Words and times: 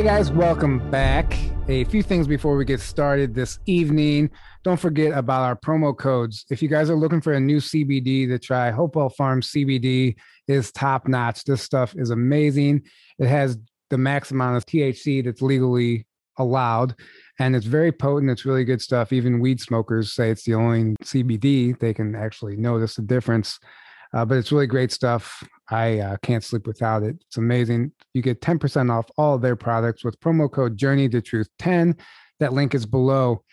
Hey 0.00 0.06
guys, 0.06 0.32
welcome 0.32 0.90
back. 0.90 1.36
A 1.68 1.84
few 1.84 2.02
things 2.02 2.26
before 2.26 2.56
we 2.56 2.64
get 2.64 2.80
started 2.80 3.34
this 3.34 3.58
evening. 3.66 4.30
Don't 4.64 4.80
forget 4.80 5.12
about 5.12 5.42
our 5.42 5.54
promo 5.54 5.94
codes. 5.94 6.46
If 6.50 6.62
you 6.62 6.70
guys 6.70 6.88
are 6.88 6.96
looking 6.96 7.20
for 7.20 7.34
a 7.34 7.38
new 7.38 7.58
CBD 7.58 8.26
to 8.28 8.38
try, 8.38 8.70
Hopewell 8.70 9.10
Farm 9.10 9.42
CBD 9.42 10.16
is 10.48 10.72
top 10.72 11.06
notch. 11.06 11.44
This 11.44 11.60
stuff 11.60 11.94
is 11.98 12.08
amazing. 12.08 12.80
It 13.18 13.26
has 13.26 13.58
the 13.90 13.98
max 13.98 14.30
amount 14.30 14.56
of 14.56 14.64
THC 14.64 15.22
that's 15.22 15.42
legally 15.42 16.06
allowed, 16.38 16.94
and 17.38 17.54
it's 17.54 17.66
very 17.66 17.92
potent. 17.92 18.30
It's 18.30 18.46
really 18.46 18.64
good 18.64 18.80
stuff. 18.80 19.12
Even 19.12 19.38
weed 19.38 19.60
smokers 19.60 20.14
say 20.14 20.30
it's 20.30 20.44
the 20.44 20.54
only 20.54 20.96
CBD 21.04 21.78
they 21.78 21.92
can 21.92 22.14
actually 22.14 22.56
notice 22.56 22.94
the 22.94 23.02
difference. 23.02 23.58
Uh, 24.14 24.24
but 24.24 24.38
it's 24.38 24.50
really 24.50 24.66
great 24.66 24.92
stuff. 24.92 25.42
I 25.70 25.98
uh, 26.00 26.16
can't 26.22 26.42
sleep 26.42 26.66
without 26.66 27.02
it. 27.02 27.16
It's 27.26 27.36
amazing. 27.36 27.92
You 28.12 28.22
get 28.22 28.40
10% 28.40 28.90
off 28.90 29.08
all 29.16 29.36
of 29.36 29.42
their 29.42 29.56
products 29.56 30.04
with 30.04 30.18
promo 30.20 30.50
code 30.50 30.76
Journey 30.76 31.08
to 31.10 31.20
Truth 31.20 31.48
10. 31.58 31.96
That 32.40 32.52
link 32.52 32.74
is 32.74 32.86
below. 32.86 33.44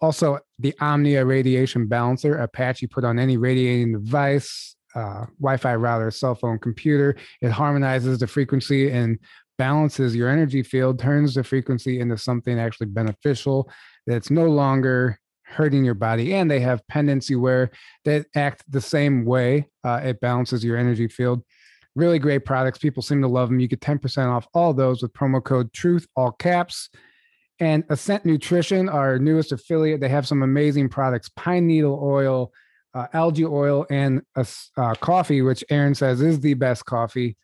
Also, 0.00 0.38
the 0.58 0.74
Omnia 0.80 1.24
radiation 1.24 1.86
balancer, 1.86 2.36
a 2.38 2.48
patch 2.48 2.80
you 2.80 2.88
put 2.88 3.04
on 3.04 3.18
any 3.18 3.36
radiating 3.36 3.92
device, 3.92 4.74
uh, 4.94 5.26
Wi 5.38 5.58
Fi 5.58 5.74
router, 5.74 6.10
cell 6.10 6.34
phone, 6.34 6.58
computer. 6.58 7.16
It 7.42 7.50
harmonizes 7.50 8.18
the 8.18 8.26
frequency 8.26 8.90
and 8.90 9.18
balances 9.58 10.16
your 10.16 10.30
energy 10.30 10.62
field, 10.62 10.98
turns 10.98 11.34
the 11.34 11.44
frequency 11.44 12.00
into 12.00 12.16
something 12.16 12.58
actually 12.58 12.86
beneficial 12.86 13.70
that's 14.06 14.30
no 14.30 14.46
longer 14.46 15.18
hurting 15.50 15.84
your 15.84 15.94
body. 15.94 16.34
And 16.34 16.50
they 16.50 16.60
have 16.60 16.86
pendants 16.88 17.28
you 17.28 17.40
wear 17.40 17.70
that 18.04 18.26
act 18.34 18.64
the 18.68 18.80
same 18.80 19.24
way. 19.24 19.68
Uh, 19.84 20.00
it 20.02 20.20
balances 20.20 20.64
your 20.64 20.78
energy 20.78 21.08
field. 21.08 21.42
Really 21.96 22.18
great 22.18 22.44
products. 22.44 22.78
People 22.78 23.02
seem 23.02 23.20
to 23.22 23.28
love 23.28 23.48
them. 23.48 23.60
You 23.60 23.68
get 23.68 23.80
10% 23.80 24.28
off 24.28 24.46
all 24.54 24.72
those 24.72 25.02
with 25.02 25.12
promo 25.12 25.42
code 25.42 25.72
TRUTH, 25.72 26.06
all 26.16 26.32
caps. 26.32 26.88
And 27.58 27.84
Ascent 27.90 28.24
Nutrition, 28.24 28.88
our 28.88 29.18
newest 29.18 29.52
affiliate, 29.52 30.00
they 30.00 30.08
have 30.08 30.26
some 30.26 30.42
amazing 30.42 30.88
products 30.88 31.28
pine 31.28 31.66
needle 31.66 32.00
oil, 32.02 32.52
uh, 32.94 33.06
algae 33.12 33.44
oil, 33.44 33.86
and 33.90 34.22
a, 34.36 34.46
uh, 34.76 34.94
coffee, 34.94 35.42
which 35.42 35.62
Aaron 35.68 35.94
says 35.94 36.20
is 36.22 36.40
the 36.40 36.54
best 36.54 36.86
coffee. 36.86 37.36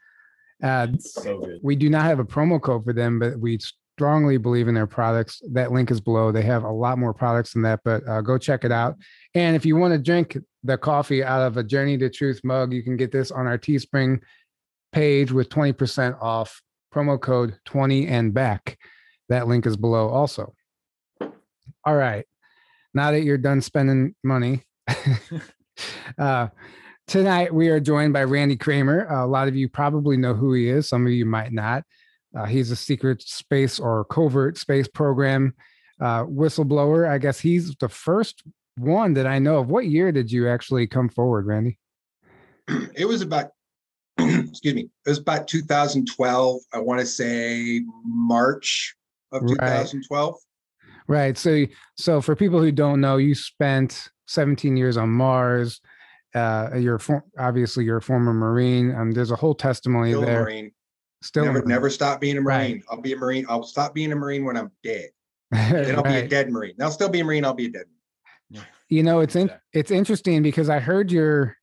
Uh, 0.62 0.88
so 0.98 1.40
good. 1.40 1.60
We 1.62 1.76
do 1.76 1.90
not 1.90 2.04
have 2.04 2.18
a 2.18 2.24
promo 2.24 2.60
code 2.60 2.84
for 2.84 2.94
them, 2.94 3.18
but 3.18 3.38
we 3.38 3.58
strongly 3.96 4.36
believe 4.36 4.68
in 4.68 4.74
their 4.74 4.86
products. 4.86 5.40
That 5.52 5.72
link 5.72 5.90
is 5.90 6.02
below. 6.02 6.30
They 6.30 6.42
have 6.42 6.64
a 6.64 6.70
lot 6.70 6.98
more 6.98 7.14
products 7.14 7.54
than 7.54 7.62
that, 7.62 7.80
but 7.82 8.06
uh, 8.06 8.20
go 8.20 8.36
check 8.36 8.62
it 8.62 8.70
out. 8.70 8.94
And 9.34 9.56
if 9.56 9.64
you 9.64 9.74
want 9.76 9.94
to 9.94 9.98
drink 9.98 10.36
the 10.62 10.76
coffee 10.76 11.24
out 11.24 11.40
of 11.40 11.56
a 11.56 11.64
Journey 11.64 11.96
to 11.96 12.10
Truth 12.10 12.42
mug, 12.44 12.74
you 12.74 12.82
can 12.82 12.98
get 12.98 13.10
this 13.10 13.30
on 13.30 13.46
our 13.46 13.56
Teespring 13.56 14.20
page 14.92 15.32
with 15.32 15.48
20% 15.48 16.20
off 16.20 16.60
promo 16.94 17.18
code 17.18 17.58
20 17.64 18.06
and 18.06 18.34
back. 18.34 18.76
That 19.30 19.48
link 19.48 19.64
is 19.64 19.78
below 19.78 20.10
also. 20.10 20.52
All 21.86 21.96
right. 21.96 22.26
Now 22.92 23.12
that 23.12 23.22
you're 23.22 23.38
done 23.38 23.62
spending 23.62 24.14
money, 24.22 24.62
uh, 26.18 26.48
tonight 27.06 27.54
we 27.54 27.68
are 27.68 27.80
joined 27.80 28.12
by 28.12 28.24
Randy 28.24 28.56
Cramer. 28.56 29.06
A 29.06 29.26
lot 29.26 29.48
of 29.48 29.56
you 29.56 29.70
probably 29.70 30.18
know 30.18 30.34
who 30.34 30.52
he 30.52 30.68
is, 30.68 30.86
some 30.86 31.06
of 31.06 31.12
you 31.12 31.24
might 31.24 31.52
not. 31.52 31.82
Uh, 32.36 32.44
he's 32.44 32.70
a 32.70 32.76
secret 32.76 33.22
space 33.22 33.80
or 33.80 34.04
covert 34.04 34.58
space 34.58 34.88
program 34.88 35.54
uh, 36.00 36.24
whistleblower. 36.24 37.08
I 37.08 37.18
guess 37.18 37.40
he's 37.40 37.74
the 37.76 37.88
first 37.88 38.42
one 38.76 39.14
that 39.14 39.26
I 39.26 39.38
know 39.38 39.58
of. 39.58 39.68
What 39.68 39.86
year 39.86 40.12
did 40.12 40.30
you 40.30 40.48
actually 40.48 40.86
come 40.86 41.08
forward, 41.08 41.46
Randy? 41.46 41.78
It 42.96 43.06
was 43.06 43.22
about 43.22 43.50
excuse 44.18 44.74
me, 44.74 44.88
it 45.04 45.08
was 45.08 45.18
about 45.18 45.46
2012. 45.46 46.60
I 46.72 46.78
want 46.78 47.00
to 47.00 47.06
say 47.06 47.82
March 48.04 48.94
of 49.32 49.46
2012. 49.46 50.34
Right. 51.06 51.18
right. 51.18 51.38
So, 51.38 51.66
so 51.96 52.20
for 52.20 52.34
people 52.34 52.60
who 52.60 52.72
don't 52.72 53.00
know, 53.00 53.18
you 53.18 53.34
spent 53.34 54.08
17 54.26 54.76
years 54.76 54.96
on 54.96 55.10
Mars. 55.10 55.80
Uh, 56.34 56.70
you're 56.76 56.98
for, 56.98 57.24
obviously 57.38 57.84
you're 57.84 57.98
a 57.98 58.02
former 58.02 58.32
Marine. 58.32 58.94
Um, 58.94 59.12
there's 59.12 59.30
a 59.30 59.36
whole 59.36 59.54
testimony 59.54 60.10
Still 60.10 60.22
there. 60.22 60.42
Marine. 60.42 60.72
Still 61.26 61.44
never, 61.44 61.62
never 61.62 61.90
stop 61.90 62.20
being 62.20 62.38
a 62.38 62.40
Marine. 62.40 62.74
Right. 62.74 62.82
I'll 62.88 63.00
be 63.00 63.12
a 63.12 63.16
Marine. 63.16 63.46
I'll 63.48 63.64
stop 63.64 63.94
being 63.94 64.12
a 64.12 64.16
Marine 64.16 64.44
when 64.44 64.56
I'm 64.56 64.70
dead. 64.84 65.10
then 65.50 65.96
I'll 65.96 66.04
right. 66.04 66.20
be 66.20 66.26
a 66.26 66.28
dead 66.28 66.50
Marine. 66.50 66.74
I'll 66.80 66.92
still 66.92 67.08
be 67.08 67.20
a 67.20 67.24
Marine. 67.24 67.44
I'll 67.44 67.52
be 67.52 67.66
a 67.66 67.70
dead. 67.70 67.86
Marine. 68.50 68.64
You 68.88 69.02
know, 69.02 69.20
it's 69.20 69.34
in, 69.34 69.50
it's 69.72 69.90
interesting 69.90 70.44
because 70.44 70.70
I 70.70 70.78
heard 70.78 71.10
your 71.10 71.56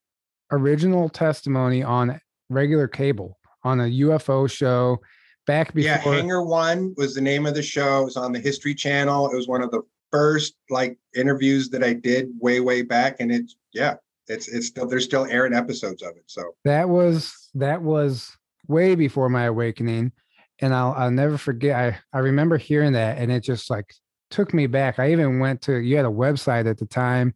original 0.52 1.08
testimony 1.08 1.82
on 1.82 2.20
regular 2.50 2.90
cable 2.90 3.40
on 3.64 3.80
a 3.80 3.86
UFO 3.86 4.52
show 4.52 5.00
back 5.48 5.74
before. 5.74 5.88
Yeah, 5.88 5.98
Hangar 5.98 6.44
One 6.44 6.94
was 6.98 7.16
the 7.16 7.22
name 7.22 7.46
of 7.46 7.56
the 7.56 7.64
show. 7.64 8.02
It 8.02 8.06
was 8.06 8.18
on 8.18 8.34
the 8.34 8.40
History 8.40 8.76
Channel. 8.76 9.32
It 9.32 9.36
was 9.36 9.48
one 9.48 9.62
of 9.62 9.72
the 9.72 9.82
first 10.12 10.56
like 10.70 10.98
interviews 11.16 11.70
that 11.70 11.84
I 11.84 11.94
did 11.94 12.30
way 12.40 12.60
way 12.60 12.82
back, 12.82 13.18
and 13.22 13.32
it's 13.32 13.56
yeah, 13.74 13.96
it's 14.28 14.50
it's 14.50 14.68
still 14.68 14.86
there's 14.86 15.06
still 15.06 15.26
airing 15.26 15.54
episodes 15.54 16.02
of 16.02 16.10
it. 16.18 16.24
So 16.28 16.56
that 16.66 16.90
was 16.90 17.50
that 17.56 17.82
was 17.82 18.38
way 18.68 18.96
before 18.96 19.30
my 19.30 19.46
awakening, 19.46 20.12
and 20.60 20.74
I'll 20.74 20.94
I'll 20.94 21.12
never 21.12 21.38
forget. 21.38 21.76
I 21.76 22.18
I 22.18 22.20
remember 22.22 22.58
hearing 22.58 22.94
that, 22.94 23.18
and 23.18 23.32
it 23.32 23.44
just 23.44 23.70
like 23.70 23.94
took 24.30 24.54
me 24.54 24.68
back. 24.68 25.00
I 25.00 25.12
even 25.12 25.40
went 25.40 25.62
to 25.64 25.78
you 25.78 25.98
had 25.98 26.06
a 26.06 26.10
website 26.10 26.70
at 26.70 26.78
the 26.78 26.86
time, 26.86 27.34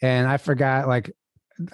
and 0.00 0.26
I 0.26 0.36
forgot 0.36 0.88
like 0.88 1.12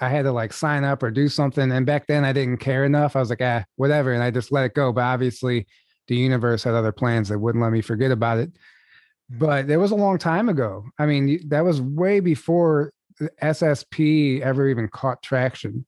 I 0.00 0.08
had 0.08 0.22
to 0.22 0.32
like 0.32 0.52
sign 0.52 0.84
up 0.84 1.02
or 1.02 1.10
do 1.10 1.28
something. 1.28 1.70
And 1.70 1.86
back 1.86 2.06
then 2.06 2.24
I 2.24 2.32
didn't 2.32 2.58
care 2.58 2.84
enough. 2.84 3.16
I 3.16 3.20
was 3.20 3.30
like, 3.30 3.42
ah, 3.42 3.64
whatever. 3.76 4.12
And 4.12 4.22
I 4.22 4.30
just 4.30 4.52
let 4.52 4.64
it 4.64 4.74
go. 4.74 4.92
But 4.92 5.02
obviously 5.02 5.66
the 6.08 6.16
universe 6.16 6.64
had 6.64 6.74
other 6.74 6.92
plans 6.92 7.28
that 7.28 7.38
wouldn't 7.38 7.62
let 7.62 7.72
me 7.72 7.80
forget 7.80 8.10
about 8.10 8.38
it. 8.38 8.52
But 9.30 9.70
it 9.70 9.76
was 9.76 9.90
a 9.90 9.96
long 9.96 10.18
time 10.18 10.48
ago. 10.48 10.84
I 10.98 11.06
mean, 11.06 11.48
that 11.48 11.64
was 11.64 11.80
way 11.80 12.20
before 12.20 12.92
SSP 13.42 14.40
ever 14.40 14.68
even 14.68 14.88
caught 14.88 15.22
traction. 15.22 15.84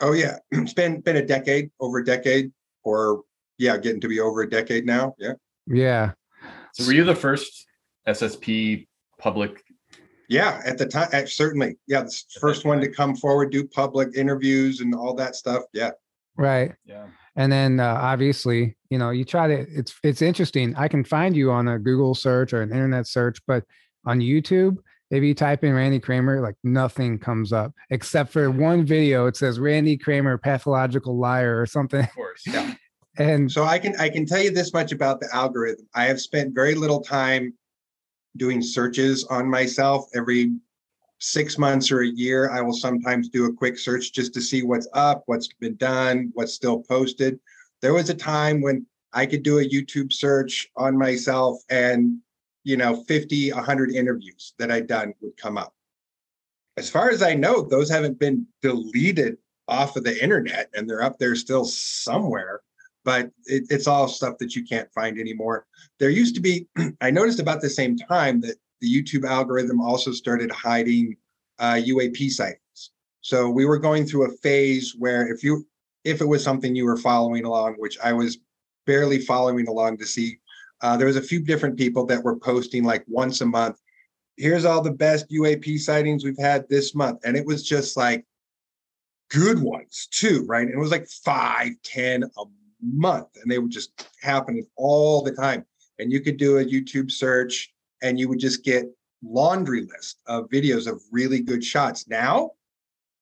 Oh 0.00 0.12
yeah. 0.12 0.38
It's 0.52 0.74
been 0.74 1.00
been 1.00 1.16
a 1.16 1.26
decade, 1.26 1.70
over 1.80 1.98
a 1.98 2.04
decade, 2.04 2.52
or 2.82 3.22
yeah, 3.58 3.76
getting 3.76 4.00
to 4.00 4.08
be 4.08 4.20
over 4.20 4.42
a 4.42 4.50
decade 4.50 4.86
now. 4.86 5.14
Yeah. 5.18 5.34
Yeah. 5.66 6.12
So 6.74 6.86
were 6.86 6.92
you 6.92 7.04
the 7.04 7.14
first 7.14 7.66
SSP 8.06 8.86
public 9.18 9.62
yeah, 10.28 10.60
at 10.64 10.78
the 10.78 10.86
time, 10.86 11.26
certainly. 11.26 11.76
Yeah, 11.86 12.02
the 12.02 12.22
first 12.40 12.64
one 12.64 12.80
to 12.80 12.88
come 12.88 13.14
forward, 13.14 13.52
do 13.52 13.66
public 13.66 14.16
interviews 14.16 14.80
and 14.80 14.94
all 14.94 15.14
that 15.14 15.36
stuff. 15.36 15.64
Yeah. 15.72 15.90
Right. 16.36 16.72
Yeah. 16.84 17.06
And 17.36 17.50
then 17.52 17.80
uh, 17.80 17.98
obviously, 18.00 18.76
you 18.90 18.98
know, 18.98 19.10
you 19.10 19.24
try 19.24 19.48
to. 19.48 19.66
It's 19.68 19.94
it's 20.02 20.22
interesting. 20.22 20.74
I 20.76 20.88
can 20.88 21.04
find 21.04 21.36
you 21.36 21.50
on 21.50 21.68
a 21.68 21.78
Google 21.78 22.14
search 22.14 22.52
or 22.52 22.62
an 22.62 22.70
internet 22.70 23.06
search, 23.06 23.40
but 23.46 23.64
on 24.06 24.20
YouTube, 24.20 24.76
if 25.14 25.22
you 25.22 25.32
type 25.32 25.62
in 25.62 25.72
Randy 25.72 26.00
Cramer, 26.00 26.40
like 26.40 26.56
nothing 26.64 27.18
comes 27.18 27.52
up 27.52 27.72
except 27.90 28.32
for 28.32 28.50
one 28.50 28.84
video. 28.84 29.26
It 29.26 29.36
says 29.36 29.60
Randy 29.60 29.96
Cramer, 29.96 30.38
pathological 30.38 31.16
liar, 31.16 31.60
or 31.60 31.66
something. 31.66 32.00
Of 32.00 32.14
course. 32.14 32.42
Yeah. 32.46 32.74
and 33.18 33.50
so 33.50 33.64
I 33.64 33.78
can 33.78 33.94
I 33.96 34.08
can 34.08 34.26
tell 34.26 34.42
you 34.42 34.50
this 34.50 34.72
much 34.72 34.90
about 34.90 35.20
the 35.20 35.28
algorithm. 35.32 35.86
I 35.94 36.06
have 36.06 36.20
spent 36.20 36.54
very 36.54 36.74
little 36.74 37.00
time 37.00 37.54
doing 38.36 38.60
searches 38.60 39.24
on 39.24 39.48
myself 39.48 40.06
every 40.14 40.52
six 41.20 41.58
months 41.58 41.92
or 41.92 42.00
a 42.00 42.08
year. 42.08 42.50
I 42.50 42.60
will 42.60 42.74
sometimes 42.74 43.28
do 43.28 43.44
a 43.46 43.52
quick 43.52 43.78
search 43.78 44.12
just 44.12 44.34
to 44.34 44.40
see 44.40 44.62
what's 44.62 44.88
up, 44.94 45.22
what's 45.26 45.48
been 45.60 45.76
done, 45.76 46.30
what's 46.34 46.54
still 46.54 46.80
posted. 46.82 47.38
There 47.80 47.94
was 47.94 48.10
a 48.10 48.14
time 48.14 48.60
when 48.60 48.84
I 49.12 49.26
could 49.26 49.44
do 49.44 49.60
a 49.60 49.64
YouTube 49.64 50.12
search 50.12 50.68
on 50.76 50.98
myself 50.98 51.60
and, 51.70 52.18
you 52.64 52.76
know, 52.76 53.04
50, 53.04 53.52
100 53.52 53.92
interviews 53.92 54.54
that 54.58 54.70
I'd 54.70 54.86
done 54.86 55.14
would 55.20 55.36
come 55.36 55.56
up. 55.56 55.74
As 56.76 56.90
far 56.90 57.10
as 57.10 57.22
I 57.22 57.34
know, 57.34 57.62
those 57.62 57.88
haven't 57.88 58.18
been 58.18 58.46
deleted 58.62 59.36
off 59.68 59.96
of 59.96 60.04
the 60.04 60.22
internet 60.22 60.70
and 60.74 60.88
they're 60.88 61.02
up 61.02 61.18
there 61.18 61.36
still 61.36 61.64
somewhere 61.64 62.60
but 63.04 63.30
it, 63.44 63.64
it's 63.70 63.86
all 63.86 64.08
stuff 64.08 64.38
that 64.38 64.56
you 64.56 64.64
can't 64.64 64.90
find 64.92 65.18
anymore. 65.18 65.66
There 66.00 66.10
used 66.10 66.34
to 66.34 66.40
be, 66.40 66.66
I 67.00 67.10
noticed 67.10 67.38
about 67.38 67.60
the 67.60 67.70
same 67.70 67.96
time 67.96 68.40
that 68.40 68.56
the 68.80 68.92
YouTube 68.92 69.28
algorithm 69.28 69.80
also 69.80 70.10
started 70.12 70.50
hiding 70.50 71.16
uh, 71.58 71.74
UAP 71.74 72.30
sightings. 72.30 72.90
So 73.20 73.48
we 73.48 73.64
were 73.64 73.78
going 73.78 74.06
through 74.06 74.26
a 74.28 74.36
phase 74.38 74.94
where 74.98 75.32
if 75.32 75.44
you, 75.44 75.66
if 76.04 76.20
it 76.20 76.26
was 76.26 76.42
something 76.42 76.74
you 76.74 76.84
were 76.84 76.96
following 76.96 77.44
along, 77.44 77.74
which 77.74 77.98
I 78.02 78.12
was 78.12 78.38
barely 78.86 79.18
following 79.20 79.68
along 79.68 79.98
to 79.98 80.06
see, 80.06 80.38
uh, 80.84 80.96
there 80.96 81.06
was 81.06 81.16
a 81.16 81.22
few 81.22 81.40
different 81.40 81.76
people 81.76 82.06
that 82.06 82.22
were 82.22 82.36
posting 82.36 82.84
like 82.84 83.04
once 83.08 83.40
a 83.40 83.46
month. 83.46 83.80
Here's 84.36 84.64
all 84.64 84.82
the 84.82 84.92
best 84.92 85.30
UAP 85.30 85.78
sightings 85.78 86.24
we've 86.24 86.38
had 86.38 86.68
this 86.68 86.94
month, 86.94 87.20
and 87.24 87.36
it 87.36 87.46
was 87.46 87.66
just 87.66 87.96
like 87.96 88.24
good 89.30 89.60
ones 89.60 90.06
too, 90.10 90.44
right? 90.46 90.66
And 90.66 90.74
it 90.74 90.78
was 90.78 90.90
like 90.90 91.08
five, 91.08 91.72
ten 91.82 92.22
a 92.22 92.44
month 92.92 93.28
and 93.40 93.50
they 93.50 93.58
would 93.58 93.70
just 93.70 94.08
happen 94.20 94.66
all 94.76 95.22
the 95.22 95.32
time 95.32 95.64
and 95.98 96.12
you 96.12 96.20
could 96.20 96.36
do 96.36 96.58
a 96.58 96.64
youtube 96.64 97.10
search 97.10 97.72
and 98.02 98.18
you 98.18 98.28
would 98.28 98.38
just 98.38 98.64
get 98.64 98.84
laundry 99.22 99.82
list 99.82 100.20
of 100.26 100.48
videos 100.50 100.86
of 100.86 101.00
really 101.10 101.40
good 101.40 101.64
shots 101.64 102.06
now 102.08 102.50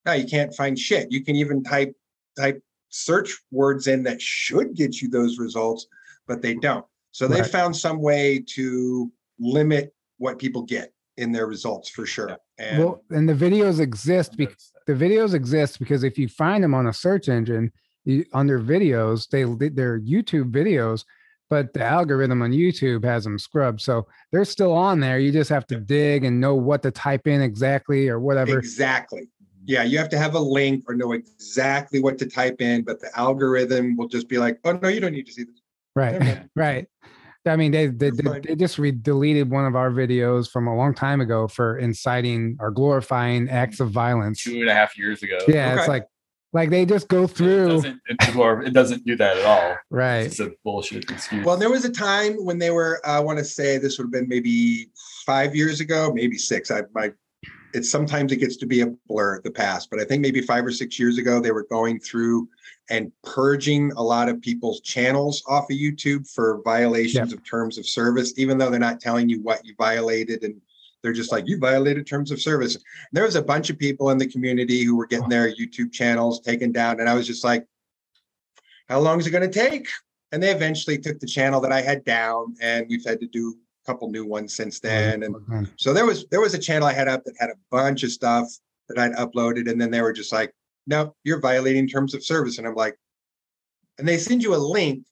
now 0.05 0.13
you 0.13 0.27
can't 0.27 0.55
find 0.55 0.79
shit 0.79 1.13
you 1.13 1.25
can 1.25 1.37
even 1.37 1.63
type 1.63 1.95
type 2.37 2.61
search 2.89 3.39
words 3.51 3.87
in 3.87 4.03
that 4.03 4.21
should 4.21 4.75
get 4.75 5.01
you 5.01 5.09
those 5.09 5.39
results 5.39 5.87
but 6.27 6.43
they 6.43 6.55
don't 6.55 6.85
So 7.13 7.29
they 7.29 7.43
right. 7.43 7.51
found 7.51 7.77
some 7.77 8.01
way 8.01 8.43
to 8.55 9.13
limit 9.39 9.95
what 10.19 10.39
people 10.39 10.63
get 10.63 10.93
in 11.17 11.33
their 11.33 11.47
results 11.47 11.91
for 11.91 12.07
sure. 12.07 12.37
And 12.59 12.79
well, 12.79 13.05
and 13.11 13.29
the 13.29 13.35
videos 13.35 13.81
exist 13.81 14.37
because 14.37 14.73
the 14.87 14.95
videos 14.95 15.35
exist 15.35 15.79
because 15.79 16.05
if 16.05 16.19
you 16.19 16.29
find 16.29 16.65
them 16.65 16.75
on 16.75 16.87
a 16.87 16.93
search 16.93 17.29
engine 17.29 17.71
you, 18.05 18.25
under 18.33 18.59
videos, 18.59 19.29
they 19.29 19.45
they're 19.69 20.01
YouTube 20.01 20.51
videos, 20.51 21.05
but 21.51 21.73
the 21.73 21.85
algorithm 21.85 22.43
on 22.43 22.51
YouTube 22.51 23.05
has 23.05 23.25
them 23.25 23.39
scrubbed, 23.39 23.81
so 23.81 24.07
they're 24.33 24.45
still 24.45 24.73
on 24.73 25.01
there. 25.01 25.19
You 25.19 25.33
just 25.33 25.51
have 25.51 25.67
to 25.69 25.77
dig 25.79 26.25
and 26.25 26.41
know 26.41 26.55
what 26.55 26.83
to 26.83 26.91
type 26.91 27.27
in 27.27 27.43
exactly 27.43 28.09
or 28.09 28.19
whatever. 28.19 28.59
Exactly. 28.59 29.23
Mm-hmm. 29.23 29.65
Yeah, 29.67 29.83
you 29.85 29.99
have 29.99 30.09
to 30.09 30.19
have 30.19 30.35
a 30.35 30.41
link 30.41 30.85
or 30.89 30.95
know 30.95 31.13
exactly 31.13 32.01
what 32.01 32.19
to 32.19 32.27
type 32.27 32.61
in, 32.61 32.83
but 32.83 33.01
the 33.01 33.11
algorithm 33.17 33.97
will 33.97 34.09
just 34.09 34.29
be 34.29 34.39
like, 34.39 34.59
"Oh 34.65 34.73
no, 34.73 34.89
you 34.89 35.01
don't 35.01 35.13
need 35.13 35.27
to 35.27 35.33
see 35.33 35.45
this." 35.45 35.62
Right, 35.95 36.43
right. 36.57 36.87
I 37.45 37.57
mean, 37.57 37.73
they 37.73 37.89
they, 37.89 38.11
they, 38.11 38.41
they 38.41 38.55
just 38.55 38.79
re- 38.79 38.93
deleted 38.93 39.51
one 39.51 39.65
of 39.65 39.75
our 39.75 39.91
videos 39.91 40.49
from 40.49 40.69
a 40.69 40.77
long 40.77 40.95
time 40.95 41.21
ago 41.21 41.49
for 41.49 41.79
inciting 41.79 42.57
or 42.61 42.71
glorifying 42.71 43.49
acts 43.49 43.81
of 43.81 43.91
violence. 43.91 44.45
Two 44.45 44.61
and 44.61 44.69
a 44.69 44.75
half 44.75 44.97
years 44.97 45.23
ago. 45.23 45.39
Yeah, 45.49 45.73
okay. 45.73 45.79
it's 45.81 45.89
like 45.89 46.07
like 46.53 46.71
they 46.71 46.85
just 46.85 47.09
go 47.09 47.27
through. 47.27 47.65
It 47.65 48.19
doesn't, 48.19 48.67
it 48.67 48.73
doesn't 48.75 49.07
do 49.07 49.17
that 49.17 49.39
at 49.39 49.45
all. 49.45 49.77
Right. 49.91 50.27
It's 50.27 50.39
a 50.39 50.53
bullshit 50.65 51.11
excuse. 51.11 51.45
Well, 51.45 51.57
there 51.57 51.71
was 51.71 51.85
a 51.85 51.91
time 51.91 52.35
when 52.45 52.59
they 52.59 52.71
were. 52.71 53.01
I 53.05 53.21
want 53.21 53.39
to 53.39 53.45
say 53.45 53.79
this 53.79 53.99
would 53.99 54.05
have 54.05 54.13
been 54.13 54.29
maybe 54.29 54.91
five 55.25 55.57
years 55.57 55.81
ago, 55.81 56.13
maybe 56.15 56.37
six. 56.37 56.71
I 56.71 56.83
my 56.95 57.13
it's 57.75 57.91
sometimes 57.91 58.33
it 58.33 58.37
gets 58.37 58.57
to 58.57 58.67
be 58.67 58.81
a 58.81 58.87
blur 59.07 59.41
the 59.43 59.51
past, 59.51 59.91
but 59.91 60.01
I 60.01 60.05
think 60.05 60.23
maybe 60.23 60.41
five 60.41 60.65
or 60.65 60.73
six 60.73 60.99
years 60.99 61.19
ago 61.19 61.41
they 61.41 61.53
were 61.53 61.67
going 61.71 61.99
through 61.99 62.49
and 62.91 63.13
purging 63.23 63.93
a 63.93 64.03
lot 64.03 64.29
of 64.29 64.41
people's 64.41 64.81
channels 64.81 65.43
off 65.47 65.71
of 65.71 65.77
YouTube 65.77 66.29
for 66.31 66.61
violations 66.65 67.31
yep. 67.31 67.39
of 67.39 67.45
terms 67.45 67.79
of 67.79 67.87
service, 67.87 68.35
even 68.37 68.59
though 68.59 68.71
they're 68.71 68.81
not 68.81 69.01
telling 69.01 69.29
you 69.29 69.41
what 69.41 69.65
you 69.65 69.75
violated 69.79 70.43
and 70.43 70.61
they're 71.03 71.13
just 71.13 71.33
like 71.33 71.49
you 71.49 71.59
violated 71.59 72.07
terms 72.07 72.31
of 72.31 72.41
service. 72.41 72.77
And 72.77 72.85
there 73.13 73.25
was 73.25 73.37
a 73.37 73.43
bunch 73.43 73.71
of 73.71 73.79
people 73.79 74.11
in 74.11 74.19
the 74.19 74.27
community 74.27 74.85
who 74.85 74.97
were 74.97 75.07
getting 75.07 75.29
their 75.29 75.53
YouTube 75.53 75.93
channels 75.93 76.41
taken 76.41 76.73
down, 76.73 77.01
and 77.01 77.09
I 77.09 77.15
was 77.15 77.27
just 77.27 77.45
like, 77.45 77.67
"How 78.89 79.01
long 79.01 79.19
is 79.19 79.27
it 79.27 79.31
going 79.31 79.51
to 79.51 79.69
take?" 79.69 79.89
And 80.31 80.43
they 80.43 80.51
eventually 80.51 80.99
took 80.99 81.19
the 81.19 81.27
channel 81.27 81.61
that 81.61 81.73
I 81.73 81.83
had 81.83 82.05
down, 82.05 82.55
and 82.61 82.87
we've 82.89 83.05
had 83.05 83.21
to 83.21 83.27
do 83.27 83.59
couple 83.87 84.11
new 84.11 84.27
ones 84.27 84.55
since 84.55 84.81
then. 84.81 85.23
And 85.25 85.35
so 85.77 85.93
there 85.93 86.07
was 86.07 86.27
there 86.31 86.41
was 86.41 86.55
a 86.55 86.59
channel 86.59 86.89
I 86.89 86.93
had 86.93 87.09
up 87.09 87.25
that 87.25 87.35
had 87.39 87.51
a 87.51 87.57
bunch 87.71 88.03
of 88.03 88.13
stuff 88.13 88.49
that 88.89 88.99
I'd 88.99 89.13
uploaded, 89.13 89.71
and 89.71 89.81
then 89.81 89.91
they 89.91 90.03
were 90.03 90.13
just 90.13 90.33
like, 90.33 90.53
"No, 90.87 91.15
you're 91.25 91.41
violating 91.41 91.89
terms 91.89 92.15
of 92.15 92.25
service." 92.25 92.59
And 92.59 92.67
I'm 92.67 92.75
like, 92.75 92.97
and 93.99 94.07
they 94.09 94.19
send 94.19 94.43
you 94.43 94.55
a 94.55 94.57
link 94.57 95.05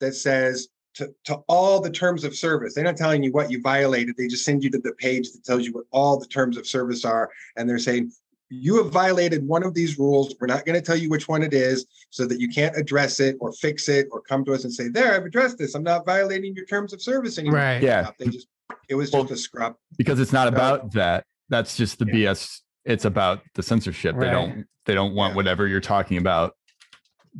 that 0.00 0.14
says 0.14 0.68
to, 0.94 1.14
to 1.24 1.36
all 1.48 1.80
the 1.80 1.90
terms 1.90 2.24
of 2.24 2.34
service. 2.34 2.74
They're 2.74 2.84
not 2.84 2.96
telling 2.96 3.22
you 3.22 3.32
what 3.32 3.50
you 3.50 3.60
violated. 3.60 4.16
They 4.16 4.28
just 4.28 4.44
send 4.44 4.64
you 4.64 4.70
to 4.70 4.78
the 4.78 4.92
page 4.92 5.30
that 5.32 5.44
tells 5.44 5.64
you 5.64 5.72
what 5.72 5.84
all 5.90 6.18
the 6.18 6.26
terms 6.26 6.56
of 6.56 6.66
service 6.66 7.04
are. 7.04 7.30
And 7.56 7.68
they're 7.68 7.78
saying, 7.78 8.12
you 8.50 8.82
have 8.82 8.92
violated 8.92 9.46
one 9.46 9.62
of 9.62 9.74
these 9.74 9.98
rules. 9.98 10.34
We're 10.40 10.48
not 10.48 10.66
going 10.66 10.74
to 10.74 10.84
tell 10.84 10.96
you 10.96 11.08
which 11.08 11.28
one 11.28 11.42
it 11.42 11.54
is 11.54 11.86
so 12.10 12.26
that 12.26 12.40
you 12.40 12.48
can't 12.48 12.76
address 12.76 13.20
it 13.20 13.36
or 13.40 13.52
fix 13.52 13.88
it 13.88 14.08
or 14.10 14.20
come 14.20 14.44
to 14.44 14.52
us 14.52 14.64
and 14.64 14.72
say, 14.72 14.88
there, 14.88 15.14
I've 15.14 15.24
addressed 15.24 15.56
this. 15.56 15.74
I'm 15.74 15.84
not 15.84 16.04
violating 16.04 16.54
your 16.54 16.66
terms 16.66 16.92
of 16.92 17.00
service 17.00 17.38
anymore. 17.38 17.60
Right. 17.60 17.82
Yeah. 17.82 18.10
They 18.18 18.26
just, 18.26 18.48
it 18.88 18.96
was 18.96 19.12
well, 19.12 19.22
just 19.22 19.34
a 19.34 19.36
scrub. 19.36 19.76
Because 19.96 20.18
it's 20.18 20.32
not 20.32 20.48
about 20.48 20.92
that. 20.92 21.24
That's 21.48 21.76
just 21.76 22.00
the 22.00 22.06
yeah. 22.06 22.32
BS. 22.32 22.60
It's 22.84 23.04
about 23.04 23.40
the 23.54 23.62
censorship. 23.62 24.16
Right. 24.16 24.26
They 24.26 24.32
don't, 24.32 24.66
they 24.86 24.94
don't 24.94 25.14
want 25.14 25.32
yeah. 25.32 25.36
whatever 25.36 25.68
you're 25.68 25.80
talking 25.80 26.18
about 26.18 26.56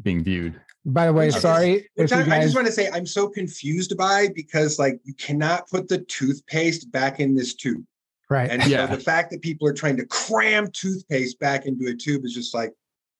being 0.02 0.22
viewed. 0.22 0.60
By 0.86 1.06
the 1.06 1.12
way, 1.12 1.30
sorry. 1.30 1.88
Just, 1.98 2.12
I, 2.12 2.22
guys... 2.22 2.32
I, 2.32 2.42
just 2.42 2.54
want 2.54 2.66
to 2.66 2.72
say 2.72 2.88
I'm 2.90 3.04
so 3.04 3.28
confused 3.28 3.96
by 3.96 4.28
because 4.34 4.78
like 4.78 5.00
you 5.04 5.12
cannot 5.14 5.68
put 5.68 5.88
the 5.88 5.98
toothpaste 5.98 6.90
back 6.90 7.20
in 7.20 7.34
this 7.34 7.54
tube. 7.54 7.84
Right. 8.30 8.48
And 8.48 8.64
yeah. 8.66 8.86
the 8.86 8.96
fact 8.96 9.32
that 9.32 9.42
people 9.42 9.66
are 9.66 9.72
trying 9.72 9.96
to 9.96 10.06
cram 10.06 10.70
toothpaste 10.72 11.40
back 11.40 11.66
into 11.66 11.88
a 11.88 11.94
tube 11.94 12.24
is 12.24 12.32
just 12.32 12.54
like 12.54 12.72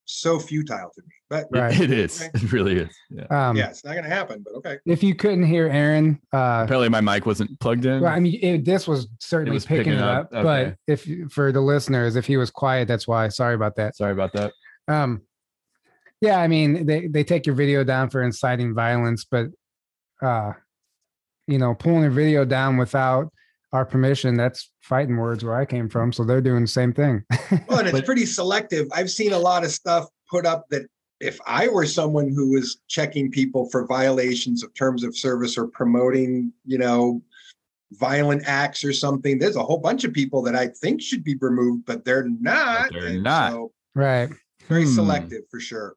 so 0.05 0.39
futile 0.39 0.91
to 0.95 1.03
me. 1.03 1.15
But 1.29 1.49
right. 1.51 1.79
it 1.81 1.91
is. 1.91 2.23
Okay. 2.23 2.31
It 2.35 2.53
really 2.53 2.77
is. 2.79 2.97
Yeah. 3.11 3.25
Um, 3.31 3.57
yeah, 3.57 3.71
it's 3.71 3.85
not 3.85 3.93
going 3.93 4.05
to 4.05 4.11
happen, 4.11 4.45
but 4.45 4.55
okay. 4.59 4.79
If 4.87 5.03
you 5.03 5.17
couldn't 5.17 5.45
hear 5.45 5.67
Aaron, 5.67 6.21
uh, 6.33 6.63
apparently 6.65 6.89
my 6.89 7.01
mic 7.01 7.27
wasn't 7.27 7.59
plugged 7.59 7.87
in. 7.87 8.03
Well, 8.03 8.13
I 8.13 8.21
mean, 8.21 8.39
it, 8.41 8.65
this 8.65 8.87
was 8.87 9.09
certainly 9.19 9.55
was 9.55 9.67
picking, 9.67 9.85
picking, 9.85 9.99
it 9.99 10.03
up. 10.03 10.27
up. 10.27 10.45
Okay. 10.45 10.75
But 10.87 10.93
if 10.93 11.33
for 11.33 11.51
the 11.51 11.61
listeners, 11.61 12.15
if 12.15 12.27
he 12.27 12.37
was 12.37 12.53
quiet, 12.53 12.87
that's 12.87 13.09
why. 13.09 13.29
Sorry 13.29 13.57
about 13.57 13.75
that. 13.77 13.97
Sorry 13.97 14.13
about 14.13 14.33
that. 14.35 14.53
Um, 14.87 15.23
yeah, 16.21 16.39
I 16.39 16.47
mean, 16.47 16.87
they 16.87 17.09
they 17.09 17.25
take 17.25 17.47
your 17.47 17.55
video 17.57 17.83
down 17.83 18.11
for 18.11 18.23
inciting 18.23 18.75
violence, 18.75 19.25
but 19.25 19.47
uh, 20.23 20.53
you 21.47 21.59
know, 21.59 21.75
pulling 21.75 22.05
a 22.05 22.11
video 22.11 22.45
down 22.45 22.77
without 22.77 23.33
our 23.73 23.85
permission. 23.85 24.37
That's 24.37 24.71
fighting 24.81 25.17
words 25.17 25.45
where 25.45 25.55
I 25.55 25.65
came 25.65 25.89
from. 25.89 26.13
So 26.13 26.25
they're 26.25 26.41
doing 26.41 26.63
the 26.63 26.69
same 26.69 26.93
thing. 26.93 27.25
well, 27.69 27.81
and 27.81 27.89
it's 27.89 28.01
pretty 28.03 28.27
selective. 28.27 28.89
I've 28.93 29.11
seen 29.11 29.33
a 29.33 29.39
lot 29.39 29.65
of 29.65 29.71
stuff 29.71 30.09
put 30.29 30.47
up 30.47 30.67
that 30.71 30.87
if 31.21 31.39
I 31.47 31.69
were 31.69 31.87
someone 31.87 32.33
who 32.33 32.53
was 32.53 32.81
checking 32.89 33.31
people 33.31 33.69
for 33.71 33.87
violations 33.87 34.63
of 34.63 34.73
terms 34.75 35.05
of 35.05 35.17
service 35.17 35.59
or 35.59 35.67
promoting, 35.67 36.53
you 36.65 36.79
know, 36.79 37.23
violent 37.93 38.43
acts 38.47 38.85
or 38.85 38.93
something, 38.93 39.39
there's 39.39 39.57
a 39.57 39.63
whole 39.63 39.79
bunch 39.79 40.05
of 40.05 40.13
people 40.13 40.43
that 40.43 40.57
I 40.57 40.69
think 40.69 41.03
should 41.03 41.23
be 41.23 41.37
removed, 41.41 41.85
but 41.87 42.05
they're 42.05 42.29
not. 42.29 42.91
But 42.91 43.01
they're 43.01 43.09
and 43.09 43.23
not. 43.23 43.53
So 43.53 43.73
right. 43.95 44.31
Very 44.69 44.85
hmm. 44.85 44.95
selective 44.95 45.43
for 45.51 45.61
sure. 45.61 45.95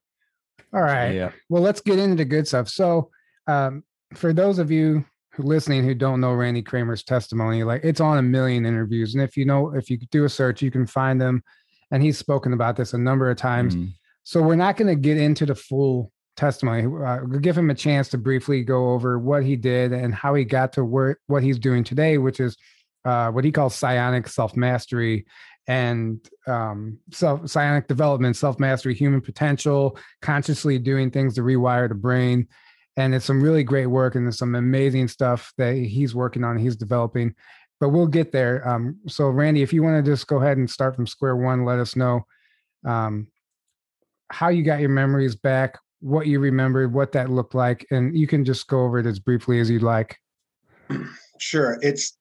All 0.73 0.81
right. 0.81 1.11
Yeah. 1.11 1.31
Well, 1.49 1.61
let's 1.61 1.81
get 1.81 1.99
into 1.99 2.15
the 2.15 2.25
good 2.25 2.47
stuff. 2.47 2.67
So, 2.67 3.11
um, 3.47 3.83
for 4.15 4.33
those 4.33 4.59
of 4.59 4.71
you 4.71 5.05
listening 5.37 5.83
who 5.83 5.93
don't 5.93 6.19
know 6.19 6.33
Randy 6.33 6.61
Cramer's 6.61 7.03
testimony, 7.03 7.63
like 7.63 7.83
it's 7.83 8.01
on 8.01 8.17
a 8.17 8.21
million 8.21 8.65
interviews. 8.65 9.13
And 9.13 9.23
if 9.23 9.35
you 9.37 9.45
know, 9.45 9.73
if 9.73 9.89
you 9.89 9.97
do 9.97 10.25
a 10.25 10.29
search, 10.29 10.61
you 10.61 10.71
can 10.71 10.85
find 10.85 11.19
them. 11.19 11.43
And 11.91 12.01
he's 12.01 12.17
spoken 12.17 12.53
about 12.53 12.75
this 12.75 12.93
a 12.93 12.97
number 12.97 13.29
of 13.29 13.37
times. 13.37 13.75
Mm. 13.75 13.93
So 14.23 14.41
we're 14.41 14.55
not 14.55 14.77
going 14.77 14.87
to 14.87 14.95
get 14.95 15.17
into 15.17 15.45
the 15.45 15.55
full 15.55 16.11
testimony. 16.35 16.85
Uh, 16.85 17.19
we'll 17.23 17.39
give 17.39 17.57
him 17.57 17.69
a 17.69 17.75
chance 17.75 18.09
to 18.09 18.17
briefly 18.17 18.63
go 18.63 18.91
over 18.91 19.19
what 19.19 19.43
he 19.43 19.55
did 19.55 19.91
and 19.91 20.13
how 20.13 20.33
he 20.33 20.43
got 20.43 20.73
to 20.73 20.83
where 20.83 21.19
what 21.27 21.43
he's 21.43 21.59
doing 21.59 21.83
today, 21.83 22.17
which 22.17 22.39
is 22.39 22.57
uh, 23.05 23.29
what 23.29 23.43
he 23.43 23.51
calls 23.51 23.75
psionic 23.75 24.27
self 24.27 24.55
mastery 24.55 25.25
and 25.67 26.27
um, 26.47 26.97
self 27.11 27.47
psionic 27.49 27.87
development, 27.87 28.35
self 28.35 28.59
mastery, 28.59 28.93
human 28.93 29.21
potential, 29.21 29.97
consciously 30.21 30.79
doing 30.79 31.11
things 31.11 31.35
to 31.35 31.41
rewire 31.41 31.87
the 31.87 31.95
brain 31.95 32.47
and 32.97 33.15
it's 33.15 33.25
some 33.25 33.41
really 33.41 33.63
great 33.63 33.87
work 33.87 34.15
and 34.15 34.25
there's 34.25 34.37
some 34.37 34.55
amazing 34.55 35.07
stuff 35.07 35.53
that 35.57 35.75
he's 35.75 36.13
working 36.13 36.43
on 36.43 36.57
he's 36.57 36.75
developing 36.75 37.33
but 37.79 37.89
we'll 37.89 38.07
get 38.07 38.31
there 38.31 38.67
um, 38.67 38.97
so 39.07 39.29
randy 39.29 39.61
if 39.61 39.73
you 39.73 39.83
want 39.83 40.03
to 40.03 40.11
just 40.11 40.27
go 40.27 40.37
ahead 40.37 40.57
and 40.57 40.69
start 40.69 40.95
from 40.95 41.07
square 41.07 41.35
one 41.35 41.65
let 41.65 41.79
us 41.79 41.95
know 41.95 42.25
um, 42.85 43.27
how 44.29 44.49
you 44.49 44.63
got 44.63 44.79
your 44.79 44.89
memories 44.89 45.35
back 45.35 45.77
what 45.99 46.27
you 46.27 46.39
remembered 46.39 46.93
what 46.93 47.11
that 47.13 47.29
looked 47.29 47.55
like 47.55 47.85
and 47.91 48.17
you 48.17 48.27
can 48.27 48.43
just 48.43 48.67
go 48.67 48.83
over 48.83 48.99
it 48.99 49.05
as 49.05 49.19
briefly 49.19 49.59
as 49.59 49.69
you'd 49.69 49.83
like. 49.83 50.17
Sure 51.39 51.77
it's 51.81 52.17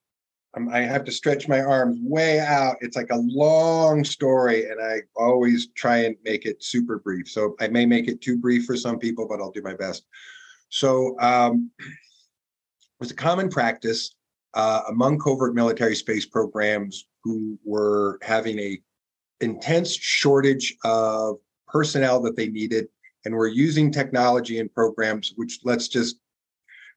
um, 0.57 0.69
i 0.71 0.81
have 0.81 1.05
to 1.05 1.13
stretch 1.13 1.47
my 1.47 1.61
arms 1.61 1.97
way 2.03 2.41
out 2.41 2.77
it's 2.81 2.97
like 2.97 3.11
a 3.11 3.23
long 3.27 4.03
story 4.03 4.69
and 4.69 4.81
i 4.83 5.01
always 5.15 5.69
try 5.77 5.99
and 5.99 6.17
make 6.25 6.45
it 6.45 6.63
super 6.65 6.99
brief 6.99 7.29
so 7.29 7.55
i 7.61 7.69
may 7.69 7.87
make 7.87 8.09
it 8.09 8.21
too 8.21 8.37
brief 8.37 8.65
for 8.65 8.77
some 8.77 8.99
people 8.99 9.29
but 9.29 9.39
i'll 9.41 9.53
do 9.53 9.63
my 9.63 9.75
best 9.75 10.07
so 10.73 11.21
um, 11.21 11.71
it 11.79 12.99
was 12.99 13.11
a 13.11 13.15
common 13.15 13.51
practice 13.51 14.15
uh, 14.55 14.81
among 14.89 15.19
covert 15.19 15.55
military 15.55 15.95
space 15.95 16.25
programs 16.25 17.09
who 17.23 17.59
were 17.63 18.19
having 18.23 18.59
a 18.59 18.81
intense 19.43 19.95
shortage 19.95 20.75
of 20.83 21.37
personnel 21.69 22.23
that 22.23 22.37
they 22.37 22.49
needed 22.49 22.89
and 23.27 23.35
were 23.35 23.49
using 23.49 23.93
technology 23.93 24.61
and 24.61 24.73
programs 24.73 25.35
which 25.37 25.59
let's 25.63 25.89
just 25.89 26.17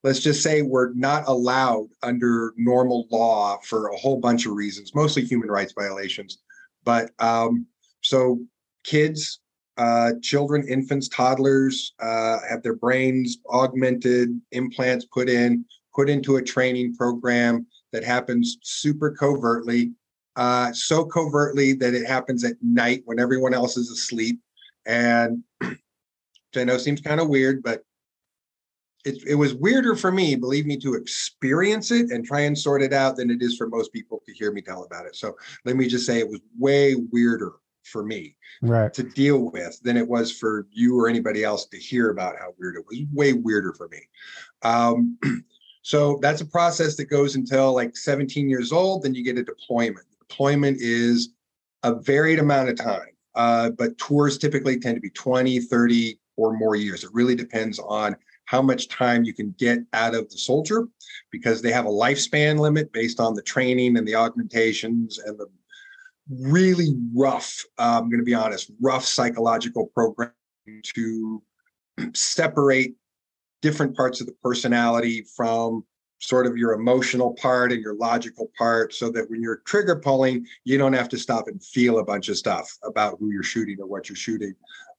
let's 0.06 0.22
just 0.22 0.42
say 0.42 0.62
were 0.62 0.94
not 0.96 1.28
allowed 1.28 1.90
under 2.02 2.54
normal 2.56 3.08
law 3.12 3.58
for 3.64 3.90
a 3.90 3.98
whole 3.98 4.22
bunch 4.22 4.46
of 4.46 4.54
reasons 4.54 4.96
mostly 4.96 5.24
human 5.26 5.50
rights 5.50 5.74
violations. 5.78 6.38
But 6.86 7.12
um, 7.20 7.66
so 8.02 8.40
kids 8.86 9.42
uh, 9.78 10.14
children, 10.22 10.68
infants, 10.68 11.10
toddlers 11.10 11.94
uh, 12.00 12.38
have 12.50 12.64
their 12.64 12.76
brains 12.76 13.38
augmented, 13.50 14.40
implants 14.52 15.06
put 15.06 15.30
in, 15.30 15.66
put 15.94 16.10
into 16.10 16.38
a 16.38 16.42
training 16.42 16.96
program 16.96 17.66
that 17.92 18.04
happens 18.04 18.58
super 18.62 19.12
covertly, 19.12 19.92
uh, 20.36 20.72
so 20.74 21.06
covertly 21.06 21.74
that 21.74 21.94
it 21.94 22.06
happens 22.06 22.44
at 22.44 22.56
night 22.62 23.02
when 23.06 23.20
everyone 23.20 23.54
else 23.54 23.78
is 23.78 23.90
asleep. 23.90 24.40
And 24.86 25.44
which 25.60 25.78
I 26.56 26.64
know 26.64 26.78
seems 26.78 27.02
kind 27.02 27.20
of 27.20 27.30
weird, 27.30 27.64
but 27.64 27.84
it, 29.04 29.22
it 29.28 29.36
was 29.36 29.54
weirder 29.54 29.96
for 29.96 30.12
me, 30.12 30.36
believe 30.36 30.66
me, 30.66 30.78
to 30.78 30.96
experience 30.96 31.92
it 31.92 32.12
and 32.12 32.26
try 32.26 32.42
and 32.42 32.58
sort 32.58 32.82
it 32.82 32.92
out 32.92 33.18
than 33.18 33.30
it 33.30 33.42
is 33.42 33.56
for 33.56 33.68
most 33.68 33.94
people 33.94 34.22
to 34.26 34.34
hear 34.34 34.52
me 34.52 34.62
tell 34.62 34.84
about 34.84 35.06
it. 35.06 35.16
So 35.16 35.36
let 35.64 35.76
me 35.76 35.88
just 35.88 36.06
say 36.06 36.20
it 36.20 36.30
was 36.30 36.42
way 36.58 36.96
weirder 36.96 37.52
for 37.86 38.04
me 38.04 38.36
right. 38.62 38.94
to 38.94 39.04
deal 39.04 39.52
with 39.52 39.80
than 39.82 39.98
it 39.98 40.08
was 40.08 40.32
for 40.32 40.68
you 40.72 41.00
or 41.00 41.08
anybody 41.08 41.44
else 41.44 41.66
to 41.68 41.78
hear 41.78 42.10
about 42.10 42.36
how 42.38 42.54
weird 42.60 42.76
it 42.76 42.86
was. 42.88 43.00
Way 43.14 43.34
weirder 43.34 43.74
for 43.74 43.88
me. 43.88 44.02
Um, 44.62 45.18
So 45.86 46.18
that's 46.20 46.42
a 46.42 46.48
process 46.48 46.96
that 46.96 47.12
goes 47.12 47.36
until 47.36 47.72
like 47.72 47.96
17 47.96 48.50
years 48.50 48.72
old. 48.72 49.04
Then 49.04 49.14
you 49.14 49.24
get 49.24 49.38
a 49.38 49.44
deployment. 49.44 50.08
Deployment 50.28 50.78
is 50.80 51.30
a 51.84 51.94
varied 51.94 52.40
amount 52.40 52.70
of 52.70 52.76
time, 52.76 53.10
uh, 53.36 53.70
but 53.70 53.96
tours 54.00 54.40
typically 54.40 54.80
tend 54.80 54.96
to 54.96 55.00
be 55.00 55.12
20, 55.12 55.60
30, 55.60 56.20
or 56.38 56.58
more 56.58 56.76
years. 56.76 57.04
It 57.04 57.12
really 57.14 57.36
depends 57.36 57.78
on 57.78 58.16
how 58.46 58.64
much 58.64 58.88
time 58.88 59.26
you 59.26 59.34
can 59.34 59.54
get 59.60 59.78
out 59.94 60.16
of 60.16 60.28
the 60.32 60.40
soldier 60.40 60.88
because 61.30 61.62
they 61.62 61.72
have 61.72 61.86
a 61.86 61.90
lifespan 61.90 62.58
limit 62.58 62.92
based 62.92 63.20
on 63.20 63.36
the 63.36 63.44
training 63.44 63.96
and 63.96 64.08
the 64.08 64.16
augmentations 64.16 65.20
and 65.20 65.38
the 65.38 65.46
really 66.30 66.96
rough, 67.14 67.64
uh, 67.78 68.00
I'm 68.02 68.10
going 68.10 68.20
to 68.20 68.26
be 68.26 68.34
honest, 68.34 68.72
rough 68.82 69.06
psychological 69.06 69.88
program 69.88 70.32
to 70.96 71.44
separate 72.14 72.96
different 73.62 73.96
parts 73.96 74.22
of 74.22 74.28
the 74.28 74.36
personality 74.44 75.26
from 75.36 75.84
sort 76.20 76.46
of 76.46 76.58
your 76.58 76.74
emotional 76.74 77.34
part 77.34 77.72
and 77.72 77.82
your 77.82 77.96
logical 77.96 78.52
part 78.58 78.94
so 78.94 79.10
that 79.10 79.30
when 79.30 79.42
you're 79.42 79.62
trigger 79.66 79.96
pulling 79.96 80.46
you 80.64 80.78
don't 80.78 80.94
have 80.94 81.10
to 81.10 81.18
stop 81.18 81.48
and 81.48 81.64
feel 81.64 82.00
a 82.00 82.04
bunch 82.04 82.30
of 82.30 82.38
stuff 82.38 82.72
about 82.84 83.18
who 83.20 83.32
you're 83.32 83.44
shooting 83.44 83.78
or 83.80 83.86
what 83.86 84.10
you're 84.10 84.16
shooting. 84.16 84.54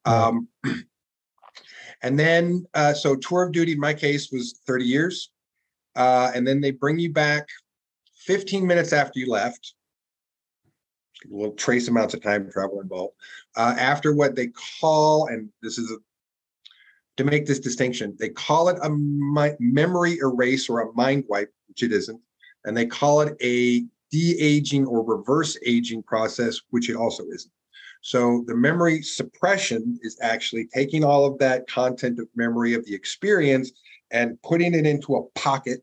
Um, 0.05 0.47
and 2.03 2.19
then 2.19 2.67
uh, 2.75 2.93
so 2.93 3.17
tour 3.17 3.45
of 3.45 3.53
duty 3.53 3.73
in 3.73 3.81
my 3.81 3.95
case 3.95 4.31
was 4.31 4.61
30 4.67 4.85
years 4.85 5.31
uh, 5.97 6.31
and 6.35 6.47
then 6.47 6.61
they 6.61 6.71
bring 6.71 6.99
you 6.99 7.13
back 7.13 7.49
15 8.27 8.67
minutes 8.67 8.93
after 8.93 9.19
you 9.19 9.31
left 9.31 9.75
little 11.31 11.55
trace 11.55 11.89
amounts 11.89 12.15
of 12.15 12.23
time 12.23 12.51
travel 12.51 12.81
involved 12.81 13.15
uh, 13.57 13.75
after 13.79 14.15
what 14.15 14.35
they 14.37 14.49
call 14.81 15.27
and 15.27 15.49
this 15.63 15.79
is 15.79 15.91
a 15.91 15.97
to 17.17 17.25
make 17.25 17.47
this 17.47 17.61
distinction. 17.61 18.17
They 18.19 18.29
call 18.29 18.69
it 18.69 18.79
a 18.83 18.91
mi- 18.91 19.57
memory 19.59 20.19
erase 20.19 20.69
or 20.69 20.81
a 20.81 20.93
mind 20.95 21.25
wipe, 21.29 21.53
which 21.69 21.83
it 21.83 21.93
isn't, 21.93 22.21
and 22.65 22.77
they 22.77 22.87
call 22.87 23.21
it 23.21 23.37
a 23.43 23.85
de-aging 24.11 24.87
or 24.87 25.03
reverse 25.03 25.59
aging 25.65 26.03
process, 26.03 26.61
which 26.71 26.89
it 26.91 26.97
also 26.97 27.25
isn't. 27.25 27.53
So 28.03 28.45
the 28.47 28.55
memory 28.55 29.03
suppression 29.03 29.99
is 30.03 30.17
actually 30.21 30.69
taking 30.73 31.03
all 31.03 31.25
of 31.25 31.39
that 31.39 31.67
content 31.67 32.19
of 32.19 32.29
memory 32.37 32.75
of 32.75 32.85
the 32.85 32.95
experience 32.95 33.73
and 34.13 34.41
putting 34.43 34.75
it 34.75 34.87
into 34.87 35.17
a 35.17 35.25
pocket 35.31 35.83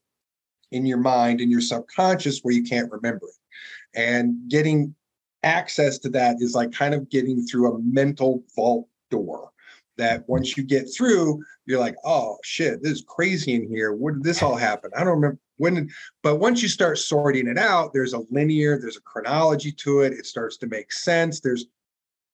in 0.72 0.86
your 0.86 0.98
mind 0.98 1.42
in 1.42 1.52
your 1.52 1.62
subconscious 1.62 2.40
where 2.40 2.54
you 2.54 2.64
can't 2.64 2.92
remember 2.92 3.28
it. 3.28 4.00
And 4.00 4.50
getting 4.50 4.96
access 5.44 6.00
to 6.00 6.10
that 6.10 6.38
is 6.40 6.56
like 6.56 6.72
kind 6.72 6.94
of 6.94 7.10
getting 7.10 7.46
through 7.46 7.74
a 7.74 7.80
mental 7.80 8.44
vault 8.56 8.88
door 9.12 9.52
that 9.98 10.28
once 10.28 10.58
you 10.58 10.64
get 10.64 10.86
through, 10.96 11.44
you're 11.66 11.80
like, 11.80 11.96
oh 12.04 12.38
shit, 12.44 12.82
this 12.82 12.94
is 12.94 13.06
crazy 13.08 13.54
in 13.54 13.68
here. 13.68 13.94
When 13.94 14.16
did 14.16 14.24
this 14.24 14.42
all 14.42 14.56
happen? 14.56 14.92
I 14.96 15.00
don't 15.00 15.16
remember 15.16 15.40
when, 15.58 15.90
but 16.24 16.38
once 16.38 16.62
you 16.62 16.68
start 16.68 16.98
sorting 16.98 17.48
it 17.48 17.58
out, 17.58 17.94
there's 17.94 18.14
a 18.14 18.24
linear, 18.32 18.80
there's 18.80 18.98
a 18.98 19.02
chronology 19.02 19.72
to 19.72 20.02
it. 20.02 20.14
It 20.14 20.26
starts 20.26 20.58
to 20.58 20.68
make 20.68 20.92
sense. 20.92 21.40
There's 21.40 21.66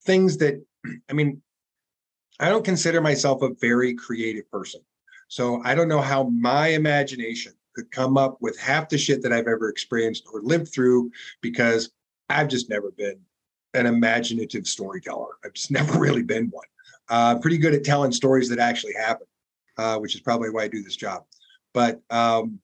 things 0.03 0.37
that, 0.37 0.63
I 1.09 1.13
mean, 1.13 1.41
I 2.39 2.49
don't 2.49 2.63
consider 2.63 3.01
myself 3.01 3.41
a 3.41 3.53
very 3.59 3.93
creative 3.93 4.49
person. 4.49 4.81
So 5.27 5.61
I 5.63 5.75
don't 5.75 5.89
know 5.89 6.01
how 6.01 6.23
my 6.23 6.67
imagination 6.69 7.53
could 7.75 7.91
come 7.91 8.17
up 8.17 8.37
with 8.41 8.57
half 8.57 8.89
the 8.89 8.97
shit 8.97 9.21
that 9.21 9.33
I've 9.33 9.47
ever 9.47 9.69
experienced 9.69 10.25
or 10.33 10.41
lived 10.41 10.73
through 10.73 11.11
because 11.41 11.91
I've 12.29 12.47
just 12.47 12.69
never 12.69 12.91
been 12.91 13.19
an 13.73 13.85
imaginative 13.85 14.67
storyteller. 14.67 15.37
I've 15.43 15.53
just 15.53 15.71
never 15.79 15.99
really 15.99 16.23
been 16.23 16.47
one 16.47 16.65
uh, 17.09 17.39
pretty 17.39 17.57
good 17.57 17.73
at 17.73 17.83
telling 17.83 18.11
stories 18.11 18.49
that 18.49 18.59
actually 18.59 18.93
happen, 18.93 19.27
uh, 19.77 19.97
which 19.97 20.15
is 20.15 20.21
probably 20.21 20.49
why 20.49 20.63
I 20.63 20.67
do 20.67 20.83
this 20.83 20.95
job. 20.95 21.23
But 21.73 22.01
um, 22.09 22.59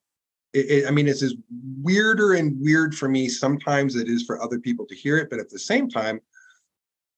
it, 0.54 0.70
it, 0.70 0.88
I 0.88 0.92
mean, 0.92 1.08
it's 1.08 1.24
as 1.24 1.36
weirder 1.82 2.34
and 2.34 2.60
weird 2.62 2.96
for 2.96 3.10
me 3.10 3.28
sometimes 3.28 3.96
it 3.96 4.08
is 4.08 4.24
for 4.24 4.42
other 4.42 4.60
people 4.60 4.86
to 4.88 4.96
hear 4.96 5.18
it. 5.18 5.30
But 5.30 5.40
at 5.40 5.50
the 5.50 5.60
same 5.60 5.90
time, 5.90 6.22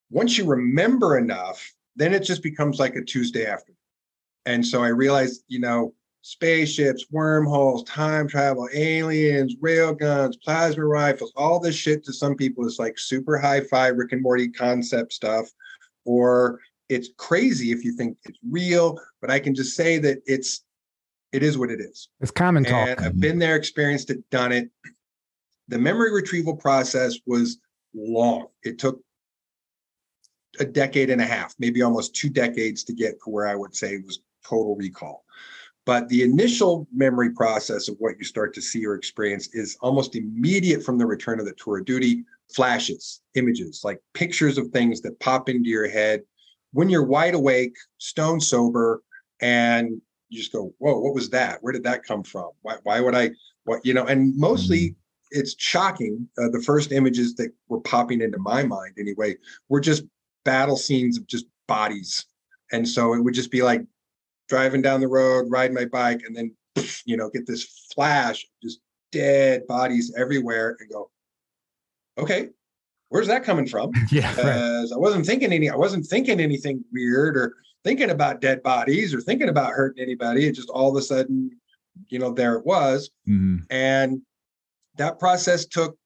once 0.09 0.37
you 0.37 0.45
remember 0.45 1.17
enough, 1.17 1.73
then 1.95 2.13
it 2.13 2.23
just 2.23 2.43
becomes 2.43 2.79
like 2.79 2.95
a 2.95 3.03
Tuesday 3.03 3.45
afternoon. 3.45 3.77
And 4.45 4.65
so 4.65 4.81
I 4.81 4.87
realized, 4.87 5.43
you 5.47 5.59
know, 5.59 5.93
spaceships, 6.27 7.05
wormholes, 7.09 7.85
time 7.85 8.27
travel, 8.27 8.67
aliens, 8.73 9.55
railguns, 9.63 10.33
plasma 10.43 10.85
rifles, 10.85 11.31
all 11.37 11.57
this 11.57 11.73
shit 11.73 12.03
to 12.03 12.11
some 12.11 12.35
people 12.35 12.67
is 12.67 12.77
like 12.77 12.99
super 12.99 13.37
high-fi 13.37 13.87
Rick 13.87 14.11
and 14.11 14.21
Morty 14.21 14.49
concept 14.49 15.13
stuff, 15.13 15.47
or 16.03 16.59
it's 16.89 17.11
crazy 17.15 17.71
if 17.71 17.85
you 17.85 17.93
think 17.93 18.17
it's 18.25 18.39
real, 18.51 18.99
but 19.21 19.31
I 19.31 19.39
can 19.39 19.55
just 19.55 19.73
say 19.73 19.99
that 19.99 20.21
it's 20.25 20.65
it 21.31 21.43
is 21.43 21.57
what 21.57 21.71
it 21.71 21.79
is. 21.79 22.09
It's 22.19 22.31
common 22.31 22.65
talk. 22.65 22.89
And 22.89 22.99
I've 22.99 23.19
been 23.19 23.39
there, 23.39 23.55
experienced 23.55 24.09
it, 24.09 24.29
done 24.29 24.51
it. 24.51 24.69
The 25.69 25.79
memory 25.79 26.13
retrieval 26.13 26.57
process 26.57 27.17
was 27.25 27.57
long. 27.93 28.47
It 28.63 28.79
took 28.79 28.99
a 30.59 30.65
decade 30.65 31.09
and 31.09 31.21
a 31.21 31.25
half, 31.25 31.55
maybe 31.57 31.81
almost 31.81 32.15
two 32.15 32.29
decades 32.29 32.83
to 32.85 32.93
get 32.93 33.13
to 33.23 33.29
where 33.29 33.47
I 33.47 33.55
would 33.55 33.73
say 33.73 33.97
was 33.97 34.19
total 34.45 34.75
recall. 34.75 35.23
But 35.87 36.09
the 36.09 36.21
initial 36.21 36.85
memory 36.93 37.29
process 37.29 37.87
of 37.87 37.95
what 37.99 38.17
you 38.19 38.25
start 38.25 38.53
to 38.55 38.61
see 38.61 38.85
or 38.85 38.93
experience 38.93 39.47
is 39.53 39.77
almost 39.79 40.17
immediate 40.17 40.83
from 40.83 40.97
the 40.97 41.05
return 41.05 41.39
of 41.39 41.45
the 41.45 41.53
tour 41.53 41.77
of 41.77 41.85
duty 41.85 42.25
flashes, 42.53 43.21
images, 43.35 43.83
like 43.85 44.01
pictures 44.13 44.57
of 44.57 44.67
things 44.67 44.99
that 45.01 45.17
pop 45.21 45.47
into 45.47 45.69
your 45.69 45.87
head 45.87 46.23
when 46.73 46.89
you're 46.89 47.05
wide 47.05 47.35
awake, 47.35 47.73
stone 47.99 48.41
sober, 48.41 49.01
and 49.39 50.01
you 50.27 50.37
just 50.37 50.51
go, 50.51 50.73
"Whoa, 50.79 50.99
what 50.99 51.15
was 51.15 51.29
that? 51.29 51.63
Where 51.63 51.71
did 51.71 51.83
that 51.83 52.03
come 52.03 52.21
from? 52.21 52.49
Why, 52.63 52.75
why 52.83 52.99
would 52.99 53.15
I? 53.15 53.31
What 53.63 53.85
you 53.85 53.93
know?" 53.93 54.03
And 54.03 54.35
mostly, 54.35 54.89
mm-hmm. 54.89 55.39
it's 55.39 55.55
shocking. 55.57 56.27
Uh, 56.37 56.49
the 56.49 56.61
first 56.61 56.91
images 56.91 57.35
that 57.35 57.53
were 57.69 57.79
popping 57.79 58.19
into 58.19 58.39
my 58.39 58.61
mind, 58.61 58.95
anyway, 58.99 59.37
were 59.69 59.79
just 59.79 60.03
battle 60.43 60.75
scenes 60.75 61.17
of 61.17 61.25
just 61.27 61.45
bodies, 61.65 62.25
and 62.73 62.85
so 62.85 63.13
it 63.13 63.21
would 63.23 63.33
just 63.33 63.51
be 63.51 63.61
like 63.61 63.83
driving 64.47 64.81
down 64.81 65.01
the 65.01 65.07
road, 65.07 65.45
riding 65.49 65.75
my 65.75 65.85
bike, 65.85 66.21
and 66.25 66.35
then 66.35 66.55
you 67.05 67.17
know 67.17 67.29
get 67.29 67.47
this 67.47 67.87
flash, 67.93 68.45
just 68.61 68.79
dead 69.11 69.65
bodies 69.67 70.13
everywhere, 70.17 70.77
and 70.79 70.89
go, 70.89 71.09
"Okay, 72.17 72.49
where's 73.09 73.27
that 73.27 73.43
coming 73.43 73.67
from? 73.67 73.91
Yeah, 74.11 74.33
right. 74.35 74.87
I 74.93 74.97
wasn't 74.97 75.25
thinking 75.25 75.51
any, 75.51 75.69
I 75.69 75.75
wasn't 75.75 76.05
thinking 76.05 76.39
anything 76.39 76.83
weird 76.91 77.37
or 77.37 77.55
thinking 77.83 78.09
about 78.09 78.41
dead 78.41 78.63
bodies 78.63 79.13
or 79.13 79.21
thinking 79.21 79.49
about 79.49 79.71
hurting 79.71 80.03
anybody. 80.03 80.47
It 80.47 80.53
just 80.53 80.69
all 80.69 80.89
of 80.89 80.95
a 80.95 81.01
sudden, 81.01 81.51
you 82.09 82.19
know, 82.19 82.33
there 82.33 82.55
it 82.55 82.65
was, 82.65 83.09
mm-hmm. 83.27 83.57
and 83.69 84.21
that 84.97 85.19
process 85.19 85.65
took 85.65 85.97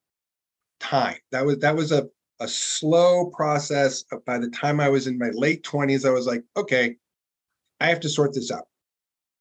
time. 0.80 1.16
That 1.30 1.44
was 1.44 1.58
that 1.58 1.76
was 1.76 1.92
a 1.92 2.08
a 2.40 2.48
slow 2.48 3.26
process. 3.26 4.04
By 4.26 4.38
the 4.38 4.50
time 4.50 4.80
I 4.80 4.88
was 4.88 5.06
in 5.06 5.18
my 5.18 5.30
late 5.30 5.62
twenties, 5.62 6.04
I 6.04 6.10
was 6.10 6.26
like, 6.26 6.42
okay, 6.56 6.96
I 7.82 7.86
have 7.88 8.00
to 8.00 8.08
sort 8.08 8.32
this 8.32 8.52
out. 8.52 8.68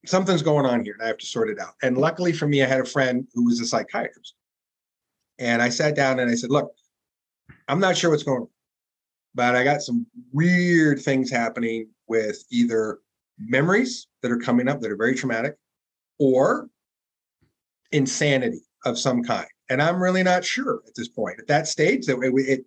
Something's 0.05 0.41
going 0.41 0.65
on 0.65 0.83
here, 0.83 0.93
and 0.93 1.03
I 1.03 1.07
have 1.07 1.19
to 1.19 1.25
sort 1.25 1.50
it 1.50 1.60
out. 1.60 1.75
And 1.83 1.98
luckily 1.98 2.33
for 2.33 2.48
me, 2.48 2.63
I 2.63 2.67
had 2.67 2.79
a 2.79 2.86
friend 2.86 3.27
who 3.33 3.45
was 3.45 3.60
a 3.60 3.65
psychiatrist. 3.65 4.33
And 5.38 5.62
I 5.62 5.69
sat 5.69 5.95
down 5.95 6.19
and 6.19 6.29
I 6.29 6.36
said, 6.36 6.50
look, 6.50 6.74
I'm 7.67 7.79
not 7.79 7.95
sure 7.95 8.10
what's 8.10 8.24
going 8.24 8.41
on, 8.41 8.48
but 9.36 9.55
I 9.55 9.63
got 9.63 9.81
some 9.81 10.07
weird 10.31 11.01
things 11.01 11.29
happening 11.29 11.89
with 12.07 12.43
either 12.51 13.00
memories 13.38 14.07
that 14.21 14.31
are 14.31 14.38
coming 14.38 14.67
up 14.67 14.81
that 14.81 14.91
are 14.91 14.98
very 14.98 15.15
traumatic 15.15 15.55
or 16.19 16.67
insanity 17.91 18.62
of 18.86 18.98
some 18.98 19.24
kind. 19.24 19.48
And 19.69 19.81
I'm 19.81 20.01
really 20.01 20.24
not 20.24 20.43
sure 20.43 20.81
at 20.88 20.95
this 20.95 21.07
point. 21.07 21.39
At 21.39 21.48
that 21.48 21.67
stage, 21.67 22.05
that 22.07 22.19
it, 22.19 22.33
it 22.48 22.65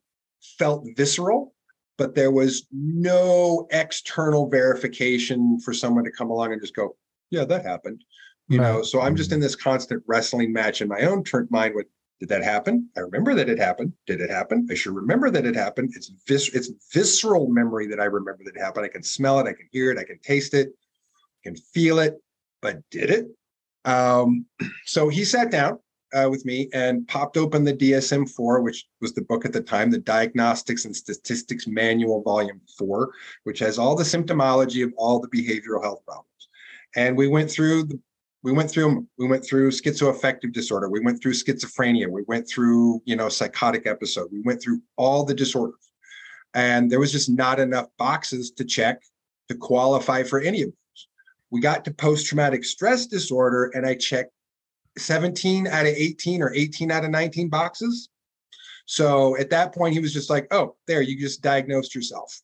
felt 0.59 0.87
visceral, 0.97 1.53
but 1.97 2.15
there 2.15 2.31
was 2.31 2.67
no 2.73 3.67
external 3.71 4.49
verification 4.49 5.59
for 5.61 5.73
someone 5.73 6.05
to 6.05 6.11
come 6.11 6.31
along 6.31 6.53
and 6.53 6.61
just 6.61 6.75
go, 6.75 6.97
"Yeah, 7.31 7.45
that 7.45 7.65
happened." 7.65 8.05
You 8.49 8.59
know, 8.59 8.83
so 8.83 9.01
I'm 9.01 9.17
just 9.17 9.33
in 9.33 9.41
this 9.41 9.57
constant 9.57 10.03
wrestling 10.07 10.53
match 10.53 10.83
in 10.83 10.89
my 10.89 11.01
own 11.01 11.25
turn 11.25 11.49
mind 11.51 11.75
with 11.75 11.87
did 12.21 12.29
that 12.29 12.45
happen? 12.45 12.89
I 12.97 13.01
remember 13.01 13.35
that 13.35 13.49
it 13.49 13.59
happened. 13.59 13.93
Did 14.07 14.21
it 14.21 14.31
happen? 14.31 14.67
I 14.71 14.75
sure 14.75 14.93
remember 14.93 15.31
that 15.31 15.45
it 15.45 15.57
happened. 15.57 15.93
It's 15.97 16.13
vis- 16.27 16.55
it's 16.55 16.71
visceral 16.93 17.49
memory 17.49 17.87
that 17.89 18.01
I 18.01 18.05
remember 18.05 18.45
that 18.45 18.57
it 18.57 18.61
happened. 18.61 18.87
I 18.87 18.89
can 18.89 19.03
smell 19.03 19.41
it, 19.41 19.49
I 19.49 19.53
can 19.53 19.69
hear 19.73 19.91
it, 19.91 19.99
I 19.99 20.05
can 20.05 20.19
taste 20.21 20.55
it, 20.55 20.69
I 20.69 21.49
can 21.49 21.57
feel 21.57 21.99
it. 21.99 22.15
But 22.63 22.79
did 22.91 23.11
it? 23.11 23.27
Um, 23.85 24.47
so 24.87 25.09
he 25.09 25.25
sat 25.25 25.51
down 25.51 25.81
uh, 26.14 26.28
with 26.30 26.44
me 26.44 26.68
and 26.73 27.06
popped 27.09 27.37
open 27.37 27.64
the 27.64 27.75
DSM 27.75 28.30
4, 28.30 28.62
which 28.62 28.87
was 29.00 29.12
the 29.12 29.23
book 29.23 29.44
at 29.44 29.52
the 29.52 29.61
time, 29.61 29.90
the 29.90 29.99
Diagnostics 29.99 30.85
and 30.85 30.94
Statistics 30.94 31.66
Manual, 31.66 32.23
Volume 32.23 32.61
4, 32.78 33.11
which 33.42 33.59
has 33.59 33.78
all 33.78 33.94
the 33.94 34.04
symptomology 34.04 34.85
of 34.85 34.92
all 34.97 35.21
the 35.21 35.28
behavioral 35.28 35.83
health 35.83 36.04
problems. 36.06 36.28
And 36.97 37.16
we 37.16 37.28
went 37.28 37.50
through 37.50 37.85
the 37.85 38.00
we 38.44 38.52
went 38.52 38.71
through 38.71 39.06
we 39.18 39.26
went 39.26 39.44
through 39.44 39.71
schizoaffective 39.71 40.52
disorder 40.52 40.88
we 40.90 41.00
went 41.00 41.21
through 41.21 41.33
schizophrenia 41.33 42.06
we 42.06 42.23
went 42.28 42.47
through 42.47 43.00
you 43.06 43.16
know 43.16 43.28
psychotic 43.28 43.87
episode 43.87 44.28
we 44.30 44.42
went 44.42 44.61
through 44.62 44.80
all 44.97 45.25
the 45.25 45.33
disorders 45.33 45.90
and 46.52 46.90
there 46.90 47.00
was 47.00 47.11
just 47.11 47.30
not 47.30 47.59
enough 47.59 47.87
boxes 47.99 48.50
to 48.50 48.62
check 48.62 49.00
to 49.49 49.56
qualify 49.56 50.23
for 50.23 50.40
any 50.40 50.61
of 50.61 50.68
those 50.68 51.09
we 51.50 51.59
got 51.61 51.87
to 51.87 51.94
post-traumatic 51.94 52.64
stress 52.64 53.06
disorder 53.06 53.71
and 53.75 53.87
i 53.87 53.94
checked 53.94 54.34
17 54.99 55.67
out 55.67 55.87
of 55.87 55.95
18 55.95 56.43
or 56.43 56.53
18 56.53 56.91
out 56.91 57.05
of 57.05 57.11
19 57.11 57.49
boxes. 57.49 58.09
So 58.87 59.37
at 59.39 59.51
that 59.51 59.75
point, 59.75 59.95
he 59.95 60.01
was 60.01 60.13
just 60.13 60.31
like, 60.31 60.47
oh, 60.51 60.77
there, 60.87 61.03
you 61.03 61.19
just 61.19 61.43
diagnosed 61.43 61.95
yourself. 61.95 62.41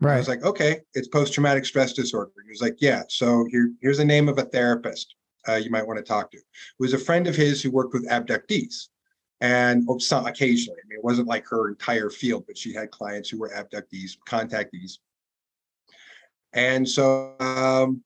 Right. 0.00 0.14
I 0.14 0.18
was 0.18 0.28
like, 0.28 0.42
okay, 0.42 0.80
it's 0.94 1.08
post 1.08 1.32
traumatic 1.32 1.64
stress 1.64 1.92
disorder. 1.92 2.32
He 2.44 2.50
was 2.50 2.60
like, 2.60 2.76
yeah. 2.80 3.04
So 3.08 3.46
here, 3.50 3.72
here's 3.80 3.98
the 3.98 4.04
name 4.04 4.28
of 4.28 4.38
a 4.38 4.42
therapist 4.42 5.14
uh, 5.48 5.54
you 5.54 5.70
might 5.70 5.86
want 5.86 5.98
to 5.98 6.04
talk 6.04 6.30
to. 6.32 6.38
It 6.38 6.44
was 6.78 6.92
a 6.92 6.98
friend 6.98 7.26
of 7.28 7.36
his 7.36 7.62
who 7.62 7.70
worked 7.70 7.94
with 7.94 8.08
abductees. 8.08 8.88
And 9.40 9.84
oh, 9.88 9.98
some, 9.98 10.26
occasionally, 10.26 10.78
I 10.84 10.86
mean, 10.88 10.98
it 10.98 11.04
wasn't 11.04 11.28
like 11.28 11.46
her 11.48 11.68
entire 11.68 12.10
field, 12.10 12.44
but 12.46 12.56
she 12.56 12.72
had 12.72 12.90
clients 12.90 13.28
who 13.28 13.38
were 13.38 13.50
abductees, 13.50 14.16
contactees. 14.28 14.98
And 16.52 16.88
so 16.88 17.34
um, 17.40 18.02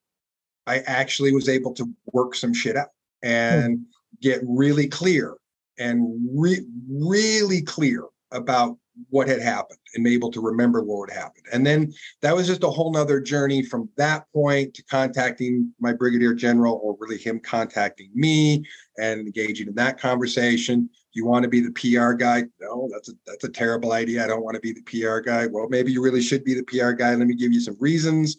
I 0.66 0.78
actually 0.80 1.32
was 1.32 1.48
able 1.48 1.72
to 1.74 1.90
work 2.12 2.34
some 2.34 2.54
shit 2.54 2.76
out 2.76 2.88
and 3.26 3.78
hmm. 3.78 3.82
get 4.22 4.40
really 4.46 4.86
clear 4.86 5.34
and 5.78 6.28
re- 6.32 6.66
really 6.88 7.62
clear 7.62 8.04
about 8.32 8.78
what 9.10 9.28
had 9.28 9.42
happened 9.42 9.78
and 9.94 10.06
able 10.06 10.30
to 10.30 10.40
remember 10.40 10.82
what 10.82 11.10
had 11.10 11.18
happened. 11.18 11.44
And 11.52 11.66
then 11.66 11.92
that 12.22 12.34
was 12.34 12.46
just 12.46 12.64
a 12.64 12.70
whole 12.70 12.92
nother 12.92 13.20
journey 13.20 13.62
from 13.62 13.90
that 13.96 14.24
point 14.32 14.72
to 14.74 14.82
contacting 14.84 15.72
my 15.80 15.92
brigadier 15.92 16.32
general 16.32 16.80
or 16.82 16.96
really 16.98 17.18
him 17.18 17.38
contacting 17.40 18.10
me 18.14 18.64
and 18.98 19.20
engaging 19.20 19.68
in 19.68 19.74
that 19.74 20.00
conversation. 20.00 20.82
Do 20.86 21.20
you 21.20 21.26
want 21.26 21.42
to 21.42 21.48
be 21.48 21.60
the 21.60 21.72
PR 21.72 22.12
guy? 22.12 22.44
No, 22.60 22.88
that's 22.90 23.10
a 23.10 23.12
that's 23.26 23.44
a 23.44 23.50
terrible 23.50 23.92
idea. 23.92 24.24
I 24.24 24.26
don't 24.26 24.44
want 24.44 24.54
to 24.54 24.60
be 24.60 24.72
the 24.72 24.82
PR 24.82 25.20
guy. 25.20 25.46
Well, 25.46 25.68
maybe 25.68 25.92
you 25.92 26.02
really 26.02 26.22
should 26.22 26.44
be 26.44 26.54
the 26.54 26.64
PR 26.64 26.92
guy. 26.92 27.14
Let 27.14 27.26
me 27.26 27.34
give 27.34 27.52
you 27.52 27.60
some 27.60 27.76
reasons 27.80 28.36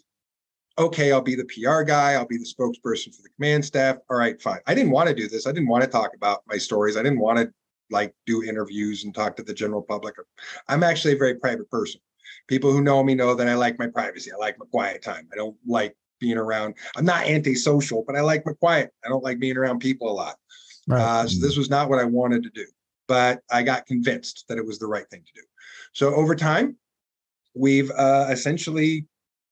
okay, 0.78 1.12
I'll 1.12 1.22
be 1.22 1.36
the 1.36 1.46
PR 1.46 1.82
guy, 1.82 2.14
I'll 2.14 2.28
be 2.28 2.38
the 2.38 2.46
spokesperson 2.46 3.16
for 3.16 3.22
the 3.22 3.30
command 3.36 3.66
staff. 3.66 3.98
All 4.10 4.18
right, 4.18 4.40
fine. 4.42 4.60
I 4.68 4.76
didn't 4.76 4.92
want 4.92 5.10
to 5.10 5.16
do 5.16 5.28
this. 5.28 5.48
I 5.48 5.52
didn't 5.52 5.70
want 5.70 5.84
to 5.84 5.90
talk 5.90 6.12
about 6.16 6.44
my 6.48 6.58
stories. 6.58 6.98
I 6.98 7.04
didn't 7.04 7.20
want 7.20 7.40
to 7.40 7.52
like 7.90 8.14
do 8.26 8.44
interviews 8.44 9.04
and 9.04 9.14
talk 9.14 9.36
to 9.38 9.44
the 9.44 9.54
general 9.54 9.82
public. 9.82 10.16
I'm 10.68 10.84
actually 10.84 11.14
a 11.14 11.18
very 11.18 11.36
private 11.36 11.70
person. 11.72 12.02
People 12.48 12.72
who 12.72 12.82
know 12.82 13.04
me 13.04 13.16
know 13.16 13.34
that 13.34 13.48
I 13.48 13.56
like 13.56 13.80
my 13.80 13.88
privacy. 13.88 14.32
I 14.32 14.36
like 14.38 14.60
my 14.60 14.66
quiet 14.66 15.02
time. 15.02 15.28
I 15.32 15.36
don't 15.36 15.56
like 15.66 15.96
being 16.20 16.38
around. 16.38 16.76
I'm 16.96 17.06
not 17.06 17.26
antisocial, 17.26 18.04
but 18.06 18.16
I 18.16 18.22
like 18.22 18.46
my 18.46 18.54
quiet. 18.54 18.92
I 19.06 19.10
don't 19.10 19.24
like 19.24 19.40
being 19.40 19.58
around 19.58 19.80
people 19.80 20.10
a 20.10 20.14
lot. 20.14 20.36
Right. 20.88 21.02
Uh, 21.02 21.28
so 21.28 21.46
this 21.46 21.58
was 21.58 21.70
not 21.70 21.90
what 21.90 22.00
I 22.00 22.06
wanted 22.06 22.44
to 22.44 22.50
do, 22.50 22.66
but 23.08 23.42
I 23.52 23.64
got 23.64 23.86
convinced 23.86 24.46
that 24.50 24.58
it 24.58 24.66
was 24.66 24.80
the 24.80 24.88
right 24.88 25.10
thing 25.10 25.24
to 25.26 25.42
do. 25.42 25.46
So 25.94 26.14
over 26.14 26.36
time, 26.36 26.78
we've 27.54 27.92
uh, 27.92 28.28
essentially 28.30 29.06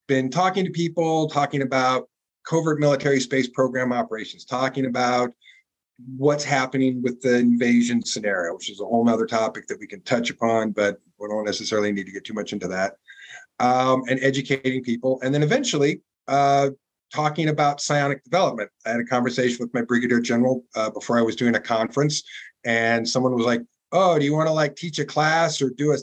been 0.08 0.30
talking 0.30 0.66
to 0.66 0.72
people, 0.72 1.28
talking 1.28 1.62
about 1.62 2.10
covert 2.46 2.80
military 2.80 3.20
space 3.20 3.48
program 3.48 3.92
operations, 3.92 4.46
talking 4.46 4.86
about 4.86 5.32
what's 6.18 6.44
happening 6.44 7.02
with 7.02 7.22
the 7.22 7.38
invasion 7.38 8.04
scenario, 8.04 8.54
which 8.54 8.70
is 8.70 8.82
a 8.82 8.86
whole 8.86 9.08
other 9.10 9.26
topic 9.26 9.68
that 9.68 9.80
we 9.80 9.88
can 9.88 10.02
touch 10.02 10.30
upon, 10.30 10.72
but 10.72 11.00
we 11.20 11.28
don't 11.28 11.46
necessarily 11.46 11.92
need 11.92 12.06
to 12.06 12.12
get 12.12 12.24
too 12.24 12.34
much 12.34 12.54
into 12.54 12.68
that. 12.68 12.96
Um, 13.60 14.04
and 14.10 14.20
educating 14.22 14.84
people. 14.84 15.20
And 15.24 15.34
then 15.34 15.42
eventually 15.42 16.02
uh, 16.28 16.72
talking 17.14 17.50
about 17.50 17.80
psionic 17.80 18.24
development. 18.24 18.70
I 18.86 18.90
had 18.90 19.00
a 19.00 19.06
conversation 19.06 19.58
with 19.62 19.74
my 19.74 19.82
brigadier 19.82 20.20
general 20.20 20.66
uh, 20.76 20.90
before 20.90 21.18
I 21.18 21.22
was 21.22 21.36
doing 21.36 21.56
a 21.56 21.60
conference, 21.60 22.24
and 22.66 23.08
someone 23.08 23.34
was 23.34 23.46
like, 23.46 23.62
Oh, 23.92 24.20
do 24.20 24.26
you 24.26 24.34
want 24.34 24.48
to 24.48 24.54
like 24.54 24.76
teach 24.76 25.00
a 25.00 25.06
class 25.06 25.62
or 25.62 25.70
do 25.70 25.94
a, 25.94 25.98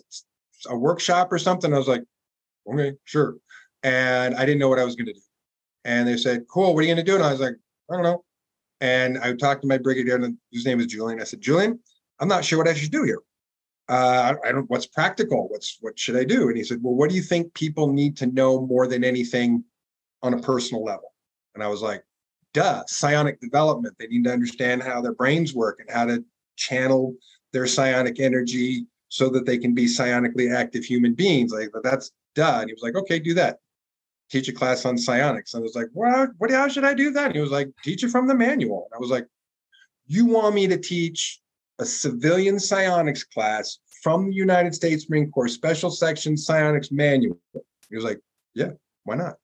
a 0.71 0.79
workshop 0.79 1.31
or 1.31 1.39
something? 1.39 1.75
I 1.75 1.79
was 1.79 1.89
like, 1.89 2.05
Okay, 2.73 2.95
sure 3.05 3.37
and 3.83 4.35
I 4.35 4.45
didn't 4.45 4.59
know 4.59 4.69
what 4.69 4.79
I 4.79 4.85
was 4.85 4.97
going 4.97 5.07
to 5.07 5.13
do. 5.13 5.21
And 5.85 6.07
they 6.07 6.17
said, 6.17 6.47
"Cool, 6.49 6.75
what 6.75 6.81
are 6.81 6.83
you 6.87 6.95
going 6.95 7.05
to 7.05 7.11
do?" 7.11 7.17
And 7.17 7.25
I 7.25 7.33
was 7.33 7.41
like, 7.41 7.57
"I 7.91 7.95
don't 7.95 8.05
know." 8.05 8.25
And 8.81 9.19
I 9.19 9.35
talked 9.35 9.63
to 9.63 9.69
my 9.69 9.79
brigadier, 9.79 10.19
whose 10.19 10.67
name 10.67 10.81
is 10.81 10.87
Julian. 10.87 11.21
I 11.21 11.25
said, 11.25 11.41
"Julian, 11.41 11.79
I'm 12.21 12.29
not 12.29 12.45
sure 12.45 12.59
what 12.59 12.69
I 12.69 12.75
should 12.75 12.93
do 12.93 13.05
here. 13.05 13.21
Uh, 13.89 14.35
I, 14.45 14.53
don't. 14.53 14.71
What's 14.71 14.87
practical? 14.87 15.49
What's 15.49 15.79
what 15.81 15.99
should 15.99 16.17
I 16.17 16.25
do?" 16.25 16.49
And 16.49 16.57
he 16.57 16.65
said, 16.65 16.79
"Well, 16.83 16.95
what 16.95 17.11
do 17.11 17.17
you 17.17 17.23
think 17.23 17.53
people 17.55 17.93
need 17.93 18.17
to 18.19 18.27
know 18.27 18.61
more 18.61 18.87
than 18.87 19.05
anything 19.05 19.65
on 20.23 20.35
a 20.35 20.41
personal 20.41 20.85
level?" 20.85 21.13
And 21.55 21.65
I 21.65 21.69
was 21.69 21.83
like, 21.83 22.05
"Duh, 22.55 22.85
psionic 22.87 23.41
development. 23.41 23.97
They 23.99 24.07
need 24.07 24.25
to 24.25 24.33
understand 24.33 24.83
how 24.83 25.01
their 25.01 25.15
brains 25.15 25.55
work 25.55 25.81
and 25.81 25.91
how 25.91 26.07
to 26.07 26.25
channel 26.57 27.15
their 27.53 27.67
psionic 27.67 28.21
energy." 28.21 28.87
So 29.09 29.29
that 29.29 29.45
they 29.45 29.59
can 29.59 29.75
be 29.75 29.85
psionically 29.85 30.51
active 30.57 30.87
human 30.87 31.13
beings. 31.13 31.53
Like 31.53 31.69
that's 31.83 32.13
duh. 32.35 32.61
And 32.61 32.71
he 32.71 32.73
was 32.73 32.83
like, 32.83 32.97
okay, 32.97 33.19
do 33.19 33.35
that 33.35 33.59
teach 34.33 34.49
a 34.49 34.53
class 34.53 34.87
on 34.87 34.97
psionics. 34.97 35.53
And 35.53 35.61
I 35.61 35.63
was 35.63 35.77
like, 35.77 35.89
what, 35.93 36.31
what, 36.39 36.51
how 36.51 36.67
should 36.67 36.85
I 36.85 36.95
do 36.95 37.11
that? 37.11 37.27
And 37.27 37.35
he 37.35 37.41
was 37.41 37.51
like, 37.51 37.69
teach 37.85 38.03
it 38.03 38.09
from 38.09 38.27
the 38.27 38.35
manual. 38.35 38.89
And 38.91 38.97
I 38.97 38.99
was 38.99 39.11
like, 39.11 39.27
you 40.07 40.25
want 40.25 40.55
me 40.55 40.67
to 40.69 40.79
teach 40.79 41.41
a 41.79 41.85
civilian 41.85 42.59
psionics 42.59 43.25
class 43.25 43.79
from 44.03 44.31
the 44.31 44.35
United 44.35 44.75
States 44.75 45.09
Marine 45.11 45.31
Corps 45.31 45.49
Special 45.49 45.91
Section 45.91 46.37
Psionics 46.37 46.91
Manual? 46.91 47.39
He 47.91 47.95
was 47.95 48.05
like, 48.05 48.21
yeah, 48.55 48.71
why 49.05 49.17
not? 49.17 49.37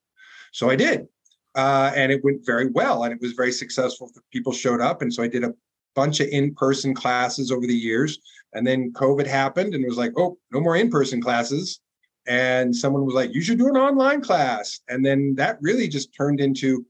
So 0.52 0.70
I 0.70 0.76
did. 0.76 1.06
Uh, 1.54 1.92
and 1.94 2.10
it 2.10 2.24
went 2.24 2.46
very 2.46 2.70
well 2.70 3.04
and 3.04 3.12
it 3.12 3.20
was 3.20 3.32
very 3.32 3.52
successful. 3.52 4.10
People 4.32 4.52
showed 4.52 4.80
up. 4.80 5.02
And 5.02 5.12
so 5.12 5.22
I 5.22 5.28
did 5.28 5.44
a 5.44 5.54
bunch 5.94 6.20
of 6.20 6.28
in-person 6.28 6.94
classes 6.94 7.52
over 7.52 7.66
the 7.66 7.74
years. 7.74 8.18
And 8.54 8.66
then 8.66 8.92
COVID 8.94 9.26
happened 9.26 9.74
and 9.74 9.84
it 9.84 9.88
was 9.88 9.98
like, 9.98 10.12
oh, 10.16 10.38
no 10.50 10.60
more 10.60 10.76
in-person 10.76 11.20
classes 11.20 11.80
and 12.28 12.76
someone 12.76 13.06
was 13.06 13.14
like 13.14 13.34
you 13.34 13.40
should 13.40 13.58
do 13.58 13.68
an 13.68 13.76
online 13.76 14.20
class. 14.20 14.80
And 14.88 15.04
then 15.04 15.34
that 15.36 15.58
really 15.60 15.88
just 15.88 16.14
turned 16.14 16.40
into 16.40 16.86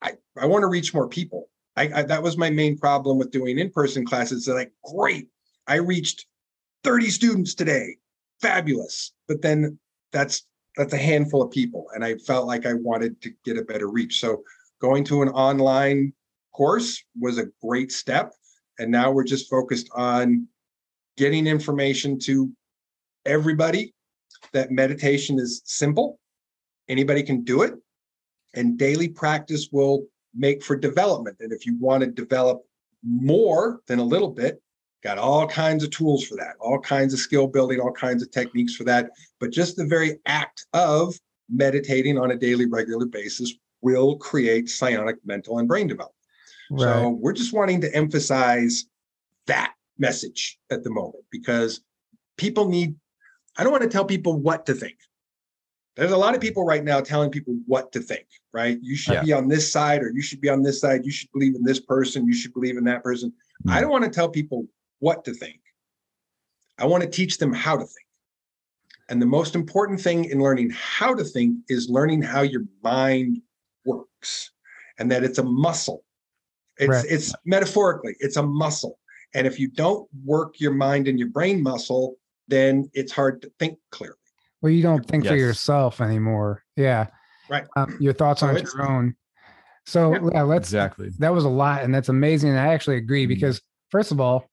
i, 0.00 0.12
I 0.38 0.46
want 0.46 0.62
to 0.62 0.68
reach 0.68 0.94
more 0.94 1.08
people. 1.08 1.50
I, 1.76 1.90
I 1.94 2.02
that 2.04 2.22
was 2.22 2.38
my 2.38 2.50
main 2.50 2.78
problem 2.78 3.18
with 3.18 3.32
doing 3.32 3.58
in-person 3.58 4.06
classes. 4.06 4.46
So 4.46 4.54
like 4.54 4.72
great. 4.94 5.28
I 5.66 5.76
reached 5.76 6.26
30 6.84 7.10
students 7.10 7.54
today. 7.54 7.96
Fabulous. 8.40 9.12
But 9.28 9.42
then 9.42 9.78
that's 10.12 10.46
that's 10.76 10.94
a 10.94 10.98
handful 10.98 11.42
of 11.42 11.50
people 11.50 11.86
and 11.94 12.04
i 12.04 12.14
felt 12.14 12.46
like 12.46 12.64
i 12.64 12.72
wanted 12.74 13.20
to 13.22 13.32
get 13.44 13.58
a 13.58 13.64
better 13.64 13.88
reach. 13.88 14.20
So 14.20 14.42
going 14.80 15.04
to 15.04 15.22
an 15.22 15.28
online 15.30 16.12
course 16.54 17.02
was 17.18 17.38
a 17.38 17.48
great 17.62 17.90
step 17.90 18.32
and 18.78 18.90
now 18.90 19.10
we're 19.10 19.24
just 19.24 19.50
focused 19.50 19.90
on 19.94 20.46
getting 21.16 21.46
information 21.46 22.18
to 22.20 22.50
everybody 23.26 23.92
that 24.52 24.70
meditation 24.70 25.38
is 25.38 25.62
simple, 25.64 26.18
anybody 26.88 27.22
can 27.22 27.42
do 27.42 27.62
it, 27.62 27.74
and 28.54 28.78
daily 28.78 29.08
practice 29.08 29.68
will 29.70 30.06
make 30.34 30.62
for 30.62 30.76
development. 30.76 31.36
And 31.40 31.52
if 31.52 31.66
you 31.66 31.76
want 31.78 32.02
to 32.02 32.10
develop 32.10 32.62
more 33.02 33.80
than 33.86 33.98
a 33.98 34.04
little 34.04 34.30
bit, 34.30 34.60
got 35.02 35.18
all 35.18 35.46
kinds 35.46 35.82
of 35.82 35.90
tools 35.90 36.24
for 36.24 36.36
that, 36.36 36.56
all 36.60 36.78
kinds 36.78 37.14
of 37.14 37.20
skill 37.20 37.46
building, 37.46 37.80
all 37.80 37.92
kinds 37.92 38.22
of 38.22 38.30
techniques 38.30 38.74
for 38.74 38.84
that. 38.84 39.10
But 39.38 39.50
just 39.50 39.76
the 39.76 39.86
very 39.86 40.18
act 40.26 40.66
of 40.72 41.18
meditating 41.48 42.18
on 42.18 42.30
a 42.30 42.36
daily, 42.36 42.66
regular 42.66 43.06
basis 43.06 43.54
will 43.80 44.16
create 44.16 44.68
psionic 44.68 45.16
mental 45.24 45.58
and 45.58 45.66
brain 45.66 45.86
development. 45.86 46.14
Right. 46.70 46.82
So 46.82 47.08
we're 47.08 47.32
just 47.32 47.52
wanting 47.52 47.80
to 47.80 47.94
emphasize 47.94 48.84
that 49.46 49.72
message 49.98 50.58
at 50.70 50.84
the 50.84 50.90
moment 50.90 51.24
because 51.30 51.80
people 52.36 52.68
need 52.68 52.94
I 53.56 53.62
don't 53.62 53.72
want 53.72 53.82
to 53.82 53.88
tell 53.88 54.04
people 54.04 54.38
what 54.38 54.66
to 54.66 54.74
think. 54.74 54.96
There's 55.96 56.12
a 56.12 56.16
lot 56.16 56.34
of 56.34 56.40
people 56.40 56.64
right 56.64 56.84
now 56.84 57.00
telling 57.00 57.30
people 57.30 57.58
what 57.66 57.92
to 57.92 58.00
think, 58.00 58.26
right? 58.52 58.78
You 58.80 58.96
should 58.96 59.14
yeah. 59.14 59.22
be 59.22 59.32
on 59.32 59.48
this 59.48 59.70
side 59.70 60.02
or 60.02 60.10
you 60.10 60.22
should 60.22 60.40
be 60.40 60.48
on 60.48 60.62
this 60.62 60.80
side. 60.80 61.04
You 61.04 61.10
should 61.10 61.30
believe 61.32 61.54
in 61.56 61.64
this 61.64 61.80
person. 61.80 62.26
You 62.26 62.32
should 62.32 62.54
believe 62.54 62.76
in 62.76 62.84
that 62.84 63.02
person. 63.02 63.30
Mm-hmm. 63.30 63.70
I 63.70 63.80
don't 63.80 63.90
want 63.90 64.04
to 64.04 64.10
tell 64.10 64.28
people 64.28 64.66
what 65.00 65.24
to 65.24 65.34
think. 65.34 65.60
I 66.78 66.86
want 66.86 67.02
to 67.02 67.08
teach 67.08 67.38
them 67.38 67.52
how 67.52 67.76
to 67.76 67.84
think. 67.84 68.06
And 69.10 69.20
the 69.20 69.26
most 69.26 69.54
important 69.54 70.00
thing 70.00 70.26
in 70.26 70.40
learning 70.40 70.70
how 70.70 71.14
to 71.14 71.24
think 71.24 71.56
is 71.68 71.90
learning 71.90 72.22
how 72.22 72.42
your 72.42 72.64
mind 72.82 73.42
works 73.84 74.52
and 74.98 75.10
that 75.10 75.24
it's 75.24 75.38
a 75.38 75.42
muscle. 75.42 76.04
It's 76.78 76.88
right. 76.88 77.04
it's 77.08 77.34
metaphorically, 77.44 78.14
it's 78.20 78.36
a 78.36 78.42
muscle. 78.42 78.98
And 79.34 79.46
if 79.46 79.58
you 79.58 79.68
don't 79.68 80.08
work 80.24 80.60
your 80.60 80.72
mind 80.72 81.08
and 81.08 81.18
your 81.18 81.28
brain 81.28 81.62
muscle, 81.62 82.16
then 82.50 82.90
it's 82.92 83.12
hard 83.12 83.42
to 83.42 83.52
think 83.58 83.78
clearly. 83.90 84.16
Well, 84.60 84.72
you 84.72 84.82
don't 84.82 85.06
think 85.06 85.24
yes. 85.24 85.30
for 85.30 85.36
yourself 85.36 86.00
anymore. 86.00 86.62
Yeah. 86.76 87.06
Right. 87.48 87.64
Um, 87.76 87.96
your 88.00 88.12
thoughts 88.12 88.42
aren't 88.42 88.62
your 88.62 88.88
own. 88.88 89.16
So 89.86 90.12
yeah. 90.12 90.30
yeah, 90.34 90.42
let's 90.42 90.68
exactly. 90.68 91.10
That 91.18 91.32
was 91.32 91.44
a 91.44 91.48
lot, 91.48 91.82
and 91.82 91.94
that's 91.94 92.08
amazing. 92.08 92.56
I 92.56 92.72
actually 92.74 92.96
agree 92.96 93.24
mm-hmm. 93.24 93.34
because 93.34 93.60
first 93.90 94.12
of 94.12 94.20
all, 94.20 94.48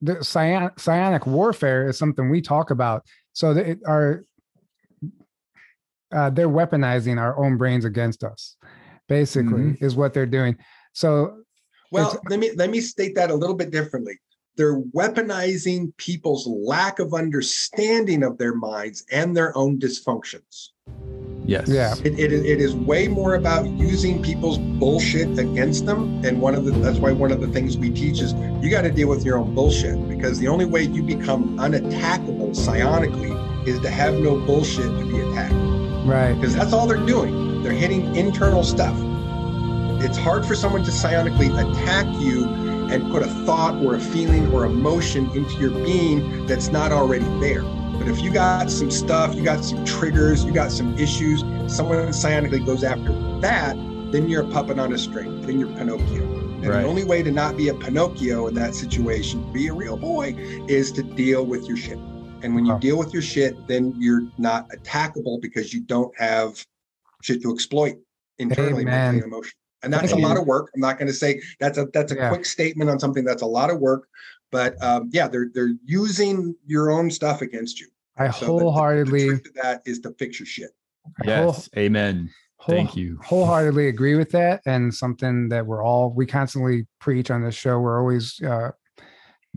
the 0.00 0.24
psionic 0.24 1.26
warfare 1.26 1.88
is 1.88 1.98
something 1.98 2.30
we 2.30 2.40
talk 2.40 2.70
about. 2.70 3.04
So 3.32 3.54
that 3.54 3.78
our 3.86 4.24
uh, 6.10 6.30
they're 6.30 6.48
weaponizing 6.48 7.18
our 7.18 7.38
own 7.38 7.58
brains 7.58 7.84
against 7.84 8.24
us. 8.24 8.56
Basically, 9.08 9.52
mm-hmm. 9.52 9.84
is 9.84 9.94
what 9.94 10.14
they're 10.14 10.26
doing. 10.26 10.56
So, 10.92 11.42
well, 11.92 12.20
let 12.28 12.40
me 12.40 12.52
let 12.56 12.70
me 12.70 12.80
state 12.80 13.14
that 13.14 13.30
a 13.30 13.34
little 13.34 13.54
bit 13.54 13.70
differently 13.70 14.18
they're 14.58 14.80
weaponizing 14.80 15.96
people's 15.96 16.46
lack 16.46 16.98
of 16.98 17.14
understanding 17.14 18.24
of 18.24 18.36
their 18.36 18.54
minds 18.54 19.06
and 19.10 19.34
their 19.34 19.56
own 19.56 19.78
dysfunctions. 19.78 20.70
Yes. 21.46 21.68
Yeah. 21.68 21.94
It, 22.04 22.18
it, 22.18 22.32
it 22.32 22.60
is 22.60 22.74
way 22.74 23.08
more 23.08 23.36
about 23.36 23.66
using 23.70 24.20
people's 24.20 24.58
bullshit 24.58 25.38
against 25.38 25.86
them. 25.86 26.22
And 26.24 26.42
one 26.42 26.54
of 26.54 26.64
the 26.66 26.72
that's 26.72 26.98
why 26.98 27.12
one 27.12 27.32
of 27.32 27.40
the 27.40 27.46
things 27.48 27.78
we 27.78 27.88
teach 27.88 28.20
is 28.20 28.34
you 28.62 28.68
got 28.68 28.82
to 28.82 28.90
deal 28.90 29.08
with 29.08 29.24
your 29.24 29.38
own 29.38 29.54
bullshit 29.54 30.08
because 30.08 30.38
the 30.40 30.48
only 30.48 30.66
way 30.66 30.82
you 30.82 31.02
become 31.02 31.56
unattackable 31.58 32.50
psionically 32.50 33.66
is 33.66 33.80
to 33.80 33.90
have 33.90 34.14
no 34.14 34.38
bullshit 34.40 34.84
to 34.84 35.06
be 35.06 35.20
attacked. 35.20 35.54
Right. 36.06 36.34
Because 36.34 36.54
that's 36.54 36.74
all 36.74 36.86
they're 36.86 37.06
doing. 37.06 37.62
They're 37.62 37.72
hitting 37.72 38.14
internal 38.14 38.64
stuff. 38.64 38.96
It's 40.02 40.18
hard 40.18 40.44
for 40.44 40.54
someone 40.54 40.84
to 40.84 40.90
psionically 40.90 41.48
attack 41.48 42.06
you 42.20 42.67
and 42.90 43.10
put 43.10 43.22
a 43.22 43.28
thought 43.44 43.74
or 43.84 43.94
a 43.94 44.00
feeling 44.00 44.50
or 44.52 44.64
emotion 44.64 45.30
into 45.32 45.54
your 45.54 45.70
being 45.70 46.46
that's 46.46 46.68
not 46.68 46.92
already 46.92 47.26
there. 47.40 47.62
But 47.62 48.08
if 48.08 48.20
you 48.20 48.32
got 48.32 48.70
some 48.70 48.90
stuff, 48.90 49.34
you 49.34 49.42
got 49.42 49.64
some 49.64 49.84
triggers, 49.84 50.44
you 50.44 50.52
got 50.52 50.70
some 50.70 50.96
issues, 50.98 51.40
someone 51.66 51.98
psionically 52.08 52.64
goes 52.64 52.84
after 52.84 53.12
that, 53.40 53.76
then 54.12 54.28
you're 54.28 54.42
a 54.42 54.50
puppet 54.50 54.78
on 54.78 54.92
a 54.92 54.98
string. 54.98 55.42
Then 55.42 55.58
you're 55.58 55.68
Pinocchio. 55.68 56.22
And 56.22 56.66
right. 56.66 56.82
the 56.82 56.88
only 56.88 57.04
way 57.04 57.22
to 57.22 57.30
not 57.30 57.56
be 57.56 57.68
a 57.68 57.74
Pinocchio 57.74 58.46
in 58.46 58.54
that 58.54 58.74
situation, 58.74 59.52
be 59.52 59.68
a 59.68 59.74
real 59.74 59.96
boy, 59.96 60.34
is 60.68 60.90
to 60.92 61.02
deal 61.02 61.44
with 61.44 61.66
your 61.66 61.76
shit. 61.76 61.98
And 62.42 62.54
when 62.54 62.64
you 62.64 62.74
oh. 62.74 62.78
deal 62.78 62.98
with 62.98 63.12
your 63.12 63.22
shit, 63.22 63.66
then 63.66 63.94
you're 63.98 64.22
not 64.38 64.68
attackable 64.70 65.40
because 65.40 65.74
you 65.74 65.80
don't 65.80 66.16
have 66.18 66.64
shit 67.22 67.42
to 67.42 67.52
exploit 67.52 67.96
internally, 68.38 68.84
mentally, 68.84 69.24
emotionally. 69.24 69.52
And 69.82 69.92
that's 69.92 70.10
Thank 70.10 70.24
a 70.24 70.26
lot 70.26 70.36
of 70.36 70.46
work. 70.46 70.70
I'm 70.74 70.80
not 70.80 70.98
going 70.98 71.08
to 71.08 71.14
say 71.14 71.40
that's 71.60 71.78
a 71.78 71.86
that's 71.92 72.12
a 72.12 72.16
yeah. 72.16 72.28
quick 72.28 72.44
statement 72.44 72.90
on 72.90 72.98
something 72.98 73.24
that's 73.24 73.42
a 73.42 73.46
lot 73.46 73.70
of 73.70 73.78
work. 73.78 74.08
But 74.50 74.82
um, 74.82 75.10
yeah, 75.12 75.28
they're 75.28 75.50
they're 75.52 75.74
using 75.84 76.54
your 76.66 76.90
own 76.90 77.10
stuff 77.10 77.42
against 77.42 77.80
you. 77.80 77.88
I 78.16 78.30
so 78.30 78.46
wholeheartedly 78.46 79.30
the, 79.30 79.36
the 79.36 79.50
that 79.62 79.82
is 79.86 80.00
to 80.00 80.12
fix 80.18 80.40
your 80.40 80.46
shit. 80.46 80.70
Yes, 81.24 81.44
whole, 81.44 81.64
amen. 81.76 82.30
Whole, 82.56 82.74
Thank 82.74 82.96
you. 82.96 83.18
Wholeheartedly 83.24 83.88
agree 83.88 84.16
with 84.16 84.30
that, 84.30 84.62
and 84.66 84.92
something 84.92 85.48
that 85.50 85.64
we're 85.64 85.84
all 85.84 86.10
we 86.10 86.26
constantly 86.26 86.86
preach 87.00 87.30
on 87.30 87.44
this 87.44 87.54
show. 87.54 87.78
We're 87.78 88.00
always 88.00 88.40
uh, 88.42 88.72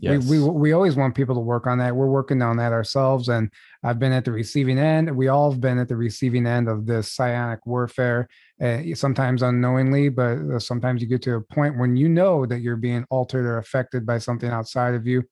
Yes. 0.02 0.26
We, 0.26 0.40
we 0.40 0.50
we 0.50 0.72
always 0.72 0.96
want 0.96 1.14
people 1.14 1.36
to 1.36 1.42
work 1.42 1.68
on 1.68 1.78
that. 1.78 1.96
We're 1.96 2.08
working 2.08 2.42
on 2.42 2.58
that 2.58 2.72
ourselves, 2.72 3.30
and 3.30 3.52
I've 3.84 4.00
been 4.00 4.12
at 4.12 4.26
the 4.26 4.32
receiving 4.32 4.80
end. 4.80 5.16
We 5.16 5.28
all 5.28 5.52
have 5.52 5.62
been 5.62 5.78
at 5.78 5.90
the 5.90 5.96
receiving 5.96 6.48
end 6.48 6.68
of 6.68 6.88
this 6.88 7.12
psionic 7.12 7.66
warfare, 7.68 8.28
uh, 8.62 8.80
sometimes 8.94 9.42
unknowingly, 9.42 10.10
but 10.10 10.38
uh, 10.38 10.60
sometimes 10.60 11.02
you 11.02 11.08
get 11.08 11.22
to 11.24 11.36
a 11.36 11.42
point 11.42 11.80
when 11.80 11.96
you 11.96 12.08
know 12.08 12.46
that 12.46 12.62
you're 12.62 12.76
being 12.76 13.06
altered 13.10 13.46
or 13.46 13.58
affected 13.58 14.06
by 14.06 14.18
something 14.18 14.50
outside 14.50 14.94
of 14.94 15.08
you. 15.08 15.24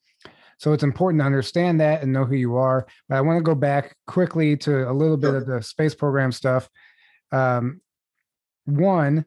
So 0.57 0.73
it's 0.73 0.83
important 0.83 1.21
to 1.21 1.25
understand 1.25 1.79
that 1.79 2.01
and 2.01 2.11
know 2.11 2.25
who 2.25 2.35
you 2.35 2.57
are. 2.57 2.85
But 3.07 3.15
I 3.15 3.21
want 3.21 3.37
to 3.37 3.43
go 3.43 3.55
back 3.55 3.95
quickly 4.07 4.57
to 4.57 4.89
a 4.89 4.91
little 4.91 5.15
bit 5.15 5.29
sure. 5.29 5.37
of 5.37 5.45
the 5.45 5.61
space 5.61 5.95
program 5.95 6.31
stuff. 6.31 6.69
Um, 7.31 7.81
one, 8.65 9.25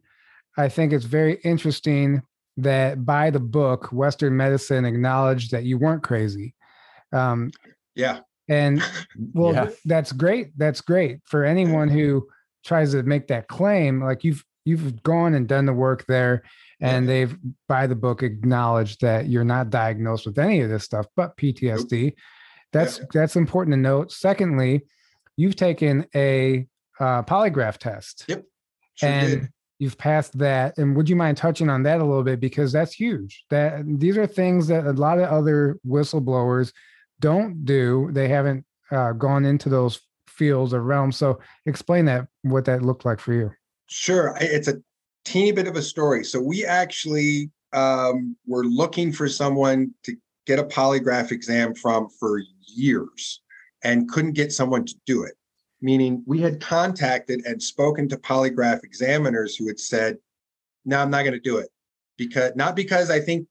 I 0.58 0.68
think 0.68 0.92
it's 0.92 1.06
very 1.06 1.40
interesting 1.42 2.22
that 2.58 3.06
by 3.06 3.30
the 3.30 3.40
book, 3.40 3.92
Western 3.92 4.36
medicine 4.36 4.84
acknowledged 4.84 5.52
that 5.52 5.64
you 5.64 5.78
weren't 5.78 6.02
crazy. 6.02 6.54
Um, 7.12 7.50
yeah. 7.94 8.20
And 8.48 8.82
well, 9.32 9.54
yeah. 9.54 9.70
that's 9.84 10.12
great. 10.12 10.48
That's 10.58 10.80
great 10.80 11.20
for 11.24 11.44
anyone 11.44 11.88
who 11.88 12.26
tries 12.64 12.92
to 12.92 13.02
make 13.02 13.28
that 13.28 13.48
claim. 13.48 14.02
Like 14.02 14.24
you've 14.24 14.44
you've 14.64 15.02
gone 15.02 15.34
and 15.34 15.48
done 15.48 15.66
the 15.66 15.72
work 15.72 16.04
there, 16.06 16.42
and 16.80 17.06
yeah. 17.06 17.12
they've 17.12 17.38
by 17.68 17.86
the 17.86 17.96
book 17.96 18.22
acknowledged 18.22 19.00
that 19.00 19.28
you're 19.28 19.44
not 19.44 19.70
diagnosed 19.70 20.26
with 20.26 20.38
any 20.38 20.60
of 20.60 20.70
this 20.70 20.84
stuff, 20.84 21.06
but 21.16 21.36
PTSD. 21.36 22.04
Nope. 22.04 22.14
That's 22.72 22.98
yeah. 22.98 23.04
that's 23.12 23.36
important 23.36 23.74
to 23.74 23.80
note. 23.80 24.12
Secondly, 24.12 24.82
you've 25.36 25.56
taken 25.56 26.06
a 26.14 26.66
uh, 26.98 27.22
polygraph 27.22 27.78
test. 27.78 28.24
Yep. 28.28 28.44
Sure 28.94 29.08
and 29.08 29.40
did 29.40 29.48
you've 29.82 29.98
passed 29.98 30.38
that 30.38 30.78
and 30.78 30.94
would 30.94 31.08
you 31.08 31.16
mind 31.16 31.36
touching 31.36 31.68
on 31.68 31.82
that 31.82 32.00
a 32.00 32.04
little 32.04 32.22
bit 32.22 32.38
because 32.38 32.70
that's 32.70 32.92
huge 32.92 33.44
that 33.50 33.82
these 33.98 34.16
are 34.16 34.28
things 34.28 34.68
that 34.68 34.86
a 34.86 34.92
lot 34.92 35.18
of 35.18 35.24
other 35.24 35.76
whistleblowers 35.84 36.72
don't 37.18 37.64
do 37.64 38.08
they 38.12 38.28
haven't 38.28 38.64
uh, 38.92 39.10
gone 39.10 39.44
into 39.44 39.68
those 39.68 40.00
fields 40.32 40.74
or 40.74 40.82
realms. 40.82 41.16
So 41.16 41.38
explain 41.66 42.04
that 42.06 42.26
what 42.42 42.64
that 42.64 42.82
looked 42.82 43.04
like 43.04 43.20
for 43.20 43.32
you. 43.32 43.50
Sure 43.86 44.36
it's 44.40 44.68
a 44.68 44.80
teeny 45.24 45.52
bit 45.52 45.66
of 45.66 45.76
a 45.76 45.82
story. 45.82 46.24
So 46.24 46.40
we 46.40 46.64
actually 46.64 47.50
um, 47.72 48.36
were 48.46 48.64
looking 48.64 49.12
for 49.12 49.28
someone 49.28 49.92
to 50.04 50.16
get 50.46 50.58
a 50.58 50.64
polygraph 50.64 51.30
exam 51.30 51.74
from 51.74 52.08
for 52.18 52.42
years 52.66 53.40
and 53.84 54.08
couldn't 54.08 54.32
get 54.32 54.52
someone 54.52 54.84
to 54.84 54.94
do 55.06 55.24
it. 55.24 55.34
Meaning 55.80 56.22
we 56.26 56.40
had 56.40 56.60
contacted 56.60 57.44
and 57.44 57.60
spoken 57.62 58.08
to 58.08 58.16
polygraph 58.16 58.84
examiners 58.84 59.56
who 59.56 59.66
had 59.66 59.80
said, 59.80 60.16
no, 60.84 61.00
I'm 61.00 61.10
not 61.10 61.22
going 61.22 61.34
to 61.34 61.40
do 61.40 61.58
it 61.58 61.68
because 62.16 62.52
not 62.54 62.76
because 62.76 63.10
I 63.10 63.20
think 63.20 63.46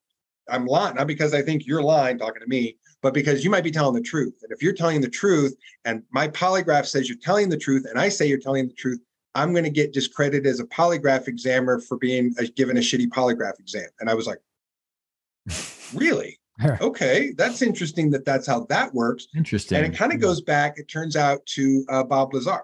I'm 0.49 0.65
lying, 0.65 0.95
not 0.95 1.07
because 1.07 1.33
I 1.33 1.41
think 1.41 1.65
you're 1.65 1.83
lying 1.83 2.17
talking 2.17 2.41
to 2.41 2.47
me, 2.47 2.77
but 3.01 3.13
because 3.13 3.43
you 3.43 3.49
might 3.49 3.63
be 3.63 3.71
telling 3.71 3.95
the 3.95 4.01
truth. 4.01 4.39
And 4.43 4.51
if 4.51 4.61
you're 4.61 4.73
telling 4.73 5.01
the 5.01 5.09
truth 5.09 5.55
and 5.85 6.03
my 6.11 6.27
polygraph 6.27 6.85
says 6.85 7.09
you're 7.09 7.17
telling 7.17 7.49
the 7.49 7.57
truth 7.57 7.85
and 7.89 7.99
I 7.99 8.09
say 8.09 8.27
you're 8.27 8.37
telling 8.39 8.67
the 8.67 8.73
truth, 8.73 8.99
I'm 9.33 9.53
going 9.53 9.63
to 9.63 9.71
get 9.71 9.93
discredited 9.93 10.45
as 10.45 10.59
a 10.59 10.65
polygraph 10.65 11.27
examiner 11.27 11.79
for 11.79 11.97
being 11.97 12.33
a, 12.37 12.45
given 12.47 12.77
a 12.77 12.81
shitty 12.81 13.07
polygraph 13.07 13.59
exam. 13.59 13.87
And 13.99 14.09
I 14.09 14.13
was 14.13 14.27
like, 14.27 14.39
really? 15.93 16.37
okay, 16.81 17.33
that's 17.37 17.61
interesting 17.61 18.11
that 18.11 18.25
that's 18.25 18.45
how 18.45 18.65
that 18.65 18.93
works. 18.93 19.27
Interesting. 19.35 19.77
And 19.77 19.93
it 19.93 19.97
kind 19.97 20.13
of 20.13 20.19
goes 20.19 20.41
back, 20.41 20.77
it 20.77 20.87
turns 20.87 21.15
out, 21.15 21.43
to 21.47 21.85
uh, 21.89 22.03
Bob 22.03 22.33
Lazar. 22.33 22.61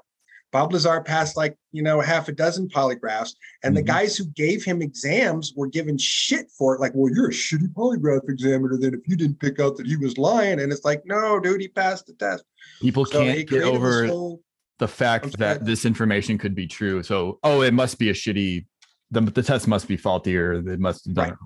Bob 0.52 0.72
Lazar 0.72 1.02
passed 1.02 1.36
like, 1.36 1.58
you 1.72 1.84
know, 1.84 2.00
half 2.00 2.30
a 2.30 2.32
dozen 2.32 2.70
polygraphs, 2.70 3.34
and 3.64 3.72
mm-hmm. 3.72 3.76
the 3.76 3.82
guys 3.84 4.16
who 4.16 4.26
gave 4.26 4.64
him 4.64 4.82
exams 4.82 5.54
were 5.56 5.68
given 5.68 5.98
shit 5.98 6.50
for 6.58 6.76
it. 6.76 6.82
Like, 6.82 6.94
well, 6.96 7.14
you're 7.14 7.30
a 7.30 7.34
shitty 7.34 7.74
polygraph 7.74 8.30
examiner 8.30 8.78
then 8.78 8.94
if 8.94 9.08
you 9.08 9.16
didn't 9.16 9.40
pick 9.40 9.60
out 9.60 9.78
that 9.78 9.88
he 9.88 9.98
was 9.98 10.18
lying. 10.18 10.60
And 10.60 10.72
it's 10.72 10.86
like, 10.86 11.04
no, 11.06 11.40
dude, 11.40 11.62
he 11.62 11.68
passed 11.68 12.08
the 12.08 12.14
test. 12.14 12.44
People 12.82 13.06
so 13.06 13.22
can't 13.22 13.48
get 13.48 13.64
over 13.64 14.08
whole, 14.08 14.42
the 14.80 14.88
fact 14.88 15.38
that 15.38 15.66
this 15.66 15.86
information 15.86 16.38
could 16.38 16.56
be 16.56 16.68
true. 16.68 17.04
So, 17.04 17.40
oh, 17.44 17.62
it 17.62 17.74
must 17.74 18.00
be 18.00 18.10
a 18.10 18.14
shitty, 18.14 18.66
the, 19.12 19.22
the 19.22 19.44
test 19.44 19.68
must 19.68 19.88
be 19.88 19.98
faulty 19.98 20.38
or 20.38 20.54
it 20.54 20.80
must 20.80 21.06
have 21.06 21.16
done 21.16 21.30
right. 21.30 21.38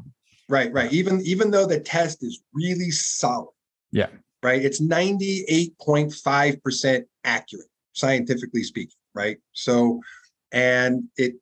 Right, 0.52 0.72
right. 0.74 0.92
Even 0.92 1.22
even 1.22 1.50
though 1.50 1.66
the 1.66 1.80
test 1.80 2.22
is 2.24 2.42
really 2.54 2.92
solid. 2.92 3.54
Yeah. 3.94 4.08
Right. 4.44 4.62
It's 4.62 4.82
98.5% 4.82 7.04
accurate, 7.24 7.68
scientifically 7.94 8.64
speaking. 8.64 8.98
Right. 9.14 9.38
So 9.54 10.02
and 10.52 11.04
it 11.18 11.36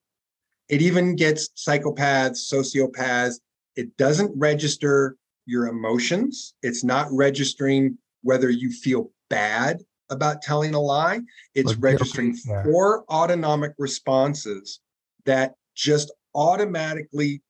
it 0.69 0.81
even 0.81 1.15
gets 1.15 1.49
psychopaths, 1.49 2.51
sociopaths. 2.51 3.39
It 3.75 3.95
doesn't 3.97 4.31
register 4.37 5.15
your 5.45 5.67
emotions. 5.67 6.53
It's 6.61 6.83
not 6.83 7.07
registering 7.11 7.97
whether 8.21 8.49
you 8.49 8.71
feel 8.71 9.11
bad 9.29 9.81
about 10.11 10.41
telling 10.41 10.75
a 10.75 10.79
lie. 10.79 11.21
It's 11.55 11.75
registering 11.75 12.37
yeah. 12.47 12.63
four 12.63 13.03
autonomic 13.09 13.73
responses 13.77 14.79
that 15.25 15.55
just 15.75 16.11
automatically 16.35 17.41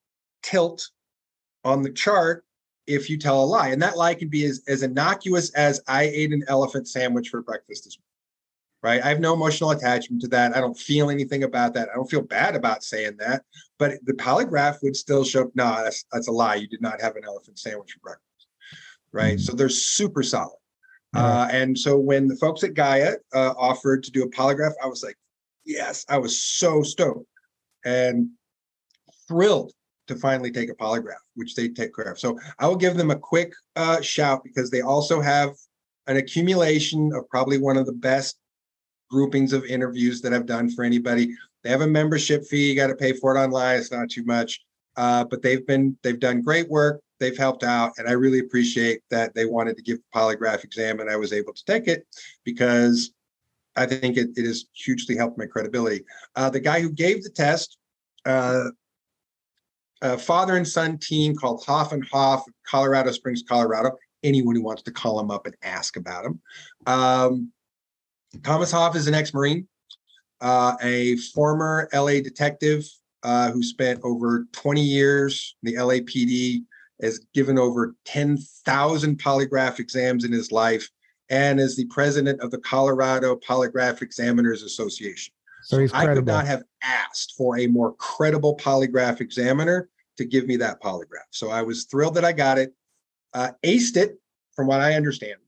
tilt 0.43 0.87
on 1.63 1.81
the 1.81 1.91
chart 1.91 2.45
if 2.87 3.09
you 3.09 3.17
tell 3.17 3.43
a 3.43 3.45
lie. 3.45 3.69
And 3.69 3.81
that 3.81 3.97
lie 3.97 4.15
can 4.15 4.29
be 4.29 4.45
as, 4.45 4.61
as 4.67 4.83
innocuous 4.83 5.51
as 5.51 5.81
I 5.87 6.03
ate 6.03 6.31
an 6.31 6.43
elephant 6.47 6.87
sandwich 6.87 7.29
for 7.29 7.41
breakfast 7.41 7.85
this 7.85 7.97
morning. 7.97 8.05
Right. 8.81 9.03
I 9.03 9.09
have 9.09 9.19
no 9.19 9.33
emotional 9.33 9.71
attachment 9.71 10.21
to 10.21 10.29
that. 10.29 10.55
I 10.55 10.61
don't 10.61 10.77
feel 10.77 11.09
anything 11.09 11.43
about 11.43 11.73
that. 11.73 11.89
I 11.89 11.95
don't 11.95 12.09
feel 12.09 12.21
bad 12.21 12.55
about 12.55 12.81
saying 12.81 13.17
that. 13.19 13.43
But 13.77 13.93
the 14.05 14.13
polygraph 14.13 14.77
would 14.83 14.95
still 14.95 15.25
show, 15.25 15.51
no, 15.53 15.83
that's 15.83 16.05
that's 16.13 16.29
a 16.29 16.31
lie. 16.31 16.55
You 16.55 16.67
did 16.67 16.81
not 16.81 17.01
have 17.01 17.17
an 17.17 17.25
elephant 17.25 17.59
sandwich 17.59 17.91
for 17.91 17.99
breakfast. 17.99 18.47
Right. 19.11 19.35
Mm-hmm. 19.35 19.43
So 19.43 19.53
they're 19.53 19.67
super 19.67 20.23
solid. 20.23 20.55
Mm-hmm. 21.13 21.25
Uh, 21.25 21.47
and 21.51 21.77
so 21.77 21.97
when 21.97 22.27
the 22.27 22.37
folks 22.37 22.63
at 22.63 22.73
Gaia 22.73 23.15
uh, 23.33 23.53
offered 23.57 24.03
to 24.03 24.11
do 24.11 24.23
a 24.23 24.29
polygraph, 24.29 24.73
I 24.81 24.87
was 24.87 25.03
like, 25.03 25.17
yes, 25.65 26.05
I 26.07 26.17
was 26.17 26.39
so 26.39 26.81
stoked 26.81 27.27
and 27.83 28.29
thrilled 29.27 29.73
to 30.07 30.15
finally 30.15 30.51
take 30.51 30.69
a 30.69 30.75
polygraph, 30.75 31.23
which 31.35 31.55
they 31.55 31.67
take 31.67 31.95
care 31.95 32.05
of. 32.05 32.19
So 32.19 32.39
I 32.59 32.67
will 32.67 32.75
give 32.75 32.97
them 32.97 33.11
a 33.11 33.19
quick 33.19 33.53
uh, 33.75 34.01
shout 34.01 34.43
because 34.43 34.69
they 34.69 34.81
also 34.81 35.21
have 35.21 35.51
an 36.07 36.17
accumulation 36.17 37.11
of 37.13 37.29
probably 37.29 37.59
one 37.59 37.77
of 37.77 37.85
the 37.85 37.93
best 37.93 38.37
groupings 39.09 39.53
of 39.53 39.65
interviews 39.65 40.21
that 40.21 40.33
I've 40.33 40.45
done 40.45 40.69
for 40.69 40.83
anybody. 40.83 41.35
They 41.63 41.69
have 41.69 41.81
a 41.81 41.87
membership 41.87 42.45
fee; 42.45 42.69
you 42.69 42.75
got 42.75 42.87
to 42.87 42.95
pay 42.95 43.13
for 43.13 43.35
it 43.35 43.39
online. 43.39 43.77
It's 43.77 43.91
not 43.91 44.09
too 44.09 44.23
much, 44.23 44.61
uh, 44.95 45.25
but 45.25 45.41
they've 45.41 45.65
been 45.65 45.97
they've 46.03 46.19
done 46.19 46.41
great 46.41 46.69
work. 46.69 47.01
They've 47.19 47.37
helped 47.37 47.63
out, 47.63 47.93
and 47.97 48.07
I 48.07 48.13
really 48.13 48.39
appreciate 48.39 49.01
that 49.09 49.35
they 49.35 49.45
wanted 49.45 49.75
to 49.77 49.83
give 49.83 49.97
the 49.97 50.19
polygraph 50.19 50.63
exam, 50.63 50.99
and 51.01 51.09
I 51.09 51.17
was 51.17 51.33
able 51.33 51.53
to 51.53 51.65
take 51.65 51.87
it 51.87 52.07
because 52.45 53.11
I 53.75 53.85
think 53.85 54.17
it, 54.17 54.29
it 54.35 54.45
has 54.45 54.65
hugely 54.73 55.15
helped 55.15 55.37
my 55.37 55.45
credibility. 55.45 56.03
Uh, 56.35 56.49
the 56.49 56.59
guy 56.59 56.81
who 56.81 56.91
gave 56.91 57.23
the 57.23 57.29
test, 57.29 57.77
uh, 58.25 58.69
a 60.01 60.17
father 60.17 60.55
and 60.55 60.67
son 60.67 60.97
team 60.97 61.35
called 61.35 61.63
Hoff 61.65 61.91
and 61.91 62.05
Hoff, 62.11 62.43
Colorado 62.65 63.11
Springs, 63.11 63.43
Colorado. 63.47 63.91
Anyone 64.23 64.55
who 64.55 64.63
wants 64.63 64.83
to 64.83 64.91
call 64.91 65.17
them 65.17 65.31
up 65.31 65.45
and 65.45 65.55
ask 65.63 65.95
about 65.95 66.23
them. 66.23 66.41
Um, 66.85 67.51
Thomas 68.43 68.71
Hoff 68.71 68.95
is 68.95 69.07
an 69.07 69.13
ex-Marine. 69.13 69.67
uh, 70.41 70.75
a 70.81 71.17
former 71.17 71.89
LA 71.93 72.21
detective 72.21 72.85
uh, 73.23 73.51
who 73.51 73.61
spent 73.61 73.99
over 74.03 74.47
20 74.53 74.81
years 74.81 75.55
in 75.63 75.73
the 75.73 75.81
LAPD, 75.81 76.63
has 77.01 77.19
given 77.33 77.57
over 77.57 77.95
10,000 78.05 79.19
polygraph 79.21 79.79
exams 79.79 80.23
in 80.23 80.31
his 80.31 80.51
life, 80.51 80.89
and 81.29 81.59
is 81.59 81.75
the 81.75 81.85
president 81.87 82.39
of 82.41 82.51
the 82.51 82.57
Colorado 82.59 83.35
Polygraph 83.35 84.01
Examiners 84.01 84.63
Association. 84.63 85.33
So 85.63 85.79
he's 85.79 85.91
credible. 85.91 86.11
I 86.11 86.15
could 86.15 86.25
not 86.25 86.47
have 86.47 86.63
asked 86.81 87.35
for 87.37 87.59
a 87.59 87.67
more 87.67 87.93
credible 87.95 88.55
polygraph 88.57 89.19
examiner 89.19 89.89
to 90.17 90.25
give 90.25 90.47
me 90.47 90.55
that 90.57 90.81
polygraph. 90.81 91.27
So 91.31 91.49
I 91.49 91.61
was 91.61 91.85
thrilled 91.85 92.15
that 92.15 92.25
I 92.25 92.31
got 92.31 92.57
it, 92.57 92.73
uh, 93.33 93.51
aced 93.65 93.97
it, 93.97 94.17
from 94.55 94.67
what 94.67 94.81
I 94.81 94.93
understand. 94.95 95.39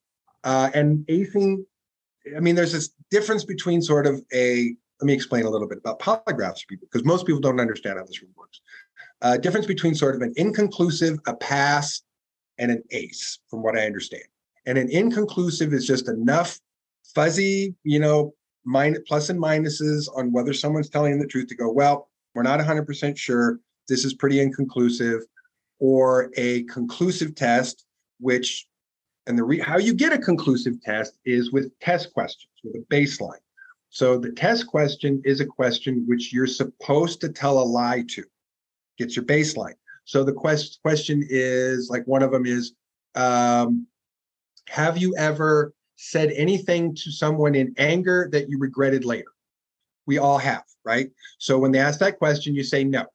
Uh, 0.44 0.70
and 0.74 1.06
acing, 1.08 1.65
I 2.36 2.39
mean, 2.39 2.55
there's 2.55 2.71
this 2.71 2.91
difference 3.10 3.43
between 3.43 3.81
sort 3.81 4.05
of 4.05 4.21
a 4.34 4.75
let 5.01 5.07
me 5.07 5.13
explain 5.13 5.45
a 5.45 5.49
little 5.49 5.67
bit 5.67 5.79
about 5.79 5.99
polygraphs 5.99 6.67
people 6.67 6.88
because 6.91 7.03
most 7.03 7.25
people 7.25 7.41
don't 7.41 7.60
understand 7.60 7.97
how 7.97 8.05
this 8.05 8.21
works. 8.36 8.62
Uh, 9.23 9.38
difference 9.38 9.65
between 9.65 9.95
sort 9.95 10.15
of 10.15 10.21
an 10.21 10.34
inconclusive, 10.38 11.17
a 11.25 11.36
pass, 11.36 12.03
and 12.60 12.71
an 12.71 12.84
ace, 12.91 13.39
from 13.49 13.63
what 13.63 13.75
I 13.75 13.86
understand. 13.86 14.23
And 14.65 14.77
an 14.77 14.89
inconclusive 14.91 15.73
is 15.73 15.88
just 15.88 16.07
enough 16.07 16.60
fuzzy, 17.15 17.75
you 17.84 17.99
know, 17.99 18.34
minus, 18.63 18.99
plus 19.07 19.29
and 19.29 19.41
minuses 19.41 20.07
on 20.15 20.31
whether 20.31 20.53
someone's 20.53 20.89
telling 20.89 21.19
the 21.19 21.27
truth 21.27 21.47
to 21.47 21.55
go, 21.55 21.71
well, 21.71 22.10
we're 22.36 22.43
not 22.43 22.60
100% 22.60 23.17
sure. 23.17 23.60
This 23.88 24.05
is 24.05 24.13
pretty 24.13 24.39
inconclusive. 24.39 25.21
Or 25.79 26.31
a 26.38 26.63
conclusive 26.63 27.34
test, 27.34 27.86
which, 28.19 28.67
and 29.27 29.38
the 29.38 29.43
re- 29.43 29.60
how 29.60 29.77
you 29.77 29.93
get 29.93 30.13
a 30.13 30.17
conclusive 30.17 30.81
test 30.81 31.17
is 31.25 31.51
with 31.51 31.77
test 31.79 32.13
questions, 32.13 32.51
with 32.63 32.75
a 32.75 32.86
baseline. 32.93 33.39
So 33.89 34.17
the 34.17 34.31
test 34.31 34.67
question 34.67 35.21
is 35.25 35.41
a 35.41 35.45
question 35.45 36.05
which 36.07 36.34
you're 36.34 36.47
supposed 36.47 37.19
to 37.21 37.29
tell 37.29 37.60
a 37.60 37.63
lie 37.63 38.03
to. 38.10 38.23
Gets 38.97 39.15
your 39.15 39.25
baseline. 39.25 39.73
So 40.05 40.23
the 40.23 40.34
quest 40.34 40.79
question 40.81 41.25
is 41.29 41.89
like 41.89 42.05
one 42.05 42.23
of 42.23 42.31
them 42.31 42.45
is, 42.45 42.73
um, 43.15 43.88
have 44.69 44.97
you 44.97 45.15
ever 45.17 45.73
said 45.97 46.31
anything 46.31 46.95
to 46.95 47.12
someone 47.12 47.53
in 47.53 47.73
anger 47.77 48.29
that 48.31 48.49
you 48.49 48.57
regretted 48.57 49.05
later? 49.05 49.31
We 50.07 50.17
all 50.17 50.38
have, 50.38 50.63
right? 50.84 51.10
So 51.38 51.60
when 51.60 51.71
they 51.71 51.79
ask 51.79 51.99
that 51.99 52.17
question, 52.17 52.55
you 52.55 52.63
say 52.63 52.84
no. 52.84 53.05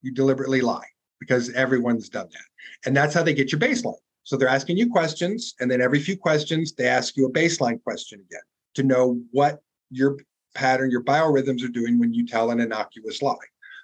You 0.00 0.12
deliberately 0.12 0.60
lie 0.60 0.86
because 1.20 1.50
everyone's 1.50 2.08
done 2.08 2.28
that. 2.32 2.86
And 2.86 2.96
that's 2.96 3.14
how 3.14 3.22
they 3.22 3.34
get 3.34 3.52
your 3.52 3.60
baseline. 3.60 3.94
So 4.24 4.36
they're 4.36 4.48
asking 4.48 4.76
you 4.76 4.88
questions, 4.88 5.54
and 5.60 5.70
then 5.70 5.80
every 5.80 5.98
few 5.98 6.16
questions, 6.16 6.72
they 6.72 6.86
ask 6.86 7.16
you 7.16 7.26
a 7.26 7.32
baseline 7.32 7.82
question 7.82 8.20
again 8.20 8.42
to 8.74 8.82
know 8.82 9.20
what 9.32 9.60
your 9.90 10.16
pattern, 10.54 10.90
your 10.90 11.02
biorhythms 11.02 11.64
are 11.64 11.68
doing 11.68 11.98
when 11.98 12.14
you 12.14 12.26
tell 12.26 12.50
an 12.50 12.60
innocuous 12.60 13.20
lie. 13.22 13.34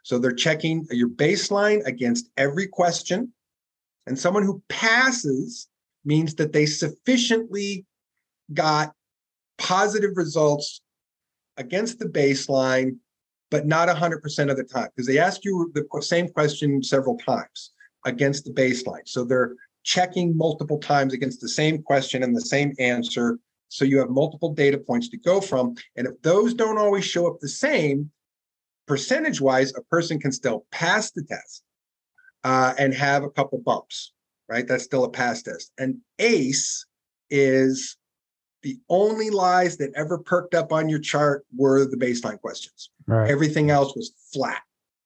So 0.05 0.19
they're 0.19 0.33
checking 0.33 0.87
your 0.91 1.09
baseline 1.09 1.85
against 1.87 2.31
every 2.37 2.67
question. 2.67 3.33
And 4.07 4.19
someone 4.19 4.45
who 4.45 4.63
passes 4.69 5.69
means 6.05 6.35
that 6.37 6.53
they 6.53 6.67
sufficiently 6.67 7.85
got 8.55 8.93
positive 9.59 10.17
results 10.17 10.81
against 11.57 11.99
the 11.99 12.07
baseline, 12.07 12.97
but 13.51 13.67
not 13.67 13.89
100% 13.89 14.51
of 14.51 14.57
the 14.57 14.65
time, 14.65 14.89
because 14.95 15.07
they 15.07 15.19
ask 15.19 15.45
you 15.45 15.73
the 15.75 15.85
same 16.01 16.29
question 16.29 16.83
several 16.83 17.19
times 17.19 17.73
against 18.07 18.45
the 18.45 18.53
baseline. 18.53 19.07
So 19.07 19.25
they're 19.25 19.55
checking 19.85 20.37
multiple 20.37 20.79
times 20.79 21.13
against 21.13 21.41
the 21.41 21.49
same 21.49 21.83
question 21.83 22.23
and 22.23 22.37
the 22.37 22.41
same 22.41 22.73
answer 22.79 23.39
so 23.69 23.85
you 23.85 23.99
have 23.99 24.11
multiple 24.11 24.53
data 24.53 24.79
points 24.79 25.09
to 25.11 25.19
go 25.19 25.41
from. 25.41 25.75
And 25.97 26.07
if 26.07 26.21
those 26.23 26.55
don't 26.55 26.79
always 26.79 27.05
show 27.05 27.27
up 27.27 27.39
the 27.41 27.49
same, 27.49 28.11
percentage 28.87 29.41
wise, 29.41 29.73
a 29.77 29.83
person 29.83 30.19
can 30.19 30.33
still 30.33 30.65
pass 30.73 31.11
the 31.11 31.23
test 31.23 31.63
uh, 32.45 32.75
and 32.79 32.95
have 32.95 33.23
a 33.23 33.31
couple 33.31 33.59
bumps, 33.59 34.13
right? 34.49 34.67
That's 34.67 34.85
still 34.85 35.05
a 35.05 35.11
pass 35.11 35.43
test. 35.43 35.73
And 35.79 35.99
ACE 36.19 36.87
is 37.31 37.97
the 38.63 38.79
only 38.89 39.31
lies 39.31 39.77
that 39.77 39.93
ever 39.95 40.19
perked 40.19 40.55
up 40.55 40.73
on 40.73 40.89
your 40.89 40.99
chart 40.99 41.45
were 41.57 41.85
the 41.85 41.97
baseline 41.97 42.41
questions. 42.41 42.91
Right. 43.07 43.31
Everything 43.31 43.71
else 43.71 43.95
was 43.95 44.13
flat. 44.33 44.63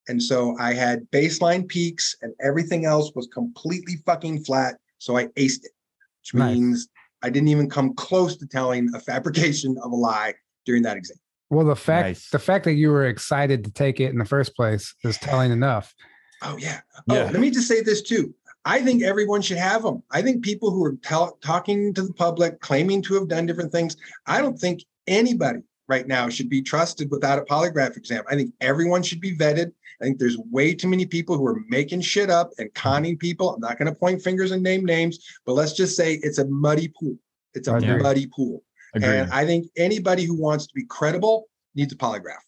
And 0.08 0.22
so 0.22 0.56
I 0.58 0.74
had 0.74 1.08
baseline 1.10 1.66
peaks 1.66 2.16
and 2.22 2.34
everything 2.40 2.84
else 2.84 3.12
was 3.14 3.28
completely 3.28 3.96
fucking 4.04 4.44
flat. 4.44 4.76
So 4.98 5.16
I 5.16 5.26
aced 5.28 5.64
it, 5.64 5.72
which 6.20 6.34
nice. 6.34 6.54
means 6.54 6.88
I 7.22 7.30
didn't 7.30 7.48
even 7.48 7.70
come 7.70 7.94
close 7.94 8.36
to 8.36 8.46
telling 8.46 8.88
a 8.94 9.00
fabrication 9.10 9.76
of 9.82 9.92
a 9.92 9.96
lie 9.96 10.34
during 10.66 10.82
that 10.82 10.96
exam. 10.96 11.18
Well, 11.50 11.66
the 11.66 11.76
fact 11.76 12.06
nice. 12.06 12.30
the 12.30 12.38
fact 12.38 12.64
that 12.64 12.74
you 12.74 12.90
were 12.90 13.06
excited 13.06 13.62
to 13.64 13.70
take 13.70 14.00
it 14.00 14.10
in 14.10 14.18
the 14.18 14.24
first 14.24 14.56
place 14.56 14.94
is 15.04 15.18
telling 15.18 15.52
enough. 15.52 15.94
Oh 16.40 16.56
yeah. 16.56 16.80
Oh, 17.10 17.14
yeah. 17.14 17.24
let 17.24 17.40
me 17.40 17.50
just 17.50 17.68
say 17.68 17.82
this 17.82 18.00
too. 18.00 18.34
I 18.64 18.80
think 18.80 19.02
everyone 19.02 19.42
should 19.42 19.58
have 19.58 19.82
them. 19.82 20.02
I 20.10 20.22
think 20.22 20.42
people 20.42 20.70
who 20.70 20.84
are 20.84 20.96
tell, 21.02 21.36
talking 21.42 21.92
to 21.94 22.02
the 22.02 22.12
public, 22.14 22.60
claiming 22.60 23.02
to 23.02 23.14
have 23.14 23.28
done 23.28 23.44
different 23.44 23.72
things, 23.72 23.96
I 24.26 24.40
don't 24.40 24.58
think 24.58 24.84
anybody 25.06 25.60
right 25.88 26.06
now 26.06 26.28
should 26.28 26.48
be 26.48 26.62
trusted 26.62 27.10
without 27.10 27.38
a 27.38 27.42
polygraph 27.42 27.96
exam. 27.96 28.24
I 28.30 28.36
think 28.36 28.54
everyone 28.60 29.02
should 29.02 29.20
be 29.20 29.36
vetted. 29.36 29.72
I 30.02 30.04
think 30.06 30.18
there's 30.18 30.36
way 30.50 30.74
too 30.74 30.88
many 30.88 31.06
people 31.06 31.36
who 31.36 31.46
are 31.46 31.60
making 31.68 32.00
shit 32.00 32.28
up 32.28 32.50
and 32.58 32.74
conning 32.74 33.16
people. 33.16 33.54
I'm 33.54 33.60
not 33.60 33.78
going 33.78 33.86
to 33.86 33.94
point 33.94 34.20
fingers 34.20 34.50
and 34.50 34.60
name 34.60 34.84
names, 34.84 35.24
but 35.46 35.52
let's 35.52 35.74
just 35.74 35.96
say 35.96 36.14
it's 36.14 36.38
a 36.38 36.46
muddy 36.46 36.88
pool. 36.88 37.16
It's 37.54 37.68
a 37.68 37.80
muddy 37.80 38.26
pool. 38.26 38.64
Agreed. 38.94 39.08
And 39.08 39.30
I 39.30 39.46
think 39.46 39.68
anybody 39.76 40.24
who 40.24 40.34
wants 40.34 40.66
to 40.66 40.74
be 40.74 40.84
credible 40.86 41.48
needs 41.76 41.92
a 41.92 41.96
polygraph. 41.96 42.42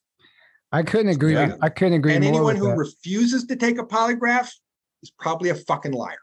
I 0.73 0.83
couldn't 0.83 1.11
agree. 1.11 1.35
Yeah. 1.35 1.55
I 1.63 1.69
couldn't 1.69 1.95
agree. 1.95 2.15
And 2.15 2.25
anyone 2.25 2.57
who 2.57 2.69
that. 2.69 2.77
refuses 2.77 3.45
to 3.45 3.55
take 3.55 3.79
a 3.79 3.85
polygraph 3.85 4.51
is 5.05 5.13
probably 5.21 5.51
a 5.51 5.55
fucking 5.55 5.93
liar. 5.93 6.19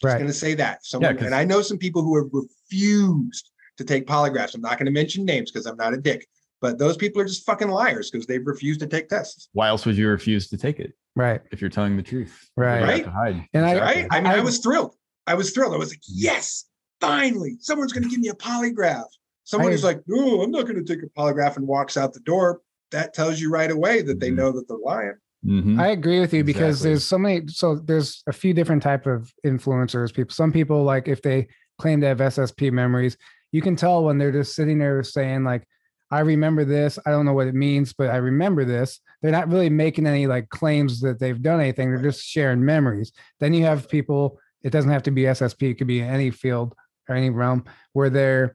Just 0.00 0.12
right. 0.12 0.18
going 0.18 0.26
to 0.26 0.32
say 0.32 0.54
that. 0.54 0.86
Someone, 0.86 1.18
yeah, 1.18 1.26
and 1.26 1.34
I 1.34 1.44
know 1.44 1.60
some 1.60 1.76
people 1.76 2.02
who 2.02 2.16
have 2.16 2.30
refused 2.32 3.50
to 3.76 3.84
take 3.84 4.06
polygraphs. 4.06 4.54
I'm 4.54 4.62
not 4.62 4.78
going 4.78 4.86
to 4.86 4.92
mention 4.92 5.26
names 5.26 5.50
because 5.50 5.66
I'm 5.66 5.76
not 5.76 5.92
a 5.92 5.98
dick. 5.98 6.26
But 6.62 6.78
those 6.78 6.96
people 6.96 7.20
are 7.20 7.24
just 7.24 7.44
fucking 7.44 7.68
liars 7.68 8.10
because 8.10 8.26
they've 8.26 8.46
refused 8.46 8.80
to 8.80 8.86
take 8.86 9.08
tests. 9.08 9.48
Why 9.52 9.68
else 9.68 9.84
would 9.84 9.96
you 9.96 10.08
refuse 10.08 10.48
to 10.48 10.56
take 10.56 10.78
it? 10.78 10.92
Right. 11.16 11.42
If 11.50 11.60
you're 11.60 11.68
telling 11.68 11.96
the 11.96 12.04
truth. 12.04 12.48
Right. 12.56 12.82
Right. 12.82 13.04
hide. 13.04 13.44
And 13.52 13.66
I, 13.66 13.80
right? 13.80 14.06
I 14.10 14.20
mean, 14.20 14.32
I, 14.32 14.36
I 14.36 14.40
was 14.40 14.60
thrilled. 14.60 14.94
I 15.26 15.34
was 15.34 15.50
thrilled. 15.50 15.74
I 15.74 15.76
was 15.76 15.90
like, 15.90 16.00
yes, 16.06 16.66
finally, 17.00 17.56
someone's 17.60 17.92
going 17.92 18.04
to 18.04 18.08
give 18.08 18.20
me 18.20 18.28
a 18.28 18.34
polygraph. 18.34 19.06
Someone 19.42 19.72
who's 19.72 19.82
like, 19.82 20.00
no, 20.06 20.40
I'm 20.40 20.52
not 20.52 20.66
going 20.66 20.82
to 20.82 20.84
take 20.84 21.04
a 21.04 21.08
polygraph 21.20 21.56
and 21.56 21.66
walks 21.66 21.96
out 21.96 22.12
the 22.14 22.20
door. 22.20 22.60
That 22.92 23.12
tells 23.12 23.40
you 23.40 23.50
right 23.50 23.70
away 23.70 24.02
that 24.02 24.20
they 24.20 24.28
mm-hmm. 24.28 24.36
know 24.36 24.52
that 24.52 24.68
they're 24.68 24.78
lying. 24.78 25.16
Mm-hmm. 25.44 25.80
I 25.80 25.88
agree 25.88 26.20
with 26.20 26.32
you 26.32 26.44
because 26.44 26.76
exactly. 26.76 26.90
there's 26.90 27.04
so 27.04 27.18
many. 27.18 27.42
So 27.48 27.74
there's 27.74 28.22
a 28.28 28.32
few 28.32 28.54
different 28.54 28.84
type 28.84 29.06
of 29.06 29.32
influencers. 29.44 30.14
People, 30.14 30.32
some 30.32 30.52
people 30.52 30.84
like 30.84 31.08
if 31.08 31.22
they 31.22 31.48
claim 31.78 32.00
to 32.02 32.06
have 32.06 32.18
SSP 32.18 32.70
memories, 32.70 33.16
you 33.50 33.62
can 33.62 33.74
tell 33.74 34.04
when 34.04 34.18
they're 34.18 34.30
just 34.30 34.54
sitting 34.54 34.78
there 34.78 35.02
saying 35.02 35.42
like, 35.42 35.66
I 36.12 36.20
remember 36.20 36.66
this. 36.66 36.98
I 37.06 37.10
don't 37.10 37.24
know 37.24 37.32
what 37.32 37.46
it 37.46 37.54
means, 37.54 37.94
but 37.94 38.10
I 38.10 38.16
remember 38.16 38.66
this. 38.66 39.00
They're 39.22 39.32
not 39.32 39.48
really 39.48 39.70
making 39.70 40.06
any 40.06 40.26
like 40.26 40.50
claims 40.50 41.00
that 41.00 41.18
they've 41.18 41.40
done 41.40 41.58
anything. 41.58 41.90
They're 41.90 42.02
just 42.02 42.26
sharing 42.26 42.62
memories. 42.62 43.12
Then 43.40 43.54
you 43.54 43.64
have 43.64 43.88
people, 43.88 44.38
it 44.62 44.70
doesn't 44.70 44.90
have 44.90 45.02
to 45.04 45.10
be 45.10 45.22
SSP, 45.22 45.70
it 45.70 45.74
could 45.74 45.86
be 45.86 46.02
any 46.02 46.30
field 46.30 46.74
or 47.08 47.16
any 47.16 47.30
realm 47.30 47.64
where 47.94 48.10
they're 48.10 48.54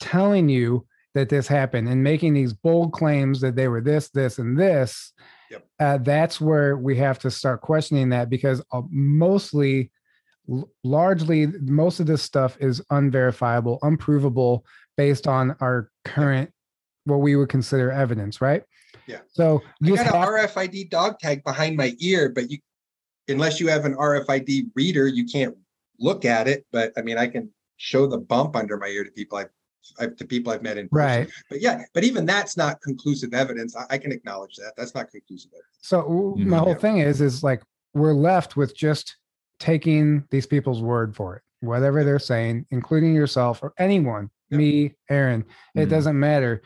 telling 0.00 0.48
you 0.48 0.86
that 1.12 1.28
this 1.28 1.46
happened 1.46 1.86
and 1.86 2.02
making 2.02 2.32
these 2.32 2.54
bold 2.54 2.92
claims 2.92 3.42
that 3.42 3.56
they 3.56 3.68
were 3.68 3.82
this, 3.82 4.08
this, 4.08 4.38
and 4.38 4.58
this. 4.58 5.12
Yep. 5.50 5.66
Uh, 5.78 5.98
that's 5.98 6.40
where 6.40 6.78
we 6.78 6.96
have 6.96 7.18
to 7.18 7.30
start 7.30 7.60
questioning 7.60 8.08
that 8.08 8.30
because 8.30 8.62
uh, 8.72 8.80
mostly, 8.88 9.90
largely, 10.82 11.46
most 11.60 12.00
of 12.00 12.06
this 12.06 12.22
stuff 12.22 12.56
is 12.58 12.80
unverifiable, 12.88 13.78
unprovable 13.82 14.64
based 14.96 15.26
on 15.26 15.56
our 15.60 15.90
current 16.06 16.50
what 17.04 17.18
we 17.18 17.36
would 17.36 17.48
consider 17.48 17.90
evidence, 17.90 18.40
right? 18.40 18.62
Yeah. 19.06 19.18
So 19.28 19.62
you 19.80 19.96
got 19.96 20.06
an 20.06 20.12
RFID 20.12 20.90
dog 20.90 21.18
tag 21.18 21.42
behind 21.44 21.76
my 21.76 21.94
ear, 21.98 22.28
but 22.28 22.50
you, 22.50 22.58
unless 23.28 23.60
you 23.60 23.68
have 23.68 23.84
an 23.84 23.94
RFID 23.94 24.70
reader, 24.74 25.06
you 25.08 25.26
can't 25.26 25.56
look 25.98 26.24
at 26.24 26.48
it. 26.48 26.66
But 26.72 26.92
I 26.96 27.02
mean, 27.02 27.18
I 27.18 27.26
can 27.26 27.50
show 27.76 28.06
the 28.06 28.18
bump 28.18 28.56
under 28.56 28.76
my 28.76 28.86
ear 28.86 29.04
to 29.04 29.10
people 29.10 29.38
I've, 29.38 29.48
I've 29.98 30.16
to 30.16 30.24
people 30.24 30.52
I've 30.52 30.62
met 30.62 30.78
in 30.78 30.88
person. 30.88 31.06
Right. 31.06 31.30
But 31.48 31.60
yeah, 31.60 31.82
but 31.94 32.04
even 32.04 32.26
that's 32.26 32.56
not 32.56 32.80
conclusive 32.82 33.34
evidence. 33.34 33.76
I, 33.76 33.86
I 33.90 33.98
can 33.98 34.12
acknowledge 34.12 34.56
that. 34.56 34.74
That's 34.76 34.94
not 34.94 35.10
conclusive 35.10 35.50
evidence. 35.52 35.78
So 35.80 36.02
mm-hmm. 36.02 36.48
my 36.48 36.58
whole 36.58 36.74
thing 36.74 36.98
is, 36.98 37.20
is 37.20 37.42
like 37.42 37.62
we're 37.94 38.14
left 38.14 38.56
with 38.56 38.76
just 38.76 39.16
taking 39.58 40.24
these 40.30 40.46
people's 40.46 40.82
word 40.82 41.16
for 41.16 41.36
it, 41.36 41.42
whatever 41.60 42.04
they're 42.04 42.18
saying, 42.18 42.66
including 42.70 43.14
yourself 43.14 43.62
or 43.62 43.72
anyone, 43.78 44.30
yep. 44.50 44.58
me, 44.58 44.94
Aaron. 45.08 45.44
It 45.74 45.80
mm-hmm. 45.80 45.90
doesn't 45.90 46.18
matter 46.18 46.62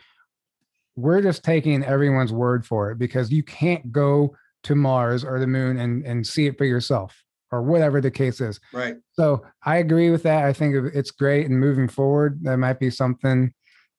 we're 0.95 1.21
just 1.21 1.43
taking 1.43 1.83
everyone's 1.83 2.31
word 2.31 2.65
for 2.65 2.91
it 2.91 2.97
because 2.97 3.31
you 3.31 3.43
can't 3.43 3.91
go 3.91 4.35
to 4.63 4.75
Mars 4.75 5.23
or 5.23 5.39
the 5.39 5.47
moon 5.47 5.77
and, 5.77 6.05
and 6.05 6.25
see 6.25 6.47
it 6.47 6.57
for 6.57 6.65
yourself 6.65 7.23
or 7.51 7.61
whatever 7.61 8.01
the 8.01 8.11
case 8.11 8.41
is. 8.41 8.59
Right. 8.73 8.95
So 9.13 9.45
I 9.63 9.77
agree 9.77 10.09
with 10.09 10.23
that. 10.23 10.45
I 10.45 10.53
think 10.53 10.75
it's 10.93 11.11
great. 11.11 11.45
And 11.45 11.59
moving 11.59 11.87
forward, 11.87 12.39
that 12.43 12.57
might 12.57 12.79
be 12.79 12.89
something 12.89 13.53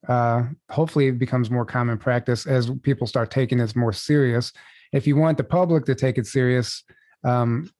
uh, 0.08 0.44
hopefully 0.70 1.08
it 1.08 1.18
becomes 1.18 1.50
more 1.50 1.64
common 1.64 1.98
practice 1.98 2.46
as 2.46 2.70
people 2.82 3.06
start 3.06 3.30
taking 3.30 3.58
this 3.58 3.74
more 3.74 3.92
serious. 3.92 4.52
If 4.92 5.06
you 5.06 5.16
want 5.16 5.36
the 5.36 5.44
public 5.44 5.84
to 5.86 5.94
take 5.94 6.18
it 6.18 6.26
serious, 6.26 6.84
um, 7.24 7.70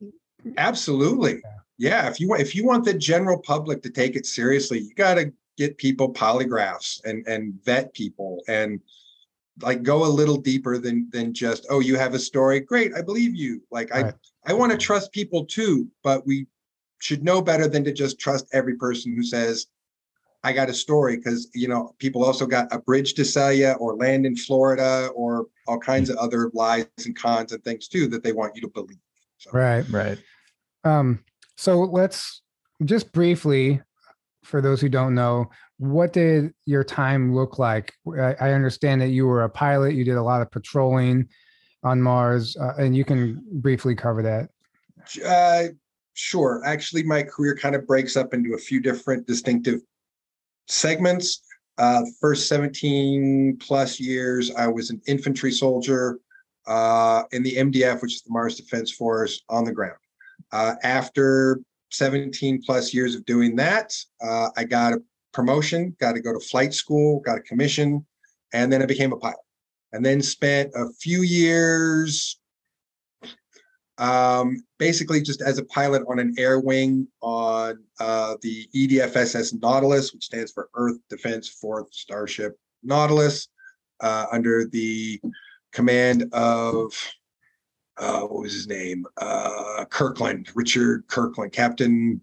absolutely, 0.57 1.41
yeah. 1.79 2.09
If 2.09 2.19
you 2.19 2.29
want, 2.29 2.43
if 2.43 2.55
you 2.55 2.67
want 2.67 2.85
the 2.85 2.95
general 2.95 3.39
public 3.39 3.83
to 3.83 3.91
take 3.91 4.17
it 4.17 4.27
seriously, 4.27 4.81
you 4.81 4.95
got 4.95 5.15
to 5.15 5.33
get 5.57 5.79
people 5.79 6.13
polygraphs 6.13 7.05
and 7.05 7.27
and 7.29 7.55
vet 7.65 7.95
people 7.95 8.43
and 8.49 8.81
like 9.63 9.83
go 9.83 10.05
a 10.05 10.07
little 10.07 10.37
deeper 10.37 10.79
than 10.79 11.09
than 11.11 11.33
just 11.33 11.67
oh 11.71 11.81
you 11.81 11.97
have 11.97 12.15
a 12.15 12.19
story 12.19 12.61
great 12.61 12.95
i 12.95 13.01
believe 13.01 13.35
you 13.35 13.63
like 13.71 13.91
right. 13.91 14.15
i 14.47 14.51
i 14.51 14.53
want 14.53 14.71
to 14.71 14.79
trust 14.79 15.13
people 15.13 15.45
too 15.45 15.89
but 16.03 16.27
we 16.27 16.47
should 16.99 17.25
know 17.25 17.41
better 17.41 17.69
than 17.69 17.85
to 17.85 17.93
just 17.93 18.19
trust 18.19 18.47
every 18.53 18.77
person 18.77 19.15
who 19.15 19.23
says 19.23 19.67
I 20.47 20.53
got 20.53 20.71
a 20.71 20.75
story 20.75 21.17
because 21.17 21.49
you 21.55 21.67
know 21.67 21.93
people 21.99 22.25
also 22.25 22.47
got 22.47 22.73
a 22.73 22.79
bridge 22.79 23.15
to 23.15 23.25
sell 23.25 23.53
you 23.53 23.73
or 23.73 23.97
land 23.97 24.25
in 24.27 24.37
Florida 24.37 25.11
or 25.13 25.47
all 25.67 25.79
kinds 25.79 26.09
of 26.09 26.17
other 26.19 26.53
lies 26.55 26.87
and 27.05 27.17
cons 27.17 27.51
and 27.51 27.65
things 27.65 27.89
too 27.89 28.07
that 28.07 28.23
they 28.23 28.31
want 28.31 28.55
you 28.55 28.63
to 28.63 28.69
believe. 28.69 29.01
So. 29.39 29.51
Right, 29.53 29.85
right. 29.91 30.19
Um, 30.85 31.25
so 31.57 31.81
let's 31.81 32.43
just 32.85 33.13
briefly, 33.13 33.83
for 34.45 34.61
those 34.61 34.81
who 34.81 34.89
don't 34.89 35.17
know, 35.17 35.51
what 35.79 36.13
did 36.13 36.53
your 36.65 36.85
time 36.85 37.35
look 37.35 37.59
like? 37.59 37.93
I, 38.19 38.53
understand 38.53 39.01
that 39.03 39.09
you 39.09 39.27
were 39.27 39.45
a 39.45 39.49
pilot. 39.49 39.95
You 39.95 40.05
did 40.05 40.17
a 40.17 40.23
lot 40.23 40.41
of 40.41 40.51
patrolling 40.51 41.29
on 41.83 42.01
Mars, 42.01 42.57
uh, 42.57 42.75
and 42.79 42.97
you 42.97 43.05
can 43.05 43.43
briefly 43.53 43.95
cover 43.95 44.23
that. 44.23 44.49
Uh, 45.25 45.73
sure. 46.15 46.63
Actually, 46.65 47.03
my 47.03 47.23
career 47.23 47.55
kind 47.55 47.75
of 47.75 47.87
breaks 47.87 48.17
up 48.17 48.33
into 48.33 48.55
a 48.55 48.59
few 48.59 48.81
different 48.81 49.27
distinctive 49.27 49.81
segments. 50.67 51.43
Uh, 51.79 52.03
first 52.21 52.49
17 52.49 53.59
plus 53.61 54.01
years, 54.01 54.51
I 54.55 54.67
was 54.67 54.89
an 54.89 55.01
infantry 55.07 55.53
soldier 55.53 56.19
uh, 56.67 57.25
in 57.33 57.43
the 57.43 57.55
MDF, 57.57 58.01
which 58.01 58.15
is 58.15 58.23
the 58.23 58.33
Mars 58.33 58.57
Defense 58.57 58.91
Force, 58.91 59.43
on 59.51 59.65
the 59.65 59.73
ground. 59.73 59.99
Uh, 60.53 60.75
after 60.83 61.61
17 61.91 62.63
plus 62.65 62.95
years 62.95 63.15
of 63.15 63.25
doing 63.27 63.55
that, 63.57 63.95
uh, 64.23 64.49
I 64.57 64.65
got 64.65 64.95
a 64.95 65.03
promotion, 65.37 65.95
got 66.01 66.15
to 66.15 66.21
go 66.21 66.33
to 66.33 66.41
flight 66.41 66.75
school, 66.75 67.21
got 67.21 67.39
a 67.39 67.43
commission, 67.43 68.05
and 68.55 68.73
then 68.73 68.83
I 68.83 68.87
became 68.87 69.13
a 69.13 69.17
pilot. 69.19 69.37
And 69.93 70.05
then 70.05 70.21
spent 70.23 70.73
a 70.75 70.89
few 70.99 71.23
years 71.23 72.41
um, 73.99 74.65
basically 74.79 75.23
just 75.23 75.43
as 75.43 75.59
a 75.59 75.65
pilot 75.67 76.03
on 76.09 76.19
an 76.19 76.35
air 76.39 76.59
wing 76.59 77.07
on 77.21 77.85
uh, 78.01 78.35
the 78.43 78.67
EDFSS 78.75 79.61
Nautilus, 79.63 80.13
which 80.13 80.25
stands 80.25 80.53
for 80.53 80.69
Earth 80.75 80.99
Defense 81.09 81.49
Force 81.49 81.89
Starship 81.93 82.59
Nautilus, 82.83 83.49
uh, 84.01 84.27
under 84.33 84.67
the 84.67 85.21
command 85.73 86.29
of 86.33 86.93
uh, 87.99 88.21
what 88.21 88.43
was 88.43 88.53
his 88.53 88.67
name? 88.67 89.07
Uh, 89.17 89.85
Kirkland, 89.89 90.51
Richard 90.55 91.07
Kirkland, 91.09 91.53
Captain. 91.53 92.21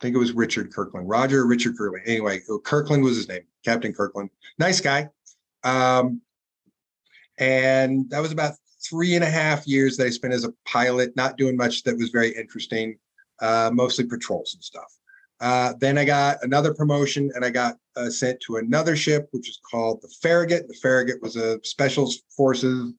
I 0.00 0.04
think 0.04 0.14
it 0.14 0.18
was 0.18 0.32
Richard 0.32 0.72
Kirkland, 0.72 1.08
Roger 1.08 1.44
Richard 1.46 1.76
Kirkland. 1.76 2.04
Anyway, 2.06 2.40
Kirkland 2.64 3.02
was 3.02 3.16
his 3.16 3.28
name, 3.28 3.42
Captain 3.64 3.92
Kirkland. 3.92 4.30
Nice 4.58 4.80
guy. 4.80 5.08
Um, 5.64 6.20
and 7.38 8.08
that 8.10 8.20
was 8.20 8.30
about 8.30 8.54
three 8.88 9.16
and 9.16 9.24
a 9.24 9.30
half 9.30 9.66
years 9.66 9.96
that 9.96 10.06
I 10.06 10.10
spent 10.10 10.34
as 10.34 10.44
a 10.44 10.52
pilot, 10.64 11.16
not 11.16 11.36
doing 11.36 11.56
much 11.56 11.82
that 11.82 11.96
was 11.96 12.10
very 12.10 12.30
interesting, 12.36 12.96
uh, 13.40 13.70
mostly 13.72 14.06
patrols 14.06 14.54
and 14.54 14.62
stuff. 14.62 14.92
Uh, 15.40 15.74
then 15.80 15.98
I 15.98 16.04
got 16.04 16.38
another 16.42 16.74
promotion 16.74 17.30
and 17.34 17.44
I 17.44 17.50
got 17.50 17.76
uh, 17.96 18.10
sent 18.10 18.40
to 18.40 18.56
another 18.56 18.96
ship, 18.96 19.28
which 19.32 19.48
is 19.48 19.60
called 19.68 20.00
the 20.02 20.08
Farragut. 20.20 20.66
The 20.68 20.74
Farragut 20.74 21.22
was 21.22 21.36
a 21.36 21.60
special 21.64 22.10
forces 22.36 22.92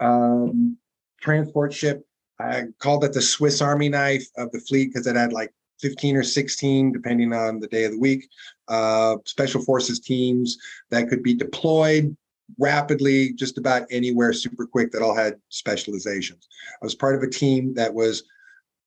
um, 0.00 0.76
transport 1.20 1.72
ship. 1.72 2.04
I 2.40 2.64
called 2.78 3.04
it 3.04 3.12
the 3.12 3.22
Swiss 3.22 3.60
Army 3.60 3.88
knife 3.88 4.26
of 4.36 4.50
the 4.52 4.60
fleet 4.60 4.86
because 4.86 5.06
it 5.06 5.16
had 5.16 5.32
like 5.32 5.52
15 5.80 6.16
or 6.16 6.22
16, 6.22 6.92
depending 6.92 7.32
on 7.32 7.60
the 7.60 7.68
day 7.68 7.84
of 7.84 7.92
the 7.92 7.98
week, 7.98 8.28
uh, 8.68 9.16
special 9.24 9.62
forces 9.62 10.00
teams 10.00 10.58
that 10.90 11.08
could 11.08 11.22
be 11.22 11.34
deployed 11.34 12.16
rapidly 12.58 13.32
just 13.34 13.58
about 13.58 13.86
anywhere 13.90 14.32
super 14.32 14.66
quick 14.66 14.90
that 14.92 15.02
all 15.02 15.14
had 15.14 15.36
specializations. 15.50 16.48
I 16.80 16.84
was 16.84 16.94
part 16.94 17.14
of 17.14 17.22
a 17.22 17.30
team 17.30 17.74
that 17.74 17.92
was 17.92 18.24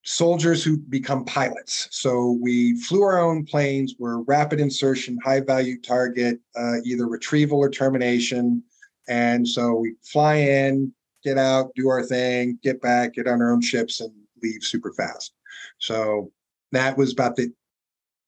soldiers 0.03 0.63
who 0.63 0.77
become 0.77 1.25
pilots. 1.25 1.87
So 1.91 2.37
we 2.41 2.79
flew 2.81 3.03
our 3.03 3.19
own 3.19 3.45
planes, 3.45 3.95
were 3.99 4.23
rapid 4.23 4.59
insertion, 4.59 5.19
high 5.23 5.41
value 5.41 5.79
target, 5.79 6.39
uh, 6.55 6.77
either 6.83 7.07
retrieval 7.07 7.59
or 7.59 7.69
termination. 7.69 8.63
And 9.07 9.47
so 9.47 9.75
we 9.75 9.93
fly 10.01 10.35
in, 10.35 10.91
get 11.23 11.37
out, 11.37 11.71
do 11.75 11.87
our 11.89 12.03
thing, 12.03 12.57
get 12.63 12.81
back, 12.81 13.13
get 13.13 13.27
on 13.27 13.41
our 13.41 13.51
own 13.51 13.61
ships 13.61 13.99
and 13.99 14.11
leave 14.41 14.63
super 14.63 14.91
fast. 14.93 15.33
So 15.77 16.31
that 16.71 16.97
was 16.97 17.13
about 17.13 17.35
the 17.35 17.51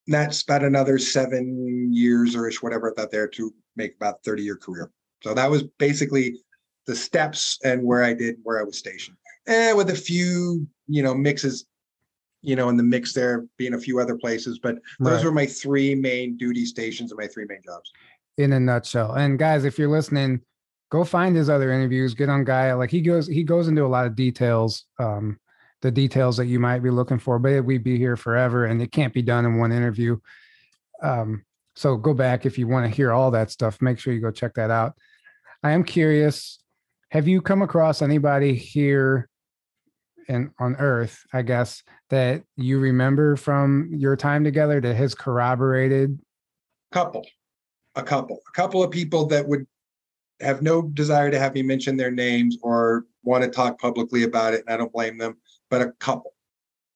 that's 0.07 0.43
about 0.43 0.63
another 0.63 0.97
seven 0.97 1.93
years 1.93 2.35
or 2.35 2.47
ish, 2.47 2.61
whatever 2.61 2.91
I 2.91 2.93
thought 2.93 3.11
there 3.11 3.27
to 3.29 3.53
make 3.75 3.95
about 3.95 4.23
30 4.23 4.43
year 4.43 4.57
career. 4.57 4.91
So 5.23 5.33
that 5.33 5.49
was 5.49 5.63
basically 5.79 6.39
the 6.85 6.95
steps 6.95 7.57
and 7.63 7.83
where 7.83 8.03
I 8.03 8.13
did 8.13 8.35
where 8.43 8.59
I 8.59 8.63
was 8.63 8.77
stationed. 8.77 9.17
And 9.47 9.77
with 9.77 9.89
a 9.89 9.95
few, 9.95 10.67
you 10.87 11.03
know, 11.03 11.13
mixes, 11.13 11.65
you 12.41 12.55
know, 12.55 12.69
in 12.69 12.77
the 12.77 12.83
mix 12.83 13.13
there 13.13 13.45
being 13.57 13.73
a 13.73 13.79
few 13.79 13.99
other 13.99 14.17
places, 14.17 14.59
but 14.59 14.75
those 14.99 15.17
right. 15.17 15.25
were 15.25 15.31
my 15.31 15.45
three 15.45 15.95
main 15.95 16.37
duty 16.37 16.65
stations 16.65 17.11
and 17.11 17.17
my 17.17 17.27
three 17.27 17.45
main 17.47 17.61
jobs. 17.63 17.89
In 18.37 18.51
a 18.53 18.59
nutshell. 18.59 19.13
And 19.13 19.39
guys, 19.39 19.63
if 19.63 19.79
you're 19.79 19.89
listening, 19.89 20.41
go 20.91 21.03
find 21.03 21.35
his 21.35 21.49
other 21.49 21.71
interviews, 21.71 22.13
get 22.13 22.29
on 22.29 22.43
Gaia. 22.43 22.77
Like 22.77 22.91
he 22.91 23.01
goes, 23.01 23.27
he 23.27 23.43
goes 23.43 23.67
into 23.67 23.85
a 23.85 23.87
lot 23.87 24.05
of 24.05 24.15
details, 24.15 24.85
um, 24.99 25.39
the 25.83 25.91
details 25.91 26.37
that 26.37 26.45
you 26.45 26.59
might 26.59 26.79
be 26.79 26.89
looking 26.89 27.19
for, 27.19 27.37
but 27.37 27.65
we'd 27.65 27.83
be 27.83 27.97
here 27.97 28.15
forever 28.15 28.65
and 28.65 28.81
it 28.81 28.91
can't 28.91 29.13
be 29.13 29.21
done 29.21 29.45
in 29.45 29.57
one 29.57 29.73
interview. 29.73 30.17
Um, 31.03 31.43
so 31.75 31.97
go 31.97 32.13
back 32.13 32.45
if 32.45 32.57
you 32.57 32.67
want 32.67 32.89
to 32.89 32.95
hear 32.95 33.11
all 33.11 33.31
that 33.31 33.51
stuff, 33.51 33.81
make 33.81 33.99
sure 33.99 34.13
you 34.13 34.21
go 34.21 34.31
check 34.31 34.53
that 34.53 34.71
out. 34.71 34.93
I 35.61 35.71
am 35.71 35.83
curious. 35.83 36.59
Have 37.11 37.27
you 37.27 37.41
come 37.41 37.61
across 37.61 38.01
anybody 38.01 38.55
here 38.55 39.29
and 40.29 40.51
on 40.57 40.77
Earth, 40.77 41.21
I 41.33 41.41
guess, 41.41 41.83
that 42.09 42.43
you 42.55 42.79
remember 42.79 43.35
from 43.35 43.89
your 43.91 44.15
time 44.15 44.45
together 44.45 44.79
that 44.79 44.95
has 44.95 45.13
corroborated? 45.13 46.17
Couple, 46.93 47.27
a 47.95 48.03
couple, 48.03 48.39
a 48.47 48.51
couple 48.53 48.81
of 48.81 48.89
people 48.89 49.25
that 49.25 49.45
would 49.45 49.67
have 50.39 50.61
no 50.61 50.81
desire 50.81 51.29
to 51.29 51.39
have 51.39 51.53
me 51.53 51.61
mention 51.61 51.97
their 51.97 52.11
names 52.11 52.57
or 52.61 53.05
want 53.23 53.43
to 53.43 53.49
talk 53.49 53.81
publicly 53.81 54.23
about 54.23 54.53
it. 54.53 54.63
And 54.65 54.73
I 54.73 54.77
don't 54.77 54.93
blame 54.93 55.17
them, 55.17 55.37
but 55.73 55.81
a 55.81 55.91
couple, 55.93 56.35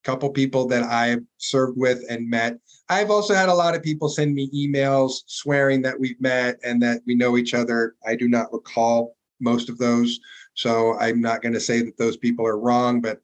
couple 0.04 0.30
people 0.30 0.68
that 0.68 0.84
I've 0.84 1.24
served 1.38 1.80
with 1.80 2.04
and 2.12 2.30
met. 2.30 2.60
I've 2.90 3.10
also 3.10 3.34
had 3.34 3.50
a 3.50 3.56
lot 3.56 3.74
of 3.76 3.82
people 3.82 4.08
send 4.08 4.36
me 4.36 4.52
emails 4.54 5.24
swearing 5.26 5.82
that 5.82 6.00
we've 6.00 6.22
met 6.22 6.60
and 6.64 6.80
that 6.84 7.02
we 7.08 7.16
know 7.16 7.38
each 7.38 7.56
other. 7.56 7.96
I 8.06 8.16
do 8.16 8.30
not 8.30 8.54
recall 8.54 9.16
most 9.40 9.68
of 9.68 9.80
those. 9.80 10.20
So 10.54 10.96
I'm 11.00 11.20
not 11.22 11.42
going 11.42 11.54
to 11.54 11.60
say 11.60 11.82
that 11.82 11.98
those 11.98 12.18
people 12.18 12.46
are 12.46 12.60
wrong, 12.60 13.02
but 13.02 13.20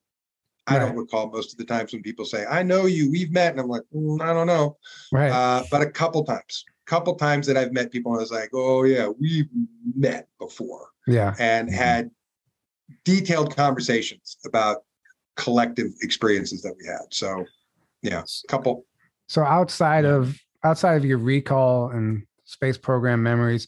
I 0.65 0.79
right. 0.79 0.87
don't 0.87 0.97
recall 0.97 1.29
most 1.29 1.51
of 1.51 1.59
the 1.59 1.65
times 1.65 1.93
when 1.93 2.01
people 2.01 2.25
say, 2.25 2.47
I 2.47 2.63
know 2.63 2.87
you, 2.87 3.11
we've 3.11 3.31
met. 3.31 3.51
And 3.51 3.61
I'm 3.61 3.67
like, 3.67 3.83
mm, 3.95 4.19
I 4.21 4.33
don't 4.33 4.47
know. 4.47 4.77
Right. 5.11 5.31
Uh, 5.31 5.65
but 5.69 5.83
a 5.83 5.91
couple 5.91 6.23
times, 6.23 6.65
couple 6.87 7.13
times 7.13 7.45
that 7.45 7.57
I've 7.57 7.73
met 7.73 7.91
people 7.91 8.11
and 8.13 8.21
I 8.21 8.23
was 8.23 8.31
like, 8.31 8.49
oh 8.55 8.85
yeah, 8.85 9.07
we've 9.07 9.49
met 9.95 10.29
before. 10.39 10.87
Yeah. 11.05 11.35
And 11.37 11.67
mm-hmm. 11.67 11.77
had 11.77 12.09
detailed 13.05 13.55
conversations 13.55 14.37
about 14.45 14.77
collective 15.35 15.87
experiences 16.01 16.61
that 16.61 16.75
we 16.79 16.85
had. 16.87 17.01
So 17.11 17.45
yeah, 18.01 18.21
a 18.21 18.47
couple. 18.47 18.85
So 19.27 19.43
outside 19.43 20.05
of 20.05 20.37
outside 20.63 20.95
of 20.95 21.05
your 21.05 21.17
recall 21.17 21.89
and 21.89 22.23
space 22.45 22.77
program 22.77 23.23
memories, 23.23 23.67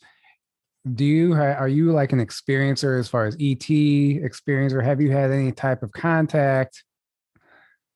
do 0.93 1.05
you 1.05 1.33
are 1.33 1.67
you 1.67 1.91
like 1.91 2.13
an 2.13 2.25
experiencer 2.25 2.99
as 2.99 3.07
far 3.07 3.25
as 3.25 3.35
ET 3.39 3.69
experience, 3.69 4.73
or 4.73 4.81
have 4.81 5.01
you 5.01 5.11
had 5.11 5.31
any 5.31 5.51
type 5.51 5.81
of 5.81 5.91
contact? 5.91 6.83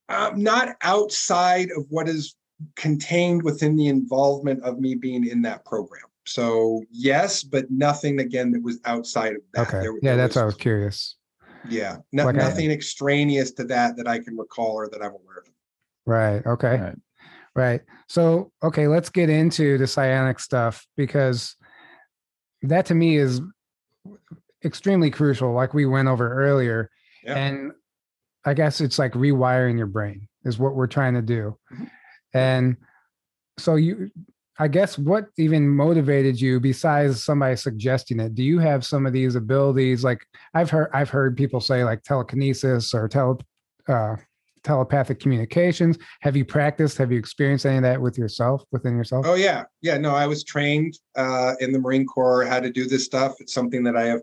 Um, 0.07 0.41
not 0.41 0.75
outside 0.81 1.69
of 1.77 1.85
what 1.89 2.09
is 2.09 2.35
contained 2.75 3.43
within 3.43 3.75
the 3.75 3.87
involvement 3.87 4.63
of 4.63 4.79
me 4.79 4.95
being 4.95 5.27
in 5.27 5.41
that 5.43 5.63
program. 5.65 6.03
So 6.25 6.83
yes, 6.91 7.43
but 7.43 7.69
nothing 7.69 8.19
again 8.19 8.51
that 8.51 8.63
was 8.63 8.79
outside 8.85 9.35
of 9.35 9.41
that. 9.53 9.67
Okay. 9.67 9.79
There, 9.79 9.93
yeah, 9.93 9.99
there 10.01 10.17
that's 10.17 10.31
was, 10.31 10.35
what 10.37 10.41
I 10.41 10.45
was 10.45 10.55
curious. 10.55 11.15
Yeah, 11.67 11.97
no, 12.11 12.25
like 12.25 12.35
nothing 12.35 12.69
I, 12.69 12.73
extraneous 12.73 13.51
to 13.53 13.63
that 13.65 13.97
that 13.97 14.07
I 14.07 14.19
can 14.19 14.37
recall 14.37 14.73
or 14.73 14.87
that 14.89 15.01
I'm 15.01 15.11
aware 15.11 15.39
of. 15.39 15.49
Right. 16.05 16.45
Okay. 16.45 16.77
Right. 16.77 16.95
right. 17.55 17.81
So, 18.07 18.51
okay, 18.63 18.87
let's 18.87 19.09
get 19.09 19.29
into 19.29 19.77
the 19.77 19.87
psionic 19.87 20.39
stuff 20.39 20.87
because 20.97 21.55
that 22.63 22.85
to 22.87 22.95
me 22.95 23.17
is 23.17 23.41
extremely 24.63 25.11
crucial, 25.11 25.53
like 25.53 25.73
we 25.73 25.85
went 25.85 26.07
over 26.07 26.33
earlier. 26.33 26.89
Yeah. 27.23 27.35
And 27.35 27.71
I 28.45 28.53
guess 28.53 28.81
it's 28.81 28.97
like 28.97 29.13
rewiring 29.13 29.77
your 29.77 29.87
brain 29.87 30.27
is 30.45 30.57
what 30.57 30.75
we're 30.75 30.87
trying 30.87 31.13
to 31.13 31.21
do. 31.21 31.57
Mm-hmm. 31.73 31.83
And 32.33 32.77
so 33.57 33.75
you 33.75 34.09
I 34.61 34.67
guess 34.67 34.97
what 34.97 35.27
even 35.37 35.67
motivated 35.67 36.39
you 36.39 36.59
besides 36.59 37.23
somebody 37.23 37.55
suggesting 37.55 38.19
it? 38.19 38.35
Do 38.35 38.43
you 38.43 38.59
have 38.59 38.85
some 38.85 39.05
of 39.05 39.13
these 39.13 39.35
abilities? 39.35 40.03
Like 40.03 40.25
I've 40.53 40.69
heard, 40.69 40.89
I've 40.93 41.09
heard 41.09 41.37
people 41.37 41.61
say 41.61 41.85
like 41.85 42.03
telekinesis 42.03 42.93
or 42.93 43.07
tele, 43.07 43.37
uh, 43.87 44.17
telepathic 44.63 45.21
communications. 45.21 45.97
Have 46.19 46.35
you 46.35 46.43
practiced? 46.43 46.97
Have 46.97 47.09
you 47.09 47.17
experienced 47.17 47.65
any 47.65 47.77
of 47.77 47.83
that 47.83 48.01
with 48.01 48.17
yourself, 48.17 48.63
within 48.73 48.97
yourself? 48.97 49.25
Oh 49.25 49.35
yeah, 49.35 49.63
yeah. 49.81 49.97
No, 49.97 50.13
I 50.13 50.27
was 50.27 50.43
trained 50.43 50.99
uh, 51.15 51.53
in 51.61 51.71
the 51.71 51.79
Marine 51.79 52.05
Corps 52.05 52.43
how 52.43 52.59
to 52.59 52.69
do 52.69 52.85
this 52.85 53.05
stuff. 53.05 53.35
It's 53.39 53.53
something 53.53 53.81
that 53.85 53.95
I 53.95 54.07
have 54.07 54.21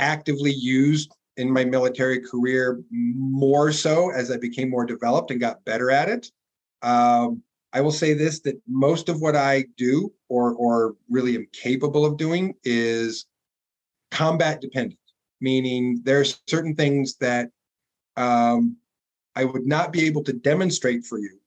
actively 0.00 0.52
used 0.52 1.14
in 1.36 1.50
my 1.50 1.64
military 1.64 2.20
career 2.20 2.82
more 2.90 3.70
so 3.70 4.10
as 4.10 4.32
I 4.32 4.36
became 4.38 4.68
more 4.68 4.84
developed 4.84 5.30
and 5.30 5.40
got 5.40 5.64
better 5.64 5.90
at 5.90 6.08
it. 6.08 6.30
Um, 6.82 7.42
I 7.72 7.80
will 7.80 7.92
say 7.92 8.12
this: 8.14 8.40
that 8.40 8.60
most 8.68 9.08
of 9.08 9.20
what 9.20 9.36
I 9.36 9.66
do, 9.76 10.12
or 10.28 10.54
or 10.54 10.94
really 11.08 11.34
am 11.36 11.46
capable 11.52 12.04
of 12.04 12.16
doing, 12.16 12.54
is 12.64 13.26
combat 14.10 14.60
dependent. 14.60 14.98
Meaning, 15.40 16.00
there 16.04 16.20
are 16.20 16.24
certain 16.46 16.74
things 16.76 17.16
that 17.16 17.50
um, 18.16 18.76
I 19.34 19.44
would 19.44 19.66
not 19.66 19.92
be 19.92 20.06
able 20.06 20.22
to 20.24 20.32
demonstrate 20.32 21.04
for 21.04 21.18
you 21.18 21.38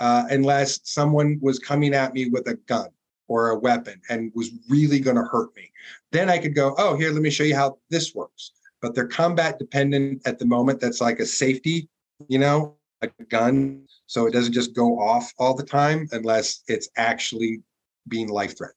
uh, 0.00 0.24
unless 0.30 0.80
someone 0.84 1.38
was 1.42 1.58
coming 1.58 1.94
at 1.94 2.14
me 2.14 2.28
with 2.28 2.48
a 2.48 2.54
gun 2.66 2.88
or 3.28 3.50
a 3.50 3.58
weapon 3.58 4.00
and 4.08 4.32
was 4.34 4.50
really 4.68 5.00
going 5.00 5.16
to 5.16 5.24
hurt 5.24 5.54
me. 5.56 5.70
Then 6.12 6.30
I 6.30 6.38
could 6.38 6.54
go, 6.54 6.74
oh, 6.78 6.96
here, 6.96 7.10
let 7.10 7.22
me 7.22 7.30
show 7.30 7.44
you 7.44 7.56
how 7.56 7.78
this 7.90 8.14
works. 8.14 8.52
But 8.80 8.94
they're 8.94 9.08
combat 9.08 9.58
dependent 9.58 10.22
at 10.26 10.38
the 10.38 10.46
moment. 10.46 10.80
That's 10.80 11.00
like 11.00 11.18
a 11.18 11.26
safety, 11.26 11.88
you 12.28 12.38
know, 12.38 12.76
a 13.18 13.24
gun. 13.24 13.86
So 14.06 14.26
it 14.26 14.32
doesn't 14.32 14.52
just 14.52 14.74
go 14.74 14.98
off 14.98 15.32
all 15.38 15.54
the 15.54 15.64
time 15.64 16.08
unless 16.12 16.62
it's 16.68 16.88
actually 16.96 17.62
being 18.08 18.28
life 18.28 18.56
threatening. 18.56 18.76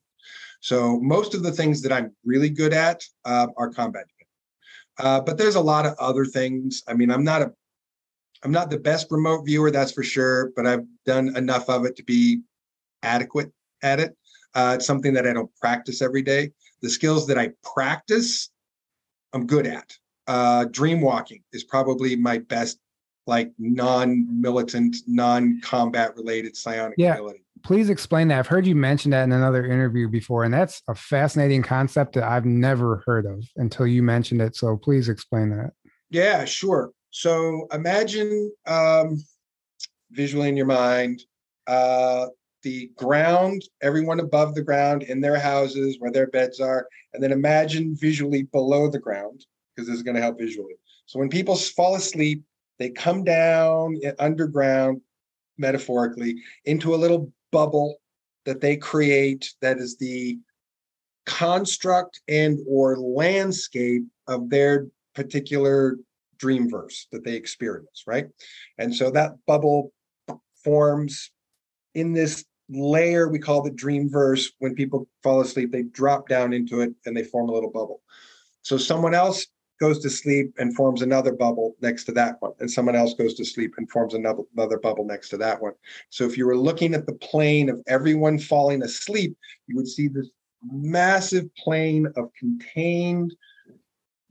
So 0.62 1.00
most 1.00 1.34
of 1.34 1.44
the 1.44 1.52
things 1.52 1.82
that 1.84 1.92
I'm 1.92 2.16
really 2.26 2.50
good 2.50 2.74
at 2.74 3.04
uh, 3.26 3.48
are 3.58 3.70
combat. 3.70 4.06
Uh, 4.98 5.22
but 5.22 5.38
there's 5.38 5.56
a 5.56 5.62
lot 5.62 5.86
of 5.86 5.96
other 5.98 6.26
things. 6.26 6.84
I 6.88 6.94
mean, 6.94 7.10
I'm 7.10 7.24
not 7.24 7.42
a 7.42 7.54
I'm 8.44 8.52
not 8.52 8.70
the 8.70 8.78
best 8.78 9.08
remote 9.12 9.44
viewer, 9.44 9.70
that's 9.70 9.92
for 9.92 10.04
sure, 10.04 10.52
but 10.56 10.66
I've 10.66 10.86
done 11.06 11.36
enough 11.36 11.70
of 11.70 11.86
it 11.86 11.98
to 11.98 12.04
be 12.04 12.42
adequate 13.04 13.52
at 13.84 14.00
it. 14.00 14.16
Uh, 14.54 14.74
it's 14.76 14.86
something 14.86 15.14
that 15.14 15.28
I 15.28 15.34
don't 15.34 15.54
practice 15.60 16.02
every 16.02 16.22
day. 16.22 16.52
The 16.82 16.90
skills 16.90 17.28
that 17.28 17.38
I 17.38 17.52
practice, 17.74 18.50
I'm 19.34 19.46
good 19.46 19.68
at. 19.68 19.94
Uh, 20.26 20.66
dream 20.66 21.02
walking 21.02 21.44
is 21.52 21.64
probably 21.64 22.16
my 22.16 22.38
best, 22.38 22.80
like 23.30 23.52
non-militant, 23.60 24.98
non-combat 25.08 26.16
related 26.18 26.58
psionic 26.58 26.96
yeah. 26.98 27.14
ability. 27.14 27.44
Please 27.64 27.90
explain 27.90 28.28
that. 28.30 28.40
I've 28.40 28.48
heard 28.48 28.66
you 28.66 28.76
mention 28.76 29.12
that 29.12 29.24
in 29.24 29.32
another 29.32 29.66
interview 29.66 30.08
before, 30.10 30.44
and 30.44 30.54
that's 30.54 30.82
a 30.88 30.96
fascinating 30.96 31.62
concept 31.62 32.16
that 32.16 32.24
I've 32.24 32.46
never 32.46 33.04
heard 33.06 33.26
of 33.26 33.46
until 33.58 33.86
you 33.86 34.02
mentioned 34.02 34.42
it. 34.42 34.56
So 34.56 34.76
please 34.78 35.08
explain 35.10 35.50
that. 35.52 35.72
Yeah, 36.10 36.46
sure. 36.46 36.92
So 37.12 37.68
imagine 37.72 38.52
um, 38.66 39.24
visually 40.12 40.50
in 40.50 40.58
your 40.58 40.66
mind 40.66 41.22
uh, 41.68 42.28
the 42.64 42.92
ground, 42.96 43.62
everyone 43.82 44.20
above 44.20 44.56
the 44.56 44.64
ground 44.64 45.04
in 45.04 45.22
their 45.22 45.40
houses 45.40 45.98
where 46.00 46.12
their 46.12 46.28
beds 46.28 46.60
are, 46.60 46.88
and 47.14 47.22
then 47.22 47.32
imagine 47.32 47.96
visually 47.96 48.44
below 48.44 48.90
the 48.90 49.00
ground 49.00 49.46
because 49.76 49.88
this 49.88 49.98
is 49.98 50.04
going 50.04 50.16
to 50.16 50.22
help 50.22 50.40
visually. 50.40 50.74
So 51.06 51.20
when 51.20 51.30
people 51.30 51.56
fall 51.56 51.96
asleep, 51.96 52.44
they 52.80 52.90
come 52.90 53.24
down 53.24 53.98
eh, 54.04 54.14
underground, 54.20 55.02
metaphorically, 55.58 56.42
into 56.66 56.96
a 56.96 56.98
little 56.98 57.32
bubble 57.52 57.98
that 58.46 58.62
they 58.62 58.78
create 58.78 59.54
that 59.62 59.78
is 59.78 59.98
the 59.98 60.40
construct 61.26 62.22
and 62.28 62.60
or 62.68 62.98
landscape 62.98 64.04
of 64.28 64.50
their 64.50 64.88
particular 65.14 65.98
dream 66.38 66.70
verse 66.70 67.08
that 67.12 67.24
they 67.24 67.36
experience, 67.36 68.04
right? 68.08 68.28
And 68.78 68.96
so 68.96 69.12
that 69.12 69.34
bubble 69.46 69.92
forms 70.64 71.32
in 71.94 72.14
this 72.14 72.46
layer 72.70 73.28
we 73.28 73.40
call 73.40 73.62
the 73.62 73.72
dream 73.72 74.10
verse 74.10 74.52
When 74.60 74.76
people 74.76 75.08
fall 75.24 75.42
asleep, 75.42 75.72
they 75.72 75.84
drop 75.84 76.28
down 76.30 76.54
into 76.54 76.82
it 76.82 76.94
and 77.06 77.16
they 77.16 77.24
form 77.24 77.50
a 77.50 77.52
little 77.52 77.72
bubble. 77.72 78.02
So 78.62 78.78
someone 78.78 79.14
else 79.14 79.46
goes 79.80 80.00
to 80.00 80.10
sleep 80.10 80.54
and 80.58 80.76
forms 80.76 81.02
another 81.02 81.34
bubble 81.34 81.76
next 81.82 82.04
to 82.06 82.12
that 82.14 82.36
one, 82.42 82.54
and 82.60 82.70
someone 82.70 82.96
else 82.96 83.14
goes 83.14 83.34
to 83.36 83.46
sleep 83.46 83.74
and 83.78 83.90
forms 83.90 84.14
another, 84.14 84.44
another 84.56 84.78
bubble 84.80 85.06
next 85.06 85.30
to 85.30 85.38
that 85.38 85.62
one. 85.62 85.74
So 86.10 86.26
if 86.26 86.38
you 86.38 86.46
were 86.46 86.58
looking 86.58 86.94
at 86.94 87.06
the 87.06 87.14
plane 87.14 87.70
of 87.70 87.82
everyone 87.88 88.40
falling 88.40 88.84
asleep, 88.84 89.38
you 89.68 89.76
would 89.76 89.88
see 89.88 90.08
this 90.08 90.30
massive 90.72 91.54
plane 91.56 92.08
of 92.18 92.30
contained 92.38 93.34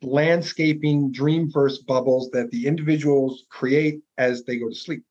landscaping 0.02 1.10
dream 1.10 1.50
verse 1.50 1.78
bubbles 1.78 2.30
that 2.30 2.50
the 2.50 2.66
individuals 2.66 3.44
create 3.50 4.00
as 4.18 4.44
they 4.44 4.58
go 4.58 4.68
to 4.68 4.74
sleep. 4.74 5.02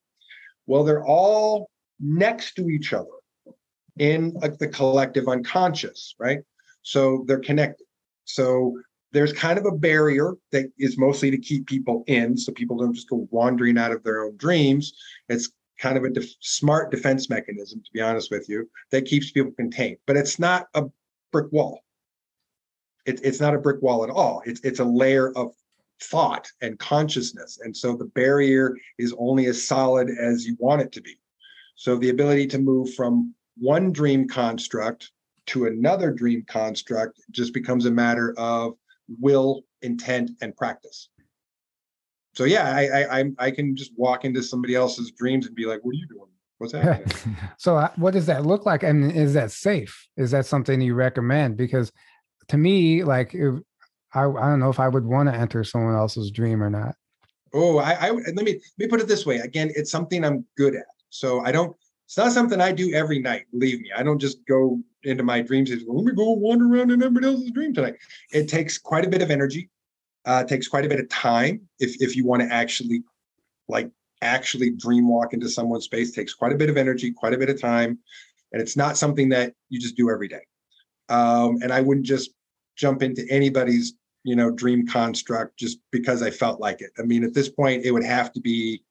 Well, 0.66 0.84
they're 0.84 1.06
all 1.06 1.70
next 2.00 2.54
to 2.56 2.70
each 2.70 2.94
other 2.94 3.10
in 3.98 4.34
the 4.60 4.68
collective 4.68 5.28
unconscious, 5.28 6.16
right? 6.20 6.40
So 6.84 7.26
they're 7.28 7.40
connected. 7.40 7.88
So 8.26 8.80
there's 9.18 9.34
kind 9.34 9.58
of 9.58 9.66
a 9.66 9.72
barrier 9.72 10.36
that 10.52 10.72
is 10.78 10.98
mostly 10.98 11.32
to 11.32 11.38
keep 11.38 11.68
people 11.68 12.04
in 12.08 12.38
so 12.38 12.52
people 12.52 12.78
don't 12.78 12.94
just 12.94 13.10
go 13.10 13.28
wandering 13.32 13.78
out 13.78 13.92
of 13.92 14.04
their 14.04 14.24
own 14.24 14.38
dreams. 14.38 14.94
It's 15.28 15.50
kind 15.80 15.98
of 15.98 16.04
a 16.04 16.10
def- 16.10 16.36
smart 16.40 16.92
defense 16.92 17.30
mechanism, 17.30 17.82
to 17.84 17.92
be 17.94 18.02
honest 18.02 18.32
with 18.32 18.48
you, 18.48 18.70
that 18.92 19.06
keeps 19.06 19.32
people 19.32 19.52
contained. 19.52 19.98
But 20.06 20.18
it's 20.18 20.40
not 20.40 20.68
a 20.74 20.86
brick 21.32 21.52
wall 21.52 21.82
it, 23.08 23.22
it's 23.24 23.40
not 23.40 23.56
a 23.56 23.60
brick 23.60 23.82
wall 23.82 24.04
at 24.04 24.10
all. 24.10 24.44
It's 24.46 24.60
it's 24.62 24.80
a 24.80 24.86
layer 24.86 25.32
of 25.36 25.54
thought 26.04 26.52
and 26.62 26.78
consciousness, 26.78 27.60
and 27.64 27.76
so 27.76 27.96
the 27.96 28.06
barrier 28.06 28.76
is 29.00 29.16
only 29.18 29.48
as 29.48 29.66
solid 29.66 30.10
as 30.10 30.46
you 30.46 30.56
want 30.60 30.82
it 30.82 30.92
to 30.92 31.02
be. 31.02 31.16
So 31.76 31.98
the 31.98 32.10
ability 32.10 32.48
to 32.48 32.60
move 32.60 32.94
from 32.94 33.34
one 33.58 33.92
dream 33.92 34.28
construct 34.28 35.12
to 35.48 35.66
another 35.66 36.12
dream 36.12 36.44
construct 36.48 37.20
just 37.32 37.54
becomes 37.54 37.86
a 37.86 37.92
matter 37.92 38.36
of 38.38 38.74
will, 39.20 39.64
intent, 39.82 40.32
and 40.42 40.56
practice. 40.56 41.10
So 42.38 42.44
yeah, 42.44 42.70
I 42.70 43.20
I 43.20 43.24
I 43.40 43.52
can 43.52 43.76
just 43.76 43.92
walk 43.96 44.24
into 44.24 44.44
somebody 44.44 44.76
else's 44.76 45.12
dreams 45.12 45.48
and 45.48 45.56
be 45.56 45.66
like, 45.66 45.80
"What 45.84 45.92
are 45.92 45.98
you 45.98 46.08
doing? 46.08 46.30
What's 46.60 46.74
happening?" 46.74 47.36
so 47.58 47.78
uh, 47.78 47.90
what 47.96 48.14
does 48.14 48.28
that 48.28 48.46
look 48.46 48.66
like? 48.66 48.84
I 48.84 48.90
and 48.90 49.08
mean, 49.08 49.12
is 49.12 49.34
that 49.34 49.52
safe? 49.52 50.08
Is 50.18 50.32
that 50.32 50.46
something 50.46 50.80
you 50.80 50.94
recommend? 50.94 51.58
Because 51.58 51.92
to 52.50 52.58
me, 52.58 53.04
like 53.04 53.34
if, 53.34 53.56
I, 54.14 54.26
I 54.26 54.50
don't 54.50 54.60
know 54.60 54.70
if 54.70 54.80
I 54.80 54.88
would 54.88 55.06
want 55.06 55.30
to 55.30 55.36
enter 55.36 55.64
someone 55.64 55.96
else's 55.96 56.32
dream 56.32 56.62
or 56.64 56.70
not. 56.70 56.96
Oh, 57.54 57.80
I, 57.80 57.94
I 57.94 58.12
let 58.12 58.36
me 58.36 58.54
let 58.54 58.62
me 58.78 58.88
put 58.88 59.02
it 59.02 59.08
this 59.08 59.26
way. 59.26 59.38
Again, 59.38 59.72
it's 59.76 59.92
something 59.92 60.24
I'm 60.24 60.46
good 60.58 60.76
at. 60.76 60.86
So 61.10 61.44
I 61.44 61.52
don't. 61.52 61.76
It's 62.06 62.18
not 62.18 62.32
something 62.32 62.62
I 62.62 62.72
do 62.72 62.94
every 62.94 63.20
night. 63.20 63.46
Believe 63.52 63.82
me, 63.82 63.90
I 63.96 64.04
don't 64.04 64.20
just 64.20 64.46
go 64.48 64.80
into 65.08 65.24
my 65.24 65.42
dreams 65.42 65.72
is 65.72 65.84
let 65.88 66.06
me 66.06 66.12
go 66.12 66.32
wander 66.34 66.66
around 66.66 66.92
in 66.92 67.02
everybody 67.02 67.28
else's 67.28 67.52
dream 67.52 67.74
tonight. 67.74 67.96
It 68.32 68.48
takes 68.48 68.78
quite 68.78 69.06
a 69.06 69.10
bit 69.10 69.22
of 69.22 69.32
energy. 69.32 69.70
Uh, 70.26 70.44
it 70.46 70.50
takes 70.50 70.68
quite 70.68 70.86
a 70.86 70.90
bit 70.90 71.00
of 71.00 71.10
time 71.10 71.62
if 71.80 72.02
if 72.02 72.16
you 72.16 72.26
want 72.26 72.42
to 72.42 72.54
actually 72.54 73.04
like 73.68 73.90
actually 74.22 74.72
dream 74.72 75.08
walk 75.08 75.34
into 75.34 75.50
someone's 75.50 75.86
space. 75.86 76.12
Takes 76.12 76.34
quite 76.34 76.52
a 76.52 76.58
bit 76.58 76.70
of 76.70 76.78
energy, 76.78 77.12
quite 77.12 77.34
a 77.34 77.38
bit 77.38 77.50
of 77.50 77.60
time, 77.60 77.98
and 78.52 78.62
it's 78.62 78.76
not 78.78 78.98
something 78.98 79.30
that 79.30 79.54
you 79.70 79.80
just 79.80 79.96
do 79.96 80.10
every 80.10 80.28
day. 80.28 80.42
Um, 81.10 81.60
and 81.62 81.72
I 81.72 81.82
wouldn't 81.82 82.06
just 82.06 82.32
jump 82.76 83.02
into 83.02 83.26
anybody's 83.30 83.94
you 84.24 84.36
know 84.36 84.52
dream 84.52 84.86
construct 84.86 85.58
just 85.58 85.80
because 85.92 86.22
I 86.22 86.32
felt 86.32 86.60
like 86.60 86.82
it. 86.82 86.92
I 87.00 87.04
mean, 87.04 87.24
at 87.24 87.34
this 87.34 87.50
point, 87.50 87.86
it 87.86 87.92
would 87.92 88.04
have 88.04 88.34
to 88.34 88.42
be 88.42 88.84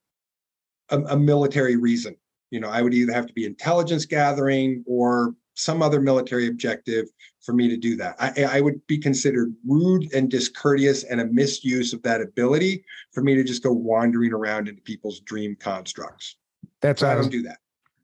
a, 0.89 0.99
a 1.01 1.17
military 1.17 1.75
reason. 1.75 2.15
You 2.49 2.61
know, 2.61 2.69
I 2.69 2.81
would 2.81 2.93
either 2.93 3.13
have 3.13 3.27
to 3.27 3.33
be 3.33 3.45
intelligence 3.45 4.05
gathering 4.05 4.83
or 4.87 5.35
some 5.57 5.81
other 5.81 5.99
military 5.99 6.47
objective 6.47 7.07
for 7.41 7.51
me 7.51 7.67
to 7.67 7.77
do 7.77 7.95
that. 7.95 8.15
I, 8.19 8.57
I, 8.57 8.61
would 8.61 8.85
be 8.85 8.97
considered 8.99 9.55
rude 9.65 10.13
and 10.13 10.29
discourteous 10.29 11.03
and 11.03 11.19
a 11.19 11.25
misuse 11.25 11.93
of 11.93 12.03
that 12.03 12.21
ability 12.21 12.83
for 13.11 13.23
me 13.23 13.33
to 13.33 13.43
just 13.43 13.63
go 13.63 13.71
wandering 13.71 14.33
around 14.33 14.67
into 14.67 14.81
people's 14.83 15.19
dream 15.21 15.57
constructs. 15.59 16.35
That's 16.81 17.01
so 17.01 17.09
I, 17.09 17.15
don't 17.15 17.31
do 17.31 17.41
that. 17.41 17.57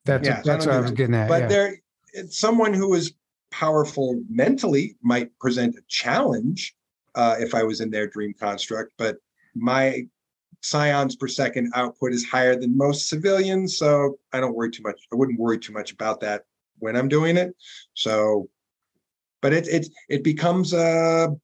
That's 0.03 0.27
yeah, 0.27 0.41
that's 0.43 0.65
so 0.65 0.71
what 0.71 0.77
I 0.77 0.81
was 0.81 0.89
that. 0.89 0.97
getting 0.97 1.13
at. 1.13 1.29
But 1.29 1.43
yeah. 1.43 1.47
there, 1.47 1.75
it's 2.13 2.39
someone 2.39 2.73
who 2.73 2.95
is 2.95 3.13
powerful 3.51 4.19
mentally 4.27 4.95
might 5.03 5.29
present 5.39 5.75
a 5.75 5.81
challenge 5.87 6.75
uh, 7.13 7.35
if 7.37 7.53
I 7.53 7.61
was 7.61 7.81
in 7.81 7.91
their 7.91 8.07
dream 8.07 8.33
construct, 8.33 8.93
but 8.97 9.17
my 9.53 10.07
psions 10.63 11.19
per 11.19 11.27
second 11.27 11.71
output 11.75 12.13
is 12.13 12.25
higher 12.25 12.55
than 12.55 12.75
most 12.75 13.09
civilians, 13.09 13.77
so 13.77 14.17
I 14.31 14.39
don't 14.39 14.55
worry 14.55 14.71
too 14.71 14.81
much. 14.81 14.99
I 15.11 15.15
wouldn't 15.15 15.39
worry 15.39 15.59
too 15.59 15.73
much 15.73 15.91
about 15.91 16.19
that 16.21 16.45
when 16.79 16.95
I'm 16.95 17.07
doing 17.07 17.37
it. 17.37 17.55
So, 17.93 18.49
but 19.41 19.53
it 19.53 19.67
it 19.67 19.87
it 20.09 20.23
becomes 20.23 20.73
a 20.73 21.35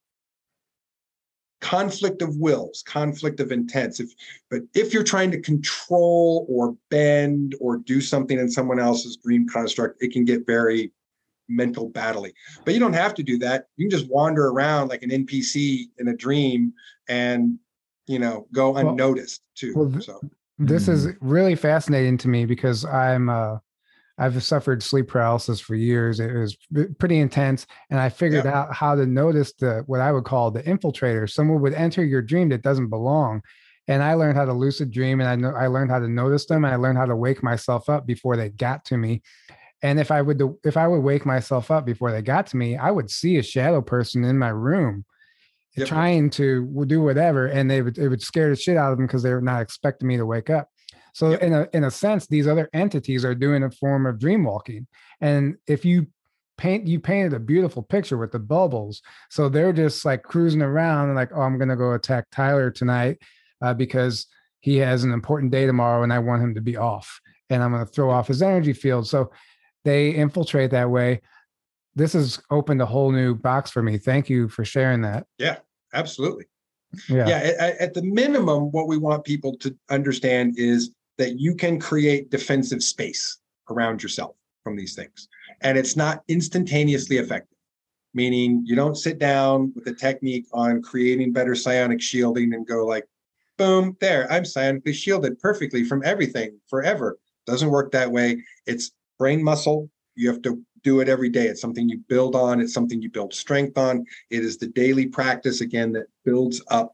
conflict 1.62 2.22
of 2.22 2.38
wills, 2.38 2.84
conflict 2.88 3.40
of 3.40 3.52
intents. 3.52 4.00
If 4.00 4.12
but 4.50 4.62
if 4.74 4.94
you're 4.94 5.04
trying 5.04 5.32
to 5.32 5.42
control 5.42 6.46
or 6.50 6.76
bend 6.90 7.56
or 7.60 7.78
do 7.78 8.02
something 8.02 8.40
in 8.40 8.50
someone 8.50 8.80
else's 8.80 9.18
dream 9.18 9.48
construct, 9.48 10.02
it 10.02 10.12
can 10.12 10.26
get 10.26 10.46
very 10.46 10.92
mental 11.50 11.90
battling. 11.90 12.32
But 12.64 12.74
you 12.74 12.80
don't 12.80 12.94
have 12.94 13.14
to 13.16 13.24
do 13.24 13.38
that. 13.40 13.68
You 13.76 13.90
can 13.90 13.98
just 13.98 14.10
wander 14.10 14.48
around 14.48 14.90
like 14.90 15.04
an 15.04 15.10
NPC 15.10 15.90
in 15.98 16.08
a 16.08 16.16
dream 16.16 16.74
and 17.08 17.58
you 18.08 18.20
know 18.20 18.48
go 18.54 18.76
unnoticed 18.78 19.42
too. 19.56 19.74
Well, 19.76 20.02
so 20.02 20.22
this 20.58 20.88
is 20.88 21.08
mm. 21.08 21.18
really 21.22 21.56
fascinating 21.56 22.18
to 22.20 22.28
me 22.28 22.46
because 22.46 22.86
I'm 22.86 23.30
uh 23.30 23.58
I've 24.20 24.44
suffered 24.44 24.84
sleep 24.84 25.08
paralysis 25.08 25.62
for 25.62 25.76
years. 25.76 26.20
It 26.20 26.34
was 26.34 26.58
pretty 27.00 27.20
intense, 27.20 27.66
and 27.90 28.00
I 28.00 28.10
figured 28.10 28.44
yeah. 28.44 28.60
out 28.60 28.74
how 28.74 28.94
to 28.96 29.06
notice 29.06 29.54
the 29.54 29.84
what 29.88 30.02
I 30.02 30.12
would 30.12 30.26
call 30.26 30.52
the 30.52 30.62
infiltrator. 30.64 31.30
Someone 31.30 31.62
would 31.62 31.74
enter 31.74 32.04
your 32.04 32.22
dream 32.22 32.50
that 32.50 32.62
doesn't 32.62 32.90
belong, 32.90 33.42
and 33.88 34.04
I 34.04 34.16
learned 34.16 34.38
how 34.38 34.46
to 34.46 34.54
lucid 34.54 34.92
dream, 34.92 35.22
and 35.22 35.30
I 35.30 35.36
know 35.36 35.56
I 35.56 35.68
learned 35.68 35.90
how 35.90 36.00
to 36.00 36.10
notice 36.10 36.46
them, 36.46 36.66
and 36.66 36.74
I 36.74 36.78
learned 36.78 36.98
how 36.98 37.06
to 37.06 37.16
wake 37.16 37.42
myself 37.42 37.90
up 37.90 38.06
before 38.06 38.36
they 38.36 38.50
got 38.50 38.84
to 38.86 38.98
me. 38.98 39.22
And 39.82 40.00
if 40.00 40.12
I 40.12 40.22
would 40.22 40.42
if 40.66 40.76
I 40.76 40.88
would 40.88 41.02
wake 41.02 41.26
myself 41.26 41.72
up 41.72 41.86
before 41.86 42.12
they 42.12 42.22
got 42.22 42.48
to 42.48 42.58
me, 42.58 42.76
I 42.76 42.92
would 42.92 43.10
see 43.10 43.38
a 43.38 43.44
shadow 43.44 43.82
person 43.82 44.26
in 44.26 44.38
my 44.38 44.50
room 44.50 45.06
yep. 45.78 45.88
trying 45.88 46.30
to 46.32 46.86
do 46.88 47.02
whatever, 47.02 47.48
and 47.48 47.72
they 47.72 47.82
would 47.82 47.98
it 47.98 48.10
would 48.10 48.22
scare 48.22 48.50
the 48.50 48.56
shit 48.56 48.78
out 48.78 48.92
of 48.92 48.98
them 48.98 49.08
because 49.08 49.24
they 49.24 49.34
were 49.34 49.42
not 49.42 49.62
expecting 49.62 50.08
me 50.08 50.18
to 50.18 50.26
wake 50.26 50.50
up. 50.50 50.70
So 51.20 51.32
yep. 51.32 51.42
in 51.42 51.54
a 51.54 51.68
in 51.74 51.84
a 51.84 51.92
sense, 51.92 52.28
these 52.28 52.48
other 52.48 52.70
entities 52.72 53.26
are 53.26 53.36
doing 53.36 53.64
a 53.64 53.72
form 53.72 54.06
of 54.06 54.20
dream 54.20 54.46
walking. 54.46 54.88
And 55.20 55.58
if 55.68 55.84
you 55.84 56.08
paint 56.58 56.88
you 56.88 57.02
painted 57.02 57.34
a 57.34 57.40
beautiful 57.40 57.84
picture 57.84 58.18
with 58.18 58.32
the 58.32 58.40
bubbles, 58.40 59.02
so 59.30 59.50
they're 59.50 59.74
just 59.74 60.06
like 60.06 60.24
cruising 60.24 60.62
around 60.62 61.08
and 61.08 61.18
like, 61.18 61.32
oh, 61.36 61.42
I'm 61.42 61.60
gonna 61.60 61.76
go 61.76 61.92
attack 61.92 62.28
Tyler 62.32 62.72
tonight 62.72 63.18
uh, 63.62 63.74
because 63.74 64.28
he 64.62 64.78
has 64.78 65.04
an 65.04 65.12
important 65.12 65.52
day 65.52 65.66
tomorrow 65.66 66.04
and 66.04 66.14
I 66.14 66.20
want 66.20 66.42
him 66.42 66.56
to 66.56 66.62
be 66.62 66.78
off, 66.78 67.20
and 67.50 67.62
I'm 67.62 67.74
gonna 67.74 67.86
throw 67.86 68.10
off 68.10 68.30
his 68.30 68.42
energy 68.42 68.72
field. 68.72 69.06
So 69.06 69.30
they 69.84 70.12
infiltrate 70.12 70.72
that 70.72 70.90
way. 70.90 71.20
This 71.96 72.14
has 72.14 72.40
opened 72.50 72.82
a 72.82 72.86
whole 72.86 73.12
new 73.12 73.36
box 73.36 73.72
for 73.72 73.84
me. 73.84 73.98
Thank 73.98 74.30
you 74.30 74.48
for 74.48 74.64
sharing 74.64 75.02
that. 75.02 75.26
Yeah, 75.38 75.58
absolutely. 75.94 76.46
Yeah. 77.10 77.28
yeah 77.28 77.38
at, 77.60 77.78
at, 77.78 77.94
the 77.94 78.04
minimum, 78.04 78.72
what 78.72 78.88
we 78.88 78.98
want 78.98 79.24
people 79.26 79.58
to 79.58 79.78
understand 79.90 80.56
is 80.58 80.92
that 81.20 81.38
you 81.38 81.54
can 81.54 81.80
create 81.80 82.32
defensive 82.32 82.82
space 82.82 83.38
around 83.70 84.02
yourself 84.02 84.36
from 84.64 84.76
these 84.76 84.96
things. 84.96 85.28
And 85.62 85.78
it's 85.78 85.96
not 85.96 86.24
instantaneously 86.30 87.18
effective, 87.18 87.58
meaning 88.14 88.64
you 88.66 88.76
don't 88.76 88.96
sit 88.96 89.20
down 89.20 89.74
with 89.76 89.86
a 89.88 89.94
technique 89.94 90.48
on 90.54 90.82
creating 90.82 91.34
better 91.34 91.56
psionic 91.56 92.02
shielding 92.02 92.54
and 92.54 92.66
go 92.66 92.86
like, 92.86 93.06
boom, 93.58 93.98
there, 94.00 94.32
I'm 94.32 94.44
psionically 94.44 94.94
shielded 94.94 95.38
perfectly 95.40 95.84
from 95.84 96.02
everything 96.06 96.58
forever. 96.70 97.20
Doesn't 97.46 97.70
work 97.70 97.92
that 97.92 98.10
way. 98.10 98.42
It's 98.66 98.92
brain 99.18 99.44
muscle. 99.44 99.90
You 100.16 100.30
have 100.30 100.42
to 100.44 100.64
do 100.84 101.02
it 101.02 101.10
every 101.10 101.30
day. 101.30 101.48
It's 101.48 101.60
something 101.60 101.90
you 101.90 101.98
build 102.08 102.36
on, 102.36 102.62
it's 102.62 102.74
something 102.74 103.02
you 103.02 103.10
build 103.10 103.34
strength 103.34 103.78
on. 103.78 104.06
It 104.30 104.46
is 104.46 104.58
the 104.58 104.68
daily 104.68 105.08
practice, 105.08 105.60
again, 105.60 105.92
that 105.92 106.08
builds 106.24 106.62
up 106.70 106.94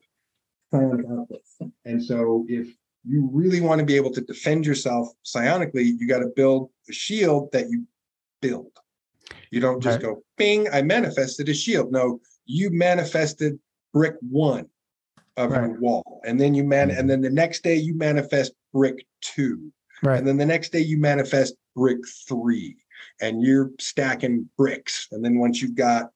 And 1.85 2.03
so, 2.03 2.45
if 2.49 2.75
you 3.07 3.29
really 3.31 3.61
want 3.61 3.79
to 3.79 3.85
be 3.85 3.95
able 3.95 4.11
to 4.11 4.21
defend 4.21 4.65
yourself 4.65 5.09
psionically, 5.25 5.93
you 5.97 6.07
got 6.07 6.19
to 6.19 6.31
build 6.35 6.69
a 6.89 6.93
shield 6.93 7.51
that 7.51 7.69
you 7.69 7.85
build. 8.41 8.71
You 9.51 9.59
don't 9.59 9.81
just 9.81 10.03
right. 10.03 10.05
go, 10.05 10.23
bing, 10.37 10.67
I 10.71 10.81
manifested 10.81 11.49
a 11.49 11.53
shield. 11.53 11.91
No, 11.91 12.19
you 12.45 12.69
manifested 12.71 13.59
brick 13.93 14.15
one 14.21 14.67
of 15.37 15.51
right. 15.51 15.61
your 15.61 15.79
wall. 15.79 16.21
And 16.25 16.39
then 16.39 16.53
you 16.53 16.63
man, 16.63 16.89
mm. 16.89 16.97
and 16.97 17.09
then 17.09 17.21
the 17.21 17.29
next 17.29 17.63
day 17.63 17.75
you 17.75 17.95
manifest 17.95 18.53
brick 18.73 19.05
two. 19.21 19.71
Right. 20.03 20.17
And 20.17 20.27
then 20.27 20.37
the 20.37 20.45
next 20.45 20.71
day 20.71 20.79
you 20.79 20.97
manifest 20.97 21.55
brick 21.75 21.99
three 22.27 22.75
and 23.21 23.41
you're 23.41 23.71
stacking 23.79 24.49
bricks. 24.57 25.07
And 25.11 25.23
then 25.23 25.39
once 25.39 25.61
you've 25.61 25.75
got 25.75 26.09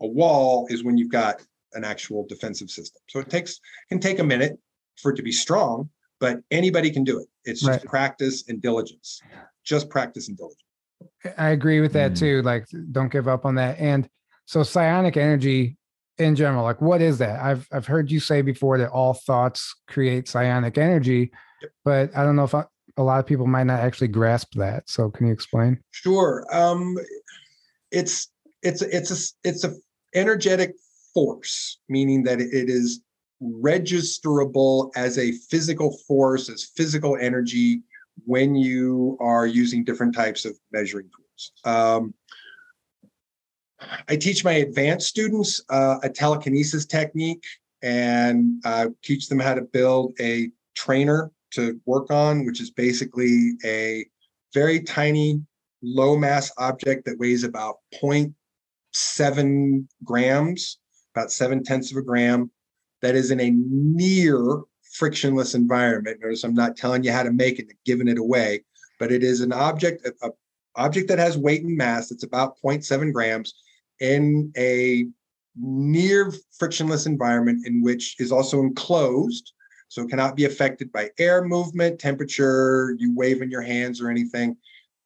a 0.00 0.06
wall 0.06 0.66
is 0.70 0.84
when 0.84 0.96
you've 0.96 1.10
got 1.10 1.42
an 1.72 1.84
actual 1.84 2.26
defensive 2.26 2.70
system. 2.70 3.00
So 3.08 3.20
it 3.20 3.30
takes 3.30 3.60
can 3.88 4.00
take 4.00 4.18
a 4.18 4.24
minute 4.24 4.58
for 5.00 5.12
it 5.12 5.16
to 5.16 5.22
be 5.22 5.32
strong, 5.32 5.88
but 6.20 6.40
anybody 6.50 6.90
can 6.90 7.04
do 7.04 7.18
it. 7.18 7.26
It's 7.44 7.60
just 7.60 7.70
right. 7.70 7.84
practice 7.84 8.44
and 8.48 8.60
diligence. 8.60 9.20
Just 9.64 9.88
practice 9.88 10.28
and 10.28 10.36
diligence. 10.36 10.60
I 11.38 11.50
agree 11.50 11.80
with 11.80 11.92
that 11.94 12.12
mm. 12.12 12.18
too. 12.18 12.42
Like 12.42 12.66
don't 12.92 13.12
give 13.12 13.28
up 13.28 13.44
on 13.44 13.54
that. 13.56 13.78
And 13.78 14.08
so 14.46 14.62
psionic 14.62 15.16
energy 15.16 15.76
in 16.18 16.36
general, 16.36 16.64
like 16.64 16.80
what 16.80 17.00
is 17.00 17.18
that? 17.18 17.40
I've 17.40 17.66
I've 17.72 17.86
heard 17.86 18.10
you 18.10 18.20
say 18.20 18.42
before 18.42 18.78
that 18.78 18.90
all 18.90 19.14
thoughts 19.14 19.74
create 19.88 20.28
psionic 20.28 20.78
energy, 20.78 21.30
yep. 21.60 21.70
but 21.84 22.16
I 22.16 22.22
don't 22.22 22.36
know 22.36 22.44
if 22.44 22.54
I, 22.54 22.64
a 22.96 23.02
lot 23.02 23.18
of 23.18 23.26
people 23.26 23.46
might 23.46 23.64
not 23.64 23.80
actually 23.80 24.08
grasp 24.08 24.52
that. 24.54 24.88
So 24.88 25.10
can 25.10 25.26
you 25.26 25.32
explain? 25.32 25.80
Sure. 25.90 26.46
Um, 26.52 26.96
it's 27.90 28.28
it's 28.62 28.82
it's 28.82 29.10
a 29.10 29.48
it's 29.48 29.64
a 29.64 29.74
energetic 30.14 30.74
force, 31.12 31.78
meaning 31.88 32.22
that 32.24 32.40
it 32.40 32.68
is 32.70 33.00
registerable 33.42 34.90
as 34.96 35.18
a 35.18 35.32
physical 35.32 35.96
force, 36.06 36.48
as 36.48 36.64
physical 36.76 37.16
energy 37.20 37.82
when 38.26 38.54
you 38.54 39.16
are 39.20 39.46
using 39.46 39.84
different 39.84 40.14
types 40.14 40.44
of 40.44 40.56
measuring 40.72 41.08
tools. 41.10 41.52
Um, 41.64 42.14
I 44.08 44.16
teach 44.16 44.44
my 44.44 44.52
advanced 44.52 45.08
students 45.08 45.62
uh, 45.68 45.98
a 46.02 46.08
telekinesis 46.08 46.86
technique 46.86 47.44
and 47.82 48.62
uh, 48.64 48.88
teach 49.02 49.28
them 49.28 49.38
how 49.38 49.54
to 49.54 49.62
build 49.62 50.14
a 50.20 50.50
trainer 50.74 51.30
to 51.52 51.80
work 51.84 52.10
on, 52.10 52.46
which 52.46 52.60
is 52.60 52.70
basically 52.70 53.52
a 53.64 54.06
very 54.54 54.80
tiny, 54.80 55.42
low 55.82 56.16
mass 56.16 56.50
object 56.56 57.04
that 57.04 57.18
weighs 57.18 57.44
about 57.44 57.76
0.7 58.02 59.86
grams, 60.02 60.78
about 61.14 61.30
seven 61.30 61.62
tenths 61.62 61.90
of 61.90 61.98
a 61.98 62.02
gram, 62.02 62.50
that 63.04 63.14
is 63.14 63.30
in 63.30 63.40
a 63.40 63.50
near 63.50 64.62
frictionless 64.92 65.54
environment. 65.54 66.20
Notice 66.22 66.44
I'm 66.44 66.54
not 66.54 66.76
telling 66.76 67.04
you 67.04 67.12
how 67.12 67.22
to 67.22 67.32
make 67.32 67.58
it, 67.58 67.68
giving 67.84 68.08
it 68.08 68.18
away, 68.18 68.64
but 68.98 69.12
it 69.12 69.22
is 69.22 69.40
an 69.40 69.52
object, 69.52 70.06
a, 70.06 70.26
a 70.26 70.30
object 70.76 71.08
that 71.08 71.18
has 71.18 71.36
weight 71.36 71.62
and 71.62 71.76
mass. 71.76 72.10
It's 72.10 72.24
about 72.24 72.56
0.7 72.64 73.12
grams 73.12 73.54
in 74.00 74.52
a 74.56 75.06
near 75.56 76.32
frictionless 76.58 77.06
environment 77.06 77.66
in 77.66 77.82
which 77.82 78.16
is 78.18 78.32
also 78.32 78.60
enclosed 78.60 79.52
so 79.94 80.02
it 80.02 80.10
cannot 80.10 80.34
be 80.34 80.44
affected 80.44 80.90
by 80.90 81.10
air 81.18 81.44
movement, 81.44 82.00
temperature, 82.00 82.96
you 82.98 83.14
waving 83.14 83.48
your 83.48 83.62
hands 83.62 84.00
or 84.00 84.10
anything. 84.10 84.56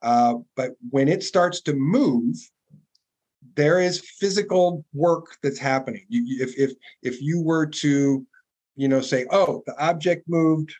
Uh, 0.01 0.37
but 0.57 0.77
when 0.89 1.09
it 1.09 1.23
starts 1.23 1.61
to 1.61 1.75
move, 1.75 2.37
there 3.59 3.81
is 3.81 3.99
physical 3.99 4.85
work 4.95 5.37
that's 5.43 5.59
happening. 5.59 6.07
You, 6.09 6.43
if 6.43 6.57
if 6.57 6.73
if 7.03 7.21
you 7.21 7.43
were 7.43 7.67
to, 7.67 8.25
you 8.77 8.89
know, 8.89 9.01
say, 9.01 9.27
oh, 9.33 9.65
the 9.67 9.77
object 9.85 10.29
moved 10.29 10.73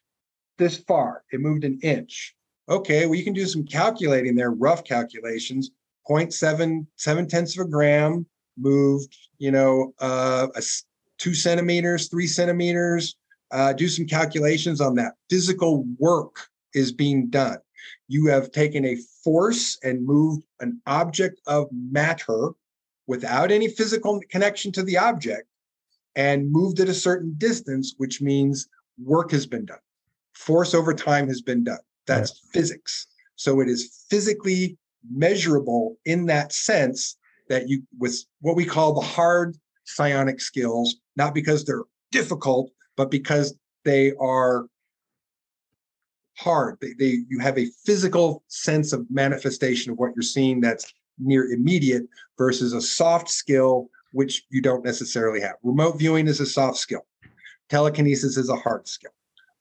this 0.59 0.77
far, 0.77 1.25
it 1.33 1.41
moved 1.41 1.65
an 1.65 1.81
inch. 1.83 2.37
Okay, 2.69 3.07
well, 3.07 3.17
you 3.17 3.25
can 3.25 3.33
do 3.33 3.47
some 3.47 3.65
calculating 3.65 4.37
there, 4.37 4.53
rough 4.53 4.85
calculations. 4.85 5.73
0.7, 6.09 6.87
seven 6.97 7.29
tenths 7.29 7.59
of 7.59 7.67
a 7.67 7.69
gram 7.69 8.25
moved, 8.57 9.15
you 9.39 9.51
know, 9.51 9.93
uh, 10.01 10.47
a, 10.55 10.63
two 11.19 11.35
centimeters, 11.35 12.09
three 12.09 12.27
centimeters, 12.27 13.17
uh, 13.51 13.73
do 13.75 13.89
some 13.89 14.07
calculations 14.07 14.81
on 14.81 14.95
that. 14.95 15.15
Physical 15.29 15.85
work 15.99 16.49
is 16.75 16.93
being 16.93 17.29
done. 17.29 17.59
You 18.07 18.27
have 18.27 18.53
taken 18.53 18.87
a 18.87 18.97
force 19.23 19.79
and 19.83 20.07
moved 20.07 20.45
an 20.61 20.81
object 20.87 21.41
of 21.47 21.69
matter 21.73 22.53
without 23.09 23.51
any 23.51 23.67
physical 23.67 24.21
connection 24.31 24.71
to 24.71 24.85
the 24.85 24.97
object 24.97 25.49
and 26.15 26.53
moved 26.53 26.79
at 26.79 26.89
a 26.89 26.95
certain 26.95 27.35
distance, 27.39 27.95
which 27.97 28.21
means 28.23 28.69
work 29.03 29.33
has 29.33 29.47
been 29.47 29.65
done. 29.65 29.79
Force 30.35 30.75
over 30.75 30.95
time 30.95 31.27
has 31.27 31.41
been 31.41 31.65
done. 31.65 31.81
That's 32.07 32.41
physics. 32.53 33.07
So 33.35 33.61
it 33.61 33.69
is 33.69 34.05
physically 34.09 34.77
measurable 35.11 35.97
in 36.05 36.27
that 36.27 36.53
sense 36.53 37.17
that 37.49 37.69
you, 37.69 37.83
with 37.99 38.25
what 38.41 38.57
we 38.57 38.65
call 38.65 38.93
the 38.93 39.01
hard 39.01 39.57
psionic 39.85 40.41
skills, 40.41 40.97
not 41.17 41.35
because 41.35 41.65
they're 41.65 41.85
difficult, 42.13 42.71
but 42.97 43.11
because 43.11 43.55
they 43.85 44.13
are 44.21 44.67
hard, 46.37 46.77
they, 46.81 46.93
they 46.99 47.19
you 47.29 47.39
have 47.39 47.59
a 47.59 47.71
physical 47.87 48.43
sense 48.49 48.93
of 48.93 49.07
manifestation 49.11 49.93
of 49.93 49.99
what 49.99 50.13
you're 50.15 50.23
seeing 50.23 50.61
that's 50.61 50.93
near 51.19 51.53
immediate 51.53 52.05
versus 52.37 52.73
a 52.73 52.81
soft 52.81 53.29
skill 53.29 53.89
which 54.13 54.45
you 54.51 54.63
don't 54.63 54.85
necessarily 54.85 55.41
have. 55.41 55.57
Remote 55.63 55.99
viewing 55.99 56.29
is 56.29 56.41
a 56.41 56.47
soft 56.47 56.79
skill. 56.79 57.07
Telekinesis 57.69 58.37
is 58.37 58.49
a 58.49 58.57
hard 58.57 58.89
skill. 58.89 59.11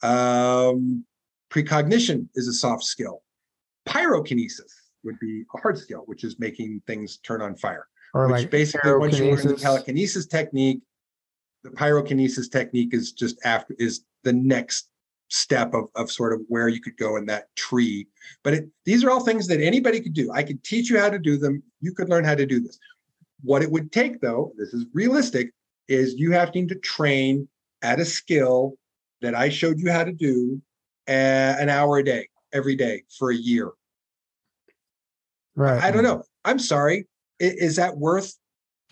Um, 0.03 1.05
precognition 1.49 2.29
is 2.35 2.47
a 2.47 2.53
soft 2.53 2.83
skill. 2.83 3.21
Pyrokinesis 3.87 4.71
would 5.03 5.19
be 5.19 5.43
a 5.53 5.59
hard 5.59 5.77
skill, 5.77 6.03
which 6.05 6.23
is 6.23 6.39
making 6.39 6.81
things 6.87 7.17
turn 7.17 7.41
on 7.41 7.55
fire. 7.55 7.87
Or 8.13 8.27
which 8.27 8.43
like 8.43 8.51
basically, 8.51 8.93
once 8.93 9.19
you 9.19 9.29
learn 9.29 9.47
the 9.47 9.55
telekinesis 9.55 10.27
technique, 10.27 10.81
the 11.63 11.69
pyrokinesis 11.71 12.49
technique 12.49 12.93
is 12.93 13.11
just 13.11 13.37
after 13.43 13.75
is 13.79 14.05
the 14.23 14.33
next 14.33 14.89
step 15.29 15.73
of, 15.73 15.89
of 15.95 16.11
sort 16.11 16.33
of 16.33 16.41
where 16.47 16.67
you 16.67 16.81
could 16.81 16.97
go 16.97 17.17
in 17.17 17.25
that 17.25 17.53
tree. 17.55 18.07
But 18.43 18.53
it, 18.53 18.69
these 18.85 19.03
are 19.03 19.11
all 19.11 19.19
things 19.19 19.47
that 19.47 19.61
anybody 19.61 19.99
could 19.99 20.13
do. 20.13 20.31
I 20.31 20.43
could 20.43 20.63
teach 20.63 20.89
you 20.89 20.99
how 20.99 21.09
to 21.09 21.19
do 21.19 21.37
them. 21.37 21.61
You 21.81 21.93
could 21.93 22.09
learn 22.09 22.23
how 22.23 22.35
to 22.35 22.45
do 22.45 22.59
this. 22.59 22.79
What 23.43 23.61
it 23.61 23.71
would 23.71 23.91
take, 23.91 24.21
though, 24.21 24.53
this 24.57 24.73
is 24.73 24.85
realistic, 24.93 25.51
is 25.87 26.15
you 26.15 26.31
having 26.31 26.67
to 26.69 26.75
train 26.75 27.47
at 27.81 27.99
a 27.99 28.05
skill 28.05 28.77
that 29.21 29.35
I 29.35 29.49
showed 29.49 29.79
you 29.79 29.91
how 29.91 30.03
to 30.03 30.13
do 30.13 30.61
uh, 31.07 31.11
an 31.11 31.69
hour 31.69 31.97
a 31.97 32.03
day, 32.03 32.29
every 32.53 32.75
day 32.75 33.03
for 33.17 33.31
a 33.31 33.35
year. 33.35 33.71
Right. 35.55 35.81
I 35.81 35.91
don't 35.91 36.03
know. 36.03 36.23
I'm 36.45 36.59
sorry. 36.59 37.07
Is, 37.39 37.53
is 37.53 37.75
that 37.77 37.97
worth 37.97 38.35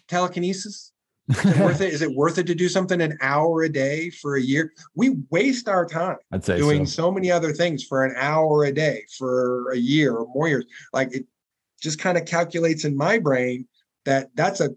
telekinesis? 0.08 0.92
Is 1.30 1.45
it 1.45 1.57
worth 1.57 1.82
it? 1.88 1.93
Is 1.93 2.01
it 2.01 2.11
worth 2.15 2.38
it 2.38 2.47
to 2.47 2.55
do 2.55 2.69
something 2.69 3.01
an 3.01 3.17
hour 3.21 3.63
a 3.63 3.69
day 3.69 4.09
for 4.09 4.36
a 4.36 4.41
year? 4.41 4.71
We 4.95 5.17
waste 5.32 5.67
our 5.67 5.86
time 5.86 6.17
I'd 6.32 6.43
say 6.45 6.57
doing 6.57 6.86
so. 6.86 7.03
so 7.03 7.11
many 7.11 7.32
other 7.32 7.51
things 7.53 7.84
for 7.84 8.03
an 8.05 8.13
hour 8.17 8.65
a 8.65 8.71
day 8.71 9.03
for 9.17 9.71
a 9.71 9.78
year 9.78 10.15
or 10.15 10.28
more 10.34 10.47
years. 10.47 10.65
Like 10.93 11.13
it 11.15 11.26
just 11.82 11.99
kind 11.99 12.17
of 12.17 12.26
calculates 12.26 12.86
in 12.86 12.95
my 12.95 13.19
brain 13.19 13.67
that 14.05 14.30
that's 14.36 14.61
a 14.61 14.69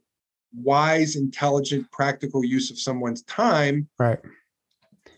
wise, 0.55 1.17
intelligent, 1.17 1.91
practical 1.93 2.43
use 2.45 2.71
of 2.71 2.79
someone's 2.79 3.23
time 3.25 3.87
Right. 3.99 4.19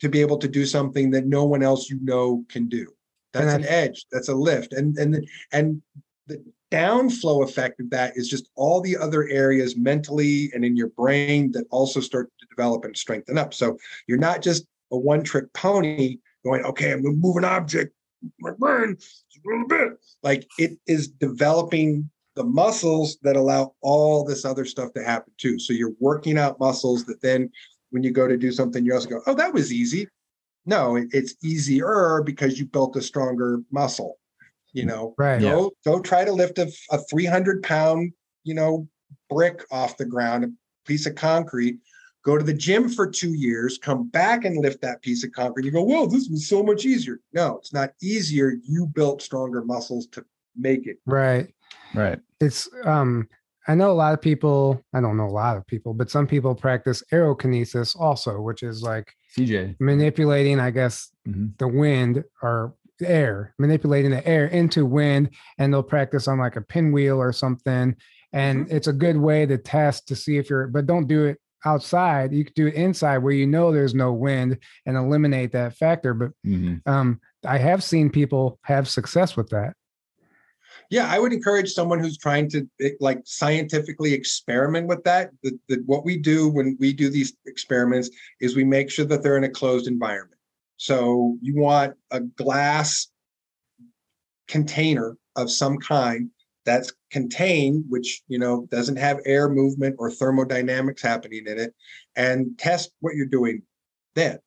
to 0.00 0.08
be 0.08 0.20
able 0.20 0.38
to 0.38 0.48
do 0.48 0.66
something 0.66 1.10
that 1.12 1.26
no 1.26 1.44
one 1.44 1.62
else 1.62 1.88
you 1.88 1.98
know 2.02 2.44
can 2.48 2.68
do. 2.68 2.88
That's 3.32 3.52
an 3.54 3.64
edge. 3.64 4.06
That's 4.10 4.28
a 4.28 4.34
lift. 4.34 4.72
And 4.72 4.96
and 4.98 5.24
and 5.52 5.80
the 6.26 6.42
downflow 6.70 7.44
effect 7.44 7.80
of 7.80 7.90
that 7.90 8.12
is 8.16 8.28
just 8.28 8.48
all 8.54 8.80
the 8.80 8.96
other 8.96 9.28
areas 9.28 9.76
mentally 9.76 10.50
and 10.54 10.64
in 10.64 10.76
your 10.76 10.88
brain 10.88 11.50
that 11.52 11.66
also 11.70 12.00
start 12.00 12.30
to 12.40 12.46
develop 12.46 12.84
and 12.84 12.96
strengthen 12.96 13.38
up. 13.38 13.52
So 13.52 13.76
you're 14.06 14.18
not 14.18 14.42
just 14.42 14.66
a 14.92 14.98
one-trick 14.98 15.52
pony 15.52 16.18
going, 16.44 16.62
okay, 16.64 16.92
I'm 16.92 17.02
gonna 17.02 17.16
move 17.16 17.36
an 17.36 17.44
object, 17.44 17.92
my 18.40 18.52
brain, 18.52 18.96
a 18.96 19.48
little 19.48 19.68
bit. 19.68 19.98
Like 20.22 20.46
it 20.58 20.78
is 20.86 21.08
developing 21.08 22.08
the 22.36 22.44
muscles 22.44 23.18
that 23.22 23.36
allow 23.36 23.74
all 23.80 24.24
this 24.24 24.44
other 24.44 24.64
stuff 24.64 24.92
to 24.94 25.04
happen 25.04 25.32
too. 25.36 25.58
So 25.58 25.72
you're 25.72 25.94
working 25.98 26.38
out 26.38 26.60
muscles 26.60 27.04
that 27.06 27.20
then 27.20 27.50
when 27.90 28.02
you 28.02 28.12
go 28.12 28.28
to 28.28 28.36
do 28.36 28.52
something, 28.52 28.84
you 28.84 28.94
also 28.94 29.08
go, 29.08 29.20
oh, 29.26 29.34
that 29.34 29.52
was 29.52 29.72
easy. 29.72 30.08
No, 30.66 30.96
it's 31.10 31.34
easier 31.42 32.22
because 32.24 32.58
you 32.58 32.66
built 32.66 32.96
a 32.96 33.02
stronger 33.02 33.60
muscle. 33.72 34.19
You 34.72 34.86
know, 34.86 35.14
Right. 35.18 35.40
Yeah. 35.40 35.50
go 35.50 35.72
go 35.84 36.00
try 36.00 36.24
to 36.24 36.32
lift 36.32 36.58
a, 36.58 36.70
a 36.90 36.98
300 37.10 37.62
pound, 37.62 38.12
you 38.44 38.54
know, 38.54 38.88
brick 39.28 39.64
off 39.70 39.96
the 39.96 40.04
ground, 40.04 40.44
a 40.44 40.48
piece 40.86 41.06
of 41.06 41.14
concrete. 41.14 41.78
Go 42.22 42.36
to 42.36 42.44
the 42.44 42.52
gym 42.52 42.88
for 42.90 43.08
two 43.08 43.32
years, 43.32 43.78
come 43.78 44.08
back 44.08 44.44
and 44.44 44.58
lift 44.58 44.82
that 44.82 45.00
piece 45.00 45.24
of 45.24 45.32
concrete. 45.32 45.64
You 45.64 45.70
go, 45.70 45.82
well, 45.82 46.06
this 46.06 46.28
was 46.28 46.46
so 46.46 46.62
much 46.62 46.84
easier. 46.84 47.18
No, 47.32 47.56
it's 47.56 47.72
not 47.72 47.90
easier. 48.02 48.52
You 48.62 48.86
built 48.86 49.22
stronger 49.22 49.64
muscles 49.64 50.06
to 50.08 50.24
make 50.54 50.86
it. 50.86 50.98
Right. 51.06 51.54
Right. 51.94 52.20
It's 52.40 52.68
um 52.84 53.26
I 53.68 53.74
know 53.74 53.90
a 53.90 53.92
lot 53.92 54.14
of 54.14 54.20
people, 54.22 54.82
I 54.94 55.00
don't 55.00 55.16
know 55.16 55.26
a 55.26 55.30
lot 55.30 55.56
of 55.56 55.66
people, 55.66 55.94
but 55.94 56.10
some 56.10 56.26
people 56.26 56.54
practice 56.54 57.02
aerokinesis 57.12 57.94
also, 57.98 58.40
which 58.40 58.62
is 58.62 58.82
like 58.82 59.12
CJ. 59.36 59.76
manipulating, 59.80 60.58
I 60.60 60.70
guess, 60.70 61.10
Mhm. 61.28 61.56
the 61.58 61.68
wind 61.68 62.24
or 62.42 62.74
air, 63.08 63.54
manipulating 63.58 64.10
the 64.10 64.26
air 64.26 64.46
into 64.46 64.84
wind, 64.84 65.30
and 65.58 65.72
they'll 65.72 65.82
practice 65.82 66.28
on 66.28 66.38
like 66.38 66.56
a 66.56 66.60
pinwheel 66.60 67.18
or 67.18 67.32
something. 67.32 67.94
And 68.32 68.70
it's 68.70 68.86
a 68.86 68.92
good 68.92 69.16
way 69.16 69.46
to 69.46 69.58
test 69.58 70.08
to 70.08 70.16
see 70.16 70.36
if 70.36 70.48
you're, 70.50 70.68
but 70.68 70.86
don't 70.86 71.06
do 71.06 71.24
it 71.24 71.38
outside. 71.64 72.32
You 72.32 72.44
could 72.44 72.54
do 72.54 72.68
it 72.68 72.74
inside 72.74 73.18
where 73.18 73.32
you 73.32 73.46
know 73.46 73.72
there's 73.72 73.94
no 73.94 74.12
wind 74.12 74.58
and 74.86 74.96
eliminate 74.96 75.52
that 75.52 75.76
factor. 75.76 76.14
But 76.14 76.30
Mhm. 76.46 76.80
um, 76.86 77.20
I 77.44 77.58
have 77.58 77.82
seen 77.82 78.10
people 78.10 78.58
have 78.62 78.88
success 78.88 79.36
with 79.36 79.48
that. 79.50 79.74
Yeah, 80.90 81.06
I 81.08 81.18
would 81.18 81.32
encourage 81.32 81.72
someone 81.72 82.00
who's 82.00 82.18
trying 82.18 82.48
to 82.50 82.68
eh, 82.80 82.90
like 83.00 83.20
scientifically 83.24 84.12
experiment 84.12 84.88
with 84.88 85.04
that. 85.04 85.30
That 85.42 85.58
that 85.68 85.86
what 85.86 86.04
we 86.04 86.16
do 86.16 86.48
when 86.48 86.76
we 86.80 86.92
do 86.92 87.08
these 87.08 87.32
experiments 87.46 88.10
is 88.40 88.56
we 88.56 88.64
make 88.64 88.90
sure 88.90 89.04
that 89.04 89.22
they're 89.22 89.36
in 89.36 89.44
a 89.44 89.48
closed 89.50 89.86
environment. 89.86 90.39
So 90.80 91.36
you 91.42 91.60
want 91.60 91.92
a 92.10 92.20
glass 92.20 93.08
container 94.48 95.18
of 95.36 95.50
some 95.50 95.76
kind 95.76 96.30
that's 96.64 96.90
contained, 97.10 97.84
which 97.90 98.22
you 98.28 98.38
know 98.38 98.66
doesn't 98.70 98.96
have 98.96 99.20
air 99.26 99.50
movement 99.50 99.96
or 99.98 100.10
thermodynamics 100.10 101.02
happening 101.02 101.44
in 101.46 101.58
it, 101.58 101.74
and 102.16 102.58
test 102.58 102.92
what 103.00 103.14
you're 103.14 103.26
doing 103.26 103.60
then. 104.14 104.38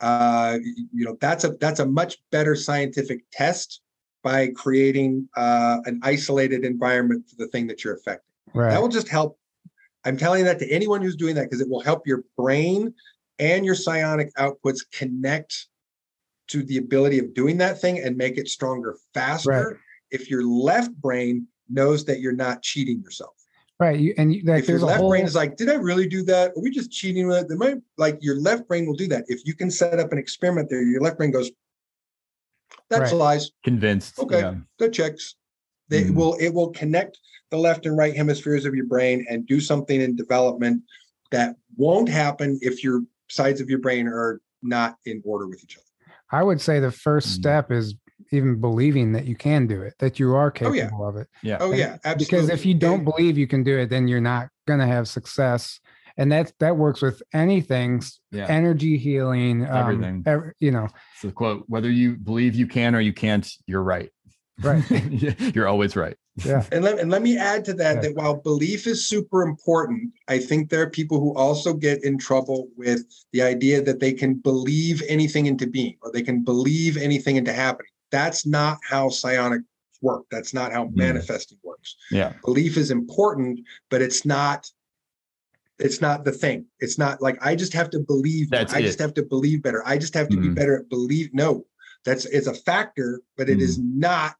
Uh, 0.00 0.58
you 0.92 1.04
know 1.04 1.16
that's 1.20 1.44
a 1.44 1.50
that's 1.60 1.78
a 1.78 1.86
much 1.86 2.16
better 2.32 2.56
scientific 2.56 3.20
test 3.30 3.80
by 4.24 4.48
creating 4.48 5.28
uh, 5.36 5.78
an 5.84 6.00
isolated 6.02 6.64
environment 6.64 7.24
for 7.30 7.36
the 7.38 7.46
thing 7.52 7.68
that 7.68 7.84
you're 7.84 7.94
affecting. 7.94 8.34
Right. 8.52 8.70
That 8.70 8.82
will 8.82 8.88
just 8.88 9.08
help. 9.08 9.38
I'm 10.04 10.16
telling 10.16 10.42
that 10.42 10.58
to 10.58 10.68
anyone 10.68 11.02
who's 11.02 11.14
doing 11.14 11.36
that 11.36 11.44
because 11.44 11.60
it 11.60 11.68
will 11.68 11.82
help 11.82 12.04
your 12.04 12.24
brain 12.36 12.92
and 13.38 13.64
your 13.64 13.74
psionic 13.74 14.34
outputs 14.34 14.80
connect 14.92 15.66
to 16.48 16.62
the 16.62 16.78
ability 16.78 17.18
of 17.18 17.34
doing 17.34 17.58
that 17.58 17.80
thing 17.80 17.98
and 18.00 18.16
make 18.16 18.38
it 18.38 18.48
stronger 18.48 18.96
faster. 19.14 19.50
Right. 19.50 19.76
If 20.10 20.30
your 20.30 20.42
left 20.44 20.92
brain 20.94 21.46
knows 21.68 22.04
that 22.06 22.20
you're 22.20 22.32
not 22.32 22.62
cheating 22.62 23.02
yourself. 23.02 23.34
right. 23.78 23.98
You, 23.98 24.14
and 24.16 24.34
you, 24.34 24.42
like, 24.44 24.60
if 24.62 24.68
your 24.68 24.78
there's 24.78 24.82
a 24.82 24.86
left 24.86 25.00
whole, 25.00 25.10
brain 25.10 25.26
is 25.26 25.34
like, 25.34 25.56
did 25.56 25.68
I 25.68 25.74
really 25.74 26.08
do 26.08 26.22
that? 26.24 26.52
Are 26.52 26.62
we 26.62 26.70
just 26.70 26.90
cheating 26.90 27.28
with 27.28 27.36
it? 27.42 27.48
They 27.48 27.54
might 27.56 27.76
like 27.98 28.18
your 28.22 28.40
left 28.40 28.66
brain 28.66 28.86
will 28.86 28.94
do 28.96 29.06
that. 29.08 29.24
If 29.28 29.44
you 29.44 29.54
can 29.54 29.70
set 29.70 29.98
up 30.00 30.10
an 30.12 30.18
experiment 30.18 30.70
there, 30.70 30.82
your 30.82 31.02
left 31.02 31.18
brain 31.18 31.30
goes, 31.30 31.50
that's 32.88 33.12
Right. 33.12 33.18
lies. 33.18 33.50
Convinced. 33.64 34.18
Okay. 34.18 34.40
Yeah. 34.40 34.54
That 34.78 34.92
checks. 34.94 35.36
They 35.88 36.04
Mhm. 36.04 36.14
will 36.14 36.34
it 36.40 36.50
will 36.50 36.70
connect 36.70 37.18
the 37.50 37.58
left 37.58 37.86
and 37.86 37.96
right 37.96 38.14
hemispheres 38.16 38.64
of 38.64 38.74
your 38.74 38.86
brain 38.86 39.26
and 39.28 39.46
do 39.46 39.60
something 39.60 40.00
in 40.00 40.16
development 40.16 40.82
that 41.30 41.56
won't 41.76 42.08
happen 42.08 42.58
if 42.62 42.82
your 42.82 43.04
sides 43.30 43.60
of 43.60 43.68
your 43.68 43.78
brain 43.78 44.06
are 44.08 44.40
not 44.62 44.96
in 45.06 45.22
order 45.24 45.46
with 45.46 45.62
each 45.62 45.76
other. 45.76 45.84
I 46.30 46.42
would 46.42 46.60
say 46.60 46.80
the 46.80 46.90
first 46.92 47.28
Mm. 47.28 47.32
step 47.32 47.70
is 47.72 47.94
even 48.32 48.60
believing 48.60 49.12
that 49.12 49.24
you 49.24 49.36
can 49.36 49.66
do 49.66 49.80
it, 49.82 49.94
that 50.00 50.18
you 50.18 50.34
are 50.34 50.52
Oh, 50.62 50.72
yeah. 50.72 50.84
capable 50.84 51.08
of 51.08 51.16
it. 51.16 51.28
Yeah. 51.42 51.56
Oh 51.60 51.70
And- 51.70 51.78
yeah, 51.78 51.96
absolutely. 52.04 52.24
Because 52.24 52.48
if 52.50 52.66
you 52.66 52.74
don't 52.74 53.04
believe 53.04 53.38
you 53.38 53.46
can 53.46 53.62
do 53.62 53.78
it, 53.78 53.88
then 53.90 54.08
you're 54.08 54.20
not 54.20 54.48
going 54.66 54.80
to 54.80 54.86
have 54.86 55.08
success. 55.08 55.80
And 56.16 56.32
that 56.32 56.52
that 56.58 56.76
works 56.76 57.00
with 57.00 57.22
anything, 57.32 58.02
Yeah. 58.32 58.46
energy 58.48 58.98
healing, 58.98 59.62
um, 59.64 59.76
Everything. 59.76 60.22
ev- 60.26 60.52
you 60.58 60.72
know, 60.72 60.88
It's 61.14 61.22
the 61.22 61.32
quote 61.32 61.64
whether 61.68 61.88
you 61.90 62.16
believe 62.16 62.54
you 62.56 62.66
can 62.66 62.94
or 62.96 63.00
you 63.00 63.12
can't, 63.12 63.48
you're 63.66 63.82
right. 63.84 64.10
Right. 64.60 64.82
you're 65.54 65.68
always 65.68 65.94
right. 65.96 66.16
Yeah, 66.44 66.64
And 66.72 66.84
let, 66.84 66.98
and 66.98 67.10
let 67.10 67.22
me 67.22 67.36
add 67.36 67.64
to 67.66 67.74
that 67.74 67.96
Yeah. 67.96 68.00
that 68.02 68.14
while 68.16 68.36
belief 68.36 68.86
is 68.86 69.06
super 69.06 69.42
important, 69.42 70.12
I 70.28 70.38
think 70.38 70.70
there 70.70 70.82
are 70.82 70.90
people 70.90 71.20
who 71.20 71.34
also 71.34 71.74
get 71.74 72.02
in 72.04 72.18
trouble 72.18 72.68
with 72.76 73.04
the 73.32 73.42
idea 73.42 73.82
that 73.82 74.00
they 74.00 74.12
can 74.12 74.34
believe 74.34 75.02
anything 75.08 75.46
into 75.46 75.66
being 75.66 75.96
or 76.02 76.12
they 76.12 76.22
can 76.22 76.42
believe 76.42 76.96
anything 76.96 77.36
into 77.36 77.52
happening. 77.52 77.90
That's 78.10 78.46
not 78.46 78.78
how 78.88 79.08
psionic 79.08 79.62
work. 80.00 80.24
That's 80.30 80.54
not 80.54 80.72
how 80.72 80.84
Mm. 80.86 80.96
manifesting 80.96 81.58
works. 81.62 81.96
Yeah. 82.10 82.32
Belief 82.44 82.76
is 82.76 82.90
important, 82.90 83.60
but 83.90 84.02
it's 84.02 84.24
not 84.24 84.70
it's 85.80 86.00
not 86.00 86.24
the 86.24 86.32
thing. 86.32 86.66
It's 86.80 86.98
not 86.98 87.22
like 87.22 87.38
I 87.40 87.54
just 87.54 87.72
have 87.72 87.88
to 87.90 88.00
believe. 88.00 88.50
That's 88.50 88.74
I 88.74 88.82
just 88.82 88.98
have 88.98 89.14
to 89.14 89.22
believe 89.22 89.62
better. 89.62 89.80
I 89.86 89.96
just 89.96 90.12
have 90.14 90.28
to 90.30 90.36
be 90.36 90.48
Mhm. 90.48 90.56
better 90.56 90.76
at 90.78 90.88
believe. 90.88 91.32
No, 91.32 91.66
that's 92.04 92.24
it's 92.24 92.48
a 92.48 92.54
factor, 92.54 93.20
but 93.36 93.48
it 93.48 93.60
is 93.60 93.78
not 93.78 94.34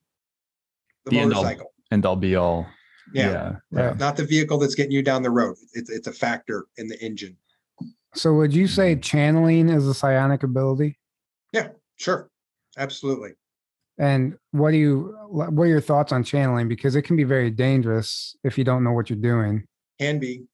the, 1.04 1.12
Mm. 1.12 1.14
The 1.14 1.26
motorcycle. 1.28 1.72
And 1.90 2.04
all 2.04 2.16
be 2.16 2.36
all. 2.36 2.66
Yeah. 3.12 3.56
Yeah. 3.70 3.94
Not 3.98 4.16
the 4.16 4.24
vehicle 4.24 4.58
that's 4.58 4.74
getting 4.74 4.92
you 4.92 5.02
down 5.02 5.22
the 5.22 5.30
road. 5.30 5.56
It's 5.72 5.90
it's 5.90 6.06
a 6.06 6.12
factor 6.12 6.66
in 6.76 6.88
the 6.88 7.02
engine. 7.02 7.36
So 8.14 8.34
would 8.34 8.54
you 8.54 8.66
say 8.66 8.96
channeling 8.96 9.68
is 9.68 9.86
a 9.86 9.94
psionic 9.94 10.42
ability? 10.42 10.98
Yeah, 11.52 11.68
sure. 11.96 12.30
Absolutely. 12.76 13.32
And 13.98 14.36
what 14.52 14.70
do 14.70 14.76
you 14.76 15.16
what 15.28 15.62
are 15.64 15.66
your 15.66 15.80
thoughts 15.80 16.12
on 16.12 16.22
channeling? 16.22 16.68
Because 16.68 16.96
it 16.96 17.02
can 17.02 17.16
be 17.16 17.24
very 17.24 17.50
dangerous 17.50 18.36
if 18.44 18.56
you 18.56 18.64
don't 18.64 18.84
know 18.84 18.92
what 18.92 19.10
you're 19.10 19.18
doing. 19.18 19.64
Can 19.98 20.18
be. 20.18 20.44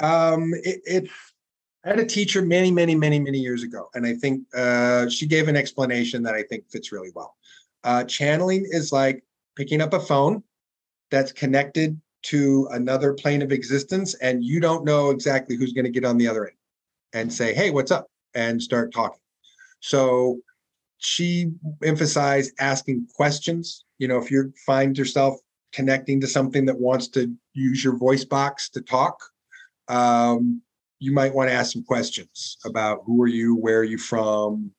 Um, 0.00 0.52
it, 0.54 0.80
it 0.86 1.08
I 1.84 1.90
had 1.90 2.00
a 2.00 2.06
teacher 2.06 2.42
many, 2.42 2.70
many, 2.70 2.94
many, 2.94 3.20
many 3.20 3.38
years 3.38 3.62
ago, 3.62 3.88
and 3.94 4.06
I 4.06 4.14
think 4.14 4.42
uh, 4.56 5.08
she 5.08 5.26
gave 5.26 5.46
an 5.46 5.56
explanation 5.56 6.22
that 6.24 6.34
I 6.34 6.42
think 6.42 6.68
fits 6.68 6.90
really 6.90 7.10
well. 7.14 7.36
Uh, 7.84 8.02
channeling 8.04 8.66
is 8.68 8.92
like 8.92 9.22
picking 9.54 9.80
up 9.80 9.92
a 9.92 10.00
phone 10.00 10.42
that's 11.10 11.32
connected 11.32 12.00
to 12.24 12.68
another 12.72 13.12
plane 13.14 13.42
of 13.42 13.52
existence, 13.52 14.14
and 14.14 14.44
you 14.44 14.60
don't 14.60 14.84
know 14.84 15.10
exactly 15.10 15.56
who's 15.56 15.72
going 15.72 15.84
to 15.84 15.90
get 15.90 16.04
on 16.04 16.18
the 16.18 16.26
other 16.26 16.46
end 16.46 16.56
and 17.12 17.32
say, 17.32 17.54
"Hey, 17.54 17.70
what's 17.70 17.90
up?" 17.90 18.06
and 18.34 18.60
start 18.60 18.92
talking. 18.92 19.20
So 19.80 20.40
she 20.98 21.52
emphasized 21.84 22.52
asking 22.58 23.06
questions. 23.14 23.84
You 23.98 24.08
know, 24.08 24.18
if 24.18 24.30
you 24.30 24.52
find 24.66 24.96
yourself 24.96 25.36
connecting 25.72 26.20
to 26.20 26.26
something 26.26 26.66
that 26.66 26.78
wants 26.78 27.08
to 27.08 27.32
use 27.54 27.84
your 27.84 27.96
voice 27.96 28.24
box 28.24 28.68
to 28.70 28.80
talk, 28.80 29.18
um, 29.88 30.62
you 30.98 31.12
might 31.12 31.34
want 31.34 31.50
to 31.50 31.54
ask 31.54 31.72
some 31.72 31.84
questions 31.84 32.56
about 32.64 33.02
who 33.04 33.22
are 33.22 33.28
you, 33.28 33.54
where 33.54 33.80
are 33.80 33.84
you 33.84 33.98
from, 33.98 34.72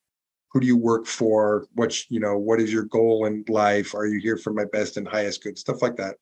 who 0.57 0.61
do 0.61 0.65
you 0.65 0.75
work 0.75 1.05
for, 1.05 1.67
what 1.75 2.09
you 2.09 2.19
know, 2.19 2.35
what 2.35 2.59
is 2.59 2.73
your 2.73 2.85
goal 2.85 3.27
in 3.27 3.45
life? 3.47 3.93
Are 3.93 4.07
you 4.07 4.19
here 4.19 4.37
for 4.37 4.51
my 4.51 4.65
best 4.65 4.97
and 4.97 5.07
highest 5.07 5.43
good? 5.43 5.55
Stuff 5.55 5.83
like 5.83 5.95
that. 5.97 6.15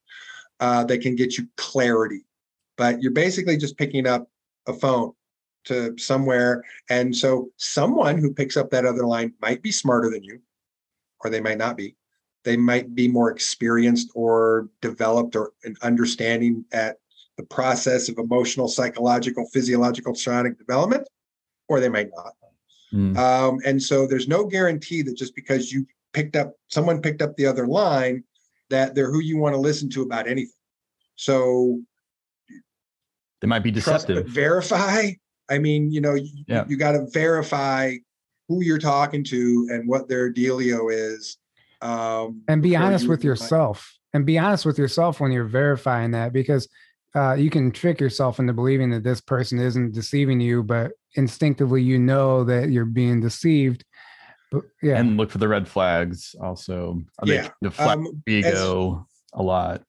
Uh, 0.60 0.84
that 0.84 1.00
can 1.00 1.16
get 1.16 1.38
you 1.38 1.48
clarity. 1.56 2.26
But 2.76 3.02
you're 3.02 3.14
basically 3.14 3.56
just 3.56 3.78
picking 3.78 4.06
up 4.06 4.28
a 4.68 4.74
phone 4.74 5.14
to 5.66 5.98
somewhere. 5.98 6.66
And 6.90 7.16
so 7.16 7.48
someone 7.56 8.18
who 8.18 8.34
picks 8.34 8.58
up 8.58 8.70
that 8.72 8.86
other 8.86 9.06
line 9.06 9.34
might 9.42 9.62
be 9.62 9.72
smarter 9.72 10.10
than 10.10 10.22
you, 10.22 10.42
or 11.24 11.30
they 11.30 11.40
might 11.40 11.58
not 11.58 11.78
be. 11.78 11.96
They 12.44 12.58
might 12.58 12.94
be 12.94 13.08
more 13.08 13.32
experienced 13.32 14.12
or 14.16 14.68
developed 14.82 15.38
or 15.38 15.54
an 15.64 15.78
understanding 15.82 16.66
at 16.74 16.98
the 17.38 17.44
process 17.44 18.10
of 18.10 18.18
emotional, 18.18 18.68
psychological, 18.68 19.48
physiological, 19.54 20.14
psionic 20.14 20.58
development, 20.58 21.08
or 21.70 21.80
they 21.80 21.90
might 21.90 22.10
not. 22.14 22.34
Mm. 22.96 23.18
Um, 23.18 23.60
and 23.66 23.82
so 23.82 24.08
there's 24.08 24.28
no 24.28 24.46
guarantee 24.46 25.02
that 25.02 25.18
just 25.18 25.36
because 25.36 25.72
you 25.72 25.86
picked 26.14 26.36
up 26.36 26.54
someone 26.70 27.02
picked 27.02 27.22
up 27.22 27.36
the 27.36 27.46
other 27.46 27.68
line 27.68 28.24
that 28.70 28.96
they're 28.96 29.12
who 29.12 29.20
you 29.20 29.38
want 29.38 29.54
to 29.54 29.60
listen 29.60 29.90
to 29.92 30.02
about 30.02 30.28
anything. 30.28 30.52
So 31.16 31.82
they 33.42 33.48
might 33.48 33.64
be 33.64 33.72
deceptive. 33.72 34.24
Trust, 34.24 34.30
verify. 34.30 35.12
I 35.50 35.60
mean, 35.60 35.92
you 35.92 36.02
know, 36.02 36.16
you, 36.16 36.30
yeah. 36.48 36.66
you 36.68 36.78
got 36.78 36.94
to 36.94 37.06
verify 37.12 37.96
who 38.48 38.64
you're 38.64 38.80
talking 38.80 39.24
to 39.26 39.68
and 39.72 39.88
what 39.88 40.08
their 40.08 40.32
dealio 40.32 40.92
is. 40.92 41.38
Um, 41.82 42.42
and 42.48 42.64
be 42.64 42.76
honest 42.76 43.08
with 43.08 43.24
yourself. 43.24 43.92
And 44.14 44.26
be 44.26 44.40
honest 44.40 44.66
with 44.66 44.78
yourself 44.78 45.20
when 45.20 45.32
you're 45.32 45.44
verifying 45.44 46.12
that 46.12 46.32
because 46.32 46.70
uh, 47.16 47.34
you 47.34 47.50
can 47.50 47.72
trick 47.72 48.00
yourself 48.00 48.40
into 48.40 48.54
believing 48.54 48.90
that 48.92 49.04
this 49.04 49.22
person 49.22 49.60
isn't 49.60 49.94
deceiving 49.94 50.42
you, 50.42 50.62
but 50.64 50.92
instinctively 51.14 51.82
you 51.82 51.98
know 51.98 52.44
that 52.44 52.70
you're 52.70 52.86
being 52.86 53.22
deceived. 53.22 53.86
But, 54.52 54.64
yeah, 54.82 54.98
and 54.98 55.18
look 55.18 55.32
for 55.32 55.38
the 55.38 55.48
red 55.48 55.68
flags. 55.68 56.36
Also, 56.42 57.02
I 57.20 57.26
yeah, 57.26 57.50
the 57.62 57.74
um, 57.90 58.22
ego 58.28 59.08
as, 59.08 59.40
a 59.40 59.44
lot. 59.44 59.84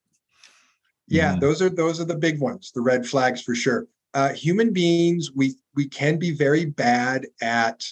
Yeah, 1.07 1.35
mm. 1.35 1.41
those 1.41 1.61
are 1.61 1.69
those 1.69 1.99
are 1.99 2.05
the 2.05 2.15
big 2.15 2.39
ones. 2.39 2.71
The 2.73 2.81
red 2.81 3.05
flags 3.05 3.41
for 3.41 3.55
sure. 3.55 3.87
Uh, 4.13 4.29
human 4.29 4.71
beings, 4.71 5.31
we 5.35 5.55
we 5.75 5.87
can 5.87 6.17
be 6.17 6.31
very 6.31 6.65
bad 6.65 7.27
at 7.41 7.85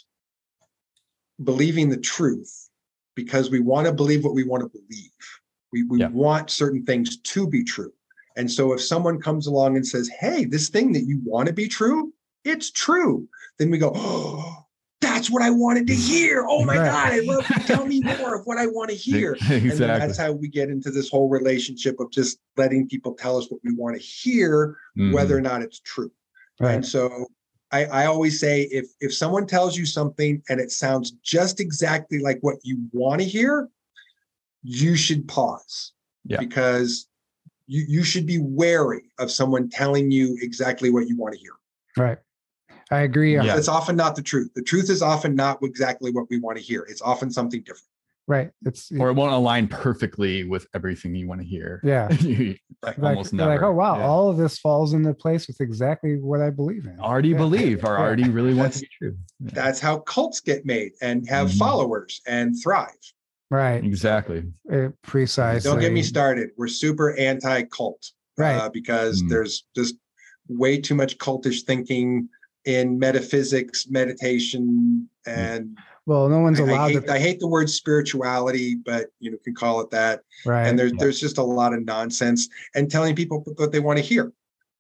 believing 1.44 1.90
the 1.90 1.98
truth 1.98 2.70
because 3.16 3.50
we 3.50 3.60
want 3.60 3.86
to 3.86 3.94
believe 3.94 4.24
what 4.24 4.34
we 4.34 4.44
want 4.44 4.64
to 4.64 4.70
believe. 4.70 5.12
We 5.72 5.84
we 5.84 6.00
yeah. 6.00 6.08
want 6.08 6.50
certain 6.50 6.86
things 6.86 7.18
to 7.18 7.48
be 7.48 7.64
true. 7.64 7.94
And 8.36 8.52
so 8.52 8.74
if 8.74 8.82
someone 8.82 9.22
comes 9.22 9.48
along 9.48 9.76
and 9.76 9.88
says, 9.88 10.10
Hey, 10.10 10.46
this 10.46 10.70
thing 10.70 10.94
that 10.94 11.04
you 11.06 11.22
want 11.24 11.48
to 11.48 11.54
be 11.54 11.68
true, 11.68 12.14
it's 12.44 12.72
true, 12.72 13.28
then 13.58 13.70
we 13.70 13.78
go, 13.78 13.92
Oh, 13.96 14.66
that's 15.02 15.30
what 15.30 15.42
I 15.42 15.50
wanted 15.50 15.88
to 15.88 15.96
hear. 15.96 16.46
Oh 16.48 16.66
my 16.66 16.78
right. 16.78 16.86
God, 16.86 17.14
I 17.14 17.20
love 17.20 17.46
tell 17.66 17.86
me 17.86 18.02
more 18.02 18.36
of 18.36 18.46
what 18.46 18.58
I 18.58 18.68
want 18.68 18.90
to 18.90 18.96
hear. 18.96 19.34
exactly. 19.34 19.64
And 19.64 19.80
that's 19.80 20.18
how 20.18 20.32
we 20.32 20.48
get 20.48 20.70
into 20.70 20.92
this 20.92 21.10
whole 21.10 21.30
relationship 21.30 22.00
of 22.00 22.12
just 22.12 22.40
letting 22.58 22.88
people 22.88 23.14
tell 23.14 23.38
us 23.38 23.50
what 23.50 23.62
we 23.64 23.74
want 23.74 23.96
to 23.96 24.02
hear, 24.02 24.78
mm. 24.98 25.14
whether 25.14 25.38
or 25.38 25.42
not 25.42 25.62
it's 25.62 25.80
true. 25.80 26.12
Right. 26.60 26.76
And 26.76 26.86
so 26.86 27.28
I, 27.72 27.86
I 27.86 28.06
always 28.06 28.40
say 28.40 28.64
if 28.64 28.88
if 29.02 29.14
someone 29.14 29.48
tells 29.48 29.78
you 29.78 29.86
something 29.86 30.42
and 30.50 30.60
it 30.60 30.72
sounds 30.72 31.12
just 31.24 31.60
exactly 31.60 32.20
like 32.20 32.38
what 32.42 32.58
you 32.64 32.88
want 32.92 33.22
to 33.22 33.28
hear, 33.28 33.70
you 34.64 34.96
should 34.96 35.28
pause. 35.28 35.94
Yeah. 36.26 36.40
Because 36.40 37.08
you, 37.68 37.86
you 37.88 38.04
should 38.04 38.26
be 38.26 38.40
wary 38.40 39.04
of 39.20 39.32
someone 39.32 39.70
telling 39.70 40.12
you 40.12 40.38
exactly 40.42 40.90
what 40.90 41.08
you 41.08 41.18
want 41.18 41.34
to 41.34 41.40
hear. 41.40 41.54
Right. 41.98 42.18
I 42.92 43.02
agree. 43.02 43.36
Yeah. 43.36 43.58
It's 43.58 43.68
often 43.68 43.96
not 43.96 44.16
the 44.16 44.22
truth. 44.22 44.52
The 44.54 44.62
truth 44.62 44.90
is 44.90 45.02
often 45.02 45.36
not 45.36 45.60
exactly 45.64 46.12
what 46.12 46.30
we 46.30 46.40
want 46.40 46.58
to 46.58 46.64
hear. 46.64 46.86
It's 46.88 47.02
often 47.02 47.32
something 47.32 47.62
different. 47.62 47.88
Right. 48.28 48.50
It's 48.66 48.92
or 49.00 49.10
it 49.10 49.14
won't 49.14 49.34
align 49.34 49.68
perfectly 49.68 50.44
with 50.46 50.66
everything 50.74 51.14
you 51.14 51.28
want 51.28 51.42
to 51.42 51.48
hear. 51.48 51.80
Yeah. 51.84 52.08
like, 52.82 52.98
almost 52.98 53.34
never. 53.34 53.52
Like, 53.52 53.62
oh 53.62 53.72
wow, 53.72 53.98
yeah. 53.98 54.06
all 54.06 54.30
of 54.30 54.38
this 54.38 54.58
falls 54.58 54.94
into 54.94 55.14
place 55.14 55.48
with 55.48 55.62
exactly 55.62 56.20
what 56.20 56.42
I 56.42 56.50
believe 56.50 56.86
in. 56.86 57.00
Already 57.00 57.30
yeah. 57.30 57.38
believe 57.38 57.84
or 57.84 58.00
already 58.00 58.28
really 58.28 58.56
want 58.56 58.74
to 58.74 58.80
be 58.80 58.90
true. 58.98 59.16
Yeah. 59.40 59.52
That's 59.54 59.80
how 59.80 60.00
cults 60.00 60.40
get 60.40 60.66
made 60.66 60.94
and 61.02 61.28
have 61.30 61.50
mm-hmm. 61.50 61.60
followers 61.60 62.22
and 62.26 62.56
thrive. 62.62 62.90
Right. 63.52 63.84
Exactly. 63.84 64.44
Uh, 64.72 64.90
precisely. 65.04 65.70
Don't 65.70 65.80
get 65.80 65.92
me 65.92 66.02
started. 66.02 66.50
We're 66.58 66.68
super 66.68 67.18
anti 67.18 67.64
cult. 67.64 68.12
Right. 68.38 68.56
Uh, 68.56 68.70
because 68.70 69.24
mm. 69.24 69.30
there's 69.30 69.66
just 69.76 69.96
way 70.48 70.80
too 70.80 70.96
much 70.96 71.18
cultish 71.18 71.62
thinking 71.62 72.28
in 72.66 73.00
metaphysics, 73.00 73.88
meditation, 73.90 75.08
and 75.26 75.78
well, 76.06 76.30
no 76.30 76.40
one's 76.40 76.60
allowed. 76.60 76.86
I 76.86 76.92
hate, 76.92 77.06
to... 77.06 77.14
I 77.14 77.20
hate 77.20 77.40
the 77.40 77.48
word 77.48 77.70
spirituality, 77.70 78.76
but 78.76 79.08
you 79.20 79.32
know, 79.32 79.38
can 79.44 79.56
call 79.56 79.82
it 79.82 79.90
that. 79.92 80.22
Right. 80.46 80.68
And 80.68 80.78
there's 80.78 80.92
yeah. 80.92 80.98
there's 81.00 81.20
just 81.20 81.38
a 81.38 81.44
lot 81.44 81.74
of 81.74 81.84
nonsense 81.84 82.48
and 82.76 82.90
telling 82.90 83.16
people 83.16 83.44
what 83.58 83.72
they 83.72 83.80
want 83.80 83.98
to 83.98 84.04
hear, 84.04 84.32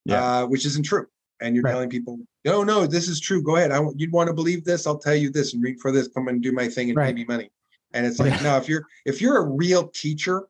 yeah. 0.05 0.41
uh, 0.41 0.45
which 0.45 0.66
isn't 0.66 0.86
true. 0.86 1.07
And 1.41 1.53
you're 1.53 1.63
right. 1.63 1.72
telling 1.72 1.89
people, 1.89 2.18
no, 2.45 2.63
no, 2.63 2.86
this 2.88 3.07
is 3.07 3.20
true. 3.20 3.43
Go 3.43 3.57
ahead. 3.57 3.72
I 3.72 3.80
want 3.80 3.99
you'd 3.99 4.11
want 4.11 4.28
to 4.28 4.34
believe 4.34 4.63
this. 4.66 4.86
I'll 4.88 4.99
tell 4.99 5.16
you 5.16 5.30
this 5.32 5.53
and 5.53 5.63
read 5.63 5.80
for 5.80 5.91
this. 5.91 6.07
Come 6.07 6.28
and 6.28 6.41
do 6.41 6.51
my 6.51 6.68
thing 6.68 6.89
and 6.89 6.97
right. 6.97 7.07
pay 7.07 7.13
me 7.13 7.26
money. 7.26 7.49
And 7.96 8.06
it's 8.06 8.20
like, 8.20 8.34
yeah. 8.34 8.41
no, 8.41 8.58
if 8.58 8.68
you're 8.68 8.86
if 9.06 9.22
you're 9.22 9.38
a 9.38 9.46
real 9.46 9.88
teacher, 9.88 10.48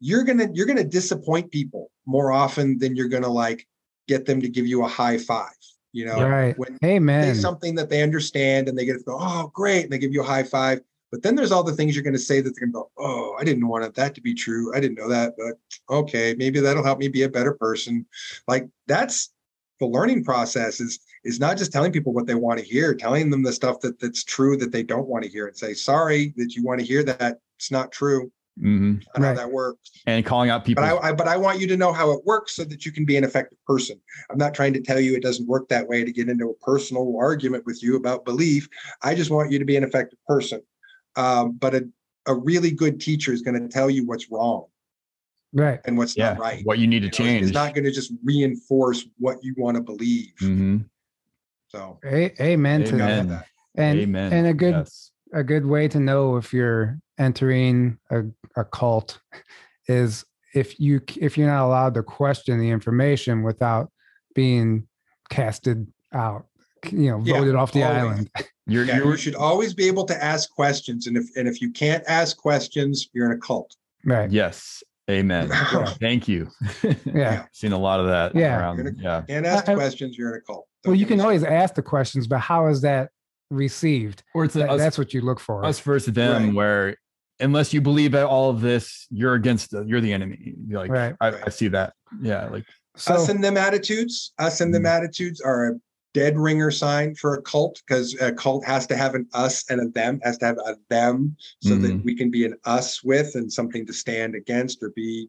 you're 0.00 0.24
gonna 0.24 0.48
you're 0.52 0.66
gonna 0.66 0.84
disappoint 0.84 1.50
people 1.52 1.90
more 2.06 2.32
often 2.32 2.78
than 2.78 2.96
you're 2.96 3.08
gonna 3.08 3.28
like 3.28 3.66
get 4.08 4.26
them 4.26 4.40
to 4.40 4.48
give 4.48 4.66
you 4.66 4.84
a 4.84 4.88
high 4.88 5.16
five. 5.16 5.54
You 5.92 6.06
know, 6.06 6.28
right? 6.28 6.58
When 6.58 6.76
hey 6.80 6.98
man, 6.98 7.34
something 7.36 7.76
that 7.76 7.88
they 7.88 8.02
understand 8.02 8.68
and 8.68 8.76
they 8.76 8.84
get 8.84 8.98
to 8.98 9.04
go, 9.04 9.16
oh 9.20 9.50
great, 9.54 9.84
and 9.84 9.92
they 9.92 9.98
give 9.98 10.12
you 10.12 10.22
a 10.22 10.26
high 10.26 10.42
five. 10.42 10.80
But 11.12 11.22
then 11.22 11.36
there's 11.36 11.52
all 11.52 11.62
the 11.62 11.74
things 11.74 11.94
you're 11.94 12.02
going 12.02 12.14
to 12.14 12.18
say 12.18 12.40
that 12.40 12.54
they're 12.56 12.66
going 12.66 12.72
to 12.72 12.78
go, 12.78 12.90
oh, 12.96 13.36
I 13.38 13.44
didn't 13.44 13.68
want 13.68 13.94
that 13.94 14.14
to 14.14 14.22
be 14.22 14.32
true. 14.32 14.74
I 14.74 14.80
didn't 14.80 14.96
know 14.96 15.10
that, 15.10 15.34
but 15.36 15.94
okay, 15.94 16.34
maybe 16.38 16.58
that'll 16.58 16.82
help 16.82 16.98
me 16.98 17.08
be 17.08 17.24
a 17.24 17.28
better 17.28 17.52
person. 17.52 18.06
Like 18.48 18.66
that's 18.86 19.30
the 19.78 19.86
learning 19.86 20.24
process 20.24 20.80
is 20.80 20.98
is 21.24 21.38
not 21.38 21.56
just 21.56 21.72
telling 21.72 21.92
people 21.92 22.12
what 22.12 22.26
they 22.26 22.34
want 22.34 22.58
to 22.58 22.64
hear, 22.64 22.94
telling 22.94 23.30
them 23.30 23.42
the 23.42 23.52
stuff 23.52 23.80
that 23.80 24.00
that's 24.00 24.24
true 24.24 24.56
that 24.56 24.72
they 24.72 24.82
don't 24.82 25.06
want 25.06 25.24
to 25.24 25.30
hear, 25.30 25.46
and 25.46 25.56
say 25.56 25.74
sorry 25.74 26.34
that 26.36 26.54
you 26.54 26.64
want 26.64 26.80
to 26.80 26.86
hear 26.86 27.02
that 27.02 27.38
it's 27.56 27.70
not 27.70 27.92
true. 27.92 28.30
Mm-hmm. 28.60 28.96
I 29.14 29.18
know 29.18 29.28
right. 29.28 29.36
how 29.36 29.46
that 29.46 29.52
works. 29.52 29.90
And 30.06 30.26
calling 30.26 30.50
out 30.50 30.64
people. 30.64 30.82
But 30.82 31.02
I, 31.02 31.08
I, 31.08 31.12
but 31.12 31.26
I 31.26 31.36
want 31.38 31.58
you 31.58 31.66
to 31.68 31.76
know 31.76 31.92
how 31.92 32.10
it 32.10 32.24
works 32.26 32.54
so 32.56 32.64
that 32.64 32.84
you 32.84 32.92
can 32.92 33.04
be 33.04 33.16
an 33.16 33.24
effective 33.24 33.58
person. 33.66 33.98
I'm 34.30 34.36
not 34.36 34.52
trying 34.52 34.74
to 34.74 34.80
tell 34.80 35.00
you 35.00 35.14
it 35.14 35.22
doesn't 35.22 35.48
work 35.48 35.68
that 35.68 35.88
way 35.88 36.04
to 36.04 36.12
get 36.12 36.28
into 36.28 36.50
a 36.50 36.54
personal 36.54 37.16
argument 37.18 37.64
with 37.64 37.82
you 37.82 37.96
about 37.96 38.24
belief. 38.26 38.68
I 39.02 39.14
just 39.14 39.30
want 39.30 39.50
you 39.50 39.58
to 39.58 39.64
be 39.64 39.76
an 39.76 39.84
effective 39.84 40.18
person. 40.26 40.60
Um, 41.16 41.52
but 41.52 41.74
a, 41.74 41.88
a 42.26 42.34
really 42.34 42.70
good 42.70 43.00
teacher 43.00 43.32
is 43.32 43.40
going 43.40 43.60
to 43.60 43.68
tell 43.68 43.88
you 43.88 44.06
what's 44.06 44.30
wrong. 44.30 44.66
Right. 45.54 45.80
And 45.84 45.96
what's 45.96 46.16
yeah. 46.16 46.32
not 46.32 46.38
right. 46.38 46.60
What 46.64 46.78
you 46.78 46.86
need 46.86 47.00
to 47.00 47.06
you 47.06 47.10
change. 47.10 47.46
It's 47.46 47.54
not 47.54 47.74
going 47.74 47.84
to 47.84 47.92
just 47.92 48.12
reinforce 48.24 49.06
what 49.18 49.38
you 49.42 49.54
want 49.56 49.76
to 49.76 49.82
believe. 49.82 50.32
Mm-hmm. 50.40 50.78
So 51.72 51.98
a- 52.04 52.42
amen, 52.42 52.82
amen 52.82 52.84
to 52.84 52.96
that. 52.96 53.46
And, 53.74 53.98
amen. 54.00 54.32
and 54.32 54.46
a 54.46 54.54
good 54.54 54.74
yes. 54.74 55.10
a 55.32 55.42
good 55.42 55.64
way 55.64 55.88
to 55.88 55.98
know 55.98 56.36
if 56.36 56.52
you're 56.52 56.98
entering 57.18 57.98
a, 58.10 58.24
a 58.56 58.64
cult 58.64 59.18
is 59.88 60.24
if 60.54 60.78
you 60.78 61.00
if 61.18 61.38
you're 61.38 61.48
not 61.48 61.64
allowed 61.64 61.94
to 61.94 62.02
question 62.02 62.60
the 62.60 62.68
information 62.68 63.42
without 63.42 63.90
being 64.34 64.86
casted 65.30 65.86
out 66.12 66.46
you 66.90 67.10
know 67.10 67.18
voted 67.18 67.54
yeah, 67.54 67.60
off 67.60 67.72
the 67.72 67.82
always. 67.82 68.02
island 68.02 68.30
you're, 68.66 68.84
yeah, 68.84 68.98
you're, 68.98 69.12
you 69.12 69.16
should 69.16 69.34
always 69.34 69.72
be 69.72 69.86
able 69.86 70.04
to 70.04 70.24
ask 70.24 70.50
questions 70.50 71.06
and 71.06 71.16
if 71.16 71.24
and 71.36 71.48
if 71.48 71.62
you 71.62 71.70
can't 71.70 72.04
ask 72.06 72.36
questions 72.36 73.08
you're 73.14 73.26
in 73.26 73.32
a 73.32 73.40
cult 73.40 73.74
right 74.04 74.30
yes 74.30 74.82
amen 75.10 75.48
thank 76.00 76.28
you 76.28 76.48
yeah 77.04 77.44
seen 77.52 77.72
a 77.72 77.78
lot 77.78 78.00
of 78.00 78.06
that 78.06 78.34
yeah 78.34 78.58
around, 78.58 78.96
yeah 79.00 79.22
can't 79.22 79.44
ask 79.46 79.68
I, 79.68 79.74
questions 79.74 80.16
you're 80.16 80.30
in 80.30 80.36
a 80.36 80.40
cult 80.40 80.66
Don't 80.82 80.92
well 80.92 80.98
you 80.98 81.06
can 81.06 81.20
always 81.20 81.42
ask 81.42 81.74
the 81.74 81.82
questions 81.82 82.26
but 82.26 82.38
how 82.38 82.68
is 82.68 82.82
that 82.82 83.10
received 83.50 84.22
or 84.34 84.44
it's 84.44 84.54
that, 84.54 84.70
us, 84.70 84.78
that's 84.78 84.96
what 84.96 85.12
you 85.12 85.20
look 85.20 85.40
for 85.40 85.64
us 85.64 85.80
versus 85.80 86.14
them 86.14 86.46
right. 86.46 86.54
where 86.54 86.96
unless 87.42 87.72
you 87.72 87.80
believe 87.80 88.12
that 88.12 88.26
all 88.26 88.50
of 88.50 88.60
this, 88.60 89.06
you're 89.10 89.34
against 89.34 89.72
the, 89.72 89.82
you're 89.82 90.00
the 90.00 90.12
enemy. 90.12 90.54
You're 90.66 90.80
like 90.80 90.90
right. 90.90 91.14
I, 91.20 91.32
I, 91.46 91.48
see 91.50 91.68
that. 91.68 91.92
Yeah, 92.20 92.48
like 92.48 92.64
so, 92.96 93.14
us 93.14 93.28
and 93.28 93.42
them 93.42 93.56
attitudes. 93.56 94.32
Us 94.38 94.60
and 94.60 94.72
them 94.72 94.84
mm-hmm. 94.84 95.04
attitudes 95.04 95.40
are 95.40 95.68
a 95.68 95.74
dead 96.14 96.36
ringer 96.38 96.70
sign 96.70 97.14
for 97.14 97.34
a 97.34 97.42
cult 97.42 97.80
because 97.86 98.14
a 98.20 98.32
cult 98.32 98.64
has 98.64 98.86
to 98.86 98.96
have 98.96 99.14
an 99.14 99.26
us 99.32 99.64
and 99.70 99.80
a 99.80 99.88
them 99.88 100.20
has 100.22 100.38
to 100.38 100.46
have 100.46 100.58
a 100.58 100.76
them 100.90 101.36
so 101.60 101.70
mm-hmm. 101.70 101.82
that 101.82 102.04
we 102.04 102.14
can 102.14 102.30
be 102.30 102.44
an 102.44 102.54
us 102.64 103.02
with 103.02 103.34
and 103.34 103.52
something 103.52 103.86
to 103.86 103.92
stand 103.92 104.34
against 104.34 104.82
or 104.82 104.90
be. 104.94 105.28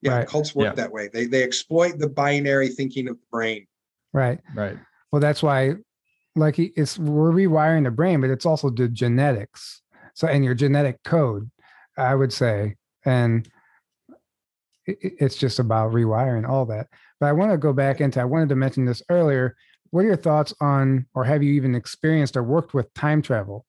Yeah, 0.00 0.18
right. 0.18 0.28
cults 0.28 0.54
work 0.54 0.66
yeah. 0.66 0.74
that 0.74 0.92
way. 0.92 1.08
They 1.12 1.26
they 1.26 1.42
exploit 1.42 1.98
the 1.98 2.08
binary 2.08 2.68
thinking 2.68 3.08
of 3.08 3.16
the 3.16 3.26
brain. 3.32 3.66
Right. 4.12 4.38
Right. 4.54 4.78
Well, 5.10 5.20
that's 5.20 5.42
why, 5.42 5.74
like, 6.36 6.56
it's 6.60 7.00
we're 7.00 7.32
rewiring 7.32 7.82
the 7.82 7.90
brain, 7.90 8.20
but 8.20 8.30
it's 8.30 8.46
also 8.46 8.70
the 8.70 8.86
genetics 8.86 9.82
so 10.18 10.26
and 10.26 10.44
your 10.44 10.54
genetic 10.54 11.00
code 11.04 11.48
i 11.96 12.14
would 12.14 12.32
say 12.32 12.74
and 13.04 13.48
it's 14.86 15.36
just 15.36 15.60
about 15.60 15.92
rewiring 15.92 16.48
all 16.48 16.66
that 16.66 16.88
but 17.20 17.26
i 17.26 17.32
want 17.32 17.52
to 17.52 17.56
go 17.56 17.72
back 17.72 18.00
into 18.00 18.20
i 18.20 18.24
wanted 18.24 18.48
to 18.48 18.56
mention 18.56 18.84
this 18.84 19.02
earlier 19.10 19.54
what 19.90 20.04
are 20.04 20.08
your 20.08 20.16
thoughts 20.16 20.54
on, 20.60 21.06
or 21.14 21.24
have 21.24 21.42
you 21.42 21.52
even 21.54 21.74
experienced 21.74 22.36
or 22.36 22.42
worked 22.42 22.74
with 22.74 22.92
time 22.94 23.22
travel? 23.22 23.66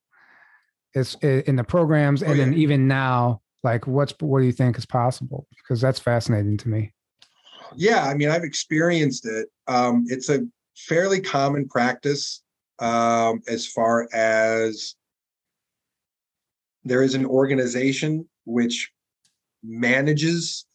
It's 0.93 1.15
in 1.15 1.55
the 1.55 1.63
programs, 1.63 2.23
oh, 2.23 2.27
and 2.27 2.37
yeah. 2.37 2.45
then 2.45 2.53
even 2.55 2.87
now, 2.87 3.41
like 3.63 3.87
what's 3.87 4.13
what 4.19 4.39
do 4.39 4.45
you 4.45 4.51
think 4.51 4.77
is 4.77 4.85
possible? 4.85 5.47
Because 5.55 5.81
that's 5.81 5.99
fascinating 5.99 6.57
to 6.57 6.69
me. 6.69 6.93
Yeah, 7.75 8.05
I 8.05 8.15
mean, 8.15 8.29
I've 8.29 8.43
experienced 8.43 9.25
it. 9.27 9.47
Um, 9.67 10.05
it's 10.07 10.29
a 10.29 10.47
fairly 10.75 11.21
common 11.21 11.67
practice 11.67 12.41
um, 12.79 13.41
as 13.47 13.67
far 13.67 14.07
as 14.13 14.95
there 16.83 17.03
is 17.03 17.13
an 17.13 17.25
organization 17.25 18.27
which 18.45 18.91
manages 19.63 20.65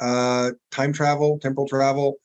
uh, 0.00 0.50
time 0.70 0.92
travel, 0.92 1.38
temporal 1.40 1.66
travel, 1.66 2.16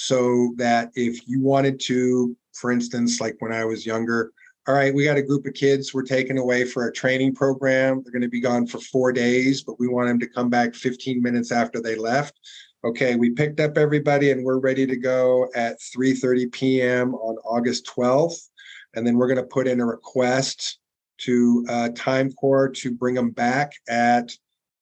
so 0.00 0.54
that 0.56 0.90
if 0.94 1.28
you 1.28 1.42
wanted 1.42 1.78
to, 1.78 2.34
for 2.54 2.72
instance, 2.72 3.20
like 3.20 3.36
when 3.40 3.52
I 3.52 3.66
was 3.66 3.84
younger, 3.84 4.32
all 4.66 4.74
right, 4.74 4.94
we 4.94 5.04
got 5.04 5.18
a 5.18 5.22
group 5.22 5.44
of 5.44 5.52
kids 5.52 5.92
we're 5.92 6.04
taking 6.04 6.38
away 6.38 6.64
for 6.64 6.86
a 6.86 6.92
training 6.92 7.34
program. 7.34 8.00
They're 8.02 8.12
going 8.12 8.22
to 8.22 8.28
be 8.28 8.40
gone 8.40 8.66
for 8.66 8.78
four 8.78 9.12
days, 9.12 9.62
but 9.62 9.78
we 9.78 9.88
want 9.88 10.08
them 10.08 10.18
to 10.20 10.26
come 10.26 10.48
back 10.48 10.74
15 10.74 11.20
minutes 11.20 11.52
after 11.52 11.82
they 11.82 11.96
left. 11.96 12.40
Okay, 12.82 13.14
we 13.14 13.28
picked 13.28 13.60
up 13.60 13.76
everybody 13.76 14.30
and 14.30 14.42
we're 14.42 14.58
ready 14.58 14.86
to 14.86 14.96
go 14.96 15.50
at 15.54 15.76
3:30 15.94 16.50
p.m. 16.50 17.14
on 17.16 17.36
August 17.44 17.86
12th, 17.94 18.48
and 18.94 19.06
then 19.06 19.18
we're 19.18 19.28
going 19.28 19.36
to 19.36 19.54
put 19.54 19.68
in 19.68 19.82
a 19.82 19.86
request 19.86 20.78
to 21.18 21.66
uh, 21.68 21.90
Time 21.94 22.32
Corps 22.32 22.70
to 22.70 22.90
bring 22.90 23.16
them 23.16 23.32
back 23.32 23.72
at 23.90 24.32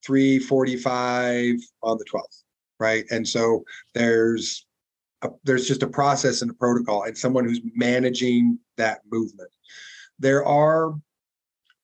3:45 0.07 1.61
on 1.83 1.99
the 1.99 2.05
12th, 2.05 2.45
right? 2.79 3.05
And 3.11 3.27
so 3.27 3.65
there's 3.95 4.65
a, 5.23 5.31
there's 5.45 5.67
just 5.67 5.83
a 5.83 5.87
process 5.87 6.43
and 6.43 6.51
a 6.51 6.55
protocol, 6.55 7.05
and 7.05 7.17
someone 7.17 7.45
who's 7.45 7.61
managing 7.75 8.59
that 8.77 9.01
movement. 9.11 9.51
There 10.19 10.45
are 10.45 10.95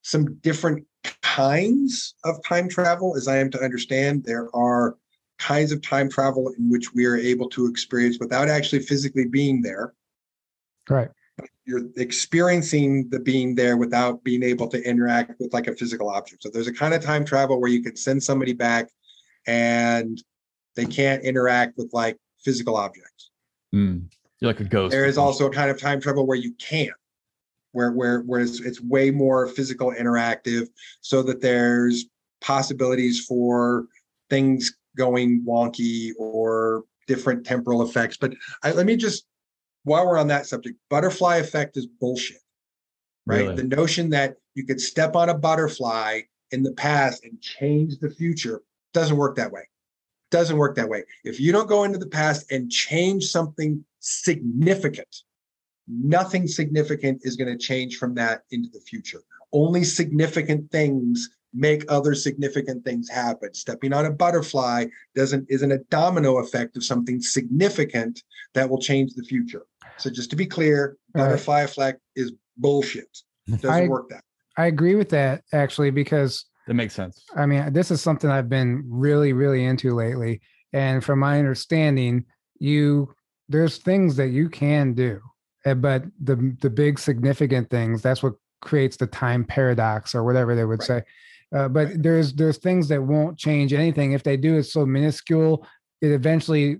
some 0.01 0.35
different 0.35 0.85
kinds 1.21 2.15
of 2.23 2.43
time 2.43 2.69
travel, 2.69 3.15
as 3.15 3.27
I 3.27 3.37
am 3.37 3.49
to 3.51 3.61
understand. 3.61 4.23
There 4.23 4.55
are 4.55 4.97
kinds 5.37 5.71
of 5.71 5.81
time 5.81 6.09
travel 6.09 6.53
in 6.57 6.69
which 6.69 6.93
we 6.93 7.05
are 7.05 7.17
able 7.17 7.49
to 7.49 7.67
experience 7.67 8.17
without 8.19 8.47
actually 8.47 8.79
physically 8.79 9.25
being 9.25 9.61
there. 9.61 9.93
Right 10.89 11.09
you're 11.65 11.89
experiencing 11.97 13.09
the 13.09 13.19
being 13.19 13.55
there 13.55 13.75
without 13.75 14.23
being 14.23 14.43
able 14.43 14.67
to 14.67 14.81
interact 14.87 15.39
with 15.39 15.53
like 15.53 15.67
a 15.67 15.75
physical 15.75 16.09
object. 16.09 16.43
So 16.43 16.49
there's 16.49 16.67
a 16.67 16.73
kind 16.73 16.93
of 16.93 17.03
time 17.03 17.25
travel 17.25 17.59
where 17.59 17.71
you 17.71 17.81
can 17.81 17.95
send 17.95 18.23
somebody 18.23 18.53
back 18.53 18.89
and 19.47 20.21
they 20.75 20.85
can't 20.85 21.23
interact 21.23 21.77
with 21.77 21.89
like 21.91 22.17
physical 22.45 22.77
objects. 22.77 23.31
Mm. 23.73 24.05
You're 24.39 24.51
like 24.51 24.61
a 24.61 24.65
ghost. 24.65 24.91
There 24.91 25.05
is 25.05 25.17
also 25.17 25.47
a 25.47 25.51
kind 25.51 25.69
of 25.69 25.79
time 25.79 25.99
travel 25.99 26.25
where 26.25 26.37
you 26.37 26.53
can, 26.53 26.91
where 27.71 27.91
where 27.91 28.21
where 28.21 28.41
it's, 28.41 28.61
it's 28.61 28.79
way 28.79 29.11
more 29.11 29.47
physical 29.47 29.91
interactive, 29.91 30.67
so 31.01 31.23
that 31.23 31.41
there's 31.41 32.05
possibilities 32.41 33.25
for 33.25 33.87
things 34.29 34.77
going 34.95 35.43
wonky 35.45 36.11
or 36.17 36.83
different 37.07 37.45
temporal 37.45 37.81
effects. 37.81 38.17
But 38.17 38.33
I, 38.63 38.71
let 38.71 38.85
me 38.85 38.95
just 38.95 39.25
while 39.83 40.05
we're 40.05 40.17
on 40.17 40.27
that 40.27 40.45
subject, 40.47 40.77
butterfly 40.89 41.37
effect 41.37 41.77
is 41.77 41.87
bullshit, 41.87 42.37
right? 43.25 43.41
Really? 43.41 43.55
The 43.55 43.75
notion 43.75 44.09
that 44.11 44.35
you 44.53 44.65
could 44.65 44.81
step 44.81 45.15
on 45.15 45.29
a 45.29 45.37
butterfly 45.37 46.21
in 46.51 46.63
the 46.63 46.73
past 46.73 47.23
and 47.23 47.39
change 47.41 47.99
the 47.99 48.09
future 48.09 48.61
doesn't 48.93 49.17
work 49.17 49.35
that 49.35 49.51
way. 49.51 49.67
Doesn't 50.35 50.57
work 50.57 50.75
that 50.75 50.89
way. 50.89 51.05
If 51.23 51.39
you 51.39 51.53
don't 51.53 51.69
go 51.69 51.85
into 51.85 51.97
the 51.97 52.09
past 52.09 52.51
and 52.51 52.69
change 52.69 53.23
something 53.23 53.85
significant, 54.01 55.23
nothing 55.87 56.45
significant 56.45 57.21
is 57.23 57.37
going 57.37 57.57
to 57.57 57.57
change 57.57 57.95
from 57.95 58.15
that 58.15 58.41
into 58.51 58.67
the 58.73 58.81
future. 58.81 59.21
Only 59.53 59.85
significant 59.85 60.69
things 60.73 61.29
make 61.53 61.85
other 61.87 62.13
significant 62.15 62.83
things 62.83 63.09
happen. 63.09 63.53
Stepping 63.53 63.93
on 63.93 64.07
a 64.07 64.11
butterfly 64.11 64.87
doesn't 65.15 65.45
isn't 65.49 65.71
a 65.71 65.77
domino 65.89 66.39
effect 66.39 66.75
of 66.75 66.83
something 66.83 67.21
significant 67.21 68.21
that 68.55 68.69
will 68.69 68.81
change 68.81 69.13
the 69.13 69.23
future. 69.23 69.65
So 69.95 70.09
just 70.09 70.29
to 70.31 70.35
be 70.35 70.45
clear, 70.45 70.97
butterfly 71.13 71.61
right. 71.61 71.69
effect 71.69 72.01
is 72.17 72.33
bullshit. 72.57 73.19
It 73.47 73.61
doesn't 73.61 73.69
I, 73.69 73.87
work 73.87 74.09
that. 74.09 74.25
I 74.57 74.65
agree 74.65 74.95
with 74.95 75.11
that 75.11 75.43
actually 75.53 75.91
because 75.91 76.43
that 76.67 76.73
makes 76.73 76.93
sense. 76.93 77.23
I 77.35 77.45
mean, 77.45 77.71
this 77.73 77.91
is 77.91 78.01
something 78.01 78.29
I've 78.29 78.49
been 78.49 78.83
really, 78.87 79.33
really 79.33 79.65
into 79.65 79.93
lately. 79.93 80.41
And 80.73 81.03
from 81.03 81.19
my 81.19 81.39
understanding, 81.39 82.25
you 82.59 83.13
there's 83.47 83.77
things 83.77 84.15
that 84.15 84.29
you 84.29 84.49
can 84.49 84.93
do, 84.93 85.21
eh, 85.65 85.73
but 85.73 86.03
the 86.21 86.55
the 86.61 86.69
big 86.69 86.99
significant 86.99 87.69
things 87.69 88.01
that's 88.01 88.23
what 88.23 88.33
creates 88.61 88.97
the 88.97 89.07
time 89.07 89.45
paradox 89.45 90.15
or 90.15 90.23
whatever 90.23 90.55
they 90.55 90.65
would 90.65 90.79
right. 90.79 90.87
say. 90.87 91.03
Uh, 91.55 91.67
but 91.67 91.87
right. 91.87 92.03
there's 92.03 92.33
there's 92.33 92.57
things 92.57 92.87
that 92.87 93.01
won't 93.01 93.37
change 93.37 93.73
anything 93.73 94.13
if 94.13 94.23
they 94.23 94.37
do. 94.37 94.57
It's 94.57 94.73
so 94.73 94.85
minuscule. 94.85 95.65
It 96.01 96.11
eventually 96.11 96.77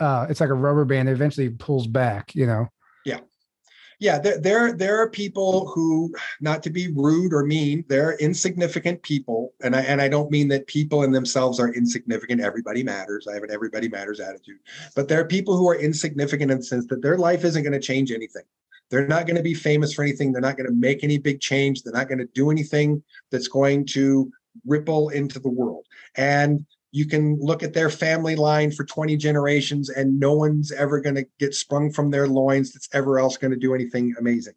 uh, 0.00 0.26
it's 0.28 0.40
like 0.40 0.50
a 0.50 0.54
rubber 0.54 0.84
band. 0.84 1.08
It 1.08 1.12
eventually 1.12 1.50
pulls 1.50 1.86
back. 1.86 2.34
You 2.34 2.46
know. 2.46 2.66
Yeah. 3.98 4.18
There 4.18 4.38
there 4.38 4.72
there 4.72 4.98
are 5.00 5.08
people 5.08 5.68
who, 5.68 6.12
not 6.40 6.62
to 6.64 6.70
be 6.70 6.92
rude 6.92 7.32
or 7.32 7.44
mean, 7.44 7.84
they're 7.88 8.16
insignificant 8.18 9.02
people, 9.02 9.54
and 9.62 9.74
I 9.74 9.80
and 9.82 10.02
I 10.02 10.08
don't 10.08 10.30
mean 10.30 10.48
that 10.48 10.66
people 10.66 11.02
in 11.02 11.12
themselves 11.12 11.58
are 11.58 11.72
insignificant. 11.72 12.42
Everybody 12.42 12.82
matters. 12.82 13.26
I 13.26 13.34
have 13.34 13.42
an 13.42 13.50
everybody 13.50 13.88
matters 13.88 14.20
attitude, 14.20 14.58
but 14.94 15.08
there 15.08 15.20
are 15.20 15.24
people 15.24 15.56
who 15.56 15.68
are 15.68 15.76
insignificant 15.76 16.50
in 16.50 16.58
the 16.58 16.64
sense 16.64 16.86
that 16.88 17.02
their 17.02 17.16
life 17.16 17.44
isn't 17.44 17.62
going 17.62 17.72
to 17.72 17.80
change 17.80 18.12
anything. 18.12 18.44
They're 18.90 19.08
not 19.08 19.26
going 19.26 19.36
to 19.36 19.42
be 19.42 19.54
famous 19.54 19.92
for 19.92 20.02
anything. 20.02 20.30
They're 20.30 20.40
not 20.40 20.56
going 20.56 20.68
to 20.68 20.74
make 20.74 21.02
any 21.02 21.18
big 21.18 21.40
change. 21.40 21.82
They're 21.82 21.92
not 21.92 22.08
going 22.08 22.18
to 22.18 22.28
do 22.34 22.50
anything 22.50 23.02
that's 23.30 23.48
going 23.48 23.86
to 23.86 24.30
ripple 24.64 25.08
into 25.08 25.38
the 25.38 25.48
world. 25.48 25.86
And 26.16 26.64
you 26.96 27.04
can 27.04 27.38
look 27.42 27.62
at 27.62 27.74
their 27.74 27.90
family 27.90 28.36
line 28.36 28.70
for 28.70 28.82
20 28.82 29.18
generations 29.18 29.90
and 29.90 30.18
no 30.18 30.32
one's 30.32 30.72
ever 30.72 30.98
going 30.98 31.14
to 31.14 31.26
get 31.38 31.52
sprung 31.52 31.92
from 31.92 32.10
their 32.10 32.26
loins 32.26 32.72
that's 32.72 32.88
ever 32.94 33.18
else 33.18 33.36
going 33.36 33.50
to 33.50 33.58
do 33.58 33.74
anything 33.74 34.14
amazing. 34.18 34.54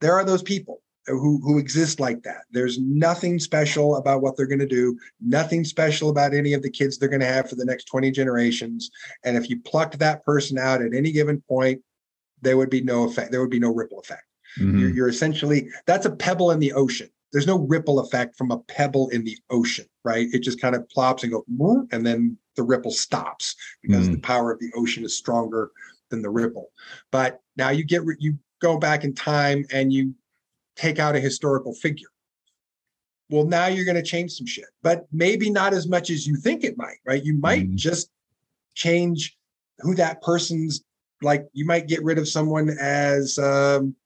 There 0.00 0.12
are 0.12 0.24
those 0.24 0.44
people 0.44 0.80
who 1.08 1.40
who 1.42 1.58
exist 1.58 1.98
like 1.98 2.22
that. 2.22 2.42
There's 2.52 2.78
nothing 2.78 3.40
special 3.40 3.96
about 3.96 4.22
what 4.22 4.36
they're 4.36 4.46
going 4.46 4.60
to 4.60 4.66
do, 4.66 4.96
nothing 5.20 5.64
special 5.64 6.08
about 6.08 6.34
any 6.34 6.52
of 6.52 6.62
the 6.62 6.70
kids 6.70 6.98
they're 6.98 7.08
going 7.08 7.18
to 7.18 7.26
have 7.26 7.50
for 7.50 7.56
the 7.56 7.64
next 7.64 7.86
20 7.86 8.12
generations. 8.12 8.88
And 9.24 9.36
if 9.36 9.50
you 9.50 9.60
plucked 9.60 9.98
that 9.98 10.24
person 10.24 10.58
out 10.58 10.82
at 10.82 10.94
any 10.94 11.10
given 11.10 11.42
point, 11.48 11.82
there 12.42 12.56
would 12.56 12.70
be 12.70 12.80
no 12.80 13.08
effect. 13.08 13.32
There 13.32 13.40
would 13.40 13.50
be 13.50 13.58
no 13.58 13.74
ripple 13.74 13.98
effect. 13.98 14.22
Mm-hmm. 14.60 14.78
You're, 14.78 14.90
you're 14.90 15.08
essentially 15.08 15.68
that's 15.84 16.06
a 16.06 16.14
pebble 16.14 16.52
in 16.52 16.60
the 16.60 16.74
ocean. 16.74 17.10
There's 17.32 17.46
no 17.46 17.58
ripple 17.58 18.00
effect 18.00 18.36
from 18.36 18.50
a 18.50 18.58
pebble 18.58 19.08
in 19.08 19.24
the 19.24 19.36
ocean, 19.50 19.86
right? 20.04 20.28
It 20.32 20.40
just 20.40 20.60
kind 20.60 20.74
of 20.74 20.88
plops 20.88 21.22
and 21.22 21.32
goes, 21.32 21.44
and 21.92 22.06
then 22.06 22.38
the 22.54 22.62
ripple 22.62 22.90
stops 22.90 23.54
because 23.82 24.04
mm-hmm. 24.04 24.14
the 24.14 24.20
power 24.20 24.52
of 24.52 24.60
the 24.60 24.72
ocean 24.74 25.04
is 25.04 25.16
stronger 25.16 25.70
than 26.10 26.22
the 26.22 26.30
ripple. 26.30 26.70
But 27.10 27.40
now 27.56 27.70
you 27.70 27.84
get 27.84 28.02
you 28.18 28.38
go 28.60 28.78
back 28.78 29.04
in 29.04 29.14
time 29.14 29.64
and 29.72 29.92
you 29.92 30.14
take 30.76 30.98
out 30.98 31.16
a 31.16 31.20
historical 31.20 31.74
figure. 31.74 32.08
Well, 33.28 33.44
now 33.44 33.66
you're 33.66 33.84
going 33.84 33.96
to 33.96 34.02
change 34.02 34.32
some 34.32 34.46
shit, 34.46 34.66
but 34.82 35.06
maybe 35.10 35.50
not 35.50 35.74
as 35.74 35.88
much 35.88 36.10
as 36.10 36.26
you 36.26 36.36
think 36.36 36.62
it 36.62 36.78
might, 36.78 36.98
right? 37.04 37.24
You 37.24 37.34
might 37.34 37.64
mm-hmm. 37.64 37.76
just 37.76 38.08
change 38.74 39.36
who 39.80 39.94
that 39.96 40.22
person's 40.22 40.84
like 41.22 41.46
you 41.52 41.64
might 41.64 41.88
get 41.88 42.04
rid 42.04 42.18
of 42.18 42.28
someone 42.28 42.70
as 42.80 43.38
um, 43.38 43.96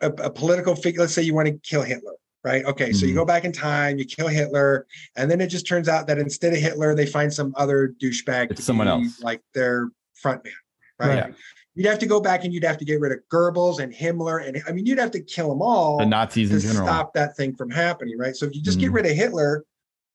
a, 0.00 0.08
a, 0.10 0.30
political 0.30 0.74
figure. 0.74 1.00
Let's 1.00 1.14
say 1.14 1.22
you 1.22 1.34
want 1.34 1.48
to 1.48 1.58
kill 1.58 1.82
Hitler, 1.82 2.14
right? 2.44 2.64
Okay, 2.64 2.86
mm-hmm. 2.86 2.94
so 2.94 3.06
you 3.06 3.12
mm-hmm. 3.12 3.20
go 3.20 3.24
back 3.24 3.44
in 3.44 3.52
time, 3.52 3.98
you 3.98 4.04
kill 4.04 4.28
Hitler, 4.28 4.86
and 5.16 5.30
then 5.30 5.40
it 5.40 5.48
just 5.48 5.66
turns 5.66 5.88
out 5.88 6.06
that 6.06 6.18
instead 6.18 6.52
of 6.52 6.58
Hitler, 6.58 6.94
they 6.94 7.06
find 7.06 7.32
some 7.32 7.52
other 7.56 7.94
douchebag, 8.02 8.50
it's 8.50 8.64
someone 8.64 8.88
else, 8.88 9.20
like 9.22 9.42
their 9.54 9.90
front 10.14 10.44
man, 10.44 10.52
right? 10.98 11.28
Yeah. 11.28 11.34
You'd 11.74 11.86
have 11.86 11.98
to 11.98 12.06
go 12.06 12.20
back 12.20 12.44
and 12.44 12.54
you'd 12.54 12.64
have 12.64 12.78
to 12.78 12.86
get 12.86 13.00
rid 13.00 13.12
of 13.12 13.18
Goebbels 13.30 13.80
and 13.80 13.92
Himmler, 13.92 14.46
and 14.46 14.62
I 14.66 14.72
mean, 14.72 14.86
you'd 14.86 14.98
have 14.98 15.10
to 15.10 15.20
kill 15.20 15.50
them 15.50 15.60
all. 15.60 15.98
The 15.98 16.06
Nazis 16.06 16.48
to 16.48 16.56
in 16.56 16.62
general. 16.62 16.86
stop 16.86 17.12
that 17.14 17.36
thing 17.36 17.54
from 17.54 17.70
happening, 17.70 18.16
right? 18.18 18.34
So 18.34 18.46
if 18.46 18.54
you 18.54 18.62
just 18.62 18.78
mm-hmm. 18.78 18.86
get 18.86 18.92
rid 18.92 19.06
of 19.06 19.12
Hitler, 19.12 19.64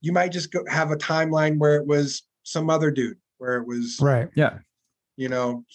you 0.02 0.12
might 0.12 0.32
just 0.32 0.52
go, 0.52 0.64
have 0.68 0.92
a 0.92 0.96
timeline 0.96 1.60
where 1.60 1.76
it 1.76 1.86
was 1.86 2.24
some 2.44 2.70
other 2.70 2.90
dude 2.90 3.18
where 3.38 3.58
it 3.58 3.68
was 3.68 4.00
right. 4.02 4.30
Yeah. 4.36 4.60
You 5.18 5.30
know, 5.30 5.66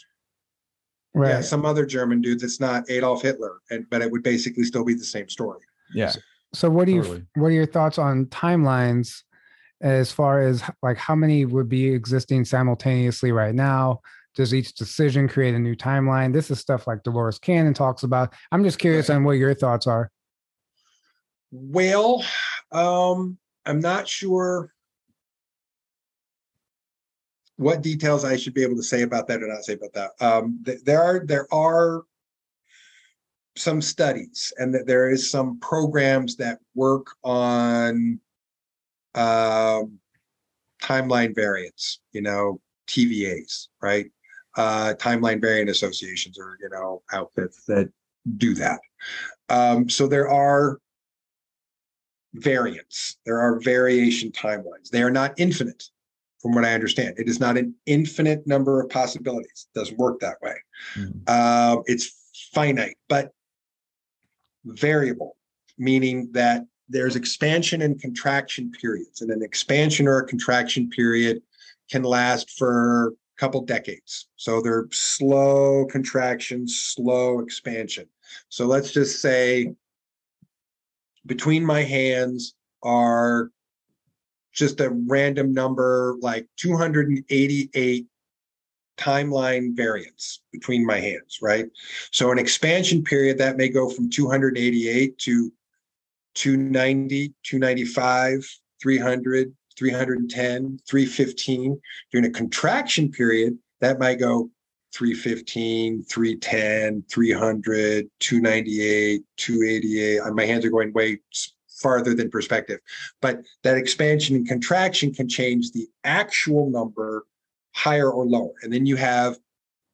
right. 1.16 1.30
yeah, 1.30 1.40
some 1.40 1.64
other 1.64 1.86
German 1.86 2.20
dudes. 2.20 2.42
It's 2.42 2.60
not 2.60 2.88
Adolf 2.90 3.22
Hitler, 3.22 3.58
and 3.70 3.88
but 3.90 4.02
it 4.02 4.10
would 4.10 4.22
basically 4.22 4.64
still 4.64 4.84
be 4.84 4.94
the 4.94 5.04
same 5.04 5.28
story. 5.28 5.60
Yeah. 5.94 6.10
So, 6.10 6.20
so 6.54 6.70
what 6.70 6.86
do 6.86 6.96
totally. 6.96 7.18
you 7.18 7.26
what 7.42 7.48
are 7.48 7.52
your 7.52 7.66
thoughts 7.66 7.98
on 7.98 8.26
timelines 8.26 9.22
as 9.80 10.10
far 10.10 10.40
as 10.40 10.62
like 10.82 10.96
how 10.96 11.14
many 11.14 11.44
would 11.44 11.68
be 11.68 11.92
existing 11.92 12.44
simultaneously 12.44 13.32
right 13.32 13.54
now? 13.54 14.00
Does 14.34 14.52
each 14.52 14.74
decision 14.74 15.28
create 15.28 15.54
a 15.54 15.58
new 15.58 15.74
timeline? 15.74 16.32
This 16.32 16.50
is 16.50 16.60
stuff 16.60 16.86
like 16.86 17.02
Dolores 17.02 17.38
Cannon 17.38 17.72
talks 17.72 18.02
about. 18.02 18.34
I'm 18.52 18.62
just 18.62 18.78
curious 18.78 19.08
right. 19.08 19.16
on 19.16 19.24
what 19.24 19.32
your 19.32 19.54
thoughts 19.54 19.86
are. 19.86 20.10
Well, 21.50 22.22
um, 22.72 23.38
I'm 23.64 23.80
not 23.80 24.06
sure 24.06 24.72
what 27.56 27.82
details 27.82 28.24
I 28.24 28.36
should 28.36 28.54
be 28.54 28.62
able 28.62 28.76
to 28.76 28.82
say 28.82 29.02
about 29.02 29.26
that 29.28 29.42
or 29.42 29.48
not 29.48 29.64
say 29.64 29.74
about 29.74 29.92
that. 29.94 30.10
Um, 30.20 30.62
th- 30.64 30.82
there 30.84 31.02
are 31.02 31.24
there 31.24 31.52
are 31.52 32.02
some 33.56 33.80
studies 33.80 34.52
and 34.58 34.74
that 34.74 34.86
there 34.86 35.10
is 35.10 35.30
some 35.30 35.58
programs 35.60 36.36
that 36.36 36.58
work 36.74 37.06
on 37.24 38.20
um, 39.14 39.98
timeline 40.82 41.34
variants, 41.34 42.00
you 42.12 42.20
know, 42.20 42.60
TVAs, 42.88 43.68
right? 43.80 44.06
Uh, 44.56 44.94
timeline 44.98 45.40
variant 45.40 45.70
associations 45.70 46.38
or, 46.38 46.58
you 46.60 46.68
know, 46.70 47.02
outfits 47.12 47.64
that 47.64 47.90
do 48.36 48.54
that. 48.54 48.80
Um, 49.48 49.88
so 49.88 50.06
there 50.06 50.28
are 50.28 50.78
variants, 52.34 53.16
there 53.24 53.40
are 53.40 53.60
variation 53.60 54.30
timelines. 54.32 54.90
They 54.90 55.02
are 55.02 55.10
not 55.10 55.34
infinite, 55.38 55.84
from 56.40 56.54
what 56.54 56.64
I 56.64 56.74
understand. 56.74 57.14
It 57.18 57.28
is 57.28 57.40
not 57.40 57.56
an 57.56 57.74
infinite 57.86 58.46
number 58.46 58.80
of 58.80 58.88
possibilities. 58.90 59.68
It 59.74 59.78
doesn't 59.78 59.98
work 59.98 60.20
that 60.20 60.36
way. 60.42 60.54
Mm-hmm. 60.96 61.18
Uh, 61.26 61.82
it's 61.86 62.14
finite, 62.52 62.96
but 63.08 63.32
variable, 64.64 65.36
meaning 65.78 66.30
that 66.32 66.64
there's 66.88 67.16
expansion 67.16 67.82
and 67.82 68.00
contraction 68.00 68.70
periods, 68.70 69.22
and 69.22 69.30
an 69.30 69.42
expansion 69.42 70.06
or 70.06 70.18
a 70.18 70.26
contraction 70.26 70.88
period 70.90 71.42
can 71.90 72.02
last 72.02 72.50
for 72.50 73.08
a 73.08 73.10
couple 73.38 73.60
decades. 73.62 74.28
So 74.36 74.60
they're 74.60 74.88
slow 74.92 75.86
contraction, 75.86 76.68
slow 76.68 77.40
expansion. 77.40 78.06
So 78.48 78.66
let's 78.66 78.92
just 78.92 79.20
say 79.20 79.74
between 81.26 81.64
my 81.64 81.82
hands 81.82 82.54
are 82.82 83.50
just 84.56 84.80
a 84.80 84.90
random 85.06 85.52
number 85.52 86.16
like 86.20 86.48
288 86.56 88.06
timeline 88.96 89.76
variance 89.76 90.40
between 90.50 90.84
my 90.84 90.98
hands, 90.98 91.38
right? 91.42 91.66
So 92.10 92.32
an 92.32 92.38
expansion 92.38 93.04
period 93.04 93.38
that 93.38 93.58
may 93.58 93.68
go 93.68 93.88
from 93.90 94.10
288 94.10 95.18
to 95.18 95.52
290, 96.34 97.34
295, 97.42 98.58
300, 98.82 99.54
310, 99.78 100.80
315. 100.88 101.80
During 102.10 102.26
a 102.26 102.30
contraction 102.30 103.10
period, 103.10 103.58
that 103.80 103.98
might 103.98 104.18
go 104.18 104.50
315, 104.94 106.04
310, 106.04 107.04
300, 107.10 108.10
298, 108.18 109.22
288. 109.36 110.20
My 110.34 110.44
hands 110.46 110.64
are 110.64 110.70
going 110.70 110.92
way 110.94 111.18
farther 111.76 112.14
than 112.14 112.30
perspective. 112.30 112.80
But 113.20 113.42
that 113.62 113.76
expansion 113.76 114.36
and 114.36 114.48
contraction 114.48 115.12
can 115.14 115.28
change 115.28 115.72
the 115.72 115.86
actual 116.04 116.70
number 116.70 117.26
higher 117.74 118.10
or 118.10 118.24
lower. 118.24 118.54
And 118.62 118.72
then 118.72 118.86
you 118.86 118.96
have 118.96 119.38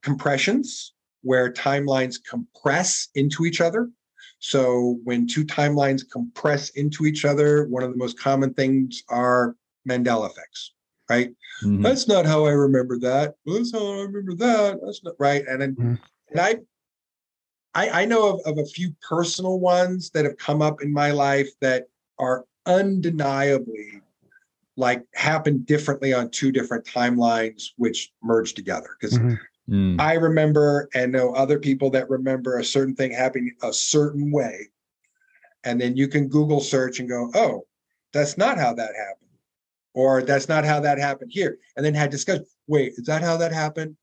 compressions 0.02 0.94
where 1.22 1.52
timelines 1.52 2.16
compress 2.28 3.08
into 3.14 3.44
each 3.44 3.60
other. 3.60 3.90
So 4.38 4.98
when 5.04 5.26
two 5.26 5.44
timelines 5.44 6.02
compress 6.10 6.70
into 6.70 7.06
each 7.06 7.24
other, 7.24 7.66
one 7.66 7.82
of 7.82 7.90
the 7.90 7.96
most 7.96 8.18
common 8.18 8.54
things 8.54 9.02
are 9.08 9.56
Mandela 9.88 10.30
effects, 10.30 10.72
right? 11.08 11.30
Mm-hmm. 11.64 11.82
That's 11.82 12.08
not 12.08 12.26
how 12.26 12.44
I 12.46 12.50
remember 12.50 12.98
that. 13.00 13.34
That's 13.46 13.72
how 13.72 13.86
I 13.86 14.00
remember 14.02 14.34
that. 14.34 14.80
That's 14.84 15.02
not 15.04 15.14
right. 15.18 15.44
And 15.46 15.60
then, 15.60 15.72
mm-hmm. 15.74 15.94
and 16.30 16.40
I, 16.40 16.56
I, 17.74 18.02
I 18.02 18.04
know 18.04 18.34
of, 18.34 18.40
of 18.44 18.58
a 18.58 18.66
few 18.66 18.94
personal 19.06 19.58
ones 19.58 20.10
that 20.10 20.24
have 20.24 20.36
come 20.36 20.60
up 20.60 20.82
in 20.82 20.92
my 20.92 21.10
life 21.10 21.48
that 21.60 21.88
are 22.18 22.44
undeniably 22.66 24.00
like 24.76 25.04
happened 25.14 25.66
differently 25.66 26.12
on 26.12 26.30
two 26.30 26.52
different 26.52 26.84
timelines, 26.84 27.70
which 27.76 28.12
merge 28.22 28.54
together. 28.54 28.96
Because 28.98 29.18
mm-hmm. 29.18 29.34
Mm. 29.68 30.00
I 30.00 30.14
remember 30.14 30.88
and 30.94 31.12
know 31.12 31.32
other 31.34 31.58
people 31.58 31.90
that 31.90 32.10
remember 32.10 32.58
a 32.58 32.64
certain 32.64 32.94
thing 32.94 33.12
happening 33.12 33.54
a 33.62 33.72
certain 33.72 34.30
way. 34.30 34.68
And 35.64 35.80
then 35.80 35.96
you 35.96 36.08
can 36.08 36.28
Google 36.28 36.60
search 36.60 36.98
and 36.98 37.08
go, 37.08 37.30
oh, 37.34 37.62
that's 38.12 38.36
not 38.36 38.58
how 38.58 38.74
that 38.74 38.90
happened. 38.96 39.30
Or 39.94 40.22
that's 40.22 40.48
not 40.48 40.64
how 40.64 40.80
that 40.80 40.98
happened 40.98 41.30
here. 41.32 41.58
And 41.76 41.84
then 41.84 41.94
had 41.94 42.10
discussion. 42.10 42.46
Wait, 42.66 42.94
is 42.96 43.06
that 43.06 43.22
how 43.22 43.36
that 43.36 43.52
happened? 43.52 43.96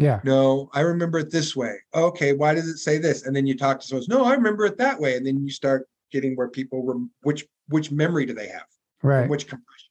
Yeah. 0.00 0.20
No, 0.24 0.70
I 0.72 0.80
remember 0.80 1.18
it 1.18 1.30
this 1.30 1.54
way. 1.54 1.76
Okay, 1.94 2.32
why 2.32 2.54
does 2.54 2.68
it 2.68 2.78
say 2.78 2.98
this? 2.98 3.26
And 3.26 3.34
then 3.34 3.46
you 3.46 3.56
talk 3.56 3.80
to 3.80 3.86
someone, 3.86 4.06
no, 4.08 4.24
I 4.24 4.34
remember 4.34 4.64
it 4.64 4.78
that 4.78 4.98
way. 4.98 5.16
And 5.16 5.26
then 5.26 5.42
you 5.44 5.50
start 5.50 5.88
getting 6.10 6.34
where 6.36 6.48
people 6.48 6.82
were 6.82 6.96
which 7.22 7.46
which 7.68 7.90
memory 7.90 8.26
do 8.26 8.34
they 8.34 8.48
have? 8.48 8.66
Right. 9.02 9.28
Which 9.28 9.46
compression, 9.46 9.90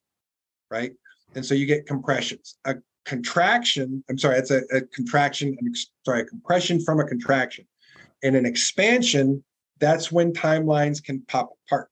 right? 0.70 0.92
And 1.36 1.46
so 1.46 1.54
you 1.54 1.66
get 1.66 1.86
compressions. 1.86 2.58
A 2.66 2.76
contraction, 3.06 4.04
I'm 4.10 4.18
sorry, 4.18 4.38
it's 4.38 4.52
a, 4.52 4.62
a 4.72 4.82
contraction, 4.82 5.58
I'm 5.60 5.74
sorry, 6.06 6.22
a 6.22 6.26
compression 6.26 6.82
from 6.82 7.00
a 7.00 7.06
contraction. 7.06 7.66
And 8.22 8.36
an 8.36 8.46
expansion, 8.46 9.44
that's 9.80 10.12
when 10.12 10.34
timelines 10.34 11.04
can 11.04 11.22
pop 11.28 11.52
apart. 11.66 11.90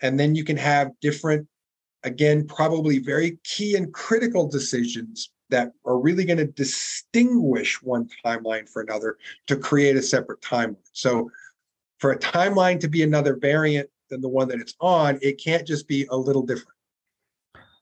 And 0.00 0.18
then 0.18 0.34
you 0.34 0.44
can 0.44 0.56
have 0.56 0.90
different, 1.00 1.46
again, 2.02 2.46
probably 2.46 2.98
very 2.98 3.38
key 3.44 3.76
and 3.76 3.92
critical 3.92 4.48
decisions 4.48 5.30
that 5.52 5.72
are 5.84 5.98
really 5.98 6.24
going 6.24 6.38
to 6.38 6.46
distinguish 6.46 7.80
one 7.82 8.08
timeline 8.24 8.68
for 8.68 8.82
another 8.82 9.18
to 9.46 9.56
create 9.56 9.96
a 9.96 10.02
separate 10.02 10.40
timeline. 10.40 10.76
So 10.92 11.30
for 11.98 12.12
a 12.12 12.18
timeline 12.18 12.80
to 12.80 12.88
be 12.88 13.02
another 13.02 13.36
variant 13.36 13.88
than 14.10 14.20
the 14.20 14.28
one 14.28 14.48
that 14.48 14.60
it's 14.60 14.74
on, 14.80 15.18
it 15.22 15.42
can't 15.42 15.66
just 15.66 15.86
be 15.86 16.06
a 16.10 16.16
little 16.16 16.42
different. 16.42 16.76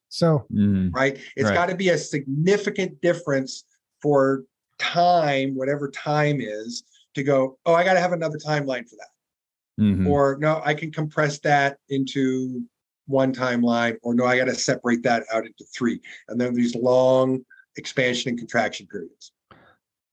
So, 0.09 0.45
mm, 0.53 0.93
right, 0.93 1.18
it's 1.37 1.49
right. 1.49 1.55
got 1.55 1.68
to 1.68 1.77
be 1.77 1.91
a 1.91 1.99
significant 1.99 3.01
difference 3.01 3.64
for 4.03 4.45
time, 4.79 5.55
whatever 5.55 5.89
time 5.89 6.41
is, 6.41 6.83
to 7.14 7.23
go, 7.23 7.59
oh, 7.66 7.75
I 7.75 7.85
got 7.85 7.95
to 7.95 8.01
have 8.01 8.12
another 8.12 8.39
timeline 8.39 8.89
for 8.89 8.97
that. 8.97 9.83
Mm-hmm. 9.83 10.09
Or 10.09 10.37
no, 10.41 10.61
I 10.64 10.75
can 10.75 10.91
compress 10.91 11.39
that 11.41 11.79
into 11.89 12.62
one 13.07 13.33
timeline, 13.33 13.97
or 14.03 14.14
no, 14.14 14.25
I 14.25 14.37
got 14.37 14.47
to 14.47 14.55
separate 14.55 15.03
that 15.05 15.25
out 15.33 15.47
into 15.47 15.64
three. 15.75 16.01
And 16.29 16.41
then 16.41 16.55
these 16.55 16.75
long 16.75 17.45
expansion 17.77 18.31
and 18.31 18.39
contraction 18.39 18.87
periods. 18.87 19.33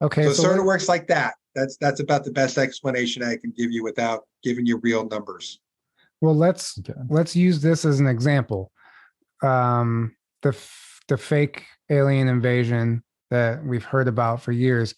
Okay. 0.02 0.24
So, 0.24 0.34
so 0.34 0.42
it 0.42 0.46
sort 0.46 0.60
of 0.60 0.66
works 0.66 0.88
like 0.88 1.08
that. 1.08 1.36
That's 1.56 1.78
that's 1.78 2.00
about 2.00 2.24
the 2.24 2.32
best 2.32 2.58
explanation 2.58 3.24
I 3.24 3.36
can 3.38 3.52
give 3.56 3.72
you 3.72 3.84
without 3.84 4.24
giving 4.44 4.66
you 4.66 4.78
real 4.78 5.08
numbers. 5.08 5.60
Well, 6.22 6.36
let's 6.36 6.80
okay. 6.80 6.94
let's 7.10 7.36
use 7.36 7.62
this 7.62 7.84
as 7.86 8.00
an 8.00 8.08
example 8.08 8.72
um, 9.44 10.16
the 10.42 10.58
the 11.08 11.18
fake 11.18 11.66
alien 11.90 12.28
invasion 12.28 13.04
that 13.30 13.64
we've 13.64 13.84
heard 13.84 14.08
about 14.08 14.42
for 14.42 14.52
years 14.52 14.94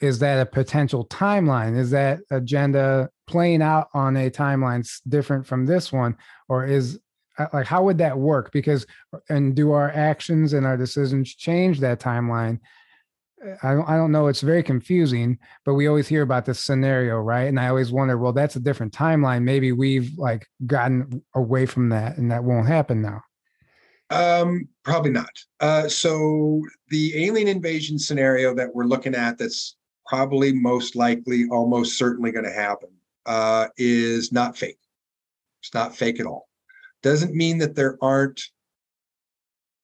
is 0.00 0.18
that 0.18 0.40
a 0.40 0.46
potential 0.46 1.06
timeline 1.06 1.76
is 1.76 1.90
that 1.90 2.20
agenda 2.30 3.08
playing 3.26 3.62
out 3.62 3.88
on 3.94 4.16
a 4.16 4.30
timeline 4.30 4.88
different 5.08 5.46
from 5.46 5.64
this 5.64 5.92
one 5.92 6.16
or 6.48 6.64
is 6.64 6.98
like 7.52 7.66
how 7.66 7.82
would 7.82 7.98
that 7.98 8.18
work 8.18 8.52
because 8.52 8.86
and 9.28 9.54
do 9.54 9.72
our 9.72 9.90
actions 9.90 10.52
and 10.52 10.66
our 10.66 10.76
decisions 10.76 11.34
change 11.34 11.80
that 11.80 12.00
timeline 12.00 12.58
I 13.62 13.74
don't, 13.74 13.88
I 13.88 13.96
don't 13.96 14.12
know. 14.12 14.28
It's 14.28 14.40
very 14.40 14.62
confusing, 14.62 15.38
but 15.64 15.74
we 15.74 15.88
always 15.88 16.06
hear 16.06 16.22
about 16.22 16.44
this 16.44 16.60
scenario, 16.60 17.16
right? 17.16 17.48
And 17.48 17.58
I 17.58 17.68
always 17.68 17.90
wonder, 17.90 18.16
well, 18.16 18.32
that's 18.32 18.56
a 18.56 18.60
different 18.60 18.92
timeline. 18.92 19.42
Maybe 19.42 19.72
we've 19.72 20.16
like 20.16 20.46
gotten 20.66 21.22
away 21.34 21.66
from 21.66 21.88
that, 21.88 22.18
and 22.18 22.30
that 22.30 22.44
won't 22.44 22.68
happen 22.68 23.02
now. 23.02 23.22
Um, 24.10 24.68
probably 24.84 25.10
not. 25.10 25.30
Uh, 25.58 25.88
so 25.88 26.62
the 26.88 27.24
alien 27.24 27.48
invasion 27.48 27.98
scenario 27.98 28.54
that 28.54 28.72
we're 28.74 28.84
looking 28.84 29.14
at, 29.14 29.38
that's 29.38 29.76
probably 30.06 30.52
most 30.52 30.94
likely, 30.94 31.46
almost 31.50 31.98
certainly 31.98 32.30
going 32.30 32.44
to 32.44 32.52
happen, 32.52 32.90
uh, 33.26 33.68
is 33.76 34.30
not 34.30 34.56
fake. 34.56 34.78
It's 35.62 35.74
not 35.74 35.96
fake 35.96 36.20
at 36.20 36.26
all. 36.26 36.48
Doesn't 37.02 37.34
mean 37.34 37.58
that 37.58 37.74
there 37.74 37.98
aren't 38.02 38.40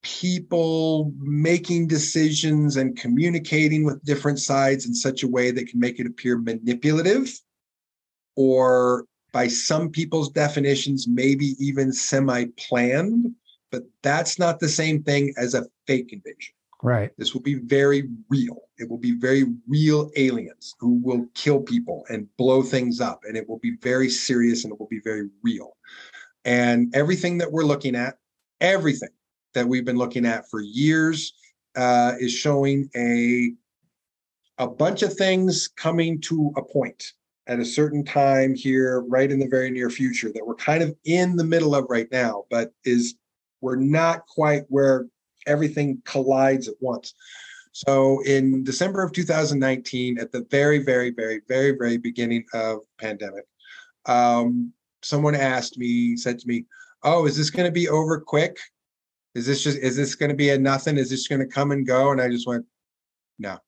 people 0.02 1.12
making 1.18 1.88
decisions 1.88 2.76
and 2.76 2.96
communicating 2.96 3.84
with 3.84 4.04
different 4.04 4.38
sides 4.38 4.86
in 4.86 4.94
such 4.94 5.22
a 5.22 5.28
way 5.28 5.50
that 5.50 5.68
can 5.68 5.80
make 5.80 5.98
it 5.98 6.06
appear 6.06 6.38
manipulative 6.38 7.38
or 8.36 9.04
by 9.32 9.48
some 9.48 9.90
people's 9.90 10.30
definitions 10.30 11.06
maybe 11.08 11.56
even 11.58 11.92
semi-planned 11.92 13.34
but 13.70 13.82
that's 14.02 14.38
not 14.38 14.60
the 14.60 14.68
same 14.68 15.02
thing 15.02 15.34
as 15.36 15.54
a 15.54 15.66
fake 15.86 16.12
invasion. 16.12 16.54
Right. 16.82 17.10
This 17.18 17.34
will 17.34 17.42
be 17.42 17.54
very 17.54 18.08
real. 18.28 18.62
It 18.78 18.88
will 18.88 18.98
be 18.98 19.18
very 19.18 19.44
real 19.66 20.10
aliens 20.16 20.76
who 20.78 21.00
will 21.02 21.26
kill 21.34 21.60
people 21.60 22.04
and 22.08 22.28
blow 22.36 22.62
things 22.62 23.00
up, 23.00 23.22
and 23.24 23.36
it 23.36 23.48
will 23.48 23.58
be 23.58 23.76
very 23.82 24.08
serious 24.08 24.64
and 24.64 24.72
it 24.72 24.78
will 24.78 24.86
be 24.88 25.00
very 25.02 25.28
real. 25.42 25.76
And 26.48 26.96
everything 26.96 27.36
that 27.38 27.52
we're 27.52 27.64
looking 27.64 27.94
at, 27.94 28.16
everything 28.62 29.10
that 29.52 29.68
we've 29.68 29.84
been 29.84 29.98
looking 29.98 30.24
at 30.24 30.48
for 30.48 30.62
years, 30.62 31.34
uh, 31.76 32.14
is 32.18 32.32
showing 32.32 32.88
a 32.96 33.52
a 34.56 34.66
bunch 34.66 35.02
of 35.02 35.12
things 35.12 35.68
coming 35.68 36.20
to 36.22 36.50
a 36.56 36.62
point 36.62 37.12
at 37.48 37.60
a 37.60 37.64
certain 37.66 38.02
time 38.02 38.54
here, 38.54 39.02
right 39.02 39.30
in 39.30 39.38
the 39.38 39.46
very 39.46 39.70
near 39.70 39.90
future, 39.90 40.32
that 40.32 40.44
we're 40.44 40.54
kind 40.54 40.82
of 40.82 40.96
in 41.04 41.36
the 41.36 41.44
middle 41.44 41.74
of 41.74 41.84
right 41.90 42.10
now, 42.10 42.44
but 42.50 42.72
is 42.82 43.14
we're 43.60 43.76
not 43.76 44.26
quite 44.26 44.62
where 44.68 45.06
everything 45.46 46.00
collides 46.06 46.66
at 46.66 46.74
once. 46.80 47.12
So 47.72 48.22
in 48.24 48.64
December 48.64 49.02
of 49.02 49.12
2019, 49.12 50.18
at 50.18 50.32
the 50.32 50.46
very, 50.50 50.78
very, 50.78 51.10
very, 51.10 51.42
very, 51.46 51.72
very 51.72 51.98
beginning 51.98 52.46
of 52.54 52.78
pandemic, 52.98 53.44
um, 54.06 54.72
someone 55.02 55.34
asked 55.34 55.78
me, 55.78 56.16
said 56.16 56.38
to 56.38 56.48
me, 56.48 56.64
"Oh, 57.02 57.26
is 57.26 57.36
this 57.36 57.50
going 57.50 57.66
to 57.66 57.72
be 57.72 57.88
over 57.88 58.20
quick? 58.20 58.58
Is 59.34 59.46
this 59.46 59.62
just 59.62 59.78
is 59.78 59.96
this 59.96 60.14
going 60.14 60.30
to 60.30 60.36
be 60.36 60.50
a 60.50 60.58
nothing? 60.58 60.96
Is 60.96 61.10
this 61.10 61.28
going 61.28 61.40
to 61.40 61.46
come 61.46 61.72
and 61.72 61.86
go?" 61.86 62.12
And 62.12 62.20
I 62.20 62.28
just 62.28 62.46
went, 62.46 62.66
"No." 63.38 63.58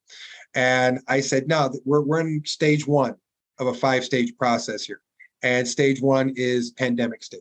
And 0.55 1.01
I 1.09 1.21
said, 1.21 1.49
"No, 1.49 1.73
we're 1.85 2.03
we're 2.03 2.21
in 2.21 2.43
stage 2.45 2.87
one 2.87 3.15
of 3.59 3.67
a 3.67 3.75
five 3.75 4.05
stage 4.05 4.37
process 4.37 4.85
here, 4.85 5.03
and 5.43 5.67
stage 5.67 6.01
one 6.01 6.33
is 6.37 6.73
pandemic 6.73 7.23
stage. 7.23 7.41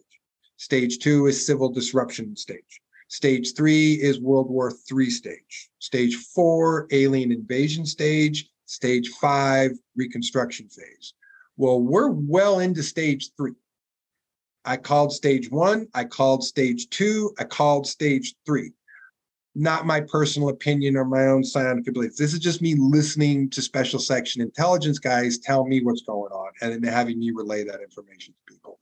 Stage 0.57 0.99
two 0.99 1.27
is 1.27 1.45
civil 1.45 1.69
disruption 1.69 2.35
stage. 2.35 2.81
Stage 3.07 3.55
three 3.55 3.93
is 3.93 4.19
World 4.19 4.49
War 4.49 4.71
III 4.91 5.09
stage. 5.09 5.69
Stage 5.79 6.15
four, 6.15 6.87
alien 6.91 7.31
invasion 7.31 7.85
stage. 7.85 8.49
Stage 8.65 9.09
five, 9.19 9.71
reconstruction 9.95 10.69
phase. 10.69 11.15
Well, 11.57 11.81
we're 11.81 12.09
well 12.09 12.59
into 12.59 12.83
stage 12.83 13.31
three. 13.35 13.53
I 14.65 14.77
called 14.77 15.13
stage 15.13 15.49
one, 15.49 15.87
I 15.93 16.03
called 16.03 16.43
stage 16.43 16.89
two, 16.89 17.33
I 17.39 17.43
called 17.45 17.87
stage 17.87 18.35
three. 18.45 18.71
Not 19.55 19.85
my 19.85 20.01
personal 20.01 20.49
opinion 20.49 20.95
or 20.95 21.05
my 21.05 21.25
own 21.25 21.43
scientific 21.43 21.93
beliefs. 21.93 22.17
This 22.17 22.33
is 22.33 22.39
just 22.39 22.61
me 22.61 22.75
listening 22.77 23.49
to 23.49 23.61
special 23.61 23.99
section 23.99 24.41
intelligence 24.41 24.99
guys 24.99 25.39
tell 25.39 25.65
me 25.65 25.81
what's 25.81 26.03
going 26.03 26.31
on 26.31 26.51
and 26.61 26.83
then 26.83 26.93
having 26.93 27.19
me 27.19 27.31
relay 27.31 27.63
that 27.63 27.81
information 27.81 28.33
to 28.33 28.53
people. 28.53 28.79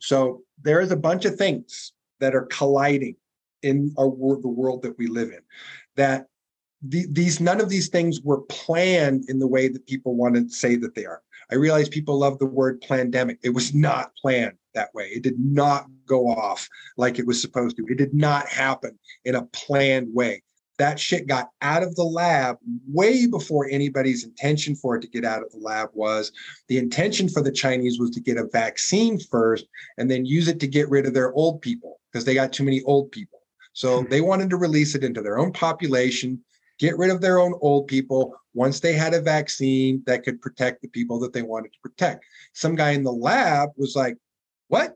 So 0.00 0.42
there 0.60 0.80
is 0.80 0.92
a 0.92 0.96
bunch 0.96 1.24
of 1.24 1.36
things 1.36 1.92
that 2.20 2.34
are 2.34 2.46
colliding 2.46 3.16
in 3.62 3.94
our 3.96 4.08
world, 4.08 4.42
the 4.42 4.48
world 4.48 4.82
that 4.82 4.98
we 4.98 5.06
live 5.06 5.30
in. 5.30 5.40
That 5.96 6.26
the, 6.82 7.06
these 7.10 7.40
none 7.40 7.60
of 7.60 7.68
these 7.68 7.88
things 7.88 8.20
were 8.20 8.42
planned 8.42 9.24
in 9.28 9.38
the 9.38 9.46
way 9.46 9.68
that 9.68 9.86
people 9.86 10.16
want 10.16 10.34
to 10.34 10.48
say 10.48 10.76
that 10.76 10.94
they 10.94 11.06
are. 11.06 11.22
I 11.50 11.54
realize 11.54 11.88
people 11.88 12.18
love 12.18 12.38
the 12.38 12.46
word 12.46 12.80
pandemic. 12.80 13.38
It 13.42 13.50
was 13.50 13.72
not 13.72 14.12
planned 14.16 14.56
that 14.74 14.94
way. 14.94 15.08
It 15.08 15.22
did 15.22 15.38
not 15.38 15.86
go 16.06 16.28
off 16.28 16.68
like 16.96 17.18
it 17.18 17.26
was 17.26 17.40
supposed 17.40 17.76
to. 17.76 17.86
It 17.88 17.98
did 17.98 18.14
not 18.14 18.48
happen 18.48 18.98
in 19.24 19.34
a 19.34 19.46
planned 19.46 20.12
way 20.14 20.42
that 20.82 20.98
shit 20.98 21.26
got 21.26 21.48
out 21.60 21.82
of 21.82 21.94
the 21.94 22.04
lab 22.04 22.56
way 22.88 23.26
before 23.26 23.68
anybody's 23.70 24.24
intention 24.24 24.74
for 24.74 24.96
it 24.96 25.00
to 25.02 25.08
get 25.08 25.24
out 25.24 25.42
of 25.42 25.52
the 25.52 25.58
lab 25.58 25.90
was. 25.92 26.32
The 26.68 26.78
intention 26.78 27.28
for 27.28 27.40
the 27.40 27.52
Chinese 27.52 28.00
was 28.00 28.10
to 28.10 28.20
get 28.20 28.36
a 28.36 28.48
vaccine 28.52 29.18
first 29.18 29.66
and 29.98 30.10
then 30.10 30.26
use 30.26 30.48
it 30.48 30.58
to 30.60 30.66
get 30.66 30.88
rid 30.88 31.06
of 31.06 31.14
their 31.14 31.32
old 31.34 31.62
people 31.62 32.00
because 32.10 32.24
they 32.24 32.34
got 32.34 32.52
too 32.52 32.64
many 32.64 32.82
old 32.82 33.12
people. 33.12 33.40
So 33.74 34.02
hmm. 34.02 34.10
they 34.10 34.20
wanted 34.20 34.50
to 34.50 34.56
release 34.56 34.94
it 34.94 35.04
into 35.04 35.22
their 35.22 35.38
own 35.38 35.52
population, 35.52 36.42
get 36.78 36.98
rid 36.98 37.10
of 37.10 37.20
their 37.20 37.38
own 37.38 37.54
old 37.60 37.86
people 37.86 38.34
once 38.54 38.80
they 38.80 38.94
had 38.94 39.14
a 39.14 39.20
vaccine 39.20 40.02
that 40.06 40.24
could 40.24 40.40
protect 40.40 40.82
the 40.82 40.88
people 40.88 41.20
that 41.20 41.32
they 41.32 41.42
wanted 41.42 41.72
to 41.74 41.78
protect. 41.80 42.24
Some 42.54 42.74
guy 42.74 42.90
in 42.90 43.04
the 43.04 43.12
lab 43.12 43.70
was 43.76 43.94
like, 43.94 44.16
What? 44.72 44.94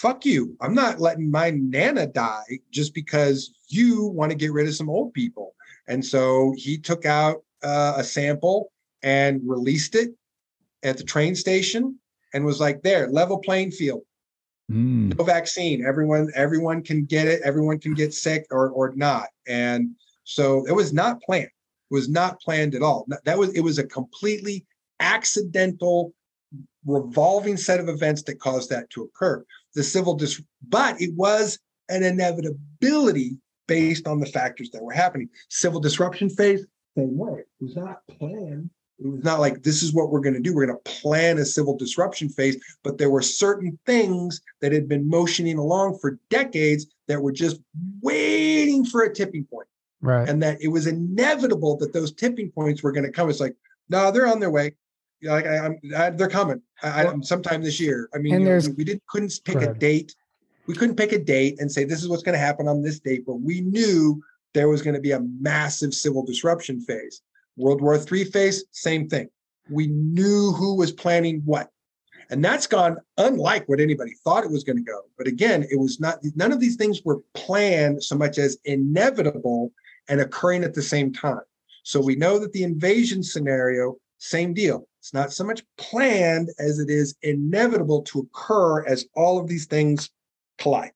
fuck 0.00 0.24
you. 0.24 0.56
I'm 0.60 0.74
not 0.74 0.98
letting 0.98 1.30
my 1.30 1.50
nana 1.50 2.06
die 2.06 2.60
just 2.70 2.94
because 2.94 3.52
you 3.68 4.06
want 4.06 4.30
to 4.32 4.36
get 4.36 4.52
rid 4.52 4.66
of 4.66 4.74
some 4.74 4.88
old 4.88 5.12
people. 5.12 5.54
And 5.88 6.04
so 6.04 6.54
he 6.56 6.78
took 6.78 7.04
out 7.04 7.44
uh, 7.62 7.94
a 7.98 8.04
sample 8.04 8.72
and 9.02 9.40
released 9.44 9.94
it 9.94 10.10
at 10.82 10.96
the 10.96 11.04
train 11.04 11.34
station 11.34 11.98
and 12.32 12.44
was 12.44 12.60
like, 12.60 12.82
there, 12.82 13.08
level 13.08 13.38
playing 13.38 13.72
field. 13.72 14.02
Mm. 14.72 15.16
No 15.18 15.24
vaccine. 15.24 15.84
Everyone, 15.84 16.30
everyone 16.34 16.82
can 16.82 17.04
get 17.04 17.28
it. 17.28 17.42
Everyone 17.44 17.78
can 17.78 17.92
get 17.92 18.14
sick 18.14 18.46
or 18.50 18.70
or 18.70 18.94
not. 18.96 19.28
And 19.46 19.90
so 20.24 20.64
it 20.66 20.72
was 20.72 20.92
not 20.92 21.20
planned. 21.20 21.44
It 21.90 21.94
was 21.94 22.08
not 22.08 22.40
planned 22.40 22.74
at 22.74 22.82
all. 22.82 23.06
That 23.24 23.38
was 23.38 23.50
it 23.54 23.60
was 23.60 23.78
a 23.78 23.86
completely 23.86 24.64
accidental 25.00 26.14
revolving 26.84 27.56
set 27.56 27.80
of 27.80 27.88
events 27.88 28.22
that 28.22 28.40
caused 28.40 28.70
that 28.70 28.88
to 28.90 29.02
occur 29.02 29.44
the 29.74 29.82
civil 29.82 30.14
dis, 30.14 30.42
but 30.68 31.00
it 31.00 31.14
was 31.14 31.58
an 31.88 32.02
inevitability 32.02 33.38
based 33.66 34.06
on 34.06 34.18
the 34.18 34.26
factors 34.26 34.70
that 34.70 34.82
were 34.82 34.92
happening. 34.92 35.28
Civil 35.48 35.80
disruption 35.80 36.28
phase, 36.28 36.66
same 36.96 37.16
way. 37.16 37.40
It 37.60 37.64
was 37.64 37.76
not 37.76 38.00
planned. 38.18 38.70
It 38.98 39.06
was 39.06 39.24
not 39.24 39.40
like 39.40 39.62
this 39.62 39.82
is 39.82 39.94
what 39.94 40.10
we're 40.10 40.20
going 40.20 40.34
to 40.34 40.40
do. 40.40 40.54
We're 40.54 40.66
going 40.66 40.78
to 40.78 40.90
plan 40.90 41.38
a 41.38 41.44
civil 41.44 41.76
disruption 41.76 42.28
phase, 42.28 42.62
but 42.82 42.98
there 42.98 43.10
were 43.10 43.22
certain 43.22 43.78
things 43.86 44.42
that 44.60 44.72
had 44.72 44.88
been 44.88 45.08
motioning 45.08 45.56
along 45.56 45.98
for 45.98 46.18
decades 46.28 46.86
that 47.08 47.22
were 47.22 47.32
just 47.32 47.60
waiting 48.02 48.84
for 48.84 49.02
a 49.02 49.14
tipping 49.14 49.44
point. 49.44 49.68
Right. 50.02 50.28
And 50.28 50.42
that 50.42 50.60
it 50.60 50.68
was 50.68 50.86
inevitable 50.86 51.76
that 51.78 51.92
those 51.92 52.12
tipping 52.12 52.50
points 52.50 52.82
were 52.82 52.92
going 52.92 53.06
to 53.06 53.12
come. 53.12 53.30
It's 53.30 53.40
like, 53.40 53.56
no, 53.88 54.10
they're 54.10 54.26
on 54.26 54.40
their 54.40 54.50
way 54.50 54.74
like 55.22 55.46
I, 55.46 55.66
am 55.66 56.16
they're 56.16 56.28
coming. 56.28 56.62
I, 56.82 57.06
I, 57.06 57.20
sometime 57.20 57.62
this 57.62 57.80
year. 57.80 58.08
I 58.14 58.18
mean, 58.18 58.44
know, 58.44 58.60
we 58.76 58.84
didn't 58.84 59.06
couldn't 59.08 59.38
pick 59.44 59.60
a 59.62 59.74
date. 59.74 60.14
We 60.66 60.74
couldn't 60.74 60.96
pick 60.96 61.12
a 61.12 61.18
date 61.18 61.60
and 61.60 61.70
say 61.70 61.84
this 61.84 62.02
is 62.02 62.08
what's 62.08 62.22
going 62.22 62.34
to 62.34 62.38
happen 62.38 62.68
on 62.68 62.82
this 62.82 63.00
date, 63.00 63.24
but 63.26 63.36
we 63.36 63.60
knew 63.60 64.22
there 64.54 64.68
was 64.68 64.82
going 64.82 64.94
to 64.94 65.00
be 65.00 65.12
a 65.12 65.20
massive 65.40 65.94
civil 65.94 66.24
disruption 66.24 66.80
phase. 66.80 67.22
World 67.56 67.80
War 67.80 67.96
III 67.96 68.24
phase, 68.24 68.64
same 68.70 69.08
thing. 69.08 69.28
We 69.68 69.88
knew 69.88 70.52
who 70.52 70.76
was 70.76 70.92
planning 70.92 71.42
what. 71.44 71.70
And 72.30 72.44
that's 72.44 72.66
gone 72.66 72.96
unlike 73.18 73.68
what 73.68 73.80
anybody 73.80 74.14
thought 74.24 74.44
it 74.44 74.50
was 74.50 74.64
going 74.64 74.76
to 74.76 74.82
go. 74.82 75.00
But 75.18 75.26
again, 75.26 75.66
it 75.70 75.76
was 75.76 75.98
not, 75.98 76.18
none 76.36 76.52
of 76.52 76.60
these 76.60 76.76
things 76.76 77.02
were 77.04 77.20
planned 77.34 78.02
so 78.02 78.16
much 78.16 78.38
as 78.38 78.58
inevitable 78.64 79.72
and 80.08 80.20
occurring 80.20 80.62
at 80.62 80.74
the 80.74 80.82
same 80.82 81.12
time. 81.12 81.40
So 81.82 82.00
we 82.00 82.14
know 82.14 82.38
that 82.38 82.52
the 82.52 82.62
invasion 82.62 83.22
scenario, 83.22 83.96
same 84.18 84.54
deal. 84.54 84.86
It's 85.00 85.14
not 85.14 85.32
so 85.32 85.44
much 85.44 85.62
planned 85.78 86.50
as 86.58 86.78
it 86.78 86.90
is 86.90 87.16
inevitable 87.22 88.02
to 88.02 88.20
occur 88.20 88.84
as 88.84 89.06
all 89.16 89.40
of 89.40 89.48
these 89.48 89.64
things 89.64 90.10
collide. 90.58 90.92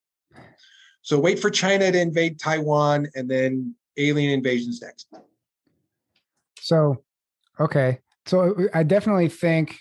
So 1.01 1.19
wait 1.19 1.39
for 1.39 1.51
China 1.51 1.91
to 1.91 2.01
invade 2.01 2.39
Taiwan 2.39 3.09
and 3.15 3.31
then 3.31 3.75
alien 3.97 4.31
invasions 4.31 4.83
next. 4.83 5.09
So, 6.61 7.03
okay. 7.59 8.01
So 8.27 8.55
uh, 8.55 8.65
I 8.75 8.83
definitely 8.83 9.29
think 9.29 9.79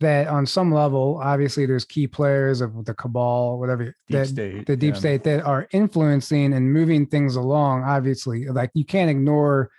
that 0.00 0.28
on 0.28 0.46
some 0.46 0.72
level, 0.72 1.18
obviously 1.22 1.64
there's 1.64 1.84
key 1.84 2.06
players 2.06 2.60
of 2.60 2.84
the 2.84 2.94
cabal, 2.94 3.58
whatever 3.58 3.84
deep 3.84 3.94
that, 4.10 4.26
state, 4.28 4.66
the 4.66 4.76
deep 4.76 4.94
yeah. 4.94 5.00
state 5.00 5.24
that 5.24 5.42
are 5.42 5.68
influencing 5.72 6.52
and 6.52 6.72
moving 6.72 7.06
things 7.06 7.36
along. 7.36 7.82
Obviously, 7.82 8.46
like 8.46 8.70
you 8.74 8.84
can't 8.84 9.10
ignore 9.10 9.70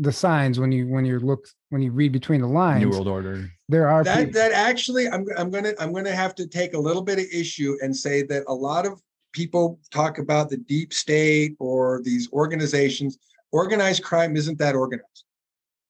the 0.00 0.12
signs 0.12 0.60
when 0.60 0.72
you 0.72 0.86
when 0.86 1.04
you 1.04 1.18
look 1.18 1.46
when 1.70 1.82
you 1.82 1.90
read 1.92 2.12
between 2.12 2.40
the 2.40 2.46
lines. 2.46 2.84
New 2.84 2.90
World 2.90 3.08
Order. 3.08 3.50
There 3.68 3.88
are 3.88 4.04
that 4.04 4.18
people. 4.18 4.32
that 4.40 4.52
actually 4.52 5.08
I'm 5.08 5.26
I'm 5.36 5.50
gonna 5.50 5.72
I'm 5.78 5.92
gonna 5.92 6.14
have 6.14 6.34
to 6.36 6.46
take 6.46 6.74
a 6.74 6.78
little 6.78 7.02
bit 7.02 7.18
of 7.18 7.26
issue 7.32 7.76
and 7.82 7.94
say 7.94 8.22
that 8.22 8.44
a 8.48 8.54
lot 8.54 8.86
of 8.86 9.02
people 9.32 9.78
talk 9.90 10.18
about 10.18 10.48
the 10.50 10.56
deep 10.56 10.92
state 10.92 11.56
or 11.58 12.00
these 12.04 12.30
organizations. 12.32 13.18
Organized 13.50 14.02
crime 14.02 14.36
isn't 14.36 14.58
that 14.58 14.74
organized. 14.74 15.24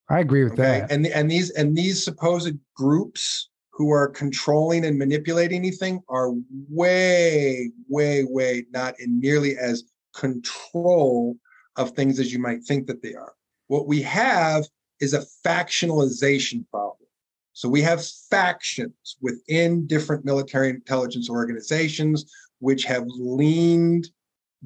I 0.09 0.19
agree 0.19 0.43
with 0.43 0.53
okay? 0.53 0.61
that. 0.61 0.91
And 0.91 1.05
and 1.07 1.29
these 1.29 1.51
and 1.51 1.75
these 1.75 2.03
supposed 2.03 2.57
groups 2.75 3.49
who 3.71 3.91
are 3.91 4.07
controlling 4.07 4.85
and 4.85 4.97
manipulating 4.97 5.59
anything 5.59 6.01
are 6.09 6.31
way 6.69 7.71
way 7.87 8.23
way 8.23 8.65
not 8.71 8.99
in 8.99 9.19
nearly 9.19 9.57
as 9.57 9.83
control 10.15 11.37
of 11.77 11.91
things 11.91 12.19
as 12.19 12.33
you 12.33 12.39
might 12.39 12.63
think 12.63 12.87
that 12.87 13.01
they 13.01 13.13
are. 13.13 13.33
What 13.69 13.87
we 13.87 14.01
have 14.01 14.65
is 14.99 15.13
a 15.13 15.25
factionalization 15.45 16.67
problem. 16.71 17.07
So 17.53 17.69
we 17.69 17.81
have 17.83 18.05
factions 18.29 19.17
within 19.21 19.85
different 19.85 20.25
military 20.25 20.69
intelligence 20.69 21.29
organizations 21.29 22.25
which 22.59 22.83
have 22.85 23.05
leaned 23.07 24.09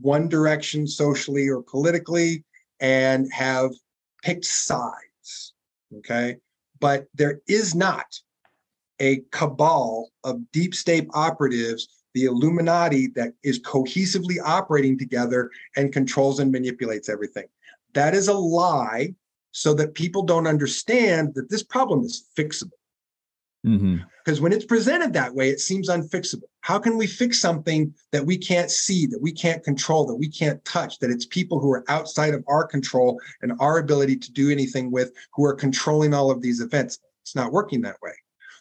one 0.02 0.30
direction 0.30 0.88
socially 0.88 1.50
or 1.50 1.62
politically 1.62 2.46
and 2.80 3.28
have 3.34 3.72
picked 4.24 4.46
sides. 4.46 5.54
Okay. 5.98 6.38
But 6.80 7.08
there 7.14 7.42
is 7.48 7.76
not 7.76 8.06
a 9.02 9.22
cabal 9.32 10.12
of 10.24 10.50
deep 10.54 10.74
state 10.74 11.08
operatives, 11.14 11.90
the 12.14 12.24
Illuminati, 12.24 13.08
that 13.16 13.34
is 13.44 13.60
cohesively 13.60 14.38
operating 14.42 14.98
together 14.98 15.52
and 15.76 15.92
controls 15.92 16.40
and 16.40 16.54
manipulates 16.54 17.10
everything. 17.10 17.48
That 17.94 18.14
is 18.14 18.28
a 18.28 18.34
lie 18.34 19.16
so 19.52 19.74
that 19.76 19.94
people 19.94 20.24
don't 20.24 20.48
understand 20.48 21.36
that 21.36 21.50
this 21.50 21.64
problem 21.64 22.04
is 22.04 22.28
fixable. 22.38 22.72
Mm-hmm. 23.66 23.98
Because 24.24 24.42
when 24.42 24.54
it's 24.54 24.66
presented 24.66 25.14
that 25.14 25.36
way, 25.36 25.50
it 25.50 25.60
seems 25.60 25.90
unfixable. 25.90 26.44
How 26.62 26.80
can 26.80 26.98
we 26.98 27.08
fix 27.08 27.40
something 27.40 27.94
that 28.12 28.26
we 28.26 28.38
can't 28.38 28.72
see, 28.72 29.06
that 29.08 29.22
we 29.22 29.32
can't 29.32 29.64
control, 29.64 30.06
that 30.08 30.16
we 30.16 30.30
can't 30.30 30.64
touch, 30.66 31.00
that 31.00 31.12
it's 31.12 31.26
people 31.26 31.60
who 31.60 31.72
are 31.72 31.84
outside 31.90 32.34
of 32.34 32.44
our 32.48 32.66
control 32.66 33.20
and 33.42 33.54
our 33.60 33.80
ability 33.80 34.16
to 34.18 34.32
do 34.32 34.50
anything 34.50 34.92
with 34.92 35.12
who 35.34 35.46
are 35.46 35.54
controlling 35.54 36.14
all 36.14 36.32
of 36.32 36.42
these 36.42 36.62
events? 36.62 37.00
It's 37.22 37.36
not 37.36 37.52
working 37.52 37.82
that 37.82 38.02
way. 38.02 38.14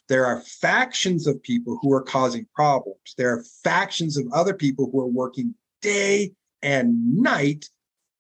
There 0.09 0.27
are 0.27 0.41
factions 0.43 1.27
of 1.27 1.43
people 1.43 1.79
who 1.81 1.93
are 1.93 2.03
causing 2.03 2.47
problems. 2.55 3.15
There 3.17 3.33
are 3.33 3.45
factions 3.63 4.17
of 4.17 4.27
other 4.33 4.55
people 4.55 4.91
who 4.91 5.01
are 5.01 5.07
working 5.07 5.55
day 5.81 6.33
and 6.61 7.17
night 7.17 7.69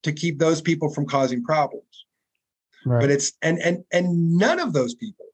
to 0.02 0.12
keep 0.12 0.38
those 0.38 0.60
people 0.60 0.92
from 0.92 1.06
causing 1.06 1.42
problems. 1.42 2.06
Right. 2.84 3.00
But 3.00 3.10
it's 3.10 3.32
and 3.42 3.58
and 3.60 3.84
and 3.92 4.36
none 4.36 4.58
of 4.58 4.72
those 4.72 4.94
people, 4.94 5.26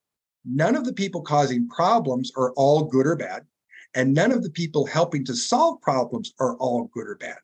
none 0.44 0.76
of 0.76 0.84
the 0.84 0.92
people 0.92 1.22
causing 1.22 1.68
problems 1.68 2.30
are 2.36 2.52
all 2.52 2.84
good 2.84 3.06
or 3.06 3.16
bad, 3.16 3.46
and 3.94 4.12
none 4.12 4.32
of 4.32 4.42
the 4.42 4.50
people 4.50 4.86
helping 4.86 5.24
to 5.26 5.34
solve 5.34 5.80
problems 5.80 6.34
are 6.38 6.56
all 6.56 6.90
good 6.92 7.06
or 7.06 7.16
bad. 7.16 7.38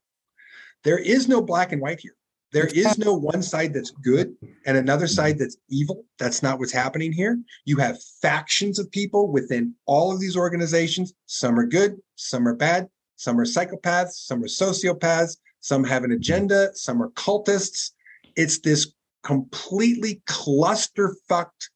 There 0.83 0.99
is 0.99 1.29
no 1.29 1.41
black 1.41 1.73
and 1.73 1.81
white 1.81 2.01
here. 2.01 2.17
There 2.53 2.67
is 2.67 2.99
no 2.99 3.15
one 3.15 3.43
side 3.43 3.75
that's 3.75 3.91
good 3.91 4.37
and 4.65 4.77
another 4.77 5.09
side 5.09 5.41
that's 5.41 5.57
evil. 5.69 6.05
That's 6.21 6.41
not 6.41 6.61
what's 6.61 6.71
happening 6.71 7.11
here. 7.11 7.41
You 7.65 7.79
have 7.79 8.01
factions 8.23 8.79
of 8.79 8.93
people 8.93 9.33
within 9.33 9.75
all 9.87 10.13
of 10.13 10.21
these 10.21 10.37
organizations. 10.37 11.15
Some 11.27 11.59
are 11.59 11.67
good, 11.67 11.97
some 12.15 12.47
are 12.47 12.55
bad, 12.55 12.89
some 13.17 13.41
are 13.41 13.45
psychopaths, 13.45 14.13
some 14.13 14.41
are 14.45 14.47
sociopaths, 14.47 15.37
some 15.65 15.83
have 15.83 16.05
an 16.05 16.13
agenda, 16.13 16.69
some 16.75 17.03
are 17.03 17.09
cultists. 17.13 17.93
It's 18.37 18.59
this 18.59 18.93
completely 19.23 20.21
cluster-fucked 20.27 21.71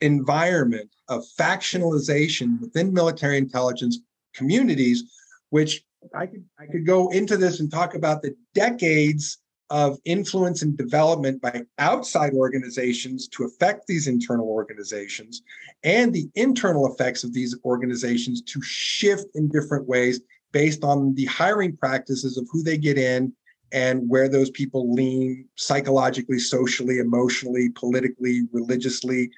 environment 0.00 0.88
of 1.08 1.24
factionalization 1.36 2.60
within 2.60 2.92
military 2.92 3.36
intelligence 3.36 3.98
communities, 4.36 5.02
which 5.50 5.82
I 6.14 6.26
could 6.26 6.44
I 6.60 6.66
could 6.66 6.86
go 6.86 7.08
into 7.08 7.36
this 7.36 7.58
and 7.58 7.68
talk 7.68 7.96
about 7.96 8.22
the 8.22 8.36
decades 8.54 9.38
of 9.68 9.98
influence 10.04 10.62
and 10.62 10.78
development 10.78 11.42
by 11.42 11.62
outside 11.80 12.34
organizations 12.34 13.26
to 13.30 13.42
affect 13.44 13.88
these 13.88 14.06
internal 14.06 14.46
organizations 14.46 15.42
and 15.82 16.12
the 16.12 16.30
internal 16.36 16.86
effects 16.94 17.24
of 17.24 17.34
these 17.34 17.56
organizations 17.64 18.42
to 18.42 18.62
shift 18.62 19.26
in 19.34 19.48
different 19.48 19.88
ways 19.88 20.20
based 20.52 20.84
on 20.84 21.14
the 21.14 21.24
hiring 21.26 21.76
practices 21.76 22.36
of 22.36 22.46
who 22.50 22.62
they 22.62 22.78
get 22.78 22.98
in 22.98 23.32
and 23.72 24.08
where 24.08 24.28
those 24.28 24.50
people 24.50 24.92
lean 24.92 25.46
psychologically, 25.56 26.38
socially, 26.38 26.98
emotionally, 26.98 27.68
politically, 27.70 28.42
religiously. 28.52 29.30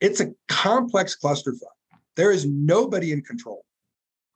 It's 0.00 0.20
a 0.20 0.32
complex 0.48 1.16
clusterfuck. 1.20 1.74
There 2.16 2.30
is 2.30 2.46
nobody 2.46 3.12
in 3.12 3.22
control. 3.22 3.64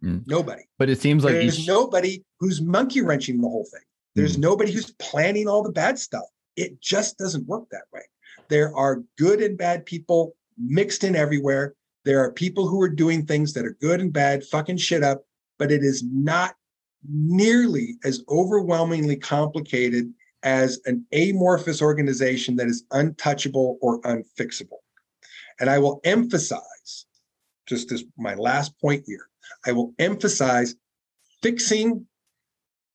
Mm. 0.02 0.26
Nobody. 0.26 0.62
But 0.78 0.90
it 0.90 1.00
seems 1.00 1.24
like 1.24 1.34
there's 1.34 1.60
each... 1.60 1.68
nobody 1.68 2.24
who's 2.40 2.60
monkey 2.60 3.02
wrenching 3.02 3.40
the 3.40 3.48
whole 3.48 3.66
thing. 3.70 3.82
There's 4.14 4.36
mm. 4.36 4.40
nobody 4.40 4.72
who's 4.72 4.92
planning 4.98 5.48
all 5.48 5.62
the 5.62 5.72
bad 5.72 5.98
stuff. 5.98 6.24
It 6.56 6.80
just 6.80 7.18
doesn't 7.18 7.46
work 7.46 7.64
that 7.70 7.84
way. 7.92 8.02
There 8.48 8.74
are 8.76 9.02
good 9.16 9.40
and 9.40 9.56
bad 9.56 9.86
people 9.86 10.34
mixed 10.56 11.04
in 11.04 11.14
everywhere. 11.14 11.74
There 12.04 12.20
are 12.20 12.32
people 12.32 12.66
who 12.66 12.80
are 12.82 12.88
doing 12.88 13.26
things 13.26 13.52
that 13.52 13.64
are 13.64 13.76
good 13.80 14.00
and 14.00 14.12
bad, 14.12 14.44
fucking 14.44 14.78
shit 14.78 15.04
up, 15.04 15.22
but 15.58 15.72
it 15.72 15.82
is 15.82 16.02
not 16.04 16.54
nearly 17.08 17.96
as 18.04 18.22
overwhelmingly 18.28 19.16
complicated 19.16 20.12
as 20.42 20.80
an 20.86 21.04
amorphous 21.12 21.82
organization 21.82 22.56
that 22.56 22.68
is 22.68 22.84
untouchable 22.92 23.78
or 23.80 24.00
unfixable. 24.02 24.78
And 25.60 25.68
I 25.68 25.78
will 25.78 26.00
emphasize, 26.04 27.06
just 27.66 27.90
as 27.92 28.04
my 28.16 28.34
last 28.34 28.78
point 28.80 29.04
here, 29.06 29.28
I 29.66 29.72
will 29.72 29.92
emphasize 29.98 30.76
fixing 31.42 32.06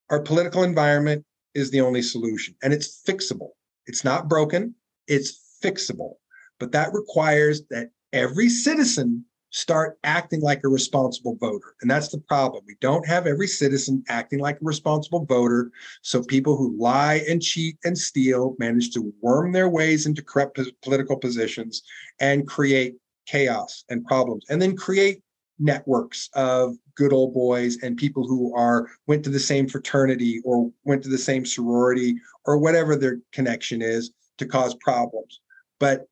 our 0.09 0.21
political 0.21 0.63
environment 0.63 1.25
is 1.53 1.71
the 1.71 1.81
only 1.81 2.01
solution 2.01 2.55
and 2.63 2.73
it's 2.73 3.03
fixable. 3.03 3.49
It's 3.85 4.03
not 4.03 4.29
broken, 4.29 4.75
it's 5.07 5.59
fixable. 5.61 6.13
But 6.59 6.71
that 6.71 6.93
requires 6.93 7.63
that 7.69 7.89
every 8.13 8.49
citizen 8.49 9.25
start 9.53 9.99
acting 10.03 10.41
like 10.41 10.61
a 10.63 10.67
responsible 10.67 11.37
voter. 11.39 11.75
And 11.81 11.89
that's 11.89 12.09
the 12.09 12.17
problem. 12.17 12.63
We 12.67 12.75
don't 12.81 13.07
have 13.07 13.27
every 13.27 13.47
citizen 13.47 14.03
acting 14.09 14.39
like 14.39 14.55
a 14.55 14.65
responsible 14.65 15.25
voter. 15.25 15.71
So 16.01 16.23
people 16.23 16.57
who 16.57 16.75
lie 16.77 17.23
and 17.29 17.41
cheat 17.41 17.77
and 17.85 17.95
steal 17.95 18.55
manage 18.57 18.91
to 18.91 19.13
worm 19.21 19.51
their 19.51 19.69
ways 19.69 20.07
into 20.07 20.23
corrupt 20.23 20.59
political 20.81 21.17
positions 21.17 21.83
and 22.19 22.47
create 22.47 22.95
chaos 23.27 23.85
and 23.89 24.03
problems 24.05 24.43
and 24.49 24.61
then 24.61 24.75
create 24.75 25.21
networks 25.59 26.29
of 26.33 26.75
good 26.95 27.13
old 27.13 27.33
boys 27.33 27.77
and 27.83 27.95
people 27.95 28.27
who 28.27 28.53
are 28.55 28.89
went 29.05 29.23
to 29.23 29.29
the 29.29 29.39
same 29.39 29.67
fraternity 29.67 30.41
or 30.43 30.71
went 30.83 31.03
to 31.03 31.09
the 31.09 31.17
same 31.17 31.45
sorority 31.45 32.15
or 32.45 32.57
whatever 32.57 32.95
their 32.95 33.19
connection 33.31 33.81
is 33.83 34.11
to 34.39 34.47
cause 34.47 34.75
problems. 34.81 35.41
But 35.79 36.07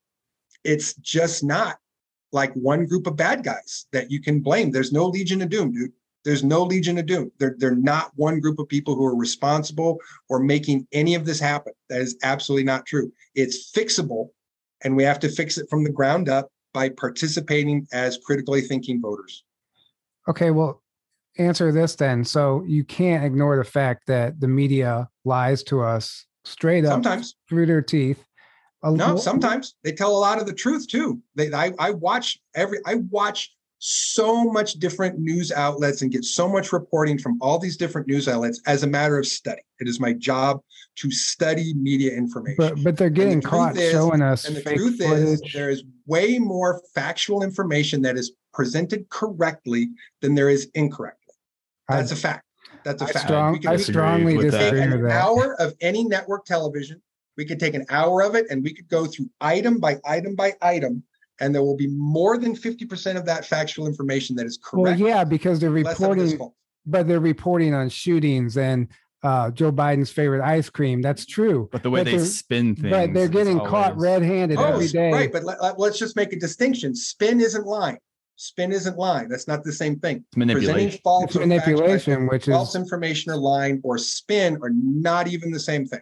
it's 0.64 0.94
just 0.96 1.44
not 1.44 1.78
like 2.32 2.54
one 2.54 2.86
group 2.86 3.08
of 3.08 3.16
bad 3.16 3.44
guys 3.44 3.86
that 3.92 4.10
you 4.10 4.22
can 4.22 4.40
blame. 4.40 4.72
There's 4.72 4.92
no 4.92 5.06
Legion 5.06 5.42
of 5.42 5.50
Doom, 5.50 5.72
dude. 5.72 5.92
There's 6.24 6.44
no 6.44 6.64
Legion 6.64 6.98
of 6.98 7.08
Doom. 7.08 7.32
They're, 7.40 7.56
they're 7.58 7.76
not 7.76 8.12
one 8.16 8.40
group 8.40 8.60
of 8.60 8.68
people 8.68 8.96
who 8.96 9.06
are 9.06 9.16
responsible 9.16 9.98
or 10.30 10.40
making 10.40 10.88
any 10.92 11.16
of 11.16 11.26
this 11.26 11.40
happen. 11.40 11.74
That 11.90 12.02
is 12.02 12.18
absolutely 12.24 12.64
not 12.64 12.86
true. 12.86 13.12
It's 13.36 13.72
fixable, 13.72 14.30
and 14.84 14.96
we 14.96 15.04
have 15.04 15.20
to 15.20 15.30
fix 15.30 15.58
it 15.58 15.68
from 15.70 15.84
the 15.84 15.90
ground 15.90 16.30
up 16.30 16.50
by 16.74 16.90
participating 16.90 17.88
as 17.92 18.20
critically 18.24 18.62
thinking 18.62 19.02
voters. 19.02 19.44
Okay, 20.28 20.52
well, 20.52 20.82
answer 21.38 21.72
this 21.72 21.96
then. 21.96 22.24
So 22.24 22.64
you 22.68 22.84
can't 22.84 23.26
ignore 23.26 23.58
the 23.58 23.64
fact 23.64 24.08
that 24.08 24.40
the 24.40 24.48
media 24.48 25.10
lies 25.26 25.64
to 25.64 25.82
us 25.82 26.26
straight 26.44 26.86
up 26.86 26.94
sometimes 26.94 27.36
through 27.50 27.66
their 27.66 27.82
teeth 27.82 28.24
no, 28.84 29.16
sometimes 29.16 29.76
they 29.84 29.92
tell 29.92 30.16
a 30.16 30.18
lot 30.18 30.40
of 30.40 30.48
the 30.48 30.54
truth 30.54 30.88
too. 30.88 31.22
They, 31.36 31.54
I, 31.54 31.72
I 31.78 31.92
watch 31.92 32.40
every, 32.56 32.80
I 32.86 32.96
watch 33.10 33.54
so 33.84 34.44
much 34.44 34.74
different 34.74 35.18
news 35.20 35.52
outlets 35.52 36.04
and 36.04 36.12
get 36.12 36.24
so 36.24 36.48
much 36.48 36.72
reporting 36.72 37.18
from 37.18 37.40
all 37.42 37.58
these 37.58 37.78
different 37.78 38.08
news 38.08 38.28
outlets 38.28 38.62
as 38.68 38.84
a 38.84 38.88
matter 38.88 39.18
of 39.18 39.26
study. 39.26 39.62
It 39.80 39.88
is 39.88 40.00
my 40.00 40.14
job 40.14 40.62
to 40.98 41.10
study 41.10 41.74
media 41.74 42.12
information. 42.12 42.58
But, 42.58 42.84
but 42.84 42.98
they're 42.98 43.10
getting 43.10 43.40
the 43.40 43.48
caught 43.48 43.78
is, 43.78 43.92
showing 43.92 44.22
us. 44.22 44.46
And 44.46 44.56
the 44.56 44.62
truth 44.62 44.98
footage. 44.98 45.24
is, 45.24 45.42
there 45.54 45.72
is 45.72 45.84
way 46.06 46.38
more 46.38 46.82
factual 46.94 47.42
information 47.42 48.04
that 48.04 48.18
is 48.18 48.34
presented 48.54 49.10
correctly 49.10 49.90
than 50.22 50.36
there 50.36 50.50
is 50.50 50.70
incorrectly. 50.76 51.34
That's 51.90 52.12
I, 52.12 52.16
a 52.16 52.18
fact. 52.18 52.46
That's 52.84 53.02
a 53.02 53.06
I 53.06 53.12
fact. 53.12 53.26
Strong, 53.26 53.60
can, 53.62 53.72
I 53.72 53.78
strongly 53.78 54.38
disagree 54.38 54.82
with 54.82 54.94
an 54.94 55.04
that. 55.04 55.24
hour 55.24 55.60
of 55.60 55.74
any 55.82 56.04
network 56.04 56.46
television 56.46 57.02
we 57.38 57.46
could 57.46 57.60
take 57.60 57.74
an 57.74 57.86
hour 57.90 58.22
of 58.22 58.36
it 58.36 58.46
and 58.50 58.64
we 58.64 58.74
could 58.74 58.88
go 58.88 59.06
through 59.06 59.30
item 59.40 59.80
by 59.80 59.98
item 60.06 60.36
by 60.36 60.54
item, 60.62 61.04
and 61.40 61.54
there 61.54 61.64
will 61.64 61.78
be 61.78 61.88
more 61.88 62.38
than 62.38 62.56
50% 62.56 63.18
of 63.18 63.26
that 63.26 63.46
factual 63.46 63.88
information 63.88 64.36
that 64.36 64.46
is 64.46 64.60
correct. 64.64 65.00
Well, 65.00 65.10
yeah, 65.10 65.24
because 65.24 65.60
they're 65.60 65.72
reporting, 65.72 66.40
but 66.86 67.08
they're 67.08 67.20
reporting 67.20 67.74
on 67.74 67.90
shootings 67.90 68.58
and 68.58 68.88
uh, 69.24 69.52
Joe 69.52 69.72
Biden's 69.72 70.12
favorite 70.12 70.44
ice 70.44 70.70
cream. 70.70 71.02
That's 71.02 71.26
true. 71.26 71.70
But 71.72 71.84
the 71.84 71.90
way 71.90 72.04
but 72.04 72.12
they 72.12 72.20
spin 72.20 72.76
things. 72.76 72.90
But 72.90 73.14
they're 73.14 73.28
getting 73.28 73.60
caught 73.60 73.98
red 73.98 74.24
handed 74.24 74.58
oh, 74.58 74.66
every 74.66 74.88
day. 74.88 75.12
Right. 75.12 75.32
But 75.32 75.44
let, 75.44 75.80
us 75.80 76.00
just 76.00 76.16
make 76.16 76.34
a 76.34 76.40
distinction. 76.40 76.96
Spin 76.96 77.40
isn't 77.40 77.66
lying. 77.66 78.00
Spin 78.36 78.72
isn't 78.72 78.98
lying. 78.98 79.30
That's 79.30 79.48
not 79.48 79.64
the 79.64 79.72
same 79.72 80.00
thing. 80.00 80.26
It's 80.30 80.38
manipulation. 80.38 80.74
Presenting 80.74 81.00
false 81.04 81.26
it's 81.26 81.36
manipulation, 81.36 82.28
which 82.28 82.46
false 82.46 82.48
is 82.48 82.54
false 82.54 82.76
information 82.76 83.32
or 83.32 83.38
lying 83.38 83.80
or 83.84 84.00
spin 84.00 84.58
are 84.64 84.72
not 84.74 85.28
even 85.28 85.52
the 85.52 85.60
same 85.60 85.86
thing. 85.86 86.02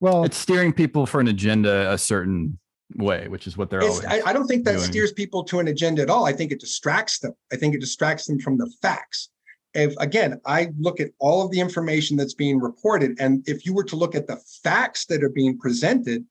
Well, 0.00 0.24
it's 0.24 0.36
steering 0.36 0.72
people 0.72 1.06
for 1.06 1.20
an 1.20 1.28
agenda 1.28 1.90
a 1.92 1.98
certain 1.98 2.58
way, 2.96 3.28
which 3.28 3.46
is 3.46 3.56
what 3.56 3.70
they're 3.70 3.82
always. 3.82 4.04
I, 4.04 4.22
I, 4.26 4.32
don't 4.32 4.46
think 4.46 4.64
that 4.64 4.76
doing. 4.76 4.84
steers 4.84 5.12
people 5.12 5.44
to 5.44 5.58
an 5.58 5.68
agenda 5.68 6.02
at 6.02 6.10
all. 6.10 6.24
I 6.24 6.32
think 6.32 6.52
it 6.52 6.60
distracts 6.60 7.18
them. 7.18 7.32
I 7.52 7.56
think 7.56 7.74
it 7.74 7.80
distracts 7.80 8.26
them 8.26 8.38
from 8.38 8.58
the 8.58 8.70
facts. 8.80 9.30
If 9.74 9.94
again, 9.98 10.40
I 10.46 10.70
look 10.78 10.98
at 11.00 11.10
all 11.18 11.44
of 11.44 11.50
the 11.50 11.60
information 11.60 12.16
that's 12.16 12.34
being 12.34 12.58
reported, 12.60 13.20
and 13.20 13.46
if 13.46 13.66
you 13.66 13.74
were 13.74 13.84
to 13.84 13.96
look 13.96 14.14
at 14.14 14.26
the 14.26 14.40
facts 14.62 15.06
that 15.06 15.22
are 15.22 15.28
being 15.28 15.58
presented, 15.58 16.24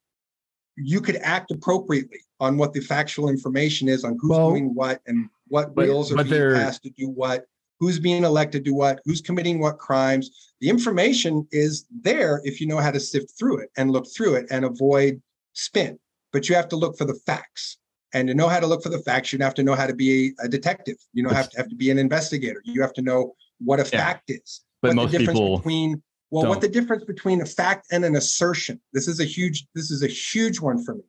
you 0.75 1.01
could 1.01 1.17
act 1.17 1.51
appropriately 1.51 2.19
on 2.39 2.57
what 2.57 2.73
the 2.73 2.79
factual 2.79 3.29
information 3.29 3.87
is 3.87 4.03
on 4.03 4.17
who's 4.19 4.31
well, 4.31 4.49
doing 4.51 4.73
what 4.73 5.01
and 5.07 5.29
what 5.47 5.75
bills 5.75 6.11
are 6.11 6.23
being 6.23 6.53
passed 6.53 6.83
to 6.83 6.89
do 6.91 7.09
what 7.09 7.45
who's 7.79 7.99
being 7.99 8.23
elected 8.23 8.65
to 8.65 8.71
what, 8.71 8.99
who's 9.05 9.21
committing 9.21 9.59
what 9.59 9.77
crimes. 9.77 10.53
The 10.61 10.69
information 10.69 11.47
is 11.51 11.85
there 12.01 12.41
if 12.43 12.59
you 12.59 12.67
know 12.67 12.77
how 12.77 12.91
to 12.91 12.99
sift 12.99 13.31
through 13.37 13.59
it 13.59 13.69
and 13.77 13.91
look 13.91 14.07
through 14.15 14.35
it 14.35 14.47
and 14.49 14.65
avoid 14.65 15.21
spin. 15.53 15.99
But 16.33 16.49
you 16.49 16.55
have 16.55 16.67
to 16.69 16.75
look 16.75 16.97
for 16.97 17.05
the 17.05 17.19
facts. 17.25 17.77
And 18.13 18.27
to 18.29 18.33
know 18.33 18.47
how 18.47 18.59
to 18.59 18.67
look 18.67 18.81
for 18.81 18.89
the 18.89 18.99
facts, 18.99 19.33
you 19.33 19.39
have 19.39 19.53
to 19.55 19.63
know 19.63 19.75
how 19.75 19.85
to 19.85 19.93
be 19.93 20.33
a 20.39 20.47
detective. 20.47 20.95
You 21.13 21.23
know, 21.23 21.29
have 21.29 21.49
to 21.49 21.57
have 21.57 21.69
to 21.69 21.75
be 21.75 21.91
an 21.91 21.99
investigator. 21.99 22.61
You 22.63 22.81
have 22.81 22.93
to 22.93 23.01
know 23.01 23.35
what 23.59 23.79
a 23.79 23.83
yeah. 23.83 24.03
fact 24.03 24.29
is. 24.29 24.61
But 24.81 24.89
what 24.89 24.95
most 24.95 25.11
the 25.11 25.19
difference 25.19 25.39
people 25.39 25.57
between 25.57 26.01
well, 26.29 26.43
don't. 26.43 26.49
what 26.49 26.61
the 26.61 26.67
difference 26.67 27.03
between 27.03 27.41
a 27.41 27.45
fact 27.45 27.87
and 27.91 28.03
an 28.03 28.15
assertion. 28.15 28.79
This 28.93 29.07
is 29.07 29.19
a 29.19 29.25
huge, 29.25 29.65
this 29.75 29.91
is 29.91 30.03
a 30.03 30.07
huge 30.07 30.59
one 30.59 30.83
for 30.83 30.95
me. 30.95 31.03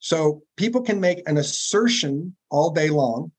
So 0.00 0.42
people 0.56 0.82
can 0.82 1.00
make 1.00 1.26
an 1.28 1.38
assertion 1.38 2.34
all 2.50 2.70
day 2.70 2.90
long, 2.90 3.32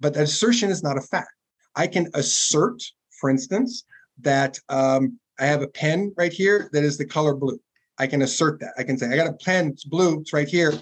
but 0.00 0.14
that 0.14 0.22
assertion 0.22 0.70
is 0.70 0.82
not 0.82 0.96
a 0.96 1.02
fact. 1.02 1.28
I 1.76 1.86
can 1.86 2.08
assert, 2.14 2.82
for 3.20 3.30
instance, 3.30 3.84
that 4.20 4.58
um, 4.68 5.18
I 5.38 5.46
have 5.46 5.62
a 5.62 5.68
pen 5.68 6.14
right 6.16 6.32
here 6.32 6.68
that 6.72 6.84
is 6.84 6.98
the 6.98 7.06
color 7.06 7.34
blue. 7.34 7.60
I 7.98 8.06
can 8.06 8.22
assert 8.22 8.60
that. 8.60 8.74
I 8.78 8.82
can 8.82 8.98
say, 8.98 9.12
I 9.12 9.16
got 9.16 9.28
a 9.28 9.32
pen, 9.32 9.68
it's 9.68 9.84
blue, 9.84 10.20
it's 10.20 10.32
right 10.32 10.48
here. 10.48 10.72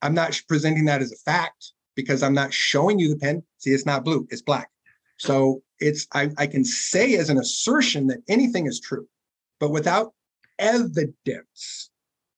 I'm 0.00 0.14
not 0.14 0.40
presenting 0.48 0.84
that 0.86 1.02
as 1.02 1.12
a 1.12 1.16
fact 1.16 1.72
because 1.94 2.22
I'm 2.22 2.34
not 2.34 2.52
showing 2.52 2.98
you 2.98 3.08
the 3.08 3.16
pen. 3.16 3.42
See, 3.58 3.70
it's 3.70 3.86
not 3.86 4.04
blue, 4.04 4.26
it's 4.30 4.42
black. 4.42 4.68
So 5.18 5.62
it's 5.78 6.06
I, 6.12 6.30
I 6.38 6.46
can 6.46 6.64
say 6.64 7.14
as 7.14 7.30
an 7.30 7.38
assertion 7.38 8.08
that 8.08 8.22
anything 8.28 8.66
is 8.66 8.80
true, 8.80 9.06
but 9.60 9.70
without 9.70 10.12
evidence 10.58 11.90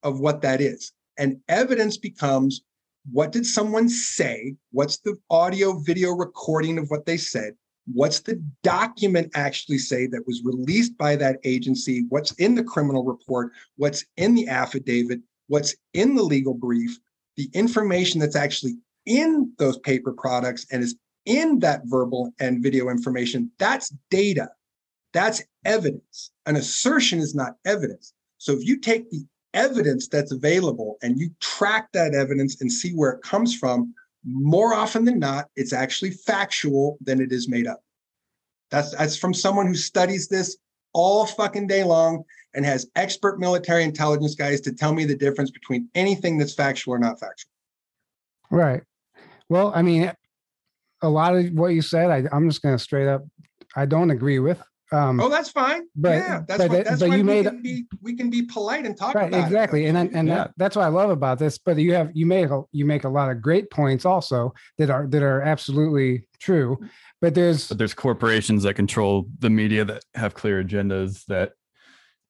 of 0.03 0.21
what 0.21 0.43
that 0.43 0.61
is. 0.61 0.93
And 1.17 1.41
evidence 1.49 1.97
becomes 1.97 2.63
what 3.11 3.33
did 3.33 3.47
someone 3.47 3.89
say? 3.89 4.55
What's 4.73 4.99
the 4.99 5.17
audio 5.31 5.79
video 5.81 6.11
recording 6.11 6.79
of 6.79 6.89
what 6.91 7.07
they 7.07 7.17
said? 7.17 7.55
What's 7.93 8.21
the 8.21 8.43
document 8.63 9.31
actually 9.35 9.79
say 9.79 10.07
that 10.07 10.27
was 10.27 10.43
released 10.43 10.97
by 10.97 11.17
that 11.17 11.39
agency? 11.45 12.07
What's 12.09 12.33
in 12.33 12.55
the 12.55 12.65
criminal 12.65 13.05
report? 13.05 13.53
What's 13.77 14.05
in 14.17 14.35
the 14.35 14.49
affidavit? 14.49 15.21
What's 15.49 15.75
in 15.93 16.15
the 16.15 16.23
legal 16.23 16.55
brief? 16.55 16.99
The 17.37 17.51
information 17.53 18.21
that's 18.21 18.37
actually 18.37 18.77
in 19.05 19.53
those 19.59 19.79
paper 19.79 20.13
products 20.13 20.67
and 20.73 20.83
is 20.83 20.97
in 21.27 21.59
that 21.59 21.83
verbal 21.85 22.33
and 22.41 22.63
video 22.63 22.89
information, 22.89 23.51
that's 23.59 23.93
data. 24.11 24.49
That's 25.13 25.43
evidence. 25.65 26.31
An 26.47 26.57
assertion 26.57 27.19
is 27.19 27.35
not 27.35 27.57
evidence. 27.65 28.15
So 28.39 28.53
if 28.53 28.65
you 28.65 28.79
take 28.79 29.11
the 29.11 29.25
evidence 29.55 30.09
that's 30.09 30.33
available 30.33 30.99
and 31.03 31.19
you 31.19 31.31
track 31.41 31.89
that 31.93 32.15
evidence 32.15 32.61
and 32.61 32.71
see 32.71 32.93
where 32.93 33.13
it 33.13 33.23
comes 33.23 33.57
from, 33.57 33.95
more 34.25 34.75
often 34.75 35.05
than 35.05 35.19
not, 35.19 35.49
it's 35.57 35.73
actually 35.73 36.11
factual 36.11 36.99
than 37.01 37.21
it 37.21 37.33
is 37.33 37.49
made 37.49 37.67
up. 37.67 37.81
That's 38.71 38.95
that's 38.97 39.17
from 39.17 39.35
someone 39.35 39.67
who 39.67 39.75
studies 39.75 40.29
this 40.29 40.57
all 40.93 41.27
fucking 41.27 41.67
day 41.67 41.85
long 41.85 42.25
and 42.55 42.65
has 42.65 42.87
expert 42.97 43.39
military 43.39 43.83
intelligence 43.83 44.35
guys 44.35 44.61
to 44.63 44.73
tell 44.73 44.95
me 44.95 45.05
the 45.05 45.17
difference 45.17 45.51
between 45.51 45.89
anything 45.95 46.39
that's 46.39 46.55
factual 46.55 46.95
or 46.95 46.99
not 46.99 47.21
factual. 47.21 47.51
Right. 48.51 48.83
Well, 49.49 49.73
I 49.75 49.83
mean, 49.83 50.13
a 51.03 51.09
lot 51.09 51.37
of 51.37 51.53
what 51.53 51.69
you 51.69 51.83
said, 51.83 52.11
I, 52.11 52.25
I'm 52.35 52.49
just 52.49 52.63
going 52.63 52.77
to 52.77 52.83
straight 52.83 53.09
up, 53.09 53.25
I 53.77 53.87
don't 53.87 54.11
agree 54.11 54.39
with. 54.39 54.63
Um, 54.93 55.19
oh, 55.19 55.29
that's 55.29 55.51
fine. 55.51 55.85
But, 55.97 56.11
yeah, 56.11 56.43
that's 56.47 56.59
but, 56.59 56.71
what, 56.71 56.85
that's 56.85 57.01
but 57.01 57.11
you 57.11 57.17
we 57.17 57.23
made 57.23 57.47
can 57.47 57.63
be, 57.63 57.87
we 58.03 58.15
can 58.17 58.31
be 58.31 58.43
polite 58.43 58.85
and 58.87 58.97
talk 58.97 59.15
right, 59.15 59.29
about 59.29 59.45
exactly. 59.45 59.87
It. 59.87 59.95
And 59.95 60.15
and 60.15 60.29
yeah. 60.29 60.35
that, 60.35 60.51
that's 60.57 60.77
what 60.77 60.85
I 60.85 60.89
love 60.89 61.11
about 61.11 61.39
this. 61.39 61.59
But 61.59 61.79
you 61.79 61.95
have 61.95 62.11
you 62.15 62.27
make 62.27 62.51
a, 62.51 62.63
you 62.73 62.85
make 62.85 63.05
a 63.05 63.09
lot 63.09 63.31
of 63.31 63.41
great 63.41 63.71
points 63.71 64.05
also 64.05 64.53
that 64.79 64.91
are 64.91 65.07
that 65.09 65.23
are 65.23 65.43
absolutely 65.43 66.29
true. 66.39 66.79
But 67.21 67.35
there's 67.35 67.69
but 67.69 67.79
there's 67.79 67.95
corporations 67.95 68.63
that 68.65 68.75
control 68.75 69.27
the 69.39 69.51
media 69.51 69.85
that 69.87 70.05
have 70.15 70.35
clear 70.35 70.63
agendas 70.63 71.25
that 71.27 71.53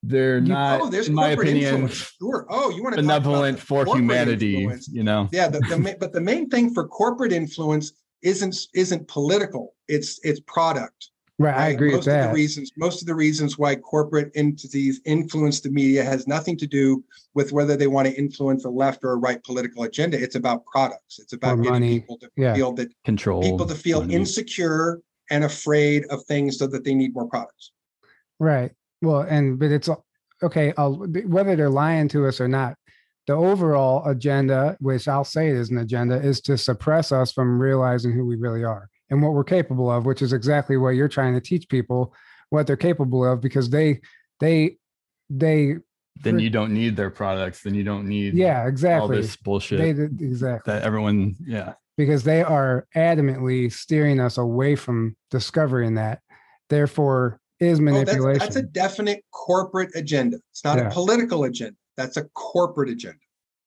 they're 0.07 0.39
you, 0.39 0.49
not, 0.49 0.81
oh, 0.83 0.93
in 0.93 1.15
my 1.15 1.31
opinion, 1.31 1.75
influence. 1.75 2.15
sure. 2.21 2.47
Oh, 2.51 2.71
you 2.71 2.83
want 2.83 2.95
to 2.95 3.03
benevolent 3.03 3.59
for 3.59 3.87
humanity, 3.87 4.57
influence. 4.57 4.89
you 4.89 5.03
know? 5.03 5.31
Yeah. 5.33 5.49
The, 5.49 5.61
the, 5.61 5.97
but 5.99 6.13
the 6.13 6.21
main 6.21 6.51
thing 6.51 6.75
for 6.75 6.87
corporate 6.87 7.33
influence 7.33 7.93
isn't 8.23 8.55
isn't 8.75 9.09
political. 9.09 9.75
It's 9.89 10.21
it's 10.23 10.41
product. 10.41 11.11
Right, 11.39 11.51
right? 11.51 11.61
I 11.61 11.69
agree 11.71 11.91
most 11.91 12.07
with 12.07 12.09
of 12.09 12.13
that. 12.13 12.27
The 12.29 12.35
reasons, 12.35 12.73
most 12.77 13.03
of 13.03 13.09
the 13.09 13.15
reasons 13.15 13.59
why 13.59 13.75
corporate 13.75 14.31
entities 14.37 15.01
influence 15.05 15.61
the 15.61 15.71
media 15.71 16.05
has 16.05 16.29
nothing 16.29 16.57
to 16.59 16.67
do 16.67 17.03
with 17.35 17.51
whether 17.51 17.77
they 17.77 17.89
want 17.89 18.07
to 18.07 18.15
influence 18.15 18.65
a 18.65 18.71
left 18.71 19.03
or 19.03 19.13
a 19.13 19.17
right 19.17 19.43
political 19.43 19.83
agenda. 19.83 20.21
It's 20.21 20.37
about 20.37 20.65
products. 20.67 21.19
It's 21.19 21.33
about 21.33 21.57
getting 21.57 21.73
money. 21.73 22.01
people 22.01 22.19
to 22.19 22.31
yeah. 22.37 22.55
feel 22.55 22.73
that 22.75 22.93
control 23.05 23.43
people 23.43 23.67
to 23.67 23.75
feel 23.75 24.01
money. 24.01 24.15
insecure 24.15 25.01
and 25.31 25.43
afraid 25.43 26.05
of 26.11 26.23
things 26.25 26.59
so 26.59 26.69
that 26.69 26.85
they 26.85 26.95
need 26.95 27.15
more 27.15 27.27
products. 27.27 27.73
Right. 28.39 28.71
Well, 29.03 29.23
and 29.23 29.59
but 29.59 29.73
it's 29.73 29.89
okay. 30.41 30.73
I'll, 30.77 30.95
whether 30.95 31.57
they're 31.57 31.69
lying 31.69 32.07
to 32.09 32.29
us 32.29 32.41
or 32.41 32.47
not, 32.47 32.77
the 33.27 33.33
overall 33.33 34.09
agenda, 34.09 34.77
which 34.79 35.09
I'll 35.09 35.25
say 35.25 35.49
is 35.49 35.71
an 35.71 35.79
agenda, 35.79 36.15
is 36.15 36.41
to 36.43 36.57
suppress 36.57 37.11
us 37.11 37.33
from 37.33 37.61
realizing 37.61 38.13
who 38.13 38.25
we 38.25 38.37
really 38.37 38.63
are 38.63 38.89
and 39.15 39.23
what 39.23 39.33
we're 39.33 39.45
capable 39.45 39.91
of, 39.91 40.05
which 40.05 40.21
is 40.21 40.33
exactly 40.33 40.77
what 40.77 40.91
you're 40.91 41.09
trying 41.09 41.33
to 41.35 41.41
teach 41.41 41.69
people 41.69 42.13
what 42.51 42.67
they're 42.67 42.77
capable 42.77 43.25
of 43.25 43.41
because 43.41 43.71
they 43.71 44.01
they 44.41 44.77
they 45.31 45.77
then 46.23 46.39
you 46.39 46.51
don't 46.51 46.73
need 46.73 46.97
their 46.97 47.11
products. 47.11 47.63
Then 47.63 47.75
you 47.75 47.85
don't 47.85 48.07
need 48.07 48.35
yeah 48.35 48.67
exactly. 48.67 49.01
all 49.17 49.23
this 49.23 49.37
bullshit 49.37 49.79
they, 49.79 49.91
exactly. 50.25 50.73
that 50.73 50.83
everyone 50.83 51.35
yeah. 51.45 51.75
Because 51.97 52.25
they 52.25 52.43
are 52.43 52.89
adamantly 52.97 53.73
steering 53.73 54.19
us 54.19 54.37
away 54.37 54.75
from 54.75 55.17
discovering 55.31 55.95
that. 55.95 56.21
Therefore 56.69 57.41
is 57.61 57.81
manipulation 57.81 58.23
oh, 58.23 58.33
that's, 58.33 58.55
that's, 58.55 58.57
a 58.57 58.63
definite 58.63 59.25
corporate 59.31 59.91
agenda. 59.95 60.39
It's 60.51 60.65
not 60.65 60.79
yeah. 60.79 60.89
a 60.89 60.91
political 60.91 61.45
agenda. 61.45 61.77
That's 61.97 62.17
a 62.17 62.25
corporate 62.35 62.91
agenda. 62.91 63.19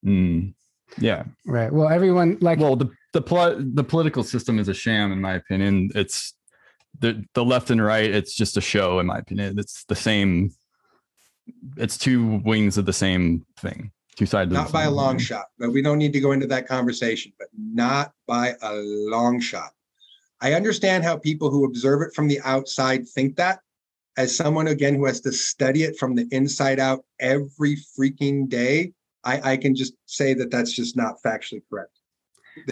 Mm. 0.05 0.53
yeah. 0.97 1.23
Right. 1.45 1.71
Well 1.71 1.87
everyone 1.87 2.37
like 2.41 2.59
well 2.59 2.75
the 2.75 2.89
the 3.13 3.21
pl- 3.21 3.57
the 3.73 3.83
political 3.83 4.23
system 4.23 4.59
is 4.59 4.67
a 4.67 4.73
sham 4.73 5.11
in 5.11 5.21
my 5.21 5.33
opinion. 5.33 5.89
It's 5.95 6.33
the 6.99 7.23
the 7.33 7.45
left 7.45 7.69
and 7.69 7.83
right 7.83 8.09
it's 8.09 8.35
just 8.35 8.57
a 8.57 8.61
show 8.61 8.99
in 8.99 9.05
my 9.05 9.19
opinion. 9.19 9.57
It's 9.59 9.83
the 9.85 9.95
same 9.95 10.51
it's 11.77 11.97
two 11.97 12.41
wings 12.43 12.77
of 12.77 12.85
the 12.85 12.93
same 12.93 13.45
thing 13.59 13.91
two 14.17 14.25
sides 14.25 14.51
not 14.51 14.71
by 14.71 14.83
a 14.83 14.91
long 14.91 15.17
thing. 15.17 15.25
shot 15.25 15.45
but 15.59 15.71
we 15.71 15.81
don't 15.81 15.97
need 15.97 16.11
to 16.11 16.19
go 16.19 16.33
into 16.33 16.47
that 16.47 16.67
conversation 16.67 17.31
but 17.39 17.47
not 17.57 18.11
by 18.27 18.55
a 18.61 18.73
long 18.75 19.39
shot. 19.39 19.71
I 20.41 20.53
understand 20.53 21.03
how 21.03 21.17
people 21.17 21.49
who 21.49 21.65
observe 21.65 22.01
it 22.01 22.13
from 22.13 22.27
the 22.27 22.39
outside 22.41 23.07
think 23.07 23.37
that. 23.37 23.59
As 24.17 24.35
someone 24.35 24.67
again 24.67 24.95
who 24.95 25.05
has 25.05 25.21
to 25.21 25.31
study 25.31 25.83
it 25.83 25.97
from 25.97 26.15
the 26.15 26.27
inside 26.31 26.79
out 26.79 27.05
every 27.19 27.77
freaking 27.97 28.49
day 28.49 28.93
i, 29.23 29.51
I 29.51 29.57
can 29.57 29.75
just 29.75 29.93
say 30.05 30.33
that 30.33 30.49
that's 30.49 30.71
just 30.71 30.97
not 30.97 31.21
factually 31.23 31.61
correct 31.69 31.96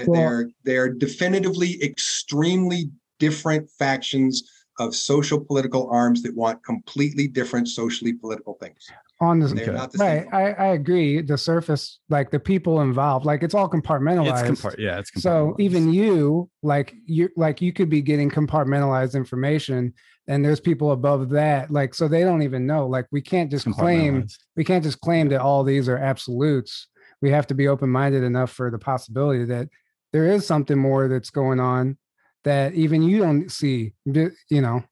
well, 0.07 0.22
they're 0.22 0.49
they're 0.64 0.94
definitively 0.94 1.82
extremely 1.84 2.90
different 3.20 3.70
factions 3.70 4.44
of 4.80 4.94
social 4.94 5.40
political 5.40 5.90
arms 5.90 6.22
that 6.24 6.36
want 6.36 6.64
completely 6.64 7.28
different 7.28 7.68
socially 7.68 8.14
political 8.14 8.56
things. 8.56 8.88
On 9.22 9.40
the, 9.40 9.48
the 9.48 9.90
right, 9.98 10.28
I, 10.34 10.52
I 10.52 10.66
agree. 10.74 11.22
The 11.22 11.38
surface, 11.38 11.99
like 12.10 12.32
the 12.32 12.40
people 12.40 12.82
involved, 12.82 13.26
like 13.26 13.44
it's 13.44 13.53
all 13.53 13.70
compartmentalized. 13.70 14.49
It's 14.49 14.62
compart- 14.62 14.78
yeah, 14.78 14.99
it's 14.99 15.22
so 15.22 15.56
even 15.57 15.94
you, 15.94 16.49
like 16.62 16.94
you, 17.06 17.30
like 17.38 17.62
you 17.62 17.72
could 17.72 17.90
be 17.90 18.02
getting 18.02 18.30
compartmentalized 18.30 19.16
information, 19.16 19.94
and 20.28 20.44
there's 20.44 20.60
people 20.60 20.91
above 20.91 21.30
that, 21.30 21.72
like 21.72 21.94
so 21.94 22.10
they 22.10 22.26
don't 22.26 22.41
even 22.41 22.66
know. 22.66 22.88
Like 22.88 23.06
we 23.12 23.22
can't 23.22 23.49
just 23.49 23.72
claim 23.72 24.28
we 24.57 24.66
can't 24.66 24.84
just 24.84 24.99
claim 24.99 25.30
that 25.30 25.40
all 25.40 25.64
these 25.64 25.88
are 25.88 25.98
absolutes 25.98 26.90
we 27.22 27.32
have 27.32 27.48
to 27.48 27.56
be 27.56 27.68
open 27.68 27.90
minded 27.90 28.24
enough 28.24 28.52
for 28.52 28.70
the 28.70 28.80
possibility 28.80 29.46
that 29.46 29.70
there 30.14 30.28
is 30.28 30.46
something 30.46 30.78
more 30.78 31.08
that's 31.08 31.30
going 31.30 31.60
on 31.60 31.98
that 32.44 32.74
even 32.74 33.02
you 33.02 33.20
don't 33.20 33.52
see, 33.52 33.94
you 34.06 34.32
know. 34.62 34.84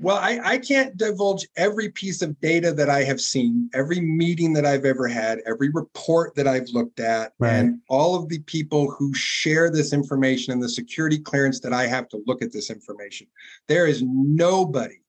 Well, 0.00 0.16
I, 0.16 0.38
I 0.44 0.58
can't 0.58 0.96
divulge 0.96 1.46
every 1.56 1.90
piece 1.90 2.22
of 2.22 2.40
data 2.40 2.72
that 2.72 2.88
I 2.88 3.02
have 3.02 3.20
seen, 3.20 3.68
every 3.74 4.00
meeting 4.00 4.52
that 4.52 4.64
I've 4.64 4.84
ever 4.84 5.08
had, 5.08 5.40
every 5.44 5.70
report 5.70 6.36
that 6.36 6.46
I've 6.46 6.68
looked 6.68 7.00
at, 7.00 7.32
right. 7.40 7.52
and 7.52 7.80
all 7.88 8.14
of 8.14 8.28
the 8.28 8.38
people 8.40 8.90
who 8.92 9.12
share 9.12 9.70
this 9.70 9.92
information 9.92 10.52
and 10.52 10.62
the 10.62 10.68
security 10.68 11.18
clearance 11.18 11.58
that 11.60 11.72
I 11.72 11.88
have 11.88 12.08
to 12.10 12.22
look 12.26 12.42
at 12.42 12.52
this 12.52 12.70
information. 12.70 13.26
There 13.66 13.86
is 13.86 14.02
nobody 14.04 15.00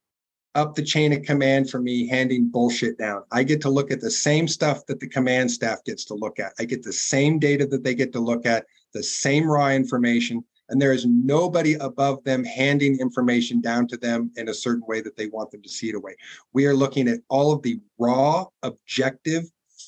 up 0.56 0.76
the 0.76 0.84
chain 0.84 1.14
of 1.14 1.24
command 1.24 1.70
for 1.70 1.80
me 1.80 2.08
handing 2.08 2.50
bullshit 2.50 2.98
down. 2.98 3.24
I 3.32 3.44
get 3.44 3.62
to 3.62 3.70
look 3.70 3.92
at 3.92 4.02
the 4.02 4.12
same 4.12 4.48
stuff 4.48 4.86
that 4.88 5.00
the 5.00 5.08
command 5.08 5.52
staff 5.52 5.84
gets 5.86 6.06
to 6.06 6.16
look 6.16 6.40
at. 6.40 6.54
I 6.60 6.66
get 6.66 6.84
the 6.84 6.94
same 6.94 7.40
data 7.40 7.66
that 7.68 7.84
they 7.84 7.94
get 7.94 8.12
to 8.14 8.20
look 8.20 8.46
at, 8.46 8.66
the 8.94 9.04
same 9.04 9.48
raw 9.48 9.70
information, 9.70 10.44
and 10.70 10.82
there 10.82 10.94
is 10.94 11.06
nobody 11.06 11.74
above 11.76 12.24
them 12.24 12.44
handing 12.44 13.00
information 13.00 13.62
down 13.62 13.88
to 13.88 13.98
them 13.98 14.32
in 14.38 14.50
a 14.50 14.54
certain 14.54 14.84
way 14.88 15.02
that 15.02 15.16
they 15.16 15.28
want 15.28 15.52
them 15.52 15.62
to 15.62 15.70
see 15.70 15.90
it 15.90 15.96
away. 15.96 16.16
We 16.54 16.66
are 16.66 16.76
looking 16.76 17.08
at 17.08 17.20
all 17.30 17.52
of 17.52 17.62
the 17.62 17.80
raw, 17.98 18.46
objective, 18.64 19.44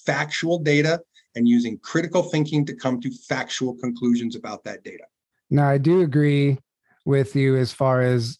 factual 0.06 0.60
data 0.60 1.02
and 1.36 1.48
using 1.48 1.78
critical 1.80 2.24
thinking 2.24 2.66
to 2.66 2.76
come 2.76 3.00
to 3.02 3.12
factual 3.12 3.76
conclusions 3.76 4.36
about 4.36 4.64
that 4.64 4.84
data. 4.84 5.04
Now, 5.50 5.68
I 5.68 5.78
do 5.78 6.02
agree 6.02 6.60
with 7.06 7.36
you 7.36 7.58
as 7.58 7.74
far 7.74 8.02
as 8.02 8.38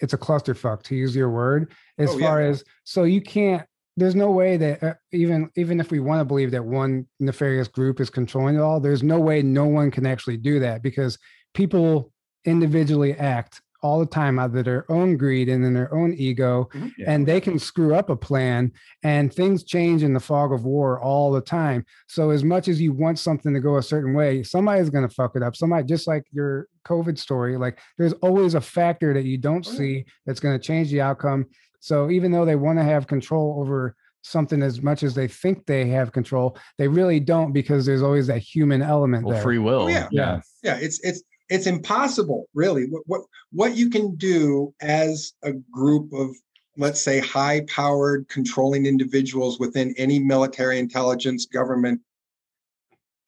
it's 0.00 0.12
a 0.12 0.18
clusterfuck 0.18 0.82
to 0.82 0.94
use 0.94 1.14
your 1.14 1.30
word 1.30 1.72
as 1.98 2.10
oh, 2.10 2.18
far 2.18 2.42
yeah. 2.42 2.48
as 2.48 2.64
so 2.84 3.04
you 3.04 3.20
can't 3.20 3.66
there's 3.96 4.14
no 4.14 4.30
way 4.30 4.56
that 4.56 4.82
uh, 4.82 4.94
even 5.12 5.50
even 5.56 5.80
if 5.80 5.90
we 5.90 6.00
want 6.00 6.20
to 6.20 6.24
believe 6.24 6.50
that 6.50 6.64
one 6.64 7.06
nefarious 7.20 7.68
group 7.68 8.00
is 8.00 8.10
controlling 8.10 8.56
it 8.56 8.60
all 8.60 8.80
there's 8.80 9.02
no 9.02 9.18
way 9.18 9.42
no 9.42 9.66
one 9.66 9.90
can 9.90 10.06
actually 10.06 10.36
do 10.36 10.60
that 10.60 10.82
because 10.82 11.18
people 11.54 12.12
individually 12.44 13.14
act 13.14 13.60
all 13.82 13.98
the 13.98 14.06
time 14.06 14.38
out 14.38 14.54
of 14.54 14.64
their 14.64 14.90
own 14.90 15.16
greed 15.16 15.48
and 15.48 15.64
in 15.64 15.74
their 15.74 15.92
own 15.94 16.14
ego 16.14 16.68
mm-hmm. 16.72 16.88
yeah. 16.98 17.10
and 17.10 17.26
they 17.26 17.40
can 17.40 17.58
screw 17.58 17.94
up 17.94 18.10
a 18.10 18.16
plan 18.16 18.72
and 19.02 19.32
things 19.32 19.64
change 19.64 20.02
in 20.02 20.12
the 20.12 20.20
fog 20.20 20.52
of 20.52 20.64
war 20.64 21.00
all 21.00 21.30
the 21.30 21.40
time. 21.40 21.84
So 22.08 22.30
as 22.30 22.44
much 22.44 22.68
as 22.68 22.80
you 22.80 22.92
want 22.92 23.18
something 23.18 23.52
to 23.54 23.60
go 23.60 23.76
a 23.76 23.82
certain 23.82 24.14
way 24.14 24.42
somebody's 24.42 24.90
going 24.90 25.06
to 25.08 25.14
fuck 25.14 25.36
it 25.36 25.42
up. 25.42 25.56
Somebody 25.56 25.86
just 25.86 26.06
like 26.06 26.24
your 26.32 26.68
covid 26.86 27.18
story 27.18 27.56
like 27.56 27.78
there's 27.98 28.12
always 28.14 28.54
a 28.54 28.60
factor 28.60 29.12
that 29.12 29.24
you 29.24 29.36
don't 29.36 29.66
oh, 29.66 29.70
see 29.70 30.04
that's 30.24 30.40
going 30.40 30.58
to 30.58 30.64
change 30.64 30.90
the 30.90 31.00
outcome. 31.00 31.46
So 31.80 32.10
even 32.10 32.32
though 32.32 32.44
they 32.44 32.56
want 32.56 32.78
to 32.78 32.84
have 32.84 33.06
control 33.06 33.60
over 33.60 33.94
something 34.22 34.62
as 34.62 34.82
much 34.82 35.02
as 35.02 35.14
they 35.14 35.28
think 35.28 35.64
they 35.66 35.86
have 35.86 36.10
control 36.10 36.58
they 36.78 36.88
really 36.88 37.20
don't 37.20 37.52
because 37.52 37.86
there's 37.86 38.02
always 38.02 38.26
that 38.26 38.40
human 38.40 38.82
element 38.82 39.24
well, 39.24 39.34
there. 39.34 39.42
free 39.42 39.58
will. 39.58 39.82
Oh, 39.82 39.88
yeah. 39.88 40.08
Yeah. 40.10 40.40
Yeah. 40.62 40.78
It's 40.80 41.00
it's 41.04 41.22
it's 41.48 41.66
impossible, 41.66 42.48
really. 42.54 42.86
What, 42.86 43.02
what 43.06 43.20
what 43.52 43.76
you 43.76 43.90
can 43.90 44.16
do 44.16 44.74
as 44.80 45.32
a 45.42 45.52
group 45.52 46.12
of 46.12 46.34
let's 46.76 47.00
say 47.00 47.20
high 47.20 47.62
powered 47.68 48.28
controlling 48.28 48.86
individuals 48.86 49.58
within 49.58 49.94
any 49.96 50.18
military 50.18 50.78
intelligence 50.78 51.46
government 51.46 52.00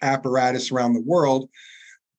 apparatus 0.02 0.70
around 0.70 0.92
the 0.92 1.00
world 1.00 1.48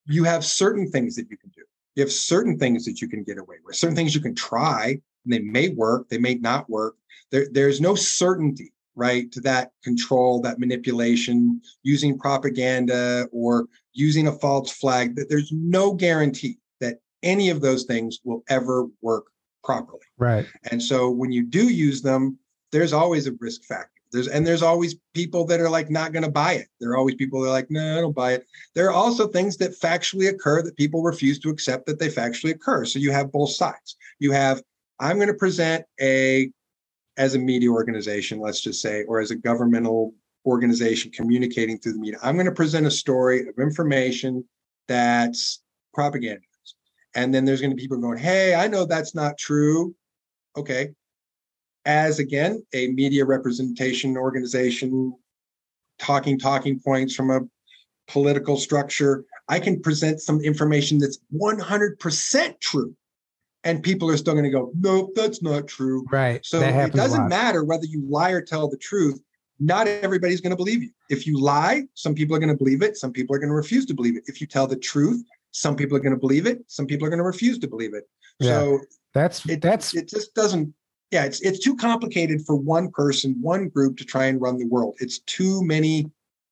you 0.09 0.23
have 0.23 0.43
certain 0.43 0.89
things 0.89 1.15
that 1.15 1.29
you 1.29 1.37
can 1.37 1.51
do. 1.51 1.61
You 1.95 2.03
have 2.03 2.11
certain 2.11 2.57
things 2.57 2.83
that 2.85 2.99
you 2.99 3.07
can 3.07 3.23
get 3.23 3.37
away 3.37 3.57
with. 3.63 3.75
Certain 3.75 3.95
things 3.95 4.15
you 4.15 4.21
can 4.21 4.35
try 4.35 4.99
and 5.23 5.33
they 5.33 5.39
may 5.39 5.69
work 5.69 6.09
they 6.09 6.17
may 6.17 6.35
not 6.35 6.69
work. 6.69 6.95
There, 7.31 7.47
there's 7.51 7.79
no 7.79 7.95
certainty 7.95 8.73
right 8.99 9.31
to 9.31 9.41
that 9.41 9.71
control 9.83 10.41
that 10.41 10.59
manipulation 10.59 11.61
using 11.83 12.19
propaganda 12.19 13.27
or 13.31 13.67
using 13.93 14.27
a 14.27 14.31
false 14.31 14.71
flag 14.71 15.15
that 15.15 15.29
there's 15.29 15.51
no 15.51 15.93
guarantee 15.93 16.59
that 16.79 16.99
any 17.23 17.49
of 17.49 17.61
those 17.61 17.85
things 17.85 18.19
will 18.23 18.43
ever 18.49 18.87
work 19.01 19.25
properly. 19.63 19.99
Right. 20.17 20.45
And 20.71 20.81
so 20.81 21.09
when 21.09 21.31
you 21.31 21.43
do 21.43 21.69
use 21.69 22.01
them 22.01 22.37
there's 22.71 22.93
always 22.93 23.25
a 23.25 23.31
risk 23.39 23.63
factor. 23.63 23.89
There's 24.11 24.27
and 24.27 24.45
there's 24.45 24.63
always 24.63 24.95
people 25.13 25.45
that 25.45 25.59
are 25.59 25.69
like 25.69 25.89
not 25.89 26.13
going 26.13 26.23
to 26.23 26.31
buy 26.31 26.53
it. 26.53 26.67
There 26.79 26.91
are 26.91 26.97
always 26.97 27.15
people 27.15 27.41
that 27.41 27.47
are 27.47 27.51
like 27.51 27.69
no 27.69 27.97
i 27.97 28.01
don't 28.01 28.15
buy 28.15 28.33
it. 28.33 28.45
There 28.75 28.87
are 28.87 28.93
also 28.93 29.27
things 29.27 29.57
that 29.57 29.79
factually 29.79 30.29
occur 30.29 30.61
that 30.63 30.77
people 30.77 31.03
refuse 31.03 31.39
to 31.39 31.49
accept 31.49 31.85
that 31.87 31.99
they 31.99 32.09
factually 32.09 32.51
occur. 32.51 32.85
So 32.85 32.99
you 32.99 33.11
have 33.11 33.31
both 33.31 33.51
sides. 33.51 33.97
You 34.19 34.31
have 34.31 34.61
i'm 34.99 35.17
going 35.17 35.27
to 35.27 35.33
present 35.33 35.85
a 36.01 36.51
as 37.19 37.35
a 37.35 37.39
media 37.39 37.69
organization, 37.69 38.39
let's 38.39 38.61
just 38.61 38.81
say, 38.81 39.03
or 39.03 39.19
as 39.19 39.29
a 39.29 39.35
governmental 39.35 40.13
organization 40.45 41.11
communicating 41.11 41.77
through 41.77 41.91
the 41.91 41.99
media, 41.99 42.17
I'm 42.23 42.35
going 42.35 42.45
to 42.45 42.51
present 42.53 42.87
a 42.87 42.91
story 42.91 43.41
of 43.41 43.59
information 43.59 44.45
that's 44.87 45.61
propaganda. 45.93 46.41
And 47.15 47.33
then 47.33 47.43
there's 47.43 47.59
going 47.59 47.71
to 47.71 47.75
be 47.75 47.81
people 47.81 47.99
going, 47.99 48.19
hey, 48.19 48.55
I 48.55 48.67
know 48.67 48.85
that's 48.85 49.13
not 49.13 49.37
true. 49.37 49.93
Okay. 50.55 50.91
As 51.85 52.19
again, 52.19 52.65
a 52.73 52.87
media 52.87 53.25
representation 53.25 54.15
organization, 54.15 55.13
talking 55.97 56.39
talking 56.39 56.79
points 56.79 57.15
from 57.15 57.31
a 57.31 57.41
political 58.07 58.55
structure, 58.55 59.25
I 59.49 59.59
can 59.59 59.81
present 59.81 60.21
some 60.21 60.39
information 60.39 60.99
that's 60.99 61.19
100% 61.33 62.59
true 62.61 62.95
and 63.63 63.83
people 63.83 64.09
are 64.09 64.17
still 64.17 64.33
going 64.33 64.45
to 64.45 64.49
go, 64.49 64.71
nope, 64.79 65.11
that's 65.15 65.41
not 65.41 65.67
true. 65.67 66.05
Right. 66.11 66.45
So 66.45 66.61
it 66.61 66.93
doesn't 66.93 67.27
matter 67.27 67.63
whether 67.63 67.85
you 67.85 68.03
lie 68.07 68.31
or 68.31 68.41
tell 68.41 68.69
the 68.69 68.77
truth. 68.77 69.21
Not 69.59 69.87
everybody's 69.87 70.39
going 70.39 70.51
to 70.51 70.55
believe 70.55 70.81
you. 70.81 70.91
If 71.09 71.27
you 71.27 71.37
lie, 71.37 71.83
some 71.93 72.15
people 72.15 72.35
are 72.35 72.39
going 72.39 72.51
to 72.51 72.57
believe 72.57 72.81
it. 72.81 72.95
Some 72.95 73.11
people 73.11 73.35
are 73.35 73.39
going 73.39 73.49
to 73.49 73.55
refuse 73.55 73.85
to 73.87 73.93
believe 73.93 74.15
it. 74.15 74.23
If 74.27 74.39
you 74.39 74.47
tell 74.47 74.67
the 74.67 74.77
truth, 74.77 75.21
some 75.51 75.75
people 75.75 75.97
are 75.97 75.99
going 75.99 76.13
to 76.13 76.19
believe 76.19 76.45
it. 76.45 76.63
Some 76.67 76.85
people 76.85 77.05
are 77.05 77.09
going 77.09 77.19
to 77.19 77.25
refuse 77.25 77.59
to 77.59 77.67
believe 77.67 77.93
it. 77.93 78.07
Yeah. 78.39 78.51
So 78.51 78.79
that's 79.13 79.45
it, 79.49 79.61
that's 79.61 79.93
it. 79.95 80.07
Just 80.07 80.33
doesn't. 80.33 80.73
Yeah, 81.11 81.25
it's 81.25 81.41
it's 81.41 81.59
too 81.59 81.75
complicated 81.75 82.45
for 82.45 82.55
one 82.55 82.89
person, 82.91 83.35
one 83.41 83.67
group 83.67 83.97
to 83.97 84.05
try 84.05 84.25
and 84.25 84.39
run 84.39 84.57
the 84.57 84.67
world. 84.67 84.95
It's 84.99 85.19
too 85.19 85.61
many 85.65 86.09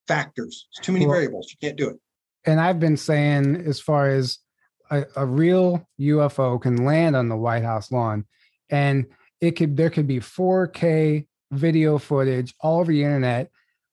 factors. 0.08 0.68
It's 0.72 0.86
too 0.86 0.92
many 0.92 1.06
well, 1.06 1.16
variables. 1.16 1.50
You 1.52 1.58
can't 1.66 1.78
do 1.78 1.90
it. 1.90 1.98
And 2.46 2.60
I've 2.60 2.80
been 2.80 2.98
saying, 2.98 3.58
as 3.66 3.80
far 3.80 4.10
as 4.10 4.40
a, 4.90 5.06
a 5.16 5.26
real 5.26 5.88
UFO 6.00 6.62
can 6.62 6.86
land 6.86 7.16
on 7.16 7.30
the 7.30 7.36
White 7.36 7.64
House 7.64 7.92
lawn, 7.92 8.26
and 8.70 9.06
it 9.42 9.52
could 9.52 9.78
there 9.78 9.90
could 9.90 10.08
be 10.08 10.20
4K 10.20 11.28
video 11.52 11.98
footage 11.98 12.54
all 12.60 12.80
over 12.80 12.92
the 12.92 13.04
internet. 13.04 13.50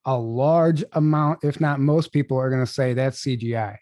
A 0.06 0.18
large 0.18 0.84
amount, 0.92 1.44
if 1.44 1.60
not 1.60 1.80
most 1.80 2.12
people, 2.12 2.36
are 2.36 2.50
going 2.50 2.64
to 2.64 2.70
say 2.70 2.92
that's 2.92 3.22
CGI 3.24 3.76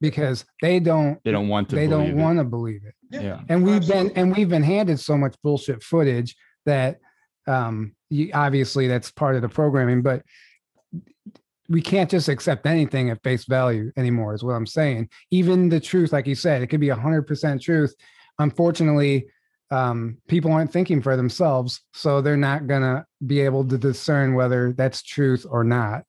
because 0.00 0.44
they 0.60 0.80
don't 0.80 1.18
they 1.24 1.30
don't 1.30 1.48
want 1.48 1.70
to 1.70 1.76
they 1.76 1.86
don't 1.86 2.16
want 2.16 2.38
to 2.38 2.44
believe 2.44 2.82
it. 2.84 2.94
Yeah. 3.10 3.40
And 3.48 3.64
we've 3.64 3.76
Absolutely. 3.76 4.08
been 4.08 4.18
and 4.18 4.36
we've 4.36 4.48
been 4.48 4.62
handed 4.62 5.00
so 5.00 5.16
much 5.16 5.34
bullshit 5.42 5.82
footage 5.82 6.36
that 6.66 6.98
um 7.46 7.94
you, 8.10 8.30
obviously 8.34 8.88
that's 8.88 9.10
part 9.10 9.36
of 9.36 9.42
the 9.42 9.48
programming, 9.48 10.02
but 10.02 10.22
we 11.68 11.80
can't 11.80 12.10
just 12.10 12.28
accept 12.28 12.66
anything 12.66 13.10
at 13.10 13.22
face 13.22 13.44
value 13.44 13.90
anymore 13.96 14.34
is 14.34 14.44
what 14.44 14.52
i'm 14.52 14.66
saying. 14.66 15.08
Even 15.30 15.68
the 15.68 15.80
truth 15.80 16.12
like 16.12 16.26
you 16.26 16.34
said 16.34 16.62
it 16.62 16.68
could 16.68 16.80
be 16.80 16.88
100% 16.88 17.60
truth. 17.60 17.94
Unfortunately 18.38 19.26
um, 19.70 20.18
people 20.28 20.52
aren't 20.52 20.72
thinking 20.72 21.02
for 21.02 21.16
themselves 21.16 21.80
so 21.92 22.20
they're 22.20 22.36
not 22.36 22.66
going 22.66 22.82
to 22.82 23.04
be 23.26 23.40
able 23.40 23.66
to 23.66 23.78
discern 23.78 24.34
whether 24.34 24.72
that's 24.72 25.02
truth 25.02 25.46
or 25.48 25.64
not. 25.64 26.04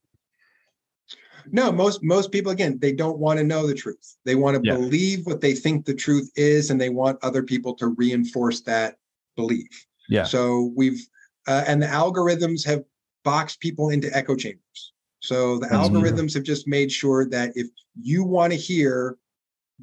No 1.50 1.72
most 1.72 2.02
most 2.02 2.32
people 2.32 2.52
again 2.52 2.78
they 2.80 2.92
don't 2.92 3.18
want 3.18 3.38
to 3.38 3.44
know 3.44 3.66
the 3.66 3.74
truth. 3.74 4.16
They 4.24 4.34
want 4.34 4.62
to 4.62 4.68
yeah. 4.68 4.76
believe 4.76 5.26
what 5.26 5.40
they 5.40 5.54
think 5.54 5.84
the 5.84 5.94
truth 5.94 6.30
is 6.36 6.70
and 6.70 6.80
they 6.80 6.90
want 6.90 7.18
other 7.22 7.42
people 7.42 7.74
to 7.76 7.88
reinforce 7.88 8.60
that 8.62 8.96
belief. 9.36 9.86
Yeah. 10.08 10.24
So 10.24 10.72
we've 10.76 11.00
uh, 11.48 11.64
and 11.66 11.80
the 11.80 11.86
algorithms 11.86 12.66
have 12.66 12.82
boxed 13.24 13.60
people 13.60 13.90
into 13.90 14.14
echo 14.16 14.34
chambers 14.36 14.92
so 15.26 15.58
the 15.58 15.66
algorithms 15.66 16.34
have 16.34 16.44
just 16.44 16.68
made 16.68 16.90
sure 16.92 17.28
that 17.28 17.52
if 17.54 17.68
you 18.00 18.24
want 18.24 18.52
to 18.52 18.58
hear 18.58 19.16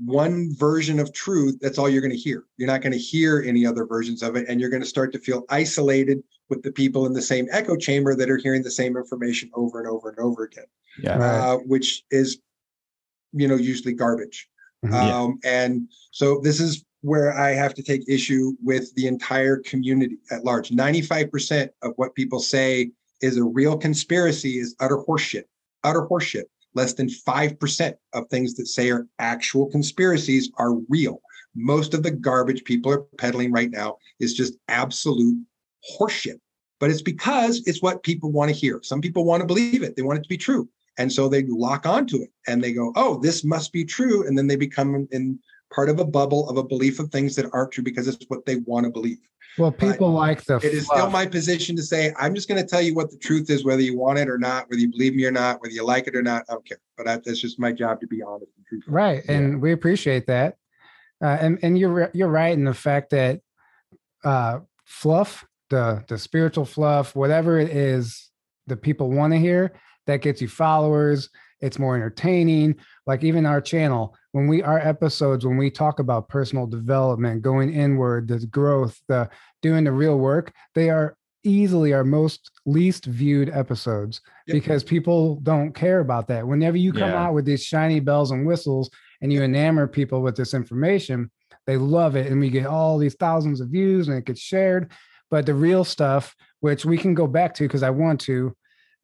one 0.03 0.53
version 0.55 0.99
of 0.99 1.13
truth, 1.13 1.57
that's 1.61 1.77
all 1.77 1.89
you're 1.89 2.01
going 2.01 2.11
to 2.11 2.17
hear. 2.17 2.45
You're 2.57 2.67
not 2.67 2.81
going 2.81 2.93
to 2.93 2.97
hear 2.97 3.43
any 3.45 3.65
other 3.65 3.85
versions 3.85 4.23
of 4.23 4.35
it. 4.35 4.45
And 4.47 4.59
you're 4.59 4.69
going 4.69 4.81
to 4.81 4.87
start 4.87 5.11
to 5.13 5.19
feel 5.19 5.43
isolated 5.49 6.23
with 6.49 6.63
the 6.63 6.71
people 6.71 7.05
in 7.05 7.13
the 7.13 7.21
same 7.21 7.47
echo 7.51 7.75
chamber 7.75 8.15
that 8.15 8.29
are 8.29 8.37
hearing 8.37 8.63
the 8.63 8.71
same 8.71 8.97
information 8.97 9.51
over 9.53 9.79
and 9.79 9.87
over 9.87 10.09
and 10.09 10.19
over 10.19 10.43
again, 10.45 10.65
yeah. 10.99 11.17
uh, 11.17 11.57
which 11.57 12.03
is, 12.09 12.39
you 13.33 13.47
know, 13.47 13.55
usually 13.55 13.93
garbage. 13.93 14.49
Mm-hmm. 14.83 14.95
Um, 14.95 15.39
and 15.43 15.87
so 16.11 16.39
this 16.39 16.59
is 16.59 16.83
where 17.01 17.37
I 17.37 17.51
have 17.51 17.73
to 17.75 17.83
take 17.83 18.07
issue 18.07 18.53
with 18.63 18.93
the 18.95 19.07
entire 19.07 19.57
community 19.57 20.17
at 20.31 20.43
large. 20.43 20.69
95% 20.69 21.69
of 21.81 21.93
what 21.97 22.15
people 22.15 22.39
say 22.39 22.91
is 23.23 23.37
a 23.37 23.43
real 23.43 23.77
conspiracy 23.77 24.59
is 24.59 24.75
utter 24.79 24.97
horseshit. 24.97 25.45
Utter 25.83 26.05
horseshit. 26.11 26.43
Less 26.75 26.93
than 26.93 27.07
5% 27.07 27.93
of 28.13 28.27
things 28.27 28.55
that 28.55 28.67
say 28.67 28.91
are 28.91 29.07
actual 29.19 29.67
conspiracies 29.67 30.51
are 30.57 30.75
real. 30.89 31.21
Most 31.55 31.93
of 31.93 32.03
the 32.03 32.11
garbage 32.11 32.63
people 32.63 32.91
are 32.91 33.05
peddling 33.17 33.51
right 33.51 33.71
now 33.71 33.97
is 34.19 34.33
just 34.33 34.55
absolute 34.67 35.37
horseshit. 35.97 36.39
But 36.79 36.89
it's 36.89 37.01
because 37.01 37.63
it's 37.65 37.81
what 37.81 38.03
people 38.03 38.31
want 38.31 38.49
to 38.49 38.57
hear. 38.57 38.81
Some 38.83 38.99
people 38.99 39.23
want 39.23 39.41
to 39.41 39.47
believe 39.47 39.83
it, 39.83 39.95
they 39.95 40.01
want 40.01 40.19
it 40.19 40.23
to 40.23 40.29
be 40.29 40.37
true. 40.37 40.67
And 40.97 41.11
so 41.11 41.29
they 41.29 41.43
lock 41.47 41.85
onto 41.85 42.21
it 42.21 42.29
and 42.47 42.61
they 42.61 42.73
go, 42.73 42.91
oh, 42.95 43.19
this 43.21 43.43
must 43.43 43.71
be 43.71 43.85
true. 43.85 44.27
And 44.27 44.37
then 44.37 44.47
they 44.47 44.57
become 44.57 45.07
in 45.11 45.39
part 45.73 45.89
of 45.89 45.99
a 45.99 46.05
bubble 46.05 46.49
of 46.49 46.57
a 46.57 46.63
belief 46.63 46.99
of 46.99 47.09
things 47.09 47.35
that 47.35 47.49
aren't 47.53 47.71
true 47.71 47.83
because 47.83 48.07
it's 48.07 48.23
what 48.27 48.45
they 48.45 48.57
want 48.57 48.85
to 48.85 48.91
believe. 48.91 49.17
Well, 49.57 49.71
people 49.71 50.11
but 50.11 50.17
like 50.17 50.43
the. 50.45 50.57
It 50.57 50.73
is 50.73 50.85
still 50.85 51.09
my 51.09 51.25
position 51.25 51.75
to 51.75 51.83
say 51.83 52.13
I'm 52.17 52.33
just 52.33 52.47
going 52.47 52.61
to 52.61 52.67
tell 52.67 52.81
you 52.81 52.95
what 52.95 53.11
the 53.11 53.17
truth 53.17 53.49
is, 53.49 53.63
whether 53.63 53.81
you 53.81 53.97
want 53.97 54.19
it 54.19 54.29
or 54.29 54.37
not, 54.37 54.69
whether 54.69 54.79
you 54.79 54.89
believe 54.89 55.15
me 55.15 55.25
or 55.25 55.31
not, 55.31 55.61
whether 55.61 55.73
you 55.73 55.85
like 55.85 56.07
it 56.07 56.15
or 56.15 56.23
not. 56.23 56.43
I 56.49 56.53
don't 56.53 56.67
care. 56.67 56.79
But 56.97 57.07
I, 57.07 57.17
that's 57.17 57.39
just 57.39 57.59
my 57.59 57.71
job 57.71 57.99
to 58.01 58.07
be 58.07 58.23
honest 58.23 58.51
and 58.57 58.65
truthful. 58.65 58.93
Right, 58.93 59.23
yeah. 59.25 59.31
and 59.31 59.61
we 59.61 59.71
appreciate 59.71 60.27
that. 60.27 60.55
Uh, 61.23 61.37
and 61.39 61.59
and 61.61 61.77
you're 61.77 62.09
you're 62.13 62.29
right 62.29 62.53
in 62.53 62.63
the 62.63 62.73
fact 62.73 63.11
that 63.11 63.41
uh, 64.23 64.59
fluff, 64.85 65.45
the 65.69 66.03
the 66.07 66.17
spiritual 66.17 66.65
fluff, 66.65 67.15
whatever 67.15 67.59
it 67.59 67.69
is 67.69 68.31
that 68.67 68.77
people 68.77 69.11
want 69.11 69.33
to 69.33 69.39
hear, 69.39 69.73
that 70.07 70.21
gets 70.21 70.41
you 70.41 70.47
followers. 70.47 71.29
It's 71.61 71.79
more 71.79 71.95
entertaining. 71.95 72.75
Like 73.05 73.23
even 73.23 73.45
our 73.45 73.61
channel, 73.61 74.15
when 74.33 74.47
we 74.47 74.61
our 74.61 74.79
episodes 74.79 75.45
when 75.45 75.57
we 75.57 75.71
talk 75.71 75.99
about 75.99 76.27
personal 76.27 76.67
development 76.67 77.41
going 77.41 77.73
inward 77.73 78.27
the 78.27 78.45
growth 78.47 78.99
the 79.07 79.29
doing 79.61 79.85
the 79.85 79.91
real 79.91 80.17
work 80.17 80.51
they 80.75 80.89
are 80.89 81.15
easily 81.45 81.93
our 81.93 82.03
most 82.03 82.51
least 82.65 83.05
viewed 83.05 83.49
episodes 83.49 84.21
yep. 84.47 84.55
because 84.55 84.83
people 84.83 85.35
don't 85.41 85.73
care 85.73 85.99
about 85.99 86.27
that 86.27 86.45
whenever 86.45 86.77
you 86.77 86.91
come 86.91 87.09
yeah. 87.09 87.25
out 87.25 87.33
with 87.33 87.45
these 87.45 87.63
shiny 87.63 87.99
bells 87.99 88.31
and 88.31 88.45
whistles 88.45 88.89
and 89.21 89.31
you 89.31 89.41
enamor 89.41 89.89
people 89.89 90.21
with 90.21 90.35
this 90.35 90.53
information 90.53 91.31
they 91.65 91.77
love 91.77 92.15
it 92.15 92.27
and 92.27 92.39
we 92.39 92.49
get 92.49 92.65
all 92.65 92.97
these 92.97 93.15
thousands 93.15 93.61
of 93.61 93.69
views 93.69 94.07
and 94.07 94.17
it 94.17 94.25
gets 94.25 94.41
shared 94.41 94.91
but 95.29 95.45
the 95.45 95.53
real 95.53 95.83
stuff 95.83 96.35
which 96.61 96.85
we 96.85 96.97
can 96.97 97.13
go 97.13 97.27
back 97.27 97.53
to 97.53 97.65
because 97.65 97.83
i 97.83 97.89
want 97.89 98.19
to 98.19 98.55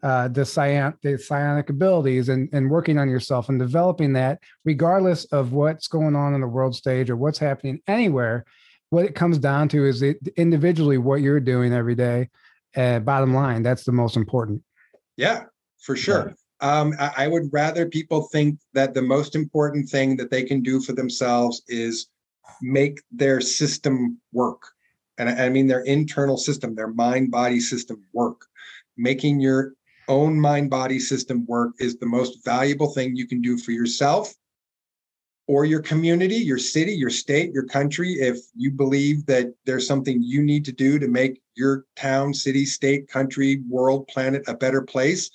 uh, 0.04 0.28
the, 0.28 0.42
psion- 0.42 0.96
the 1.02 1.18
psionic 1.18 1.70
abilities 1.70 2.30
and, 2.30 2.50
and 2.54 2.70
working 2.70 2.98
on 2.98 3.10
yourself 3.10 3.50
and 3.50 3.60
developing 3.60 4.14
that, 4.14 4.40
regardless 4.66 5.26
of 5.26 5.52
what's 5.52 5.88
going 5.88 6.16
on 6.16 6.34
in 6.34 6.42
the 6.42 6.48
world 6.48 6.76
stage 6.76 7.10
or 7.10 7.16
what's 7.16 7.40
happening 7.40 7.82
anywhere. 7.88 8.46
What 8.92 9.06
it 9.06 9.14
comes 9.16 9.38
down 9.38 9.70
to 9.70 9.86
is 9.86 10.02
it, 10.02 10.18
individually 10.36 10.98
what 10.98 11.22
you're 11.22 11.40
doing 11.40 11.74
every 11.74 11.96
day. 11.96 12.30
Uh, 12.76 13.00
bottom 13.00 13.34
line, 13.34 13.62
that's 13.62 13.84
the 13.84 13.92
most 13.92 14.16
important. 14.16 14.64
Yeah, 15.18 15.44
for 15.80 15.96
sure. 15.96 16.34
Um, 16.62 16.94
I, 17.00 17.12
I 17.18 17.28
would 17.28 17.50
rather 17.52 17.88
people 17.88 18.24
think 18.32 18.60
that 18.74 18.94
the 18.94 19.02
most 19.02 19.36
important 19.36 19.90
thing 19.90 20.18
that 20.18 20.32
they 20.32 20.44
can 20.44 20.62
do 20.62 20.82
for 20.82 20.94
themselves 20.94 21.62
is 21.68 22.08
make 22.62 23.02
their 23.12 23.42
system 23.42 24.20
work. 24.34 24.62
And 25.18 25.30
I, 25.30 25.46
I 25.46 25.50
mean 25.50 25.68
their 25.68 25.82
internal 25.82 26.38
system, 26.38 26.76
their 26.76 26.88
mind 26.88 27.32
body 27.32 27.60
system 27.60 28.04
work 28.14 28.46
making 29.00 29.40
your 29.40 29.74
own 30.10 30.40
mind 30.40 30.70
body 30.70 31.00
system 31.00 31.46
work 31.46 31.72
is 31.80 31.98
the 31.98 32.06
most 32.06 32.44
valuable 32.44 32.92
thing 32.94 33.16
you 33.16 33.28
can 33.28 33.42
do 33.42 33.58
for 33.58 33.72
yourself 33.72 34.34
or 35.50 35.66
your 35.66 35.82
community, 35.82 36.36
your 36.36 36.60
city, 36.60 36.94
your 36.94 37.10
state, 37.10 37.52
your 37.52 37.66
country, 37.66 38.14
if 38.20 38.38
you 38.56 38.70
believe 38.70 39.26
that 39.26 39.52
there's 39.66 39.88
something 39.88 40.22
you 40.22 40.44
need 40.44 40.64
to 40.66 40.72
do 40.72 41.00
to 41.00 41.08
make 41.08 41.42
your 41.56 41.86
town, 41.96 42.36
city, 42.36 42.66
state, 42.66 43.08
country, 43.08 43.64
world, 43.68 44.08
planet 44.08 44.44
a 44.48 44.54
better 44.54 44.84
place, 44.84 45.32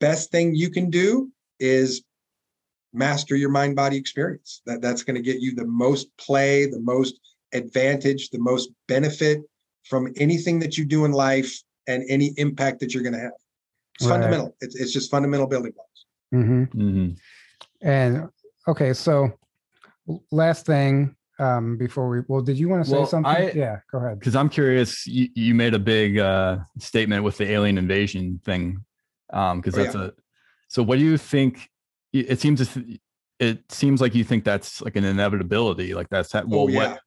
best 0.00 0.30
thing 0.30 0.54
you 0.54 0.68
can 0.68 0.90
do 0.90 1.30
is 1.60 2.02
master 2.92 3.36
your 3.36 3.48
mind 3.48 3.74
body 3.74 3.96
experience. 3.96 4.60
That 4.66 4.82
that's 4.82 5.02
going 5.02 5.16
to 5.16 5.22
get 5.22 5.40
you 5.40 5.54
the 5.54 5.64
most 5.64 6.14
play, 6.18 6.66
the 6.66 6.80
most 6.80 7.18
advantage, 7.54 8.28
the 8.28 8.40
most 8.40 8.68
benefit 8.86 9.40
from 9.84 10.12
anything 10.16 10.58
that 10.58 10.76
you 10.76 10.84
do 10.84 11.06
in 11.06 11.12
life 11.12 11.62
and 11.86 12.04
any 12.10 12.34
impact 12.36 12.80
that 12.80 12.92
you're 12.92 13.02
going 13.02 13.14
to 13.14 13.18
have. 13.18 13.43
It's 13.94 14.06
right. 14.06 14.14
fundamental. 14.14 14.56
It's, 14.60 14.74
it's 14.76 14.92
just 14.92 15.10
fundamental 15.10 15.46
building 15.46 15.72
blocks. 15.72 16.04
Mm-hmm. 16.34 16.80
Mm-hmm. 16.80 17.88
And 17.88 18.28
okay, 18.68 18.92
so 18.92 19.32
last 20.30 20.66
thing 20.66 21.16
um 21.40 21.76
before 21.76 22.08
we 22.08 22.20
well 22.28 22.40
did 22.40 22.56
you 22.56 22.68
want 22.68 22.84
to 22.84 22.88
say 22.88 22.96
well, 22.96 23.06
something 23.06 23.32
I, 23.32 23.50
yeah 23.52 23.78
go 23.90 23.98
ahead 23.98 24.20
because 24.20 24.36
i'm 24.36 24.48
curious 24.48 25.04
you, 25.04 25.28
you 25.34 25.52
made 25.52 25.74
a 25.74 25.80
big 25.80 26.18
uh 26.18 26.58
statement 26.78 27.24
with 27.24 27.38
the 27.38 27.50
alien 27.50 27.76
invasion 27.76 28.40
thing 28.44 28.84
um 29.32 29.60
because 29.60 29.76
oh, 29.76 29.82
that's 29.82 29.96
yeah. 29.96 30.04
a 30.04 30.10
so 30.68 30.82
what 30.82 30.98
do 30.98 31.04
you 31.04 31.18
think 31.18 31.68
it 32.12 32.38
seems 32.38 32.78
it 33.40 33.72
seems 33.72 34.00
like 34.00 34.14
you 34.14 34.22
think 34.22 34.44
that's 34.44 34.80
like 34.82 34.94
an 34.94 35.04
inevitability 35.04 35.92
like 35.92 36.08
that's 36.08 36.32
well 36.34 36.46
oh, 36.52 36.68
yeah. 36.68 36.90
what 36.90 37.00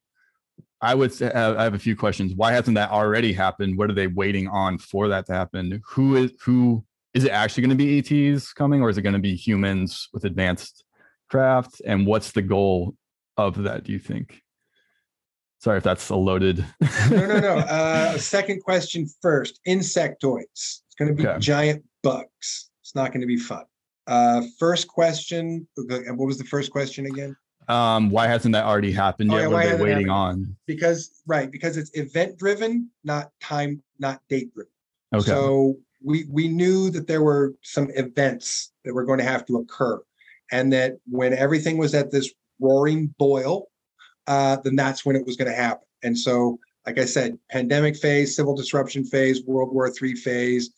i 0.80 0.94
would 0.94 1.12
say 1.12 1.30
i 1.32 1.62
have 1.62 1.74
a 1.74 1.78
few 1.78 1.96
questions. 1.96 2.34
Why 2.34 2.52
hasn't 2.52 2.74
that 2.76 2.90
already 2.90 3.32
happened? 3.32 3.76
What 3.78 3.90
are 3.90 3.94
they 3.94 4.06
waiting 4.06 4.48
on 4.48 4.78
for 4.78 5.08
that 5.08 5.26
to 5.26 5.32
happen? 5.32 5.82
Who 5.86 6.16
is 6.16 6.32
who 6.40 6.84
is 7.14 7.24
it 7.24 7.30
actually 7.30 7.62
going 7.62 7.76
to 7.78 7.84
be 7.84 7.98
ets 7.98 8.52
coming 8.52 8.82
or 8.82 8.90
is 8.90 8.98
it 8.98 9.02
going 9.02 9.14
to 9.14 9.18
be 9.18 9.34
humans 9.34 10.08
with 10.12 10.24
advanced 10.24 10.84
craft? 11.30 11.80
And 11.84 12.06
what's 12.06 12.32
the 12.32 12.42
goal 12.42 12.94
of 13.36 13.62
that 13.62 13.84
do 13.84 13.92
you 13.92 13.98
think? 13.98 14.42
Sorry 15.60 15.78
if 15.78 15.84
that's 15.84 16.08
a 16.10 16.16
loaded 16.16 16.64
no 17.10 17.26
no 17.26 17.40
no. 17.40 17.56
Uh, 17.68 18.16
second 18.18 18.62
question 18.62 19.08
first. 19.20 19.60
Insectoids. 19.66 20.44
It's 20.52 20.94
going 20.98 21.14
to 21.14 21.14
be 21.14 21.26
okay. 21.26 21.38
giant 21.40 21.84
bugs. 22.02 22.70
It's 22.82 22.94
not 22.94 23.12
going 23.12 23.20
to 23.22 23.26
be 23.26 23.38
fun. 23.38 23.64
Uh, 24.06 24.42
first 24.58 24.88
question 24.88 25.68
what 25.76 26.26
was 26.26 26.38
the 26.38 26.44
first 26.44 26.70
question 26.70 27.06
again 27.06 27.36
um, 27.68 28.10
why 28.10 28.26
hasn't 28.26 28.52
that 28.54 28.64
already 28.64 28.92
happened 28.92 29.30
yet? 29.30 29.38
Oh, 29.38 29.40
yeah, 29.42 29.46
what 29.48 29.66
are 29.66 29.76
they 29.76 29.82
waiting 29.82 30.10
on? 30.10 30.56
Because 30.66 31.22
right, 31.26 31.50
because 31.50 31.76
it's 31.76 31.90
event 31.94 32.38
driven, 32.38 32.90
not 33.04 33.30
time, 33.40 33.82
not 33.98 34.20
date 34.28 34.52
driven. 34.54 34.70
Okay. 35.14 35.26
So 35.26 35.76
we 36.02 36.24
we 36.30 36.48
knew 36.48 36.90
that 36.90 37.06
there 37.06 37.22
were 37.22 37.54
some 37.62 37.90
events 37.94 38.72
that 38.84 38.94
were 38.94 39.04
going 39.04 39.18
to 39.18 39.24
have 39.24 39.44
to 39.46 39.58
occur 39.58 40.00
and 40.50 40.72
that 40.72 40.98
when 41.10 41.32
everything 41.32 41.76
was 41.76 41.94
at 41.94 42.10
this 42.10 42.32
roaring 42.60 43.14
boil, 43.18 43.66
uh, 44.26 44.56
then 44.64 44.76
that's 44.76 45.04
when 45.04 45.16
it 45.16 45.24
was 45.24 45.36
going 45.36 45.50
to 45.50 45.56
happen. 45.56 45.86
And 46.02 46.16
so, 46.16 46.58
like 46.86 46.98
I 46.98 47.04
said, 47.04 47.38
pandemic 47.50 47.96
phase, 47.96 48.34
civil 48.34 48.56
disruption 48.56 49.04
phase, 49.04 49.42
World 49.44 49.72
War 49.72 49.92
III 50.02 50.14
phase, 50.14 50.70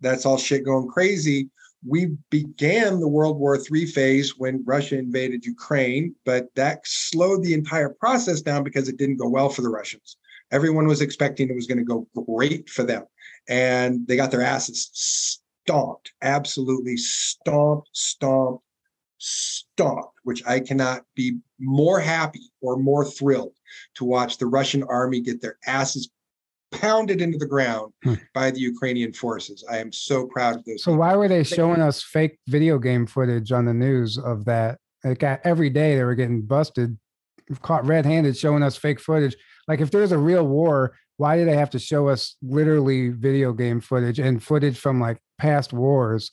that's 0.00 0.26
all 0.26 0.38
shit 0.38 0.64
going 0.64 0.88
crazy. 0.88 1.50
We 1.86 2.16
began 2.30 2.98
the 2.98 3.08
World 3.08 3.38
War 3.38 3.58
III 3.58 3.86
phase 3.86 4.38
when 4.38 4.64
Russia 4.64 4.98
invaded 4.98 5.44
Ukraine, 5.44 6.14
but 6.24 6.48
that 6.54 6.80
slowed 6.84 7.42
the 7.42 7.54
entire 7.54 7.90
process 7.90 8.40
down 8.40 8.64
because 8.64 8.88
it 8.88 8.96
didn't 8.96 9.18
go 9.18 9.28
well 9.28 9.50
for 9.50 9.62
the 9.62 9.68
Russians. 9.68 10.16
Everyone 10.50 10.86
was 10.86 11.00
expecting 11.00 11.48
it 11.48 11.54
was 11.54 11.66
going 11.66 11.78
to 11.78 11.84
go 11.84 12.06
great 12.26 12.68
for 12.70 12.84
them. 12.84 13.04
And 13.48 14.06
they 14.06 14.16
got 14.16 14.30
their 14.30 14.42
asses 14.42 14.90
stomped, 14.92 16.12
absolutely 16.22 16.96
stomped, 16.96 17.88
stomped, 17.92 18.64
stomped, 19.18 20.18
which 20.22 20.42
I 20.46 20.60
cannot 20.60 21.04
be 21.14 21.38
more 21.58 22.00
happy 22.00 22.52
or 22.60 22.76
more 22.76 23.04
thrilled 23.04 23.54
to 23.94 24.04
watch 24.04 24.38
the 24.38 24.46
Russian 24.46 24.82
army 24.84 25.20
get 25.20 25.40
their 25.40 25.58
asses 25.66 26.08
pounded 26.80 27.20
into 27.20 27.38
the 27.38 27.46
ground 27.46 27.92
hmm. 28.02 28.14
by 28.32 28.50
the 28.50 28.60
Ukrainian 28.60 29.12
forces. 29.12 29.64
I 29.70 29.78
am 29.78 29.92
so 29.92 30.26
proud 30.26 30.56
of 30.56 30.64
this. 30.64 30.84
So 30.84 30.94
why 30.94 31.14
were 31.16 31.28
they 31.28 31.44
showing 31.44 31.80
us 31.80 32.02
fake 32.02 32.38
video 32.48 32.78
game 32.78 33.06
footage 33.06 33.52
on 33.52 33.64
the 33.64 33.74
news 33.74 34.18
of 34.18 34.44
that? 34.46 34.78
It 35.04 35.18
got 35.18 35.40
every 35.44 35.70
day 35.70 35.96
they 35.96 36.04
were 36.04 36.14
getting 36.14 36.42
busted, 36.42 36.98
caught 37.60 37.86
red-handed 37.86 38.36
showing 38.36 38.62
us 38.62 38.76
fake 38.76 39.00
footage. 39.00 39.36
Like 39.68 39.80
if 39.80 39.90
there's 39.90 40.12
a 40.12 40.18
real 40.18 40.46
war, 40.46 40.96
why 41.16 41.36
do 41.36 41.44
they 41.44 41.56
have 41.56 41.70
to 41.70 41.78
show 41.78 42.08
us 42.08 42.36
literally 42.42 43.10
video 43.10 43.52
game 43.52 43.80
footage 43.80 44.18
and 44.18 44.42
footage 44.42 44.78
from 44.78 45.00
like 45.00 45.18
past 45.38 45.72
wars? 45.72 46.30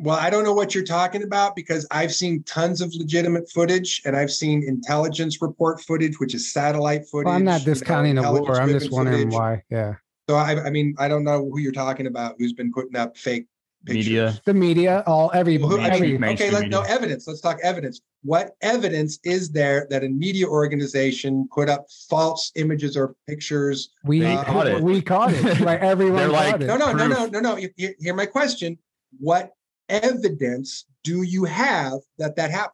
Well, 0.00 0.16
I 0.16 0.28
don't 0.28 0.42
know 0.42 0.52
what 0.52 0.74
you're 0.74 0.84
talking 0.84 1.22
about 1.22 1.54
because 1.54 1.86
I've 1.90 2.12
seen 2.12 2.42
tons 2.42 2.80
of 2.80 2.92
legitimate 2.94 3.50
footage 3.50 4.02
and 4.04 4.16
I've 4.16 4.30
seen 4.30 4.64
intelligence 4.66 5.40
report 5.40 5.80
footage, 5.80 6.18
which 6.18 6.34
is 6.34 6.52
satellite 6.52 7.06
footage. 7.06 7.26
Well, 7.26 7.34
I'm 7.34 7.44
not 7.44 7.62
discounting 7.62 8.16
you 8.16 8.22
know, 8.22 8.34
a 8.34 8.40
war. 8.40 8.60
I'm 8.60 8.70
just 8.70 8.90
wondering 8.90 9.30
footage. 9.30 9.34
why. 9.34 9.62
Yeah. 9.70 9.94
So 10.28 10.36
I, 10.36 10.64
I 10.64 10.70
mean, 10.70 10.94
I 10.98 11.06
don't 11.06 11.22
know 11.22 11.48
who 11.48 11.60
you're 11.60 11.72
talking 11.72 12.06
about. 12.06 12.34
Who's 12.38 12.54
been 12.54 12.72
putting 12.72 12.96
up 12.96 13.16
fake 13.16 13.46
pictures. 13.84 14.06
media? 14.06 14.40
The 14.44 14.54
media, 14.54 15.04
all 15.06 15.30
every. 15.32 15.58
Well, 15.58 15.68
who, 15.68 15.80
every 15.80 16.16
okay, 16.16 16.50
let's 16.50 16.68
no 16.68 16.82
evidence. 16.82 17.28
Let's 17.28 17.40
talk 17.40 17.58
evidence. 17.62 18.00
What 18.22 18.56
evidence 18.62 19.20
is 19.22 19.50
there 19.52 19.86
that 19.90 20.02
a 20.02 20.08
media 20.08 20.48
organization 20.48 21.46
put 21.52 21.68
up 21.68 21.86
false 22.08 22.50
images 22.56 22.96
or 22.96 23.14
pictures? 23.28 23.90
We 24.02 24.24
uh, 24.24 24.42
caught 24.44 24.66
it. 24.66 24.82
We 24.82 25.02
caught 25.02 25.32
it. 25.32 25.60
Like 25.60 25.80
everyone. 25.82 26.16
They're 26.16 26.28
like, 26.28 26.60
no, 26.60 26.76
no, 26.76 26.92
no, 26.92 27.06
no, 27.06 27.26
no, 27.26 27.40
no. 27.40 27.68
Hear 27.76 28.14
my 28.14 28.26
question. 28.26 28.78
What 29.20 29.52
evidence 29.88 30.86
do 31.02 31.22
you 31.22 31.44
have 31.44 32.00
that 32.18 32.36
that 32.36 32.50
happened? 32.50 32.72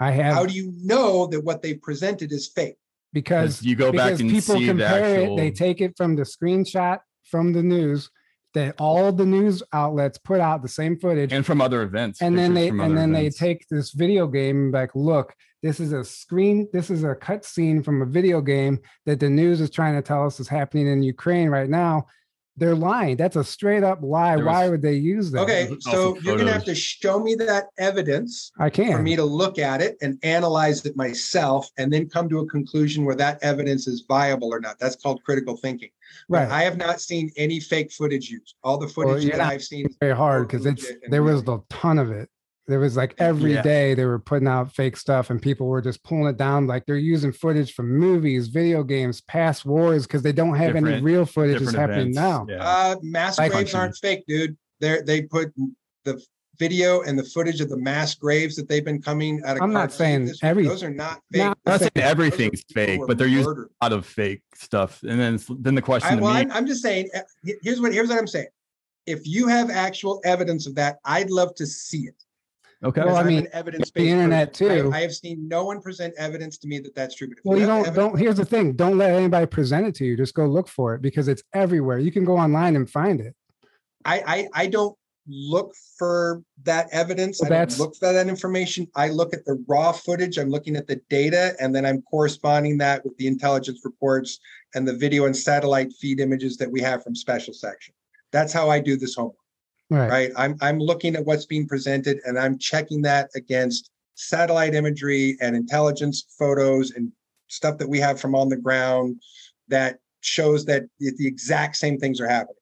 I 0.00 0.10
have. 0.10 0.34
How 0.34 0.46
do 0.46 0.54
you 0.54 0.72
know 0.82 1.26
that 1.28 1.40
what 1.40 1.62
they 1.62 1.74
presented 1.74 2.32
is 2.32 2.48
fake? 2.48 2.76
Because 3.12 3.62
you 3.62 3.76
go 3.76 3.92
back 3.92 4.18
and 4.18 4.30
people 4.30 4.56
see 4.56 4.66
compare 4.66 5.00
the 5.00 5.22
actual... 5.22 5.38
it. 5.38 5.40
They 5.40 5.50
take 5.50 5.80
it 5.80 5.96
from 5.96 6.16
the 6.16 6.22
screenshot 6.22 7.00
from 7.24 7.52
the 7.52 7.62
news 7.62 8.10
that 8.54 8.74
all 8.78 9.12
the 9.12 9.26
news 9.26 9.62
outlets 9.72 10.18
put 10.18 10.40
out 10.40 10.62
the 10.62 10.68
same 10.68 10.96
footage 10.98 11.32
and 11.32 11.44
from 11.44 11.60
other 11.60 11.82
events. 11.82 12.22
And 12.22 12.38
then 12.38 12.54
they 12.54 12.68
and 12.68 12.96
then 12.96 13.14
events. 13.14 13.38
they 13.38 13.46
take 13.46 13.66
this 13.68 13.90
video 13.90 14.26
game 14.26 14.70
like, 14.70 14.94
look, 14.94 15.34
this 15.62 15.80
is 15.80 15.92
a 15.92 16.04
screen, 16.04 16.68
this 16.72 16.90
is 16.90 17.04
a 17.04 17.14
cut 17.14 17.44
scene 17.44 17.82
from 17.82 18.02
a 18.02 18.06
video 18.06 18.40
game 18.40 18.80
that 19.06 19.18
the 19.20 19.28
news 19.28 19.60
is 19.60 19.70
trying 19.70 19.94
to 19.94 20.02
tell 20.02 20.26
us 20.26 20.38
is 20.38 20.48
happening 20.48 20.86
in 20.86 21.02
Ukraine 21.02 21.48
right 21.48 21.68
now 21.68 22.06
they're 22.56 22.74
lying. 22.74 23.16
That's 23.16 23.36
a 23.36 23.44
straight 23.44 23.82
up 23.82 24.00
lie. 24.02 24.36
Was, 24.36 24.44
Why 24.44 24.68
would 24.68 24.82
they 24.82 24.94
use 24.94 25.30
that? 25.32 25.40
Okay, 25.40 25.76
so 25.80 26.16
you're 26.20 26.36
gonna 26.38 26.52
have 26.52 26.64
to 26.64 26.74
show 26.74 27.18
me 27.18 27.34
that 27.36 27.66
evidence. 27.78 28.52
I 28.58 28.70
can 28.70 28.92
for 28.92 29.02
me 29.02 29.16
to 29.16 29.24
look 29.24 29.58
at 29.58 29.82
it 29.82 29.96
and 30.02 30.18
analyze 30.22 30.84
it 30.86 30.96
myself, 30.96 31.68
and 31.78 31.92
then 31.92 32.08
come 32.08 32.28
to 32.28 32.38
a 32.40 32.46
conclusion 32.46 33.04
where 33.04 33.16
that 33.16 33.42
evidence 33.42 33.86
is 33.86 34.04
viable 34.06 34.52
or 34.52 34.60
not. 34.60 34.78
That's 34.78 34.96
called 34.96 35.22
critical 35.24 35.56
thinking. 35.56 35.90
Right. 36.28 36.48
But 36.48 36.54
I 36.54 36.62
have 36.62 36.76
not 36.76 37.00
seen 37.00 37.30
any 37.36 37.60
fake 37.60 37.92
footage 37.92 38.30
used. 38.30 38.54
All 38.62 38.78
the 38.78 38.88
footage 38.88 39.24
well, 39.24 39.38
that 39.38 39.40
I've 39.40 39.64
seen 39.64 39.86
very 40.00 40.16
hard 40.16 40.46
because 40.46 40.66
it's 40.66 40.90
there 41.08 41.22
was 41.22 41.42
a 41.42 41.60
ton 41.70 41.98
of 41.98 42.10
it. 42.10 42.28
There 42.66 42.80
was 42.80 42.96
like 42.96 43.14
every 43.18 43.54
yeah. 43.54 43.62
day 43.62 43.94
they 43.94 44.06
were 44.06 44.18
putting 44.18 44.48
out 44.48 44.72
fake 44.72 44.96
stuff 44.96 45.30
and 45.30 45.40
people 45.40 45.66
were 45.66 45.82
just 45.82 46.02
pulling 46.02 46.28
it 46.28 46.38
down. 46.38 46.66
Like 46.66 46.86
they're 46.86 46.96
using 46.96 47.32
footage 47.32 47.74
from 47.74 47.90
movies, 47.90 48.48
video 48.48 48.82
games, 48.82 49.20
past 49.20 49.66
wars 49.66 50.06
because 50.06 50.22
they 50.22 50.32
don't 50.32 50.54
have 50.54 50.72
different, 50.72 50.96
any 50.96 51.02
real 51.02 51.26
footage 51.26 51.60
that's 51.60 51.74
happening 51.74 52.12
now. 52.12 52.46
Yeah. 52.48 52.62
Uh, 52.62 52.96
mass 53.02 53.38
like, 53.38 53.52
graves 53.52 53.74
aren't 53.74 53.96
fake, 53.96 54.24
dude. 54.26 54.56
They 54.80 55.02
they 55.02 55.22
put 55.22 55.52
the 56.04 56.22
video 56.58 57.02
and 57.02 57.18
the 57.18 57.24
footage 57.24 57.60
of 57.60 57.68
the 57.68 57.76
mass 57.76 58.14
graves 58.14 58.56
that 58.56 58.68
they've 58.68 58.84
been 58.84 59.02
coming 59.02 59.42
out 59.44 59.56
of. 59.56 59.62
I'm 59.62 59.72
not 59.72 59.92
saying 59.92 60.30
every. 60.42 60.66
Those 60.66 60.82
are 60.82 60.90
not 60.90 61.20
fake. 61.32 61.42
Not, 61.42 61.58
I'm 61.66 61.72
not 61.72 61.80
saying 61.80 61.90
everything's 61.96 62.62
fake, 62.72 63.00
but 63.06 63.18
they're 63.18 63.26
using 63.26 63.66
a 63.80 63.84
lot 63.84 63.92
of 63.92 64.06
fake 64.06 64.42
stuff. 64.54 65.02
And 65.02 65.20
then 65.20 65.38
then 65.60 65.74
the 65.74 65.82
question. 65.82 66.18
I, 66.18 66.20
well, 66.20 66.32
I'm, 66.32 66.50
I'm 66.52 66.66
just 66.66 66.82
saying. 66.82 67.10
Uh, 67.14 67.20
here's 67.62 67.80
what 67.80 67.92
here's 67.92 68.08
what 68.08 68.18
I'm 68.18 68.26
saying. 68.26 68.48
If 69.06 69.26
you 69.26 69.48
have 69.48 69.70
actual 69.70 70.20
evidence 70.24 70.66
of 70.66 70.74
that, 70.76 70.98
I'd 71.04 71.30
love 71.30 71.54
to 71.56 71.66
see 71.66 72.06
it. 72.06 72.23
Okay. 72.82 73.02
Well, 73.02 73.16
I 73.16 73.22
mean, 73.22 73.48
evidence 73.52 73.90
the 73.90 74.08
internet 74.08 74.52
too. 74.52 74.90
I, 74.92 74.98
I, 74.98 75.00
have 75.02 75.14
seen 75.14 75.48
no 75.48 75.64
one 75.64 75.80
present 75.80 76.14
evidence 76.18 76.58
to 76.58 76.68
me 76.68 76.78
that 76.80 76.94
that's 76.94 77.14
true. 77.14 77.28
But 77.28 77.38
well, 77.44 77.56
you, 77.58 77.62
you 77.62 77.66
don't. 77.66 77.94
Don't. 77.94 78.18
Here's 78.18 78.36
the 78.36 78.44
thing. 78.44 78.74
Don't 78.74 78.98
let 78.98 79.10
anybody 79.10 79.46
present 79.46 79.86
it 79.86 79.94
to 79.96 80.04
you. 80.04 80.16
Just 80.16 80.34
go 80.34 80.46
look 80.46 80.68
for 80.68 80.94
it 80.94 81.02
because 81.02 81.28
it's 81.28 81.42
everywhere. 81.54 81.98
You 81.98 82.12
can 82.12 82.24
go 82.24 82.36
online 82.36 82.76
and 82.76 82.88
find 82.88 83.20
it. 83.20 83.34
I 84.04 84.22
I, 84.26 84.48
I 84.64 84.66
don't 84.66 84.96
look 85.26 85.74
for 85.98 86.42
that 86.64 86.88
evidence. 86.92 87.40
Well, 87.40 87.52
I 87.52 87.64
don't 87.64 87.78
look 87.78 87.96
for 87.96 88.12
that 88.12 88.28
information. 88.28 88.86
I 88.94 89.08
look 89.08 89.32
at 89.32 89.44
the 89.44 89.62
raw 89.66 89.92
footage. 89.92 90.38
I'm 90.38 90.50
looking 90.50 90.76
at 90.76 90.86
the 90.86 91.00
data, 91.08 91.54
and 91.60 91.74
then 91.74 91.86
I'm 91.86 92.02
corresponding 92.02 92.78
that 92.78 93.04
with 93.04 93.16
the 93.16 93.26
intelligence 93.26 93.80
reports 93.84 94.38
and 94.74 94.86
the 94.86 94.94
video 94.94 95.26
and 95.26 95.36
satellite 95.36 95.92
feed 96.00 96.20
images 96.20 96.56
that 96.58 96.70
we 96.70 96.80
have 96.80 97.02
from 97.02 97.14
special 97.14 97.54
section. 97.54 97.94
That's 98.32 98.52
how 98.52 98.68
I 98.68 98.80
do 98.80 98.96
this 98.96 99.14
homework. 99.14 99.36
Right. 99.90 100.10
right. 100.10 100.32
I'm 100.36 100.56
I'm 100.60 100.78
looking 100.78 101.14
at 101.14 101.24
what's 101.24 101.46
being 101.46 101.68
presented 101.68 102.18
and 102.24 102.38
I'm 102.38 102.58
checking 102.58 103.02
that 103.02 103.30
against 103.34 103.90
satellite 104.14 104.74
imagery 104.74 105.36
and 105.40 105.54
intelligence 105.54 106.24
photos 106.38 106.92
and 106.92 107.12
stuff 107.48 107.78
that 107.78 107.88
we 107.88 108.00
have 108.00 108.20
from 108.20 108.34
on 108.34 108.48
the 108.48 108.56
ground 108.56 109.20
that 109.68 109.98
shows 110.20 110.64
that 110.64 110.84
the 110.98 111.26
exact 111.26 111.76
same 111.76 111.98
things 111.98 112.20
are 112.20 112.28
happening. 112.28 112.56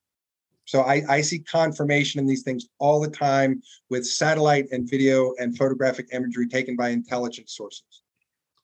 So 0.65 0.83
I, 0.83 1.03
I 1.09 1.21
see 1.21 1.41
confirmation 1.41 2.19
in 2.21 2.27
these 2.27 2.43
things 2.43 2.67
all 2.79 3.01
the 3.01 3.11
time 3.11 3.63
with 3.91 4.07
satellite 4.07 4.67
and 4.71 4.89
video 4.89 5.35
and 5.39 5.57
photographic 5.57 6.09
imagery 6.13 6.49
taken 6.49 6.77
by 6.77 6.91
intelligence 6.91 7.55
sources. 7.57 8.03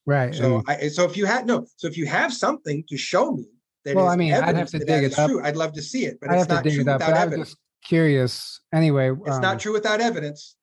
Right. 0.07 0.35
So 0.35 0.63
I 0.67 0.89
so 0.89 1.05
if 1.05 1.17
you 1.17 1.27
had 1.27 1.47
no, 1.47 1.67
so 1.77 1.87
if 1.87 1.99
you 1.99 2.07
have 2.07 2.33
something 2.33 2.83
to 2.89 2.97
show 2.97 3.33
me 3.33 3.45
that 3.85 3.95
well, 3.95 4.09
I 4.09 4.17
mean, 4.17 4.33
I'd 4.33 4.57
have 4.57 4.71
to 4.71 4.79
dig 4.79 5.05
it 5.05 5.19
up. 5.19 5.29
True, 5.29 5.43
I'd 5.45 5.57
love 5.57 5.75
to 5.75 5.83
see 5.83 6.07
it, 6.07 6.19
but 6.21 6.31
I'd 6.31 6.41
it's 6.41 6.49
not 6.49 6.63
true 6.65 6.79
without 6.79 7.03
evidence. 7.03 7.55
Curious 7.85 8.61
anyway. 8.73 9.13
It's 9.27 9.37
um, 9.37 9.43
not 9.43 9.61
true 9.61 9.73
without 9.73 10.01
evidence. 10.01 10.57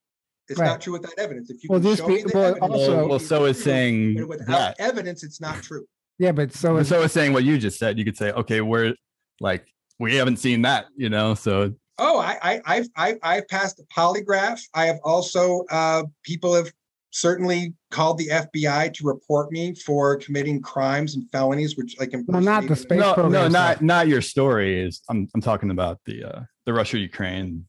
It's 0.47 0.59
right. 0.59 0.67
not 0.67 0.81
true 0.81 0.93
without 0.93 1.13
evidence. 1.17 1.49
If 1.49 1.63
you 1.63 1.69
well, 1.69 1.79
can 1.79 1.95
show 1.95 2.07
be, 2.07 2.15
me 2.15 2.23
the 2.23 2.37
evidence, 2.37 2.61
also, 2.61 3.07
well, 3.07 3.19
so 3.19 3.45
is 3.45 3.63
saying 3.63 4.27
without 4.27 4.47
that. 4.47 4.79
evidence, 4.79 5.23
it's 5.23 5.41
not 5.41 5.63
true. 5.63 5.85
Yeah, 6.19 6.31
but 6.31 6.53
so 6.53 6.77
is, 6.77 6.87
so 6.87 7.01
is 7.01 7.11
saying 7.11 7.33
what 7.33 7.43
you 7.43 7.57
just 7.57 7.79
said. 7.79 7.97
You 7.97 8.05
could 8.05 8.17
say, 8.17 8.31
okay, 8.31 8.61
we're 8.61 8.93
like 9.39 9.65
we 9.99 10.15
haven't 10.15 10.37
seen 10.37 10.61
that, 10.61 10.85
you 10.95 11.09
know. 11.09 11.33
So 11.33 11.73
oh, 11.97 12.19
I 12.19 12.61
I 12.65 12.83
I've 12.95 13.17
I've 13.23 13.47
passed 13.47 13.79
a 13.79 13.83
polygraph. 13.83 14.61
I 14.73 14.85
have 14.85 14.99
also 15.03 15.63
uh, 15.71 16.03
people 16.23 16.53
have 16.53 16.71
certainly 17.11 17.73
called 17.91 18.17
the 18.17 18.27
FBI 18.27 18.93
to 18.93 19.05
report 19.05 19.51
me 19.51 19.73
for 19.73 20.17
committing 20.17 20.61
crimes 20.61 21.15
and 21.15 21.29
felonies, 21.31 21.77
which 21.77 21.99
like 21.99 22.13
well, 22.27 22.41
not 22.41 22.67
the 22.67 22.75
space 22.75 22.99
no, 22.99 23.13
program. 23.13 23.31
No, 23.31 23.47
not 23.47 23.81
not 23.81 24.07
your 24.07 24.21
story. 24.21 24.79
Is 24.79 25.01
I'm 25.09 25.27
I'm 25.33 25.41
talking 25.41 25.71
about 25.71 25.99
the 26.05 26.23
uh, 26.23 26.41
the 26.65 26.73
Russia 26.73 26.97
Ukraine 26.97 27.65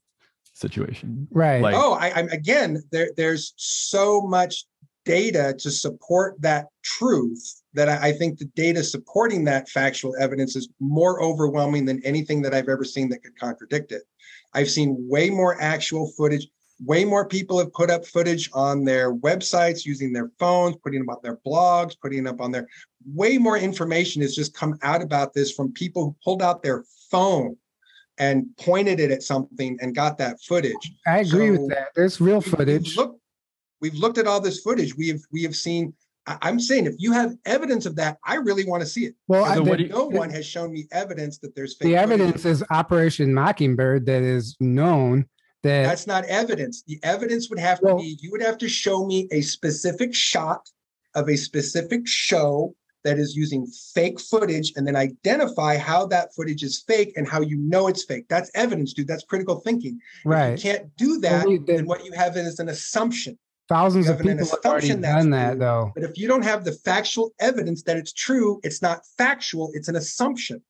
situation. 0.53 1.27
Right. 1.31 1.61
Like, 1.61 1.75
oh, 1.75 1.93
I, 1.93 2.11
I'm 2.13 2.29
again 2.29 2.83
there. 2.91 3.11
There's 3.15 3.53
so 3.57 4.21
much 4.21 4.65
data 5.05 5.55
to 5.57 5.71
support 5.71 6.35
that 6.41 6.67
truth 6.83 7.61
that 7.73 7.87
I, 7.87 8.09
I 8.09 8.11
think 8.11 8.37
the 8.37 8.45
data 8.55 8.83
supporting 8.83 9.45
that 9.45 9.69
factual 9.69 10.13
evidence 10.19 10.55
is 10.55 10.67
more 10.79 11.21
overwhelming 11.21 11.85
than 11.85 12.03
anything 12.03 12.41
that 12.41 12.53
I've 12.53 12.67
ever 12.67 12.83
seen 12.83 13.07
that 13.09 13.23
could 13.23 13.39
contradict 13.39 13.91
it. 13.91 14.03
I've 14.53 14.69
seen 14.69 14.97
way 15.07 15.29
more 15.29 15.59
actual 15.61 16.11
footage. 16.17 16.47
Way 16.83 17.05
more 17.05 17.27
people 17.27 17.57
have 17.57 17.73
put 17.73 17.89
up 17.89 18.05
footage 18.05 18.51
on 18.53 18.83
their 18.83 19.15
websites 19.15 19.83
using 19.83 20.13
their 20.13 20.29
phones, 20.37 20.75
putting 20.75 20.99
them 20.99 21.09
on 21.09 21.17
their 21.23 21.37
blogs, 21.37 21.95
putting 21.99 22.27
up 22.27 22.39
on 22.39 22.51
their. 22.51 22.67
Way 23.13 23.37
more 23.37 23.57
information 23.57 24.21
has 24.21 24.35
just 24.35 24.53
come 24.53 24.77
out 24.83 25.01
about 25.01 25.33
this 25.33 25.51
from 25.51 25.71
people 25.71 26.03
who 26.03 26.15
pulled 26.23 26.43
out 26.43 26.61
their 26.61 26.83
phone 27.09 27.55
and 28.17 28.47
pointed 28.57 28.99
it 28.99 29.11
at 29.11 29.23
something 29.23 29.77
and 29.81 29.95
got 29.95 30.17
that 30.17 30.41
footage. 30.41 30.93
I 31.05 31.19
agree 31.19 31.55
so 31.55 31.61
with 31.61 31.69
that. 31.69 31.89
There's 31.95 32.19
real 32.19 32.41
footage. 32.41 32.89
We've 32.89 32.97
looked, 32.97 33.21
we've 33.81 33.95
looked 33.95 34.17
at 34.17 34.27
all 34.27 34.41
this 34.41 34.61
footage. 34.61 34.95
We 34.95 35.09
have 35.09 35.21
we 35.31 35.43
have 35.43 35.55
seen. 35.55 35.93
I, 36.25 36.49
am 36.49 36.59
saying 36.59 36.87
if 36.87 36.95
you 36.97 37.13
have 37.13 37.35
evidence 37.45 37.85
of 37.85 37.95
that, 37.95 38.17
I 38.25 38.35
really 38.35 38.65
want 38.65 38.81
to 38.81 38.87
see 38.87 39.05
it. 39.05 39.15
Well, 39.29 39.45
I, 39.45 39.55
you, 39.55 39.87
no 39.87 40.07
one 40.07 40.29
has 40.31 40.45
shown 40.45 40.73
me 40.73 40.85
evidence 40.91 41.37
that 41.39 41.55
there's 41.55 41.77
the 41.77 41.95
evidence 41.95 42.43
is 42.43 42.63
Operation 42.69 43.33
Mockingbird 43.33 44.05
that 44.07 44.23
is 44.23 44.57
known. 44.59 45.25
That 45.63 45.83
that's 45.83 46.05
not 46.05 46.25
evidence. 46.25 46.83
The 46.83 46.99
evidence 47.03 47.49
would 47.49 47.59
have 47.59 47.79
to 47.79 47.95
be 47.95 48.17
you 48.21 48.31
would 48.31 48.41
have 48.41 48.57
to 48.59 48.69
show 48.69 49.05
me 49.05 49.27
a 49.31 49.41
specific 49.41 50.13
shot 50.13 50.69
of 51.15 51.29
a 51.29 51.37
specific 51.37 52.07
show 52.07 52.75
that 53.07 53.17
is 53.17 53.37
using 53.37 53.65
fake 53.65 54.19
footage 54.19 54.73
and 54.75 54.85
then 54.85 54.97
identify 54.97 55.77
how 55.77 56.05
that 56.07 56.35
footage 56.35 56.61
is 56.61 56.83
fake 56.85 57.13
and 57.15 57.25
how 57.25 57.39
you 57.39 57.57
know 57.57 57.87
it's 57.87 58.03
fake. 58.03 58.25
That's 58.27 58.51
evidence, 58.53 58.91
dude. 58.91 59.07
That's 59.07 59.23
critical 59.23 59.61
thinking. 59.61 59.97
Right. 60.25 60.49
If 60.49 60.65
you 60.65 60.71
can't 60.71 60.97
do 60.97 61.19
that, 61.21 61.47
well, 61.47 61.57
then 61.65 61.85
what 61.85 62.03
you 62.03 62.11
have 62.11 62.35
is 62.35 62.59
an 62.59 62.67
assumption. 62.67 63.39
Thousands 63.69 64.09
of 64.09 64.19
people 64.19 64.37
have 64.45 64.59
already 64.65 64.89
done 64.89 65.29
that, 65.29 65.51
true. 65.51 65.59
though. 65.59 65.91
But 65.95 66.03
if 66.03 66.17
you 66.17 66.27
don't 66.27 66.43
have 66.43 66.65
the 66.65 66.73
factual 66.73 67.33
evidence 67.39 67.83
that 67.83 67.95
it's 67.95 68.11
true, 68.11 68.59
it's 68.63 68.81
not 68.81 69.05
factual. 69.17 69.71
It's 69.73 69.87
an 69.87 69.95
assumption. 69.95 70.61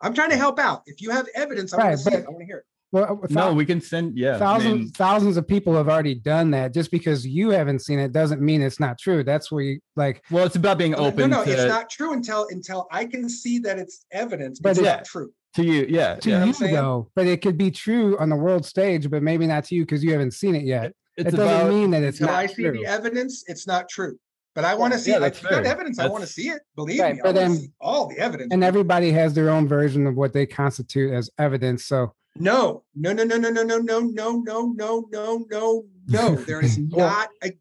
I'm 0.00 0.14
trying 0.14 0.30
to 0.30 0.36
help 0.36 0.58
out. 0.58 0.82
If 0.86 1.02
you 1.02 1.10
have 1.10 1.28
evidence, 1.34 1.74
I 1.74 1.76
right, 1.76 1.84
want 1.88 1.98
to 1.98 2.04
see 2.04 2.14
it. 2.14 2.24
I 2.26 2.30
want 2.30 2.40
to 2.40 2.46
hear 2.46 2.58
it. 2.58 2.64
Well, 2.92 3.20
uh, 3.24 3.26
no, 3.30 3.54
we 3.54 3.64
can 3.64 3.80
send 3.80 4.18
yeah. 4.18 4.38
Thousands 4.38 4.72
I 4.72 4.76
mean, 4.76 4.88
thousands 4.90 5.36
of 5.38 5.48
people 5.48 5.74
have 5.74 5.88
already 5.88 6.14
done 6.14 6.50
that. 6.50 6.74
Just 6.74 6.90
because 6.90 7.26
you 7.26 7.48
haven't 7.48 7.80
seen 7.80 7.98
it 7.98 8.12
doesn't 8.12 8.42
mean 8.42 8.60
it's 8.60 8.78
not 8.78 8.98
true. 8.98 9.24
That's 9.24 9.50
where 9.50 9.62
you 9.62 9.80
like. 9.96 10.22
Well, 10.30 10.44
it's 10.44 10.56
about 10.56 10.76
being 10.76 10.94
open. 10.94 11.30
No, 11.30 11.38
no, 11.38 11.44
to, 11.44 11.50
it's 11.50 11.64
not 11.64 11.88
true 11.88 12.12
until 12.12 12.46
until 12.50 12.86
I 12.92 13.06
can 13.06 13.30
see 13.30 13.58
that 13.60 13.78
it's 13.78 14.04
evidence, 14.12 14.60
but 14.60 14.70
it's 14.70 14.80
yeah, 14.80 14.96
not 14.96 15.06
true. 15.06 15.32
To 15.56 15.64
you, 15.64 15.86
yeah, 15.88 16.16
to 16.16 16.30
yeah. 16.30 16.44
you 16.44 16.52
though. 16.52 17.08
But 17.14 17.26
it 17.26 17.40
could 17.40 17.56
be 17.56 17.70
true 17.70 18.18
on 18.18 18.28
the 18.28 18.36
world 18.36 18.66
stage, 18.66 19.08
but 19.10 19.22
maybe 19.22 19.46
not 19.46 19.64
to 19.64 19.74
you 19.74 19.84
because 19.84 20.04
you 20.04 20.12
haven't 20.12 20.32
seen 20.32 20.54
it 20.54 20.64
yet. 20.64 20.92
It, 21.16 21.26
it 21.26 21.30
doesn't 21.32 21.40
about, 21.40 21.70
mean 21.70 21.90
that 21.92 22.02
it's 22.02 22.20
until 22.20 22.34
not. 22.34 22.42
I 22.42 22.46
see 22.46 22.62
true. 22.62 22.72
the 22.72 22.86
evidence, 22.86 23.44
it's 23.46 23.66
not 23.66 23.88
true. 23.88 24.18
But 24.54 24.64
I 24.66 24.74
want 24.74 24.92
to 24.92 24.98
see 24.98 25.12
yeah, 25.12 25.18
like, 25.18 25.40
that 25.40 25.64
evidence. 25.64 25.96
That's, 25.96 26.08
I 26.08 26.12
want 26.12 26.24
to 26.24 26.30
see 26.30 26.50
it. 26.50 26.60
Believe 26.76 27.00
right, 27.00 27.14
me, 27.14 27.22
I 27.22 27.32
want 27.32 27.36
to 27.38 27.56
see 27.56 27.70
all 27.80 28.08
the 28.08 28.18
evidence. 28.18 28.52
And 28.52 28.62
everybody 28.62 29.10
has 29.12 29.32
their 29.32 29.48
own 29.48 29.66
version 29.66 30.06
of 30.06 30.14
what 30.14 30.34
they 30.34 30.44
constitute 30.44 31.12
as 31.12 31.30
evidence. 31.38 31.86
So 31.86 32.12
no, 32.36 32.82
no, 32.94 33.12
no, 33.12 33.24
no, 33.24 33.36
no, 33.36 33.50
no, 33.50 33.62
no, 33.62 33.78
no, 33.78 34.00
no, 34.00 34.40
no, 34.40 34.74
no, 34.76 35.08
no, 35.10 35.46
no, 35.50 35.84
no. 36.08 36.34
There 36.34 36.64
is 36.64 36.78
not 36.78 37.28
a 37.44 37.52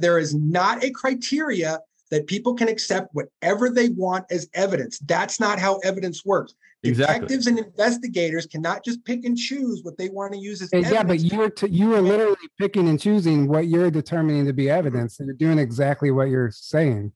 there 0.00 0.18
is 0.18 0.34
not 0.34 0.82
a 0.84 0.90
criteria 0.90 1.80
that 2.10 2.26
people 2.26 2.54
can 2.54 2.68
accept 2.68 3.14
whatever 3.14 3.70
they 3.70 3.90
want 3.90 4.26
as 4.30 4.48
evidence. 4.54 4.98
That's 5.00 5.38
not 5.38 5.58
how 5.58 5.78
evidence 5.78 6.24
works. 6.24 6.54
Exactly. 6.84 7.14
Detectives 7.14 7.46
and 7.48 7.58
investigators 7.58 8.46
cannot 8.46 8.84
just 8.84 9.04
pick 9.04 9.24
and 9.24 9.36
choose 9.36 9.82
what 9.82 9.98
they 9.98 10.08
want 10.08 10.32
to 10.32 10.38
use 10.38 10.62
as 10.62 10.72
evidence. 10.72 10.94
Yeah, 10.94 11.02
but 11.02 11.20
you're 11.20 11.50
t- 11.50 11.68
you 11.68 11.94
are 11.94 12.00
literally 12.00 12.36
picking 12.58 12.88
and 12.88 13.00
choosing 13.00 13.48
what 13.48 13.66
you're 13.66 13.90
determining 13.90 14.46
to 14.46 14.52
be 14.52 14.70
evidence, 14.70 15.18
and 15.18 15.26
you're 15.26 15.36
doing 15.36 15.58
exactly 15.58 16.10
what 16.10 16.28
you're 16.28 16.52
saying. 16.52 17.12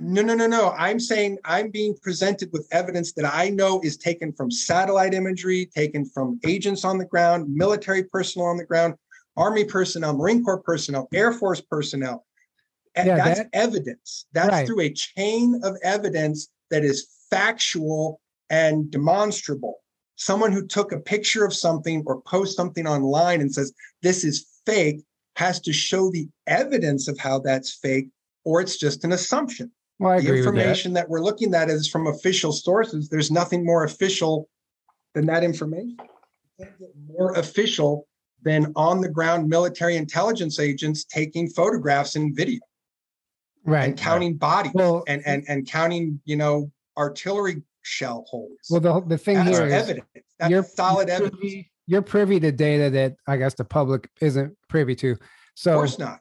No, 0.00 0.22
no, 0.22 0.34
no, 0.34 0.46
no. 0.46 0.70
I'm 0.78 0.98
saying 0.98 1.38
I'm 1.44 1.70
being 1.70 1.94
presented 2.02 2.50
with 2.52 2.66
evidence 2.72 3.12
that 3.12 3.30
I 3.32 3.50
know 3.50 3.80
is 3.82 3.98
taken 3.98 4.32
from 4.32 4.50
satellite 4.50 5.12
imagery, 5.12 5.66
taken 5.66 6.06
from 6.06 6.40
agents 6.46 6.84
on 6.84 6.96
the 6.96 7.04
ground, 7.04 7.54
military 7.54 8.04
personnel 8.04 8.48
on 8.48 8.56
the 8.56 8.64
ground, 8.64 8.94
Army 9.36 9.64
personnel, 9.64 10.16
Marine 10.16 10.42
Corps 10.42 10.62
personnel, 10.62 11.06
Air 11.12 11.32
Force 11.32 11.60
personnel. 11.60 12.24
Yeah, 12.96 13.16
that's 13.16 13.40
that, 13.40 13.50
evidence. 13.52 14.26
That's 14.32 14.50
right. 14.50 14.66
through 14.66 14.80
a 14.80 14.92
chain 14.92 15.60
of 15.62 15.76
evidence 15.82 16.48
that 16.70 16.82
is 16.82 17.06
factual 17.30 18.20
and 18.48 18.90
demonstrable. 18.90 19.76
Someone 20.16 20.52
who 20.52 20.66
took 20.66 20.92
a 20.92 20.98
picture 20.98 21.44
of 21.44 21.54
something 21.54 22.02
or 22.06 22.20
post 22.22 22.56
something 22.56 22.86
online 22.86 23.40
and 23.40 23.52
says, 23.52 23.72
this 24.02 24.24
is 24.24 24.46
fake, 24.66 25.02
has 25.36 25.60
to 25.60 25.72
show 25.72 26.10
the 26.10 26.28
evidence 26.46 27.06
of 27.06 27.18
how 27.18 27.38
that's 27.38 27.74
fake, 27.74 28.08
or 28.44 28.60
it's 28.60 28.76
just 28.76 29.04
an 29.04 29.12
assumption. 29.12 29.70
Well, 30.00 30.18
the 30.18 30.34
information 30.34 30.94
that. 30.94 31.02
that. 31.02 31.10
we're 31.10 31.20
looking 31.20 31.54
at 31.54 31.68
is 31.68 31.86
from 31.86 32.06
official 32.06 32.52
sources. 32.52 33.10
There's 33.10 33.30
nothing 33.30 33.64
more 33.66 33.84
official 33.84 34.48
than 35.14 35.26
that 35.26 35.44
information. 35.44 35.98
More 37.06 37.34
official 37.34 38.08
than 38.42 38.72
on 38.76 39.02
the 39.02 39.10
ground 39.10 39.48
military 39.48 39.96
intelligence 39.96 40.58
agents 40.58 41.04
taking 41.04 41.50
photographs 41.50 42.16
and 42.16 42.34
video. 42.34 42.60
Right. 43.64 43.84
And 43.84 43.98
counting 43.98 44.32
right. 44.32 44.38
bodies 44.38 44.72
well, 44.74 45.04
and, 45.06 45.22
and 45.26 45.44
and 45.48 45.68
counting, 45.68 46.18
you 46.24 46.36
know, 46.36 46.72
artillery 46.96 47.62
shell 47.82 48.24
holes. 48.26 48.56
Well, 48.70 48.80
the 48.80 49.02
the 49.06 49.18
thing 49.18 49.36
That's 49.36 49.58
here 49.58 49.66
is 49.66 49.72
evidence. 49.72 50.06
That's 50.38 50.50
you're, 50.50 50.62
solid 50.62 51.08
you're 51.08 51.16
evidence. 51.16 51.40
Privy, 51.40 51.70
you're 51.86 52.02
privy 52.02 52.40
to 52.40 52.52
data 52.52 52.88
that 52.88 53.16
I 53.26 53.36
guess 53.36 53.52
the 53.52 53.66
public 53.66 54.08
isn't 54.22 54.56
privy 54.70 54.94
to. 54.96 55.18
So 55.56 55.72
of 55.72 55.76
course 55.76 55.98
not. 55.98 56.20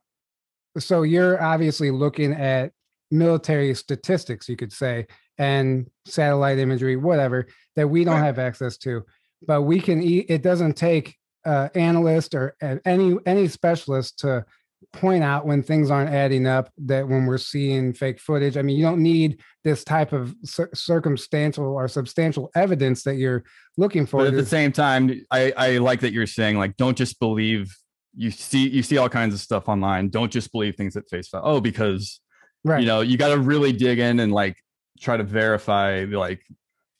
So 0.77 1.03
you're 1.03 1.41
obviously 1.41 1.91
looking 1.91 2.33
at 2.33 2.73
military 3.11 3.73
statistics, 3.73 4.49
you 4.49 4.55
could 4.55 4.73
say, 4.73 5.07
and 5.37 5.89
satellite 6.05 6.59
imagery, 6.59 6.95
whatever, 6.95 7.47
that 7.75 7.87
we 7.87 8.03
don't 8.03 8.19
have 8.19 8.39
access 8.39 8.77
to. 8.77 9.03
But 9.45 9.63
we 9.63 9.79
can, 9.79 10.01
it 10.03 10.41
doesn't 10.41 10.73
take 10.73 11.15
uh, 11.45 11.69
analyst 11.75 12.35
or 12.35 12.55
uh, 12.61 12.75
any 12.85 13.15
any 13.25 13.47
specialist 13.47 14.19
to 14.19 14.45
point 14.91 15.23
out 15.23 15.45
when 15.45 15.63
things 15.63 15.89
aren't 15.89 16.09
adding 16.09 16.45
up 16.45 16.69
that 16.77 17.07
when 17.07 17.25
we're 17.25 17.37
seeing 17.37 17.93
fake 17.93 18.19
footage. 18.19 18.57
I 18.57 18.61
mean 18.61 18.75
you 18.75 18.83
don't 18.83 19.01
need 19.01 19.39
this 19.63 19.85
type 19.85 20.11
of 20.11 20.35
cir- 20.43 20.69
circumstantial 20.73 21.65
or 21.65 21.87
substantial 21.87 22.51
evidence 22.55 23.03
that 23.03 23.15
you're 23.15 23.45
looking 23.77 24.05
for 24.05 24.17
but 24.17 24.27
at 24.27 24.33
the 24.33 24.45
same 24.45 24.71
time 24.71 25.25
i 25.31 25.53
i 25.55 25.77
like 25.77 25.99
that 26.01 26.11
you're 26.11 26.25
saying 26.25 26.57
like 26.57 26.75
don't 26.77 26.97
just 26.97 27.19
believe 27.19 27.73
you 28.15 28.31
see 28.31 28.67
you 28.67 28.83
see 28.83 28.97
all 28.97 29.09
kinds 29.09 29.33
of 29.33 29.39
stuff 29.39 29.69
online. 29.69 30.09
Don't 30.09 30.31
just 30.31 30.51
believe 30.51 30.75
things 30.75 30.95
at 30.95 31.07
face 31.09 31.29
value. 31.29 31.45
Oh 31.47 31.61
because 31.61 32.19
right 32.63 32.81
you 32.81 32.85
know 32.85 33.01
you 33.01 33.17
got 33.17 33.29
to 33.29 33.39
really 33.39 33.71
dig 33.71 33.99
in 33.99 34.19
and 34.19 34.31
like 34.31 34.63
try 34.99 35.17
to 35.17 35.23
verify 35.23 36.05
like 36.09 36.45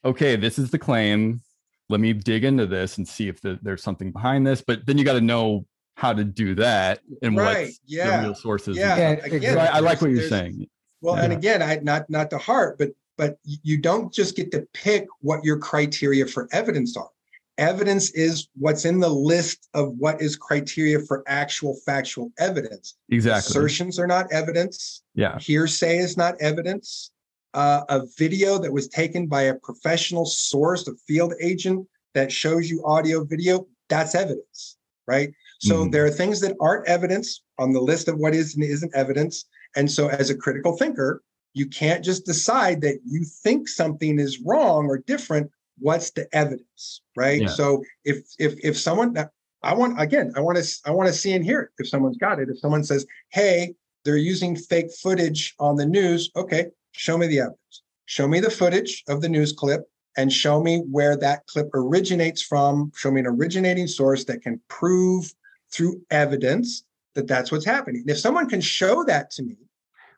okay 0.06 0.36
this 0.36 0.58
is 0.58 0.72
the 0.72 0.80
claim 0.80 1.42
let 1.90 2.00
me 2.00 2.14
dig 2.14 2.44
into 2.44 2.66
this 2.66 2.98
and 2.98 3.08
see 3.08 3.28
if 3.28 3.42
the, 3.42 3.60
there's 3.62 3.84
something 3.84 4.12
behind 4.12 4.46
this 4.46 4.62
but 4.62 4.86
then 4.86 4.98
you 4.98 5.04
got 5.04 5.14
to 5.14 5.22
know 5.22 5.66
how 5.96 6.14
to 6.14 6.24
do 6.24 6.56
that 6.56 7.02
and 7.22 7.36
right. 7.36 7.68
what 7.68 7.74
yeah. 7.86 8.18
the 8.18 8.28
real 8.28 8.36
sources 8.36 8.78
yeah, 8.78 8.98
yeah 8.98 9.10
again, 9.26 9.54
so 9.54 9.60
I, 9.60 9.66
I, 9.66 9.80
like 9.80 10.02
what 10.02 10.12
you're 10.12 10.30
saying 10.30 10.68
well 11.02 11.18
yeah. 11.18 11.24
and 11.24 11.34
again 11.34 11.62
i 11.62 11.76
not 11.82 12.10
not 12.10 12.30
the 12.30 12.38
heart 12.38 12.78
but 12.78 12.92
but 13.18 13.38
you 13.44 13.78
don't 13.78 14.14
just 14.14 14.38
get 14.38 14.50
to 14.52 14.66
pick 14.74 15.06
what 15.20 15.44
your 15.44 15.58
criteria 15.58 16.26
for 16.26 16.48
evidence 16.54 16.96
are 16.96 17.10
evidence 17.60 18.12
is 18.12 18.48
what's 18.58 18.86
in 18.86 19.00
the 19.00 19.10
list 19.10 19.70
of 19.74 19.94
what 19.98 20.22
is 20.22 20.36
criteria 20.36 21.00
for 21.00 21.24
actual 21.28 21.76
factual 21.86 22.32
evidence. 22.40 22.96
Exactly. 23.10 23.50
Assertions 23.50 24.00
are 24.00 24.08
not 24.08 24.32
evidence. 24.32 25.04
Yeah. 25.14 25.38
Hearsay 25.38 25.98
is 25.98 26.18
not 26.18 26.36
evidence. 26.40 27.12
Uh, 27.54 27.82
a 27.90 28.02
video 28.18 28.58
that 28.58 28.72
was 28.72 28.88
taken 28.88 29.28
by 29.28 29.44
a 29.44 29.56
professional 29.56 30.26
source, 30.26 30.88
a 30.88 30.94
field 31.08 31.34
agent, 31.42 31.88
that 32.14 32.32
shows 32.32 32.70
you 32.70 32.84
audio, 32.86 33.24
video, 33.24 33.68
that's 33.90 34.16
evidence, 34.16 34.78
right? 35.08 35.32
So 35.60 35.82
mm-hmm. 35.82 35.92
there 35.92 36.06
are 36.06 36.12
things 36.12 36.40
that 36.42 36.56
aren't 36.62 36.88
evidence 36.88 37.44
on 37.58 37.74
the 37.74 37.82
list 37.82 38.08
of 38.08 38.18
what 38.18 38.34
is 38.34 38.56
and 38.56 38.64
isn't 38.64 38.96
evidence. 38.96 39.46
And 39.76 39.92
so 39.92 40.08
as 40.08 40.30
a 40.30 40.36
critical 40.36 40.78
thinker, 40.78 41.22
you 41.54 41.68
can't 41.68 42.04
just 42.04 42.26
decide 42.26 42.82
that 42.82 43.00
you 43.06 43.26
think 43.44 43.68
something 43.68 44.20
is 44.20 44.40
wrong 44.40 44.86
or 44.86 45.00
different. 45.00 45.52
What's 45.80 46.12
the 46.12 46.28
evidence, 46.34 47.02
right? 47.16 47.42
Yeah. 47.42 47.48
So 47.48 47.84
if 48.06 48.18
if 48.38 48.56
if 48.64 48.78
someone 48.78 49.16
I 49.62 49.74
want 49.74 50.00
again, 50.00 50.32
I 50.36 50.40
want 50.40 50.58
to 50.58 50.80
I 50.86 50.92
want 50.92 51.08
to 51.08 51.14
see 51.14 51.34
and 51.34 51.44
hear 51.44 51.62
it. 51.62 51.70
If 51.78 51.90
someone's 51.90 52.18
got 52.18 52.40
it, 52.40 52.50
if 52.50 52.60
someone 52.60 52.84
says, 52.84 53.06
"Hey, 53.30 53.76
they're 54.04 54.18
using 54.18 54.56
fake 54.56 54.92
footage 54.94 55.56
on 55.60 55.76
the 55.76 55.86
news," 55.86 56.32
okay, 56.36 56.68
show 56.92 57.18
me 57.18 57.28
the 57.28 57.40
evidence. 57.40 57.84
Show 58.06 58.28
me 58.28 58.40
the 58.40 58.50
footage 58.50 59.04
of 59.08 59.22
the 59.22 59.30
news 59.30 59.54
clip 59.54 59.88
and 60.18 60.34
show 60.34 60.62
me 60.64 60.80
where 60.90 61.16
that 61.18 61.46
clip 61.48 61.70
originates 61.74 62.42
from. 62.42 62.92
Show 62.96 63.12
me 63.12 63.20
an 63.20 63.28
originating 63.28 63.88
source 63.88 64.24
that 64.26 64.42
can 64.42 64.60
prove 64.68 65.32
through 65.72 66.02
evidence 66.10 66.84
that 67.16 67.28
that's 67.28 67.52
what's 67.52 67.66
happening. 67.66 68.04
if 68.08 68.18
someone 68.18 68.48
can 68.48 68.62
show 68.62 69.04
that 69.04 69.30
to 69.32 69.44
me, 69.44 69.58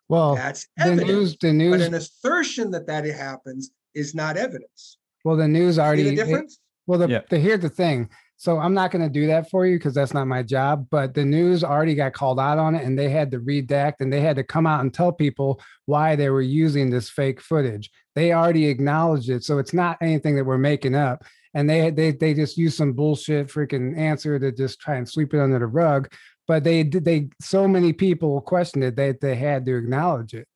well, 0.07 0.35
that's 0.35 0.67
evidence. 0.77 1.01
The 1.01 1.13
news, 1.13 1.38
the 1.41 1.53
news, 1.53 1.77
but 1.77 1.81
an 1.88 1.93
assertion 1.93 2.71
that 2.71 2.88
that 2.88 3.05
it 3.05 3.15
happens 3.15 3.71
is 3.93 4.13
not 4.13 4.38
evidence. 4.38 4.97
Well, 5.23 5.35
the 5.35 5.48
news 5.48 5.80
already. 5.80 6.03
See 6.03 6.10
the 6.11 6.15
difference? 6.15 6.53
It, 6.53 6.60
well, 6.88 6.99
the, 6.99 7.07
yeah. 7.07 7.22
the 7.30 7.39
here's 7.39 7.61
the 7.61 7.69
thing. 7.69 8.10
So 8.38 8.57
I'm 8.57 8.73
not 8.73 8.89
going 8.89 9.03
to 9.03 9.10
do 9.10 9.27
that 9.27 9.52
for 9.52 9.68
you 9.68 9.77
because 9.77 9.93
that's 9.93 10.15
not 10.15 10.26
my 10.26 10.41
job. 10.41 10.88
But 10.89 11.14
the 11.14 11.23
news 11.23 11.64
already 11.64 11.93
got 11.93 12.14
called 12.14 12.39
out 12.39 12.57
on 12.57 12.73
it, 12.73 12.84
and 12.84 12.98
they 12.98 13.07
had 13.07 13.30
to 13.31 13.39
redact, 13.39 13.95
and 13.99 14.11
they 14.11 14.22
had 14.22 14.35
to 14.38 14.43
come 14.43 14.65
out 14.65 14.81
and 14.81 14.91
tell 14.91 15.11
people 15.11 15.61
why 15.85 16.15
they 16.15 16.30
were 16.31 16.41
using 16.41 16.89
this 16.89 17.07
fake 17.07 17.39
footage. 17.39 17.91
They 18.15 18.34
already 18.34 18.65
acknowledged 18.65 19.30
it, 19.30 19.43
so 19.43 19.60
it's 19.60 19.73
not 19.73 19.99
anything 20.02 20.35
that 20.38 20.45
we're 20.45 20.57
making 20.57 20.95
up. 20.95 21.23
And 21.53 21.69
they 21.69 21.91
they 21.91 22.14
they 22.14 22.34
just 22.34 22.57
use 22.57 22.76
some 22.76 22.93
bullshit 22.93 23.48
freaking 23.48 23.95
answer 23.95 24.39
to 24.39 24.52
just 24.52 24.80
try 24.80 24.95
and 24.95 25.07
sweep 25.07 25.35
it 25.35 25.39
under 25.39 25.60
the 25.60 25.68
rug. 25.68 26.11
But 26.48 26.64
they 26.64 26.84
did 26.84 27.06
they 27.06 27.30
so 27.39 27.68
many 27.68 27.93
people 27.93 28.41
questioned 28.41 28.84
it 28.84 28.95
that 28.95 29.22
they, 29.22 29.34
they 29.34 29.35
had 29.35 29.65
to 29.65 29.77
acknowledge 29.77 30.34
it. 30.34 30.48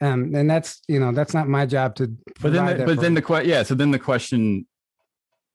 Um, 0.00 0.34
and 0.34 0.48
that's 0.48 0.80
you 0.86 1.00
know 1.00 1.12
that's 1.12 1.34
not 1.34 1.48
my 1.48 1.66
job 1.66 1.96
to. 1.96 2.14
But 2.40 2.52
then, 2.52 2.78
the, 2.78 2.84
but 2.84 3.00
then 3.00 3.14
the 3.14 3.22
question, 3.22 3.50
yeah. 3.50 3.64
So 3.64 3.74
then 3.74 3.90
the 3.90 3.98
question 3.98 4.66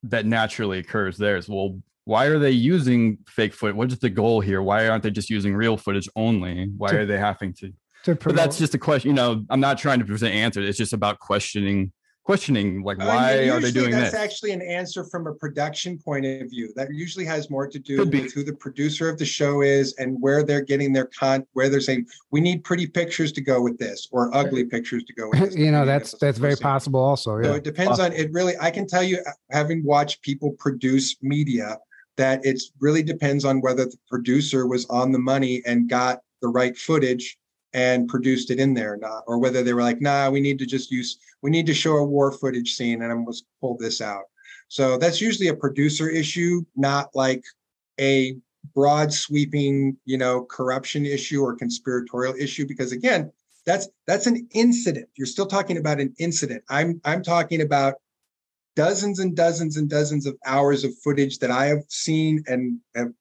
that 0.04 0.26
naturally 0.26 0.80
occurs 0.80 1.18
there 1.18 1.38
is 1.38 1.48
well 1.50 1.80
why 2.06 2.26
are 2.26 2.38
they 2.38 2.52
using 2.52 3.18
fake 3.28 3.54
footage 3.54 3.76
what 3.76 3.92
is 3.92 4.00
the 4.00 4.10
goal 4.10 4.42
here 4.42 4.62
why 4.62 4.88
aren't 4.88 5.04
they 5.04 5.12
just 5.12 5.30
using 5.30 5.56
real 5.56 5.78
footage 5.78 6.08
only 6.16 6.70
why 6.78 6.92
to, 6.92 7.00
are 7.00 7.06
they 7.06 7.18
having 7.18 7.54
to, 7.54 7.72
to 8.04 8.16
but 8.16 8.36
that's 8.36 8.58
just 8.58 8.76
a 8.76 8.78
question 8.78 9.10
you 9.10 9.16
know 9.16 9.44
i'm 9.50 9.62
not 9.62 9.78
trying 9.78 10.00
to 10.00 10.06
present 10.06 10.34
answers 10.34 10.68
it's 10.68 10.78
just 10.78 10.94
about 10.94 11.20
questioning 11.20 11.92
questioning 12.24 12.84
like 12.84 13.02
uh, 13.02 13.06
why 13.06 13.50
uh, 13.50 13.56
are 13.56 13.60
they 13.60 13.72
doing 13.72 13.92
that's 13.92 14.12
this? 14.12 14.20
actually 14.20 14.52
an 14.52 14.62
answer 14.62 15.04
from 15.04 15.28
a 15.28 15.34
production 15.34 15.98
point 15.98 16.26
of 16.26 16.50
view. 16.50 16.72
That 16.76 16.94
usually 16.94 17.26
has 17.26 17.50
more 17.50 17.68
to 17.68 17.80
do 17.80 18.06
with 18.06 18.34
who 18.34 18.44
the 18.44 18.54
producer 18.54 19.10
of 19.10 19.18
the 19.18 19.26
show 19.26 19.62
is 19.62 19.94
and 19.98 20.22
where 20.22 20.44
they're 20.44 20.62
getting 20.62 20.94
their 20.94 21.08
con 21.08 21.46
where 21.54 21.70
they're 21.70 21.82
saying 21.82 22.08
we 22.32 22.40
need 22.40 22.64
pretty 22.64 22.88
pictures 22.88 23.32
to 23.34 23.42
go 23.42 23.62
with 23.62 23.78
this 23.78 24.08
or 24.12 24.34
ugly 24.36 24.64
pictures 24.64 25.04
to 25.04 25.14
go 25.14 25.30
with 25.30 25.40
this. 25.40 25.56
You 25.64 25.72
know 25.72 25.86
that's 25.86 26.14
that's 26.20 26.38
very 26.38 26.56
possible 26.56 27.00
also 27.00 27.38
yeah. 27.38 27.44
so 27.44 27.54
it 27.56 27.64
depends 27.64 28.00
on 28.00 28.12
it 28.12 28.32
really 28.34 28.54
i 28.60 28.70
can 28.70 28.86
tell 28.86 29.04
you 29.04 29.20
uh, 29.20 29.32
having 29.52 29.84
watched 29.84 30.22
people 30.22 30.52
produce 30.60 31.16
media 31.22 31.78
that 32.18 32.46
it 32.46 32.62
really 32.80 33.02
depends 33.02 33.46
on 33.46 33.62
whether 33.62 33.86
the 33.86 33.98
producer 34.10 34.68
was 34.68 34.86
on 34.88 35.12
the 35.12 35.20
money 35.20 35.62
and 35.66 35.90
got 35.90 36.20
the 36.42 36.48
right 36.48 36.78
footage 36.78 37.38
and 37.74 38.08
produced 38.08 38.52
it 38.52 38.60
in 38.60 38.74
there, 38.74 38.94
or 38.94 38.98
not, 38.98 39.24
or 39.28 39.40
whether 39.40 39.64
they 39.64 39.74
were 39.74 39.82
like, 39.82 40.02
nah, 40.02 40.30
we 40.30 40.40
need 40.40 40.60
to 40.60 40.66
just 40.66 40.92
use, 40.92 41.18
we 41.42 41.50
need 41.50 41.66
to 41.66 41.74
show 41.74 41.98
a 41.98 42.06
war 42.06 42.32
footage 42.32 42.76
scene 42.76 43.02
and 43.02 43.12
I'm 43.12 43.26
just 43.26 43.46
pull 43.60 43.78
this 43.78 44.02
out. 44.02 44.24
So 44.68 44.98
that's 44.98 45.22
usually 45.22 45.50
a 45.50 45.56
producer 45.56 46.10
issue, 46.10 46.64
not 46.76 47.10
like 47.16 47.44
a 48.00 48.36
broad 48.74 49.14
sweeping, 49.14 49.98
you 50.06 50.18
know, 50.18 50.46
corruption 50.46 51.06
issue 51.06 51.42
or 51.42 51.56
conspiratorial 51.56 52.36
issue. 52.36 52.66
Because 52.68 52.92
again, 52.92 53.32
that's 53.66 53.88
that's 54.08 54.28
an 54.28 54.48
incident. 54.52 55.10
You're 55.16 55.28
still 55.28 55.46
talking 55.46 55.78
about 55.78 56.00
an 56.00 56.14
incident. 56.20 56.64
I'm 56.70 57.00
I'm 57.06 57.24
talking 57.24 57.62
about 57.62 57.96
dozens 58.76 59.20
and 59.20 59.36
dozens 59.36 59.78
and 59.78 59.90
dozens 59.90 60.26
of 60.26 60.36
hours 60.46 60.84
of 60.84 60.98
footage 61.04 61.40
that 61.40 61.52
I 61.52 61.68
have 61.68 61.84
seen 61.90 62.44
and 62.48 62.80
have 62.96 63.12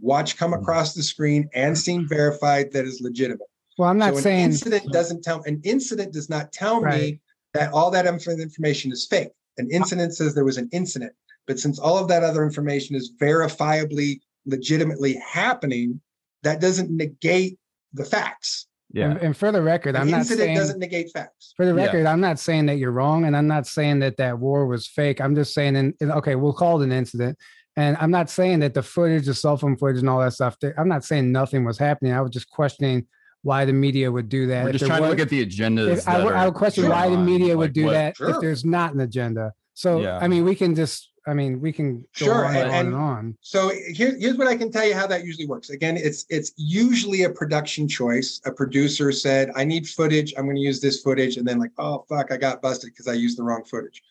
watched 0.00 0.36
come 0.36 0.52
mm. 0.52 0.60
across 0.60 0.94
the 0.94 1.02
screen 1.02 1.48
and 1.54 1.76
seen 1.76 2.08
verified 2.08 2.72
that 2.72 2.84
is 2.84 3.00
legitimate. 3.00 3.46
Well, 3.78 3.88
I'm 3.88 3.98
not 3.98 4.14
so 4.14 4.20
saying 4.20 4.44
an 4.44 4.50
incident 4.50 4.92
doesn't 4.92 5.22
tell 5.22 5.42
an 5.44 5.60
incident 5.64 6.12
does 6.12 6.30
not 6.30 6.52
tell 6.52 6.80
right. 6.80 7.00
me 7.00 7.20
that 7.54 7.72
all 7.72 7.90
that 7.90 8.06
information 8.06 8.92
is 8.92 9.06
fake. 9.06 9.30
An 9.58 9.70
incident 9.70 10.14
says 10.14 10.34
there 10.34 10.44
was 10.44 10.58
an 10.58 10.68
incident, 10.72 11.12
but 11.46 11.58
since 11.58 11.78
all 11.78 11.98
of 11.98 12.08
that 12.08 12.22
other 12.22 12.44
information 12.44 12.96
is 12.96 13.12
verifiably, 13.20 14.20
legitimately 14.44 15.14
happening, 15.14 16.00
that 16.42 16.60
doesn't 16.60 16.90
negate 16.90 17.58
the 17.92 18.04
facts. 18.04 18.66
Yeah. 18.92 19.10
And, 19.10 19.20
and 19.20 19.36
for 19.36 19.52
the 19.52 19.62
record, 19.62 19.96
An 19.96 20.02
I'm 20.02 20.10
not 20.10 20.26
saying 20.26 20.56
doesn't 20.56 20.78
negate 20.78 21.10
facts. 21.12 21.54
For 21.56 21.66
the 21.66 21.74
record, 21.74 22.04
yeah. 22.04 22.12
I'm 22.12 22.20
not 22.20 22.38
saying 22.38 22.66
that 22.66 22.76
you're 22.76 22.92
wrong, 22.92 23.24
and 23.24 23.36
I'm 23.36 23.46
not 23.46 23.66
saying 23.66 23.98
that 24.00 24.16
that 24.18 24.38
war 24.38 24.66
was 24.66 24.86
fake. 24.86 25.20
I'm 25.20 25.34
just 25.34 25.54
saying, 25.54 25.76
and 25.76 25.94
okay, 26.02 26.34
we'll 26.34 26.52
call 26.52 26.80
it 26.80 26.84
an 26.84 26.92
incident. 26.92 27.36
And 27.76 27.96
I'm 28.00 28.10
not 28.10 28.30
saying 28.30 28.60
that 28.60 28.72
the 28.72 28.82
footage, 28.82 29.26
the 29.26 29.34
cell 29.34 29.56
phone 29.56 29.76
footage, 29.76 29.98
and 29.98 30.08
all 30.08 30.20
that 30.20 30.32
stuff. 30.32 30.56
I'm 30.78 30.88
not 30.88 31.04
saying 31.04 31.30
nothing 31.30 31.64
was 31.64 31.78
happening. 31.78 32.12
I 32.12 32.22
was 32.22 32.30
just 32.30 32.48
questioning 32.48 33.06
why 33.46 33.64
the 33.64 33.72
media 33.72 34.10
would 34.10 34.28
do 34.28 34.48
that. 34.48 34.64
We're 34.64 34.72
just 34.72 34.86
trying 34.86 35.00
was, 35.00 35.06
to 35.06 35.10
look 35.12 35.20
at 35.20 35.28
the 35.28 35.40
agenda. 35.40 36.02
I, 36.04 36.24
would, 36.24 36.34
I 36.34 36.44
would 36.46 36.54
question 36.54 36.82
sure. 36.82 36.90
why 36.90 37.08
the 37.08 37.16
media 37.16 37.56
would 37.56 37.68
like 37.68 37.72
do 37.74 37.84
what? 37.84 37.92
that 37.92 38.16
sure. 38.16 38.30
if 38.30 38.40
there's 38.40 38.64
not 38.64 38.92
an 38.92 39.00
agenda. 39.00 39.52
So 39.74 40.00
yeah. 40.00 40.18
I 40.18 40.26
mean, 40.26 40.44
we 40.44 40.54
can 40.56 40.74
just. 40.74 41.12
I 41.28 41.34
mean, 41.34 41.60
we 41.60 41.72
can 41.72 42.04
sure 42.12 42.44
on 42.44 42.54
and, 42.54 42.70
on 42.70 42.86
and 42.86 42.94
on. 42.94 43.38
So 43.40 43.72
here, 43.92 44.16
here's 44.16 44.36
what 44.36 44.46
I 44.46 44.56
can 44.56 44.70
tell 44.70 44.86
you 44.86 44.94
how 44.94 45.08
that 45.08 45.24
usually 45.24 45.46
works. 45.46 45.70
Again, 45.70 45.96
it's 45.96 46.24
it's 46.28 46.52
usually 46.56 47.22
a 47.22 47.30
production 47.30 47.88
choice. 47.88 48.40
A 48.46 48.52
producer 48.52 49.10
said, 49.10 49.50
"I 49.56 49.64
need 49.64 49.88
footage. 49.88 50.34
I'm 50.36 50.44
going 50.44 50.56
to 50.56 50.62
use 50.62 50.80
this 50.80 51.02
footage," 51.02 51.36
and 51.36 51.46
then 51.46 51.58
like, 51.58 51.72
"Oh 51.78 52.04
fuck, 52.08 52.30
I 52.30 52.36
got 52.36 52.62
busted 52.62 52.90
because 52.90 53.08
I 53.08 53.14
used 53.14 53.38
the 53.38 53.42
wrong 53.42 53.64
footage." 53.64 54.02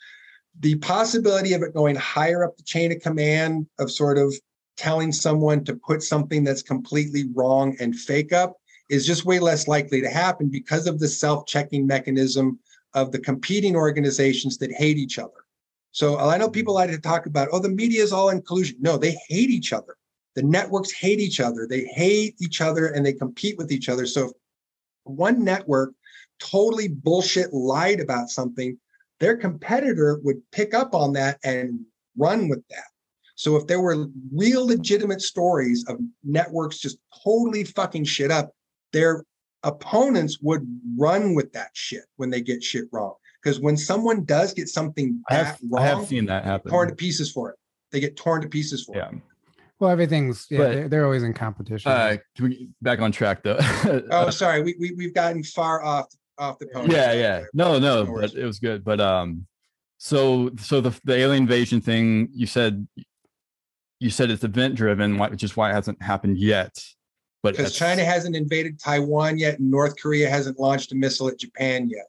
The 0.60 0.76
possibility 0.76 1.53
of 1.53 1.62
it 1.62 1.74
going 1.74 1.95
higher 1.95 2.44
up 2.44 2.57
the 2.57 2.64
chain 2.64 2.91
of 2.91 2.99
command 3.02 3.68
of 3.80 3.91
sort 3.91 4.18
of 4.18 4.34
telling 4.78 5.14
someone 5.14 5.64
to 5.66 5.76
put 5.76 6.03
something 6.03 6.44
that's 6.44 6.62
completely 6.62 7.26
wrong 7.34 7.78
and 7.80 7.95
fake 7.95 8.34
up 8.34 8.57
is 8.90 9.06
just 9.06 9.26
way 9.26 9.40
less 9.40 9.68
likely 9.68 10.02
to 10.02 10.10
happen 10.10 10.48
because 10.48 10.88
of 10.88 10.99
the 10.99 11.07
self-checking 11.07 11.86
mechanism 11.88 12.60
of 12.94 13.12
the 13.12 13.20
competing 13.20 13.76
organizations 13.76 14.57
that 14.57 14.72
hate 14.72 14.98
each 14.98 15.20
other. 15.20 15.45
So 15.91 16.20
I 16.20 16.38
know 16.38 16.49
people 16.49 16.74
like 16.74 16.90
to 16.91 16.99
talk 16.99 17.26
about, 17.26 17.48
oh, 17.52 17.60
the 17.60 17.70
media 17.70 18.03
is 18.03 18.12
all 18.12 18.30
in 18.30 18.41
collusion. 18.41 18.78
No, 18.80 18.98
they 18.98 19.18
hate 19.28 19.49
each 19.49 19.74
other. 19.74 19.95
The 20.36 20.44
networks 20.44 20.91
hate 20.91 21.20
each 21.20 21.40
other. 21.40 21.68
They 21.68 21.86
hate 21.86 22.36
each 22.40 22.60
other 22.62 22.88
and 22.88 23.06
they 23.06 23.14
compete 23.14 23.57
with 23.57 23.72
each 23.72 23.88
other. 23.88 24.06
So 24.06 24.26
if 24.26 24.32
one 25.03 25.44
network 25.44 25.94
totally 26.40 26.90
bullshit 26.90 27.53
lied 27.53 28.02
about 28.02 28.30
something, 28.30 28.78
their 29.22 29.38
competitor 29.38 30.20
would 30.24 30.41
pick 30.52 30.74
up 30.74 30.94
on 30.94 31.14
that 31.14 31.40
and 31.44 31.80
run 32.18 32.49
with 32.49 32.62
that. 32.70 32.84
So 33.36 33.56
if 33.56 33.68
there 33.68 33.82
were 33.82 34.07
real 34.34 34.68
legitimate 34.68 35.22
stories 35.22 35.86
of 35.88 35.99
networks 36.24 36.80
just 36.80 36.98
totally 37.24 37.64
fucking 37.64 38.03
shit 38.03 38.32
up, 38.32 38.53
their 38.96 39.26
opponents 39.64 40.40
would 40.42 40.66
run 40.98 41.36
with 41.36 41.52
that 41.52 41.70
shit 41.74 42.06
when 42.16 42.30
they 42.30 42.40
get 42.40 42.64
shit 42.64 42.86
wrong. 42.94 43.14
Because 43.44 43.60
when 43.60 43.76
someone 43.76 44.24
does 44.24 44.54
get 44.54 44.70
something 44.70 45.22
I 45.30 45.36
have, 45.36 45.60
wrong, 45.70 45.84
I 45.84 45.88
have 45.88 46.08
seen 46.08 46.26
that 46.28 46.46
happen. 46.46 46.72
Torn 46.72 46.88
to 46.88 46.96
pieces 46.96 47.30
for 47.32 47.52
it. 47.52 47.58
They 47.92 48.00
get 48.00 48.16
torn 48.16 48.42
to 48.42 48.48
pieces 48.48 48.86
for 48.86 48.96
yeah. 48.96 49.10
it. 49.10 49.16
Well, 49.80 49.92
everything's 49.92 50.48
yeah, 50.50 50.58
but, 50.58 50.72
they're, 50.72 50.88
they're, 50.88 51.06
always 51.06 51.24
in 51.24 51.34
competition. 51.34 51.92
Uh, 51.92 52.16
can 52.36 52.46
we 52.46 52.70
back 52.82 53.02
on 53.02 53.12
track 53.12 53.44
though? 53.44 53.58
oh, 54.10 54.30
sorry, 54.30 54.64
we, 54.64 54.76
we 54.80 54.94
we've 54.94 55.14
gotten 55.14 55.44
far 55.44 55.84
off 55.84 56.08
off 56.38 56.58
the 56.60 56.68
pony. 56.68 56.94
Yeah, 56.94 57.12
yeah. 57.12 57.44
No, 57.54 57.78
no, 57.78 58.06
but 58.06 58.34
it 58.34 58.46
was 58.46 58.60
good. 58.60 58.86
But 58.86 59.02
um, 59.02 59.46
so 59.98 60.52
so 60.58 60.80
the 60.80 60.98
the 61.04 61.16
alien 61.16 61.44
invasion 61.44 61.82
thing 61.82 62.30
you 62.32 62.48
said 62.48 62.88
you 64.00 64.10
said 64.10 64.32
it's 64.32 64.46
event 64.46 64.76
driven, 64.76 65.18
which 65.18 65.44
is 65.44 65.58
why 65.58 65.72
it 65.72 65.74
hasn't 65.74 66.02
happened 66.02 66.38
yet. 66.38 66.82
But 67.46 67.58
because 67.58 67.76
China 67.76 68.04
hasn't 68.04 68.36
invaded 68.36 68.80
Taiwan 68.80 69.38
yet, 69.38 69.60
and 69.60 69.70
North 69.70 70.02
Korea 70.02 70.28
hasn't 70.28 70.60
launched 70.60 70.92
a 70.94 70.96
missile 70.96 71.28
at 71.28 71.38
Japan 71.38 71.88
yet. 71.88 72.08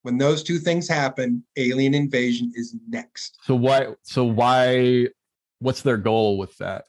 When 0.00 0.16
those 0.16 0.42
two 0.42 0.58
things 0.58 0.88
happen, 0.88 1.44
alien 1.58 1.92
invasion 1.92 2.50
is 2.54 2.74
next. 2.88 3.36
So 3.42 3.54
why? 3.54 3.88
So 4.02 4.24
why? 4.24 5.08
What's 5.58 5.82
their 5.82 5.98
goal 5.98 6.38
with 6.38 6.56
that? 6.56 6.86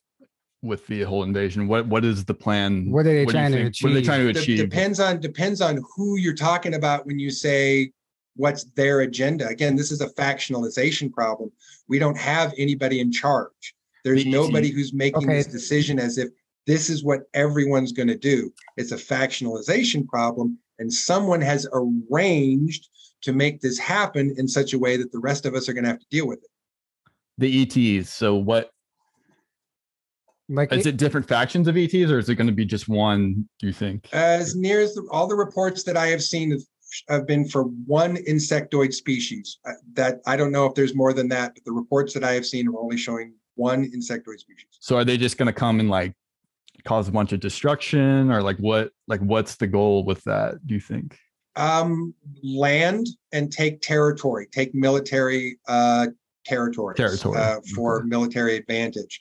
With 0.62 0.88
the 0.88 1.02
whole 1.02 1.24
invasion, 1.24 1.68
what 1.68 1.88
what 1.88 2.06
is 2.06 2.24
the 2.24 2.34
plan? 2.34 2.90
What 2.90 3.06
are 3.06 3.14
they 3.14 3.26
what 3.26 3.34
trying 3.34 3.52
to 3.52 3.66
achieve? 3.66 3.84
What 3.84 3.92
are 3.92 3.96
they 3.96 4.02
trying 4.02 4.34
to 4.34 4.40
achieve? 4.40 4.60
depends 4.60 5.02
on 5.02 5.20
depends 5.20 5.60
on 5.60 5.84
who 5.94 6.16
you're 6.16 6.34
talking 6.34 6.76
about 6.76 7.06
when 7.06 7.20
you 7.20 7.30
say 7.30 7.92
what's 8.38 8.64
their 8.76 9.02
agenda. 9.02 9.46
Again, 9.50 9.76
this 9.76 9.92
is 9.92 10.00
a 10.00 10.08
factionalization 10.12 11.12
problem. 11.12 11.52
We 11.90 12.00
don't 12.00 12.18
have 12.18 12.54
anybody 12.58 13.02
in 13.02 13.12
charge. 13.12 13.76
There's 14.06 14.26
nobody 14.26 14.72
who's 14.72 14.94
making 14.94 15.26
okay. 15.26 15.34
this 15.34 15.48
decision 15.48 16.00
as 16.00 16.18
if 16.18 16.30
this 16.70 16.88
is 16.88 17.04
what 17.04 17.22
everyone's 17.34 17.92
going 17.92 18.10
to 18.10 18.18
do. 18.18 18.54
It's 18.78 18.92
a 18.92 18.96
factionalization 18.96 20.08
problem, 20.08 20.60
and 20.78 20.94
someone 20.94 21.42
has 21.42 21.68
arranged 21.74 22.90
to 23.24 23.34
make 23.34 23.60
this 23.60 23.80
happen 23.80 24.36
in 24.38 24.48
such 24.48 24.74
a 24.74 24.80
way 24.80 24.96
that 24.96 25.12
the 25.12 25.18
rest 25.18 25.48
of 25.48 25.56
us 25.56 25.68
are 25.68 25.74
going 25.74 25.86
to 25.86 25.90
have 25.90 26.00
to 26.00 26.06
deal 26.12 26.28
with 26.28 26.38
it. 26.44 26.50
the 27.40 27.98
ETs. 28.00 28.12
So 28.12 28.36
what 28.36 28.70
like 30.48 30.72
is 30.72 30.86
it, 30.86 30.90
it, 30.90 30.98
different 30.98 31.28
factions 31.28 31.68
of 31.68 31.76
ETs 31.76 32.12
or 32.12 32.20
is 32.20 32.30
it 32.30 32.36
going 32.36 32.48
to 32.48 32.54
be 32.54 32.66
just 32.66 32.88
one, 32.88 33.50
do 33.60 33.66
you 33.66 33.74
think? 33.74 34.08
As 34.14 34.56
near 34.56 34.80
as 34.80 34.94
the, 34.94 35.08
all 35.12 35.28
the 35.28 35.36
reports 35.36 35.84
that 35.86 35.98
I 35.98 36.08
have 36.08 36.22
seen 36.22 36.52
have, 36.52 36.62
have 37.08 37.28
been 37.28 37.48
for 37.48 37.64
one 37.64 38.18
insectoid 38.28 38.94
species. 38.94 39.58
Uh, 39.66 39.74
that 39.94 40.20
I 40.28 40.38
don't 40.38 40.52
know 40.52 40.68
if 40.68 40.76
there's 40.76 40.94
more 40.94 41.14
than 41.14 41.30
that, 41.30 41.56
but 41.56 41.66
the 41.66 41.72
reports 41.72 42.14
that 42.14 42.24
I 42.24 42.34
have 42.34 42.46
seen 42.46 42.68
are 42.68 42.78
only 42.78 42.98
showing 42.98 43.34
one 43.56 43.86
insectoid 43.86 44.38
species. 44.38 44.68
So 44.80 44.98
are 44.98 45.04
they 45.04 45.18
just 45.18 45.38
going 45.38 45.48
to 45.48 45.54
come 45.54 45.80
and 45.80 45.90
like 45.90 46.14
cause 46.86 47.08
a 47.08 47.12
bunch 47.12 47.32
of 47.34 47.40
destruction 47.40 48.32
or 48.32 48.42
like 48.42 48.58
what 48.58 48.92
like 49.08 49.22
what's 49.22 49.56
the 49.56 49.68
goal 49.68 50.04
with 50.04 50.24
that, 50.24 50.66
do 50.66 50.74
you 50.74 50.80
think? 50.80 51.18
Um 51.56 52.14
land 52.44 53.08
and 53.32 53.52
take 53.52 53.82
territory, 53.82 54.48
take 54.52 54.74
military 54.74 55.60
uh 55.68 56.08
territories 56.46 56.98
territory. 56.98 57.38
Uh, 57.38 57.60
for 57.76 58.04
military 58.04 58.56
advantage 58.56 59.20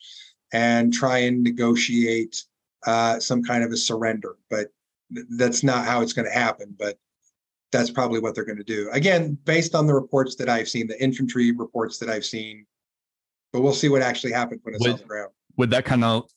and 0.52 0.92
try 0.92 1.18
and 1.18 1.42
negotiate 1.42 2.42
uh, 2.86 3.18
some 3.20 3.42
kind 3.42 3.62
of 3.64 3.70
a 3.70 3.76
surrender. 3.76 4.36
But 4.50 4.68
th- 5.14 5.26
that's 5.36 5.62
not 5.62 5.84
how 5.84 6.00
it's 6.00 6.12
going 6.12 6.26
to 6.26 6.32
happen. 6.32 6.74
But 6.78 6.98
that's 7.72 7.90
probably 7.90 8.20
what 8.20 8.34
they're 8.34 8.44
going 8.44 8.58
to 8.58 8.64
do. 8.64 8.88
Again, 8.92 9.36
based 9.44 9.74
on 9.74 9.86
the 9.86 9.94
reports 9.94 10.36
that 10.36 10.48
I've 10.48 10.68
seen, 10.68 10.86
the 10.86 11.00
infantry 11.02 11.52
reports 11.52 11.98
that 11.98 12.08
I've 12.08 12.24
seen. 12.24 12.66
But 13.52 13.62
we'll 13.62 13.72
see 13.72 13.88
what 13.88 14.02
actually 14.02 14.32
happens 14.32 14.60
when 14.62 14.74
it's 14.74 14.84
would, 14.84 14.92
on 14.92 14.98
the 14.98 15.04
ground. 15.04 15.30
Would 15.56 15.70
that 15.70 15.84
kind 15.84 16.04
of 16.04 16.30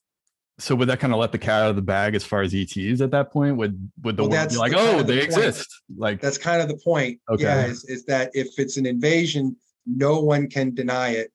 so 0.59 0.75
would 0.75 0.89
that 0.89 0.99
kind 0.99 1.13
of 1.13 1.19
let 1.19 1.31
the 1.31 1.37
cat 1.39 1.63
out 1.63 1.69
of 1.71 1.75
the 1.75 1.81
bag 1.81 2.13
as 2.13 2.23
far 2.23 2.41
as 2.41 2.53
ETs 2.53 3.01
at 3.01 3.11
that 3.11 3.31
point? 3.31 3.57
Would 3.57 3.91
would 4.03 4.17
the 4.17 4.23
well, 4.23 4.31
world 4.31 4.49
be 4.49 4.57
like, 4.57 4.73
oh, 4.75 5.01
they 5.01 5.15
the 5.15 5.23
exist? 5.23 5.67
Like 5.95 6.21
that's 6.21 6.37
kind 6.37 6.61
of 6.61 6.67
the 6.67 6.77
point. 6.83 7.19
Okay. 7.29 7.43
Yeah, 7.43 7.65
is, 7.65 7.83
is 7.85 8.05
that 8.05 8.31
if 8.33 8.59
it's 8.59 8.77
an 8.77 8.85
invasion, 8.85 9.55
no 9.85 10.19
one 10.19 10.47
can 10.49 10.73
deny 10.73 11.09
it 11.09 11.31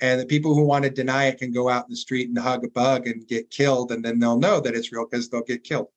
and 0.00 0.20
the 0.20 0.26
people 0.26 0.54
who 0.54 0.64
want 0.64 0.84
to 0.84 0.90
deny 0.90 1.26
it 1.26 1.38
can 1.38 1.52
go 1.52 1.68
out 1.68 1.84
in 1.84 1.90
the 1.90 1.96
street 1.96 2.28
and 2.28 2.38
hug 2.38 2.64
a 2.64 2.68
bug 2.68 3.06
and 3.06 3.26
get 3.26 3.50
killed 3.50 3.92
and 3.92 4.04
then 4.04 4.18
they'll 4.18 4.38
know 4.38 4.60
that 4.60 4.74
it's 4.74 4.92
real 4.92 5.06
because 5.08 5.28
they'll 5.28 5.42
get 5.42 5.64
killed 5.64 5.88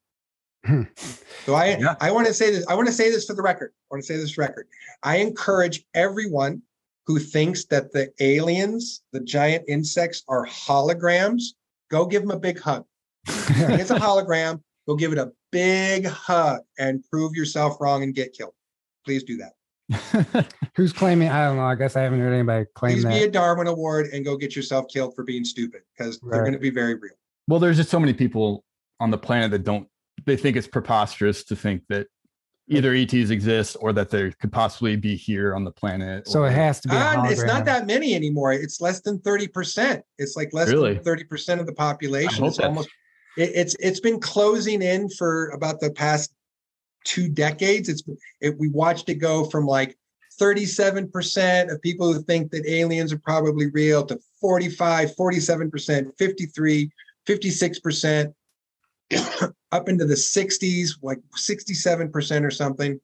hmm. 0.65 0.83
so 1.45 1.55
i 1.55 1.77
yeah. 1.77 1.95
i 1.99 2.11
want 2.11 2.27
to 2.27 2.33
say 2.33 2.51
this 2.51 2.65
i 2.67 2.75
want 2.75 2.87
to 2.87 2.93
say 2.93 3.09
this 3.09 3.25
for 3.25 3.33
the 3.33 3.41
record 3.41 3.71
i 3.73 3.95
want 3.95 4.03
to 4.03 4.07
say 4.07 4.17
this 4.17 4.37
record 4.37 4.67
i 5.03 5.17
encourage 5.17 5.85
everyone 5.93 6.61
who 7.05 7.19
thinks 7.19 7.65
that 7.65 7.91
the 7.91 8.11
aliens 8.19 9.01
the 9.13 9.19
giant 9.21 9.63
insects 9.67 10.23
are 10.27 10.45
holograms 10.45 11.53
go 11.89 12.05
give 12.05 12.23
him 12.23 12.31
a 12.31 12.39
big 12.39 12.59
hug 12.59 12.85
it's 13.27 13.91
a 13.91 13.95
hologram 13.99 14.61
go 14.87 14.95
give 14.95 15.11
it 15.11 15.17
a 15.17 15.31
big 15.51 16.05
hug 16.05 16.61
and 16.79 17.03
prove 17.11 17.33
yourself 17.35 17.77
wrong 17.79 18.03
and 18.03 18.15
get 18.15 18.33
killed 18.33 18.53
please 19.05 19.23
do 19.23 19.37
that 19.37 19.53
Who's 20.75 20.91
claiming? 20.91 21.29
I 21.29 21.45
don't 21.45 21.57
know. 21.57 21.63
I 21.63 21.75
guess 21.75 21.95
I 21.95 22.01
haven't 22.01 22.19
heard 22.19 22.33
anybody 22.33 22.65
claim 22.75 22.93
Please 22.93 23.03
that. 23.03 23.09
be 23.09 23.23
a 23.23 23.31
Darwin 23.31 23.67
Award 23.67 24.07
and 24.07 24.25
go 24.25 24.35
get 24.35 24.55
yourself 24.55 24.87
killed 24.89 25.15
for 25.15 25.23
being 25.23 25.45
stupid 25.45 25.81
because 25.97 26.19
right. 26.21 26.31
they're 26.31 26.41
going 26.41 26.53
to 26.53 26.59
be 26.59 26.69
very 26.69 26.95
real. 26.95 27.13
Well, 27.47 27.59
there's 27.59 27.77
just 27.77 27.89
so 27.89 27.99
many 27.99 28.13
people 28.13 28.65
on 28.99 29.11
the 29.11 29.17
planet 29.17 29.51
that 29.51 29.63
don't. 29.63 29.87
They 30.25 30.35
think 30.35 30.57
it's 30.57 30.67
preposterous 30.67 31.43
to 31.45 31.55
think 31.55 31.83
that 31.87 32.07
either 32.67 32.93
ETs 32.93 33.29
exist 33.29 33.77
or 33.79 33.93
that 33.93 34.09
they 34.09 34.31
could 34.31 34.51
possibly 34.51 34.95
be 34.95 35.15
here 35.15 35.55
on 35.55 35.63
the 35.63 35.71
planet. 35.71 36.27
So 36.27 36.41
or, 36.41 36.47
it 36.47 36.53
has 36.53 36.79
to 36.81 36.89
be. 36.89 36.95
Uh, 36.95 37.23
it's 37.25 37.43
not 37.43 37.65
that 37.65 37.87
many 37.87 38.13
anymore. 38.13 38.53
It's 38.53 38.81
less 38.81 39.01
than 39.01 39.19
thirty 39.19 39.47
percent. 39.47 40.03
It's 40.17 40.35
like 40.35 40.53
less 40.53 40.69
really? 40.69 40.95
than 40.95 41.03
thirty 41.03 41.23
percent 41.23 41.61
of 41.61 41.67
the 41.67 41.73
population. 41.73 42.45
It's 42.45 42.59
almost. 42.59 42.89
It, 43.37 43.51
it's 43.55 43.75
it's 43.79 43.99
been 43.99 44.19
closing 44.19 44.81
in 44.81 45.09
for 45.09 45.49
about 45.49 45.79
the 45.79 45.91
past 45.91 46.33
two 47.03 47.29
decades. 47.29 47.89
It's 47.89 48.03
it, 48.41 48.57
we 48.57 48.69
watched 48.69 49.09
it 49.09 49.15
go 49.15 49.45
from 49.45 49.65
like 49.65 49.97
37% 50.39 51.71
of 51.71 51.81
people 51.81 52.13
who 52.13 52.21
think 52.21 52.51
that 52.51 52.67
aliens 52.67 53.11
are 53.11 53.17
probably 53.17 53.71
real 53.71 54.05
to 54.05 54.19
45, 54.39 55.15
47%, 55.15 56.11
53, 56.17 56.91
56%, 57.25 58.33
up 59.71 59.89
into 59.89 60.05
the 60.05 60.15
60s, 60.15 60.91
like 61.01 61.19
67% 61.35 62.43
or 62.43 62.51
something. 62.51 62.99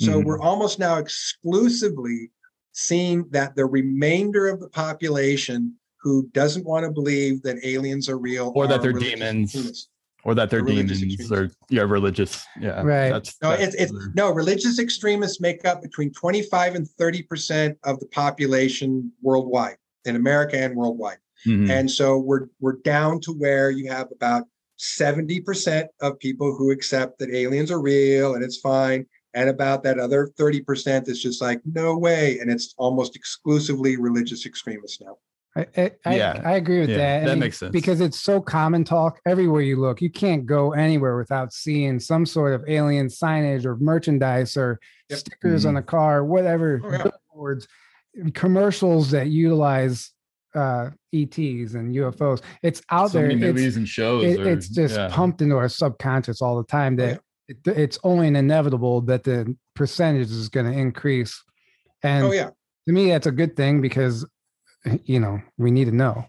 So 0.00 0.12
mm-hmm. 0.12 0.26
we're 0.26 0.40
almost 0.40 0.78
now 0.78 0.96
exclusively 0.96 2.30
seeing 2.72 3.28
that 3.30 3.54
the 3.56 3.66
remainder 3.66 4.48
of 4.48 4.60
the 4.60 4.68
population 4.68 5.74
who 6.00 6.28
doesn't 6.32 6.64
want 6.64 6.84
to 6.84 6.90
believe 6.90 7.42
that 7.42 7.58
aliens 7.64 8.08
are 8.08 8.18
real 8.18 8.52
or 8.54 8.66
that 8.66 8.80
they're 8.80 8.92
demons 8.92 9.88
or 10.24 10.34
that 10.34 10.50
they're 10.50 10.62
demons 10.62 11.30
or 11.30 11.50
yeah 11.68 11.82
religious 11.82 12.44
yeah 12.58 12.80
right 12.82 13.10
that's, 13.10 13.36
no 13.42 13.50
that's 13.50 13.74
it's, 13.74 13.92
it's 13.92 14.08
no 14.14 14.30
religious 14.30 14.78
extremists 14.78 15.40
make 15.40 15.64
up 15.66 15.82
between 15.82 16.12
25 16.12 16.74
and 16.74 16.88
30 16.88 17.22
percent 17.24 17.78
of 17.84 17.98
the 18.00 18.06
population 18.06 19.12
worldwide 19.20 19.76
in 20.04 20.16
america 20.16 20.56
and 20.56 20.74
worldwide 20.74 21.18
mm-hmm. 21.46 21.70
and 21.70 21.90
so 21.90 22.18
we're 22.18 22.46
we're 22.60 22.76
down 22.84 23.20
to 23.20 23.32
where 23.32 23.70
you 23.70 23.90
have 23.90 24.08
about 24.12 24.44
70 24.80 25.40
percent 25.40 25.90
of 26.00 26.18
people 26.18 26.54
who 26.56 26.70
accept 26.70 27.18
that 27.18 27.30
aliens 27.30 27.70
are 27.70 27.80
real 27.80 28.34
and 28.34 28.42
it's 28.42 28.56
fine 28.56 29.06
and 29.34 29.48
about 29.48 29.82
that 29.82 29.98
other 29.98 30.32
30 30.38 30.62
percent 30.62 31.08
is 31.08 31.22
just 31.22 31.42
like 31.42 31.60
no 31.66 31.98
way 31.98 32.38
and 32.38 32.50
it's 32.50 32.74
almost 32.78 33.14
exclusively 33.14 33.96
religious 33.96 34.46
extremists 34.46 35.00
now 35.00 35.16
I, 35.56 35.90
I, 36.04 36.14
yeah. 36.14 36.40
I, 36.44 36.52
agree 36.52 36.78
with 36.78 36.90
yeah, 36.90 36.96
that. 36.96 37.16
I 37.16 37.26
that 37.26 37.30
mean, 37.32 37.38
makes 37.40 37.58
sense 37.58 37.72
because 37.72 38.00
it's 38.00 38.20
so 38.20 38.40
common 38.40 38.84
talk 38.84 39.20
everywhere 39.26 39.62
you 39.62 39.80
look. 39.80 40.00
You 40.00 40.08
can't 40.08 40.46
go 40.46 40.74
anywhere 40.74 41.16
without 41.16 41.52
seeing 41.52 41.98
some 41.98 42.24
sort 42.24 42.54
of 42.54 42.62
alien 42.68 43.08
signage 43.08 43.64
or 43.64 43.76
merchandise 43.76 44.56
or 44.56 44.78
yep. 45.08 45.18
stickers 45.18 45.62
mm-hmm. 45.62 45.70
on 45.70 45.76
a 45.78 45.82
car, 45.82 46.24
whatever 46.24 46.80
oh, 47.34 47.50
yeah. 48.14 48.30
commercials 48.32 49.10
that 49.10 49.26
utilize 49.26 50.12
uh, 50.54 50.90
ETs 51.12 51.74
and 51.74 51.94
UFOs. 51.94 52.42
It's 52.62 52.82
out 52.90 53.12
so 53.12 53.18
there. 53.18 53.28
Many 53.28 53.40
movies 53.40 53.66
it's, 53.66 53.76
and 53.76 53.88
shows. 53.88 54.24
It, 54.24 54.46
it's 54.46 54.68
just 54.68 54.96
yeah. 54.96 55.08
pumped 55.10 55.42
into 55.42 55.56
our 55.56 55.68
subconscious 55.68 56.42
all 56.42 56.56
the 56.56 56.66
time 56.66 56.96
that 56.96 57.18
oh, 57.18 57.22
it, 57.48 57.78
it's 57.78 57.98
only 58.04 58.28
inevitable 58.28 59.00
that 59.02 59.24
the 59.24 59.56
percentage 59.74 60.30
is 60.30 60.48
going 60.48 60.70
to 60.70 60.76
increase. 60.76 61.42
And 62.02 62.24
oh 62.26 62.32
yeah, 62.32 62.50
to 62.86 62.92
me 62.92 63.08
that's 63.08 63.26
a 63.26 63.32
good 63.32 63.56
thing 63.56 63.80
because 63.80 64.26
you 65.04 65.20
know 65.20 65.40
we 65.58 65.70
need 65.70 65.86
to 65.86 65.94
know 65.94 66.24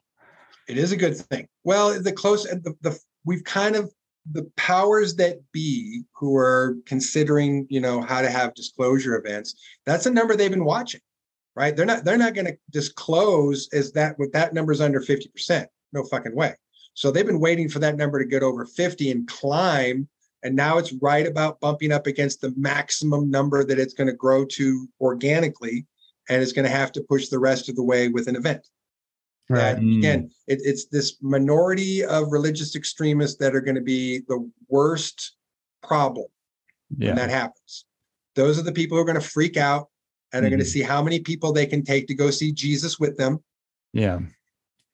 it 0.68 0.77
is 0.77 0.91
a 0.91 0.98
good 0.98 1.18
thing 1.18 1.48
well 1.64 1.99
the 2.02 2.11
close 2.11 2.43
the, 2.43 2.76
the 2.81 2.98
we've 3.26 3.43
kind 3.43 3.76
of 3.76 3.91
the 4.31 4.49
powers 4.56 5.15
that 5.15 5.39
be 5.52 6.03
who 6.14 6.35
are 6.35 6.77
considering 6.85 7.65
you 7.69 7.80
know 7.80 8.02
how 8.02 8.22
to 8.22 8.30
have 8.30 8.53
disclosure 8.53 9.15
events 9.15 9.56
that's 9.85 10.06
a 10.06 10.11
number 10.11 10.35
they've 10.35 10.52
been 10.52 10.65
watching 10.65 11.02
right 11.56 11.76
they're 11.76 11.86
not 11.86 12.03
they're 12.03 12.18
not 12.18 12.34
going 12.34 12.48
to 12.48 12.57
disclose 12.72 13.69
as 13.73 13.91
that 13.91 14.18
with 14.19 14.32
that 14.32 14.53
number's 14.53 14.82
under 14.82 14.99
50% 14.99 15.65
no 15.94 16.03
fucking 16.06 16.36
way 16.36 16.56
so 16.94 17.11
they've 17.11 17.26
been 17.26 17.40
waiting 17.40 17.69
for 17.69 17.80
that 17.80 17.95
number 17.95 18.19
to 18.19 18.26
get 18.26 18.44
over 18.44 18.65
50 18.65 19.11
and 19.11 19.28
climb 19.28 20.07
and 20.44 20.56
now 20.56 20.78
it's 20.78 20.94
right 20.94 21.28
about 21.28 21.60
bumping 21.60 21.91
up 21.91 22.07
against 22.07 22.41
the 22.41 22.53
maximum 22.57 23.30
number 23.30 23.64
that 23.64 23.80
it's 23.80 23.94
going 23.94 24.07
to 24.07 24.14
grow 24.14 24.45
to 24.45 24.88
organically 24.99 25.86
and 26.30 26.41
it's 26.41 26.53
going 26.53 26.65
to 26.65 26.72
have 26.72 26.91
to 26.94 27.02
push 27.02 27.28
the 27.28 27.40
rest 27.40 27.69
of 27.69 27.76
the 27.76 27.84
way 27.84 28.07
with 28.07 28.28
an 28.28 28.36
event. 28.36 28.68
Right. 29.49 29.73
That, 29.73 29.78
again, 29.80 30.23
mm. 30.23 30.32
it, 30.48 30.61
it's 30.64 30.86
this 30.86 31.18
minority 31.22 32.06
of 32.06 32.32
religious 32.32 32.76
extremists 32.76 33.38
that 33.38 33.53
are 33.53 33.61
going 33.61 33.76
to 33.76 33.82
be 33.82 34.19
the 34.28 34.49
worst 34.69 35.36
problem 35.84 36.28
yeah. 36.98 37.10
when 37.10 37.18
that 37.18 37.30
happens. 37.30 37.86
Those 38.36 38.57
are 38.57 38.64
the 38.64 38.72
people 38.72 38.98
who 38.98 39.02
are 39.02 39.06
going 39.06 39.19
to 39.19 39.28
freak 39.28 39.57
out 39.57 39.90
and 40.34 40.44
they're 40.44 40.49
going 40.49 40.60
to 40.60 40.66
mm-hmm. 40.66 40.72
see 40.72 40.82
how 40.82 41.02
many 41.02 41.20
people 41.20 41.52
they 41.52 41.66
can 41.66 41.84
take 41.84 42.08
to 42.08 42.14
go 42.14 42.32
see 42.32 42.52
Jesus 42.52 42.99
with 42.99 43.18
them. 43.18 43.44
Yeah. 43.94 44.20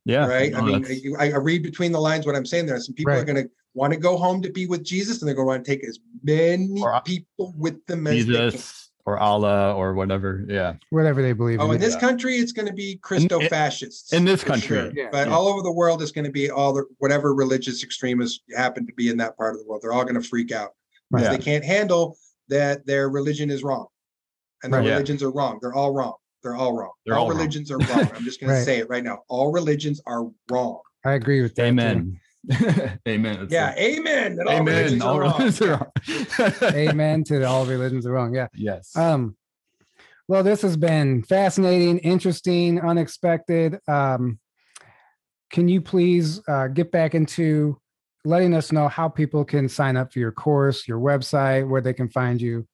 Yeah. 0.05 0.26
Right. 0.27 0.51
No, 0.51 0.59
I 0.59 0.61
mean, 0.61 1.15
I, 1.19 1.31
I, 1.34 1.35
read 1.35 1.64
between 1.64 1.91
the 1.91 1.99
lines 1.99 2.26
what 2.26 2.35
I'm 2.35 2.45
saying 2.45 2.65
there. 2.65 2.80
Some 2.80 2.95
people 2.95 3.14
right. 3.14 3.22
are 3.22 3.26
going 3.26 3.43
to 3.43 3.49
want 3.73 3.93
to 3.93 3.99
go 3.99 4.18
home 4.18 4.41
to 4.41 4.49
be 4.49 4.65
with 4.65 4.84
Jesus 4.84 5.22
and 5.22 5.27
they're 5.27 5.35
going 5.35 5.45
to 5.45 5.47
want 5.47 5.65
to 5.65 5.72
take 5.72 5.84
as 5.85 5.99
many 6.23 6.81
or, 6.81 7.01
people 7.01 7.53
with 7.57 7.85
them 7.88 8.07
as 8.07 8.26
Jesus 8.26 8.89
or 9.05 9.18
Allah 9.18 9.73
or 9.73 9.93
whatever. 9.93 10.45
Yeah. 10.47 10.76
Whatever 10.89 11.22
they 11.22 11.34
believe. 11.34 11.59
Oh, 11.59 11.68
in, 11.68 11.76
in 11.76 11.81
this 11.81 11.93
yeah. 11.93 11.99
country, 11.99 12.35
it's 12.35 12.51
going 12.51 12.68
to 12.68 12.73
be 12.73 12.97
Christo 12.97 13.39
fascists. 13.49 14.14
In, 14.14 14.19
in, 14.19 14.26
this 14.26 14.43
country. 14.43 14.77
Sure. 14.77 14.91
Yeah. 14.93 15.09
But 15.11 15.27
yeah. 15.27 15.34
all 15.34 15.47
over 15.47 15.61
the 15.61 15.72
world, 15.72 16.01
it's 16.01 16.11
going 16.11 16.26
to 16.26 16.31
be 16.31 16.49
all 16.49 16.73
the 16.73 16.85
whatever 16.99 17.34
religious 17.34 17.84
extremists 17.84 18.41
happen 18.55 18.85
to 18.88 18.93
be 18.93 19.09
in 19.09 19.18
that 19.18 19.38
part 19.38 19.55
of 19.55 19.61
the 19.61 19.68
world. 19.68 19.81
They're 19.81 19.93
all 19.93 20.03
going 20.03 20.22
to 20.22 20.27
freak 20.27 20.51
out 20.51 20.72
because 21.11 21.30
they 21.30 21.43
can't 21.43 21.64
handle 21.64 22.18
that 22.49 22.85
their 22.85 23.09
religion 23.09 23.49
is 23.49 23.64
wrong. 23.64 23.88
And 24.63 24.73
their 24.73 24.81
right. 24.81 24.89
religions 24.89 25.23
are 25.23 25.31
wrong. 25.31 25.59
They're 25.61 25.73
all 25.73 25.93
wrong. 25.93 26.15
They're 26.43 26.55
all 26.55 26.73
wrong. 26.73 26.91
They're 27.05 27.15
all, 27.15 27.25
all 27.25 27.29
religions 27.29 27.71
wrong. 27.71 27.84
are 27.84 27.95
wrong. 27.95 28.11
I'm 28.15 28.23
just 28.23 28.39
going 28.41 28.51
right. 28.51 28.59
to 28.59 28.65
say 28.65 28.79
it 28.79 28.89
right 28.89 29.03
now. 29.03 29.19
All 29.27 29.51
religions 29.51 30.01
are 30.05 30.25
wrong. 30.49 30.79
I 31.05 31.13
agree 31.13 31.41
with 31.41 31.55
that. 31.55 31.65
Amen. 31.65 32.19
Too. 32.51 32.89
amen. 33.07 33.47
yeah, 33.51 33.75
amen. 33.77 34.38
That 34.38 34.47
amen. 34.47 34.57
All 34.57 34.63
religions 34.63 35.01
all 35.01 35.17
are 35.17 35.21
religions 35.21 35.61
wrong. 35.61 35.71
Are 35.71 36.53
wrong. 36.61 36.73
amen 36.75 37.23
to 37.25 37.43
all 37.43 37.65
religions 37.65 38.05
are 38.05 38.11
wrong. 38.11 38.34
Yeah. 38.34 38.47
Yes. 38.53 38.95
Um. 38.95 39.35
Well, 40.29 40.43
this 40.43 40.61
has 40.63 40.75
been 40.75 41.23
fascinating, 41.23 41.99
interesting, 41.99 42.81
unexpected. 42.81 43.79
Um, 43.88 44.39
can 45.49 45.69
you 45.69 45.79
please 45.79 46.41
uh, 46.49 46.67
get 46.67 46.91
back 46.91 47.15
into 47.15 47.79
letting 48.25 48.53
us 48.53 48.73
know 48.73 48.89
how 48.89 49.07
people 49.07 49.45
can 49.45 49.69
sign 49.69 49.95
up 49.95 50.11
for 50.11 50.19
your 50.19 50.34
course, 50.34 50.85
your 50.85 50.99
website, 50.99 51.67
where 51.67 51.79
they 51.79 51.93
can 51.93 52.09
find 52.09 52.41
you? 52.41 52.67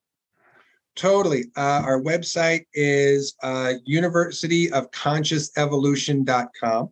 Totally. 0.96 1.50
Uh, 1.56 1.82
our 1.84 2.00
website 2.00 2.66
is 2.72 3.34
uh, 3.42 3.72
universityofconsciousevolution.com. 3.88 6.88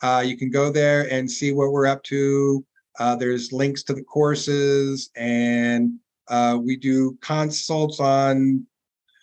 Uh, 0.00 0.22
you 0.26 0.36
can 0.36 0.50
go 0.50 0.70
there 0.70 1.12
and 1.12 1.30
see 1.30 1.52
what 1.52 1.70
we're 1.70 1.86
up 1.86 2.02
to. 2.04 2.64
Uh, 2.98 3.14
there's 3.14 3.52
links 3.52 3.84
to 3.84 3.94
the 3.94 4.02
courses, 4.02 5.10
and 5.16 5.92
uh, 6.28 6.58
we 6.60 6.76
do 6.76 7.16
consults 7.20 8.00
on 8.00 8.66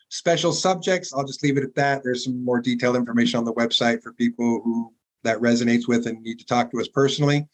special 0.09 0.53
subjects. 0.53 1.13
I'll 1.13 1.25
just 1.25 1.43
leave 1.43 1.57
it 1.57 1.63
at 1.63 1.75
that. 1.75 2.03
There's 2.03 2.23
some 2.23 2.43
more 2.43 2.61
detailed 2.61 2.95
information 2.95 3.37
on 3.37 3.43
the 3.43 3.53
website 3.53 4.01
for 4.01 4.13
people 4.13 4.61
who 4.63 4.93
that 5.23 5.39
resonates 5.39 5.87
with 5.87 6.07
and 6.07 6.21
need 6.21 6.39
to 6.39 6.45
talk 6.45 6.71
to 6.71 6.79
us 6.79 6.87
personally. 6.87 7.47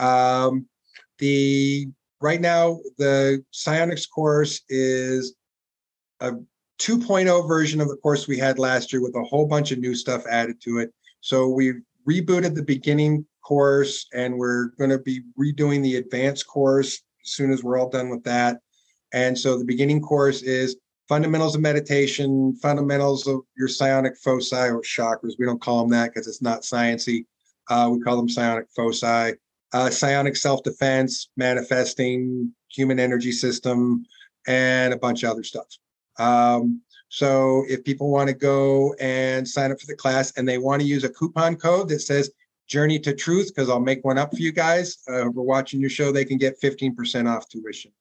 Um, 0.00 0.66
the 1.18 1.88
right 2.20 2.40
now 2.40 2.80
the 2.96 3.44
psionics 3.52 4.06
course 4.06 4.62
is 4.68 5.34
a 6.20 6.32
2.0 6.78 7.48
version 7.48 7.80
of 7.80 7.88
the 7.88 7.96
course 7.96 8.28
we 8.28 8.38
had 8.38 8.58
last 8.58 8.92
year 8.92 9.02
with 9.02 9.14
a 9.16 9.24
whole 9.24 9.46
bunch 9.46 9.72
of 9.72 9.78
new 9.78 9.94
stuff 9.94 10.24
added 10.30 10.60
to 10.62 10.78
it. 10.78 10.92
So 11.20 11.48
we've 11.48 11.80
rebooted 12.08 12.54
the 12.54 12.62
beginning 12.62 13.26
course 13.44 14.06
and 14.12 14.36
we're 14.38 14.66
going 14.78 14.90
to 14.90 14.98
be 14.98 15.22
redoing 15.38 15.82
the 15.82 15.96
advanced 15.96 16.46
course 16.46 17.02
as 17.24 17.32
soon 17.32 17.50
as 17.50 17.64
we're 17.64 17.78
all 17.78 17.88
done 17.88 18.08
with 18.08 18.22
that. 18.24 18.58
And 19.12 19.36
so 19.36 19.58
the 19.58 19.64
beginning 19.64 20.00
course 20.00 20.42
is 20.42 20.76
fundamentals 21.08 21.54
of 21.54 21.62
meditation, 21.62 22.54
fundamentals 22.56 23.26
of 23.26 23.40
your 23.56 23.68
psionic 23.68 24.16
foci 24.18 24.54
or 24.54 24.82
chakras. 24.82 25.32
We 25.38 25.46
don't 25.46 25.60
call 25.60 25.80
them 25.80 25.90
that 25.90 26.12
because 26.12 26.28
it's 26.28 26.42
not 26.42 26.62
sciency. 26.62 27.24
Uh, 27.70 27.90
we 27.92 28.00
call 28.00 28.16
them 28.16 28.28
psionic 28.28 28.66
foci. 28.76 29.32
Uh, 29.72 29.90
psionic 29.90 30.34
self-defense, 30.36 31.28
manifesting, 31.36 32.54
human 32.70 32.98
energy 32.98 33.32
system, 33.32 34.04
and 34.46 34.94
a 34.94 34.96
bunch 34.96 35.22
of 35.22 35.30
other 35.30 35.42
stuff. 35.42 35.66
Um, 36.18 36.82
so 37.08 37.64
if 37.68 37.84
people 37.84 38.10
want 38.10 38.28
to 38.28 38.34
go 38.34 38.94
and 39.00 39.48
sign 39.48 39.72
up 39.72 39.80
for 39.80 39.86
the 39.86 39.96
class 39.96 40.32
and 40.36 40.46
they 40.46 40.58
want 40.58 40.82
to 40.82 40.86
use 40.86 41.04
a 41.04 41.08
coupon 41.08 41.56
code 41.56 41.88
that 41.88 42.00
says 42.00 42.30
Journey 42.66 42.98
to 43.00 43.14
Truth, 43.14 43.52
because 43.54 43.70
I'll 43.70 43.80
make 43.80 44.04
one 44.04 44.18
up 44.18 44.34
for 44.34 44.42
you 44.42 44.52
guys. 44.52 44.98
Uh, 45.08 45.30
we're 45.32 45.42
watching 45.42 45.80
your 45.80 45.90
show, 45.90 46.12
they 46.12 46.24
can 46.24 46.36
get 46.36 46.60
15% 46.60 47.28
off 47.28 47.48
tuition. 47.48 47.92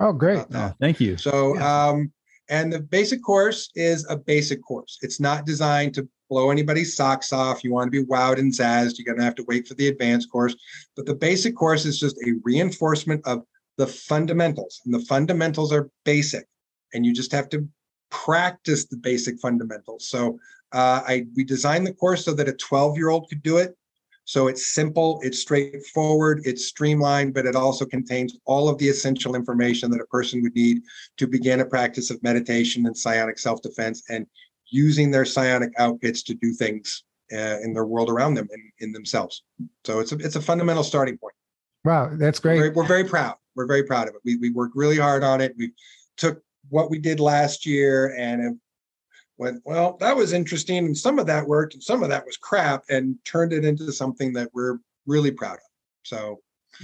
Oh, 0.00 0.12
great. 0.12 0.44
Oh, 0.52 0.72
thank 0.80 1.00
you. 1.00 1.16
So, 1.16 1.54
yeah. 1.54 1.88
um, 1.88 2.12
and 2.48 2.72
the 2.72 2.80
basic 2.80 3.22
course 3.22 3.70
is 3.74 4.06
a 4.08 4.16
basic 4.16 4.62
course. 4.62 4.98
It's 5.02 5.20
not 5.20 5.46
designed 5.46 5.94
to 5.94 6.08
blow 6.28 6.50
anybody's 6.50 6.96
socks 6.96 7.32
off. 7.32 7.64
You 7.64 7.72
want 7.72 7.90
to 7.92 8.02
be 8.02 8.06
wowed 8.06 8.38
and 8.38 8.52
zazzed. 8.52 8.98
You're 8.98 9.06
going 9.06 9.18
to 9.18 9.24
have 9.24 9.34
to 9.36 9.44
wait 9.44 9.66
for 9.66 9.74
the 9.74 9.88
advanced 9.88 10.30
course. 10.30 10.54
But 10.96 11.06
the 11.06 11.14
basic 11.14 11.56
course 11.56 11.84
is 11.84 11.98
just 11.98 12.16
a 12.18 12.34
reinforcement 12.42 13.26
of 13.26 13.44
the 13.78 13.86
fundamentals. 13.86 14.80
And 14.84 14.94
the 14.94 15.00
fundamentals 15.00 15.72
are 15.72 15.90
basic. 16.04 16.46
And 16.94 17.04
you 17.04 17.12
just 17.12 17.32
have 17.32 17.48
to 17.50 17.68
practice 18.10 18.86
the 18.86 18.96
basic 18.96 19.38
fundamentals. 19.40 20.08
So 20.08 20.38
uh, 20.72 21.02
I 21.06 21.26
we 21.34 21.44
designed 21.44 21.86
the 21.86 21.92
course 21.92 22.24
so 22.24 22.32
that 22.34 22.48
a 22.48 22.52
12 22.52 22.96
year 22.96 23.10
old 23.10 23.28
could 23.28 23.42
do 23.42 23.58
it. 23.58 23.76
So 24.24 24.48
it's 24.48 24.74
simple, 24.74 25.20
it's 25.22 25.38
straightforward, 25.38 26.42
it's 26.44 26.66
streamlined, 26.66 27.32
but 27.32 27.46
it 27.46 27.54
also 27.54 27.86
contains 27.86 28.36
all 28.44 28.68
of 28.68 28.76
the 28.78 28.88
essential 28.88 29.36
information 29.36 29.88
that 29.92 30.00
a 30.00 30.06
person 30.06 30.42
would 30.42 30.54
need 30.56 30.82
to 31.18 31.28
begin 31.28 31.60
a 31.60 31.64
practice 31.64 32.10
of 32.10 32.20
meditation 32.24 32.86
and 32.86 32.96
psionic 32.96 33.38
self 33.38 33.62
defense 33.62 34.02
and 34.10 34.26
using 34.68 35.12
their 35.12 35.24
psionic 35.24 35.72
outfits 35.78 36.24
to 36.24 36.34
do 36.34 36.52
things 36.52 37.04
uh, 37.32 37.60
in 37.62 37.72
their 37.72 37.86
world 37.86 38.10
around 38.10 38.34
them 38.34 38.48
and 38.52 38.62
in 38.80 38.92
themselves. 38.92 39.44
So 39.84 40.00
it's 40.00 40.10
a, 40.10 40.16
it's 40.16 40.36
a 40.36 40.42
fundamental 40.42 40.82
starting 40.82 41.18
point. 41.18 41.34
Wow, 41.84 42.10
that's 42.14 42.40
great. 42.40 42.58
We're, 42.58 42.72
we're 42.72 42.86
very 42.86 43.04
proud. 43.04 43.36
We're 43.54 43.66
very 43.66 43.84
proud 43.84 44.08
of 44.08 44.16
it. 44.16 44.20
We, 44.24 44.36
we 44.38 44.50
worked 44.50 44.74
really 44.74 44.98
hard 44.98 45.22
on 45.22 45.40
it. 45.40 45.54
We 45.56 45.72
took 46.16 46.42
what 46.70 46.90
we 46.90 46.98
did 46.98 47.20
last 47.20 47.66
year 47.66 48.14
and 48.16 48.42
it 48.42 48.54
went, 49.38 49.62
well, 49.64 49.96
that 50.00 50.16
was 50.16 50.32
interesting. 50.32 50.78
And 50.78 50.96
some 50.96 51.18
of 51.18 51.26
that 51.26 51.46
worked 51.46 51.74
and 51.74 51.82
some 51.82 52.02
of 52.02 52.08
that 52.08 52.24
was 52.24 52.36
crap 52.36 52.84
and 52.88 53.16
turned 53.24 53.52
it 53.52 53.64
into 53.64 53.92
something 53.92 54.32
that 54.34 54.50
we're 54.52 54.78
really 55.06 55.30
proud 55.30 55.54
of. 55.54 55.70
So 56.02 56.40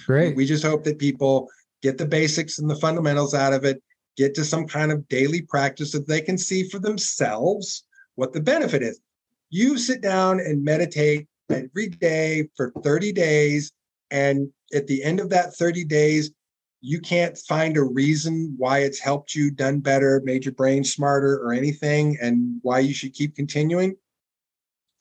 great. 0.07 0.31
We, 0.31 0.43
we 0.43 0.47
just 0.47 0.65
hope 0.65 0.85
that 0.85 0.99
people 0.99 1.49
get 1.83 1.99
the 1.99 2.07
basics 2.07 2.59
and 2.59 2.71
the 2.71 2.77
fundamentals 2.77 3.35
out 3.35 3.53
of 3.53 3.65
it, 3.65 3.83
get 4.17 4.35
to 4.35 4.45
some 4.45 4.67
kind 4.67 4.93
of 4.93 5.09
daily 5.09 5.43
practice 5.43 5.93
that 5.93 6.07
they 6.07 6.21
can 6.21 6.39
see 6.39 6.69
for 6.69 6.79
themselves 6.79 7.85
what 8.15 8.33
the 8.33 8.41
benefit 8.41 8.83
is. 8.83 9.01
You 9.51 9.79
sit 9.79 10.01
down 10.01 10.41
and 10.41 10.65
meditate 10.65 11.27
every 11.51 11.89
day 11.89 12.49
for 12.57 12.73
30 12.83 13.13
days. 13.13 13.73
And 14.11 14.51
at 14.75 14.87
the 14.87 15.03
end 15.03 15.21
of 15.21 15.31
that 15.31 15.55
30 15.55 15.85
days, 15.85 16.31
you 16.83 17.01
can't 17.01 17.39
find 17.39 17.77
a 17.77 17.83
reason 17.83 18.55
why 18.59 18.81
it's 18.81 18.99
helped 18.99 19.35
you, 19.35 19.53
done 19.53 19.79
better, 19.79 20.21
made 20.25 20.45
your 20.45 20.53
brain 20.53 20.83
smarter, 20.83 21.37
or 21.37 21.53
anything, 21.53 22.19
and 22.21 22.59
why 22.63 22.81
you 22.81 22.93
should 22.93 23.15
keep 23.15 23.37
continuing. 23.37 23.97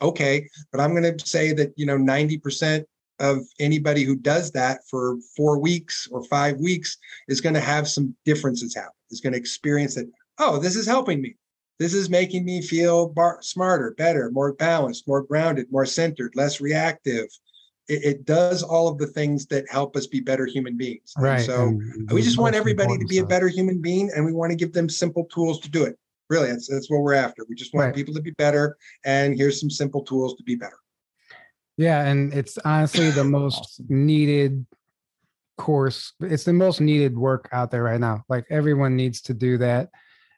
Okay, 0.02 0.48
but 0.72 0.80
I'm 0.80 0.92
going 0.96 1.18
to 1.18 1.28
say 1.28 1.52
that 1.54 1.74
you 1.76 1.88
know 1.88 1.98
90% 1.98 2.86
of 3.20 3.40
anybody 3.60 4.04
who 4.04 4.16
does 4.16 4.52
that 4.52 4.82
for 4.90 5.18
four 5.36 5.60
weeks 5.60 6.08
or 6.12 6.24
five 6.26 6.58
weeks 6.58 6.98
is 7.28 7.42
going 7.42 7.56
to 7.56 7.62
have 7.62 7.88
some 7.88 8.16
differences 8.26 8.76
happen. 8.76 8.92
Is 9.10 9.22
going 9.22 9.34
to 9.34 9.40
experience 9.40 9.96
that. 9.96 10.10
Oh, 10.38 10.60
this 10.60 10.76
is 10.76 10.88
helping 10.88 11.22
me. 11.22 11.36
This 11.80 11.94
is 11.96 12.12
making 12.12 12.46
me 12.46 12.62
feel 12.62 13.10
bar- 13.10 13.42
smarter, 13.42 13.96
better, 13.98 14.30
more 14.32 14.54
balanced, 14.54 15.08
more 15.08 15.24
grounded, 15.24 15.72
more 15.72 15.86
centered, 15.86 16.36
less 16.36 16.62
reactive, 16.62 17.28
it, 17.92 18.04
it, 18.04 18.26
does 18.26 18.64
all 18.64 18.88
of 18.88 18.98
the 18.98 19.08
things 19.08 19.46
that 19.48 19.70
help 19.70 19.98
us 19.98 20.08
be 20.08 20.22
better 20.22 20.46
human 20.46 20.78
beings. 20.78 21.14
Right. 21.18 21.36
And 21.36 21.44
so 21.44 21.62
and 21.68 22.12
we 22.12 22.22
just 22.22 22.38
want 22.38 22.56
everybody 22.56 22.98
to 22.98 23.06
be 23.06 23.16
stuff. 23.16 23.26
a 23.26 23.28
better 23.28 23.50
human 23.50 23.82
being, 23.82 24.10
and 24.16 24.26
we 24.26 24.32
want 24.32 24.52
to 24.52 24.56
give 24.56 24.72
them 24.72 24.88
simple 24.88 25.26
tools 25.26 25.60
to 25.62 25.70
do 25.70 25.84
it. 25.84 25.98
Really, 26.30 26.50
that's 26.50 26.70
that's 26.70 26.90
what 26.90 27.02
we're 27.02 27.16
after. 27.16 27.46
We 27.50 27.56
just 27.56 27.74
want 27.74 27.88
right. 27.88 27.96
people 27.96 28.14
to 28.14 28.22
be 28.22 28.32
better, 28.32 28.78
and 29.04 29.36
here's 29.36 29.60
some 29.60 29.70
simple 29.70 30.04
tools 30.04 30.36
to 30.36 30.44
be 30.44 30.56
better. 30.56 30.78
Yeah, 31.76 32.06
and 32.06 32.34
it's 32.34 32.58
honestly 32.60 33.12
the 33.12 33.24
most 33.26 33.82
needed 33.90 34.66
course. 35.58 36.14
It's 36.22 36.46
the 36.46 36.54
most 36.54 36.80
needed 36.80 37.18
work 37.18 37.50
out 37.52 37.72
there 37.72 37.84
right 37.84 38.00
now. 38.00 38.24
Like 38.30 38.46
everyone 38.50 38.96
needs 38.96 39.22
to 39.24 39.34
do 39.34 39.58
that. 39.58 39.90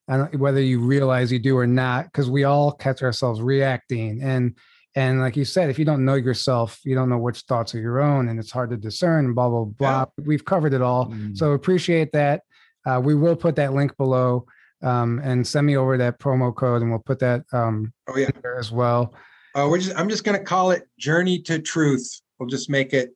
And 0.08 0.38
whether 0.40 0.62
you 0.62 0.80
realize 0.80 1.32
you 1.32 1.40
do 1.40 1.58
or 1.58 1.68
not, 1.68 2.06
because 2.06 2.30
we 2.30 2.44
all 2.44 2.74
catch 2.74 3.04
ourselves 3.04 3.42
reacting 3.42 4.22
and 4.22 4.58
and 4.96 5.20
like 5.20 5.36
you 5.36 5.46
said, 5.46 5.70
if 5.70 5.80
you 5.80 5.86
don't 5.86 6.06
know 6.06 6.16
yourself, 6.16 6.80
you 6.84 6.94
don't 6.94 7.10
know 7.10 7.18
which 7.18 7.40
thoughts 7.42 7.74
are 7.74 7.80
your 7.80 8.00
own, 8.00 8.30
and 8.30 8.40
it's 8.40 8.52
hard 8.52 8.70
to 8.70 8.78
discern. 8.78 9.34
Blah 9.34 9.50
blah 9.50 9.66
blah. 9.66 10.06
Yeah. 10.18 10.26
We've 10.26 10.46
covered 10.46 10.74
it 10.74 10.82
all, 10.82 11.08
mm. 11.08 11.36
so 11.36 11.52
appreciate 11.52 12.12
that. 12.12 12.44
Uh, 12.86 13.02
we 13.04 13.16
will 13.16 13.36
put 13.36 13.56
that 13.56 13.74
link 13.74 13.96
below, 13.98 14.46
um, 14.82 15.20
and 15.24 15.46
send 15.46 15.66
me 15.66 15.78
over 15.78 15.98
that 15.98 16.20
promo 16.20 16.54
code, 16.56 16.82
and 16.82 16.92
we'll 16.92 17.00
put 17.00 17.20
that. 17.20 17.44
Um, 17.54 17.94
oh 18.08 18.18
yeah, 18.18 18.30
there 18.42 18.58
as 18.58 18.72
well. 18.72 19.14
Oh, 19.56 19.70
we're 19.70 19.80
just. 19.80 19.98
I'm 19.98 20.10
just 20.10 20.24
going 20.24 20.38
to 20.38 20.44
call 20.44 20.72
it 20.72 20.84
"Journey 21.00 21.40
to 21.44 21.60
Truth." 21.60 22.22
We'll 22.40 22.50
just 22.50 22.70
make 22.70 22.94
it 22.94 23.16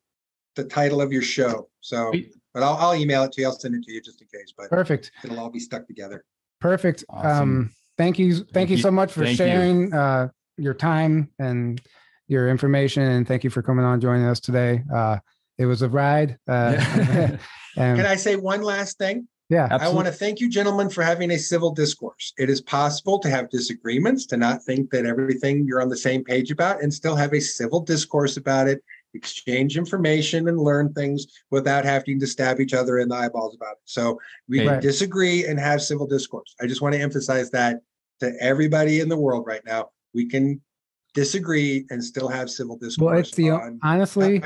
the 0.55 0.63
title 0.63 1.01
of 1.01 1.11
your 1.11 1.21
show. 1.21 1.69
So, 1.81 2.11
but 2.53 2.63
I'll, 2.63 2.75
I'll 2.75 2.95
email 2.95 3.23
it 3.23 3.31
to 3.33 3.41
you. 3.41 3.47
I'll 3.47 3.53
send 3.53 3.75
it 3.75 3.83
to 3.83 3.91
you 3.91 4.01
just 4.01 4.21
in 4.21 4.27
case. 4.27 4.53
But 4.57 4.69
perfect. 4.69 5.11
It'll 5.23 5.39
all 5.39 5.49
be 5.49 5.59
stuck 5.59 5.85
together. 5.85 6.23
Perfect. 6.59 7.05
Awesome. 7.09 7.29
Um, 7.31 7.71
thank 7.97 8.17
you. 8.17 8.35
Thank, 8.35 8.51
thank 8.51 8.69
you 8.71 8.77
so 8.77 8.89
much 8.89 9.11
for 9.11 9.25
sharing. 9.27 9.93
Uh, 9.93 10.29
your 10.57 10.73
time 10.73 11.29
and 11.39 11.81
your 12.27 12.49
information, 12.49 13.03
and 13.03 13.27
thank 13.27 13.43
you 13.43 13.49
for 13.49 13.61
coming 13.61 13.85
on 13.85 14.01
joining 14.01 14.25
us 14.25 14.39
today. 14.39 14.83
Uh, 14.93 15.17
it 15.57 15.65
was 15.65 15.81
a 15.81 15.89
ride. 15.89 16.37
Uh, 16.47 16.75
and, 17.77 17.97
Can 17.97 18.05
I 18.05 18.15
say 18.15 18.35
one 18.35 18.61
last 18.61 18.97
thing? 18.97 19.27
Yeah, 19.49 19.63
absolutely. 19.63 19.87
I 19.87 19.95
want 19.95 20.07
to 20.07 20.13
thank 20.13 20.41
you, 20.41 20.49
gentlemen, 20.49 20.89
for 20.89 21.03
having 21.03 21.31
a 21.31 21.37
civil 21.37 21.71
discourse. 21.71 22.33
It 22.37 22.49
is 22.49 22.59
possible 22.59 23.17
to 23.19 23.29
have 23.29 23.49
disagreements, 23.49 24.25
to 24.27 24.37
not 24.37 24.61
think 24.63 24.89
that 24.89 25.05
everything 25.05 25.65
you're 25.65 25.81
on 25.81 25.87
the 25.87 25.97
same 25.97 26.23
page 26.23 26.51
about, 26.51 26.83
and 26.83 26.93
still 26.93 27.15
have 27.15 27.33
a 27.33 27.39
civil 27.39 27.79
discourse 27.79 28.35
about 28.35 28.67
it, 28.67 28.83
exchange 29.13 29.77
information, 29.77 30.49
and 30.49 30.59
learn 30.59 30.91
things 30.91 31.27
without 31.49 31.85
having 31.85 32.19
to 32.19 32.27
stab 32.27 32.59
each 32.59 32.73
other 32.73 32.99
in 32.99 33.07
the 33.07 33.15
eyeballs 33.15 33.55
about 33.55 33.73
it. 33.73 33.83
So 33.85 34.19
we 34.49 34.67
right. 34.67 34.81
disagree 34.81 35.45
and 35.45 35.57
have 35.57 35.81
civil 35.81 36.07
discourse. 36.07 36.53
I 36.61 36.67
just 36.67 36.81
want 36.81 36.95
to 36.95 37.01
emphasize 37.01 37.49
that 37.51 37.79
to 38.19 38.33
everybody 38.41 38.99
in 38.99 39.07
the 39.07 39.17
world 39.17 39.45
right 39.47 39.61
now 39.65 39.91
we 40.17 40.27
can 40.27 40.59
disagree 41.13 41.85
and 41.89 42.03
still 42.03 42.27
have 42.27 42.49
civil 42.49 42.75
discourse. 42.75 43.05
Well, 43.05 43.17
it's 43.17 43.35
the 43.35 43.51
honestly, 43.83 44.41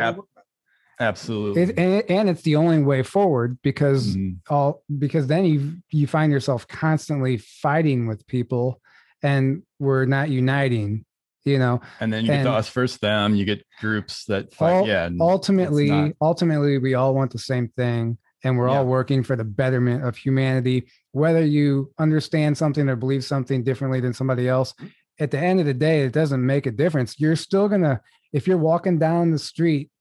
absolutely, 1.00 1.64
it, 1.64 1.80
and, 1.80 2.04
and, 2.10 2.30
it's 2.30 2.44
the 2.44 2.58
only 2.58 2.84
way 2.84 3.02
forward 3.02 3.58
because 3.64 4.16
mm-hmm. 4.16 4.54
all 4.54 4.84
because 5.00 5.26
then 5.28 5.46
you 5.46 5.78
you 5.90 6.06
find 6.06 6.32
yourself 6.32 6.68
constantly 6.68 7.38
fighting 7.38 8.06
with 8.06 8.28
people, 8.28 8.82
and 9.24 9.64
we're 9.80 10.06
not 10.06 10.30
uniting. 10.30 11.06
You 11.44 11.58
know, 11.58 11.82
and 12.00 12.14
then 12.14 12.26
you 12.26 12.32
and 12.32 12.44
get 12.44 12.52
the 12.52 12.56
us 12.56 12.70
first 12.70 13.02
them. 13.02 13.34
You 13.34 13.46
get 13.46 13.66
groups 13.80 14.26
that 14.26 14.54
fight. 14.54 14.86
yeah, 14.86 15.10
ultimately, 15.20 15.90
not... 15.90 16.12
ultimately, 16.22 16.78
we 16.78 16.94
all 16.94 17.16
want 17.16 17.32
the 17.32 17.40
same 17.40 17.70
thing 17.70 18.20
and 18.44 18.58
we're 18.58 18.68
yeah. 18.68 18.78
all 18.78 18.86
working 18.86 19.24
for 19.24 19.36
the 19.36 19.44
betterment 19.44 20.04
of 20.04 20.18
humanity 20.18 20.88
whether 21.12 21.46
you 21.46 21.92
understand 22.00 22.58
something 22.58 22.88
or 22.90 22.96
believe 22.96 23.24
something 23.24 23.64
differently 23.64 24.00
than 24.00 24.14
somebody 24.14 24.48
else 24.48 24.74
at 25.22 25.30
the 25.30 25.40
end 25.40 25.60
of 25.60 25.68
the 25.68 25.74
day, 25.74 26.02
it 26.02 26.14
doesn't 26.14 26.44
make 26.44 26.66
a 26.66 26.72
difference. 26.72 27.20
You're 27.20 27.36
still 27.36 27.70
gonna, 27.70 28.02
if 28.34 28.48
you're 28.48 28.58
walking 28.58 28.98
down 28.98 29.30
the 29.30 29.38
street 29.38 29.92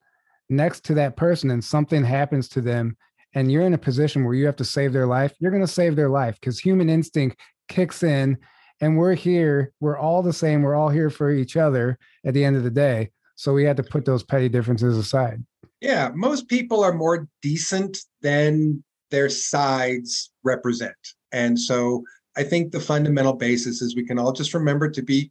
next 0.48 0.82
to 0.86 0.94
that 0.94 1.14
person 1.14 1.50
and 1.50 1.62
something 1.62 2.02
happens 2.02 2.48
to 2.48 2.62
them, 2.62 2.96
and 3.34 3.52
you're 3.52 3.66
in 3.66 3.74
a 3.74 3.78
position 3.78 4.24
where 4.24 4.34
you 4.34 4.46
have 4.46 4.56
to 4.56 4.64
save 4.64 4.94
their 4.94 5.06
life, 5.06 5.34
you're 5.38 5.52
gonna 5.52 5.66
save 5.66 5.94
their 5.94 6.08
life 6.08 6.38
because 6.40 6.58
human 6.58 6.88
instinct 6.88 7.38
kicks 7.68 8.02
in 8.02 8.36
and 8.80 8.96
we're 8.96 9.14
here 9.14 9.72
we're 9.78 9.98
all 9.98 10.22
the 10.22 10.32
same 10.32 10.62
we're 10.62 10.74
all 10.74 10.88
here 10.88 11.10
for 11.10 11.30
each 11.30 11.56
other 11.56 11.96
at 12.24 12.34
the 12.34 12.44
end 12.44 12.56
of 12.56 12.64
the 12.64 12.70
day. 12.70 13.10
So 13.36 13.52
we 13.52 13.64
had 13.64 13.76
to 13.76 13.82
put 13.82 14.04
those 14.04 14.24
petty 14.24 14.48
differences 14.48 14.96
aside. 14.96 15.44
Yeah 15.80 16.10
most 16.14 16.48
people 16.48 16.82
are 16.82 16.94
more 16.94 17.28
decent 17.42 17.98
than 18.22 18.82
their 19.10 19.28
sides 19.28 20.32
represent. 20.42 20.96
And 21.30 21.58
so 21.58 22.02
i 22.40 22.44
think 22.44 22.72
the 22.72 22.80
fundamental 22.80 23.32
basis 23.32 23.82
is 23.82 23.94
we 23.94 24.04
can 24.04 24.18
all 24.18 24.32
just 24.32 24.54
remember 24.54 24.90
to 24.90 25.02
be 25.02 25.30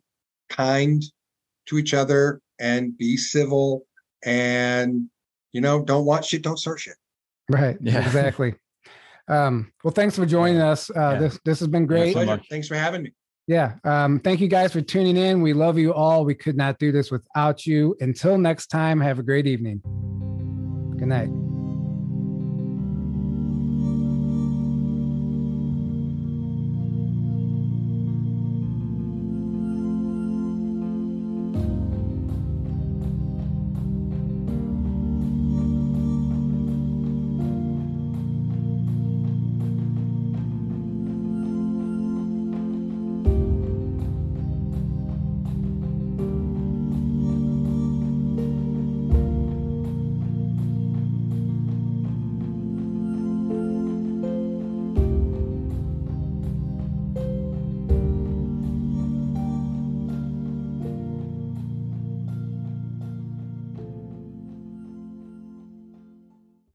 kind 0.49 1.03
to 1.65 1.77
each 1.77 1.94
other 1.94 2.41
and 2.60 2.98
be 2.98 3.18
civil 3.18 3.86
and 4.23 5.07
you 5.52 5.61
know 5.61 5.84
don't 5.84 6.06
watch 6.06 6.30
shit 6.30 6.41
don't 6.41 6.60
search 6.60 6.88
it 6.88 6.95
right 7.49 7.77
yeah 7.81 8.06
exactly 8.06 8.53
um 9.27 9.72
well 9.84 9.91
thanks 9.91 10.15
for 10.15 10.26
joining 10.26 10.61
us 10.61 10.90
uh 10.91 11.11
yeah. 11.14 11.19
this 11.19 11.40
this 11.45 11.60
has 11.60 11.68
been 11.68 11.86
great 11.86 12.15
thanks 12.49 12.68
for 12.68 12.76
having 12.76 13.03
me 13.03 13.11
yeah. 13.49 13.77
Um, 13.84 14.19
thank 14.19 14.41
you 14.41 14.48
guys 14.48 14.73
for 14.73 14.81
tuning 14.81 15.18
in. 15.18 15.41
We 15.41 15.53
love 15.53 15.80
you 15.80 15.91
all. 15.91 16.23
We 16.23 16.36
could 16.36 16.56
not 16.56 16.77
do 16.77 16.91
this 16.91 17.10
without 17.10 17.65
you. 17.65 17.98
Until 17.99 18.38
next 18.38 18.68
time, 18.68 19.02
have 19.02 19.18
a 19.18 19.23
great 19.23 19.48
evening. 19.48 19.81
Good 20.99 21.07
night. 21.07 21.48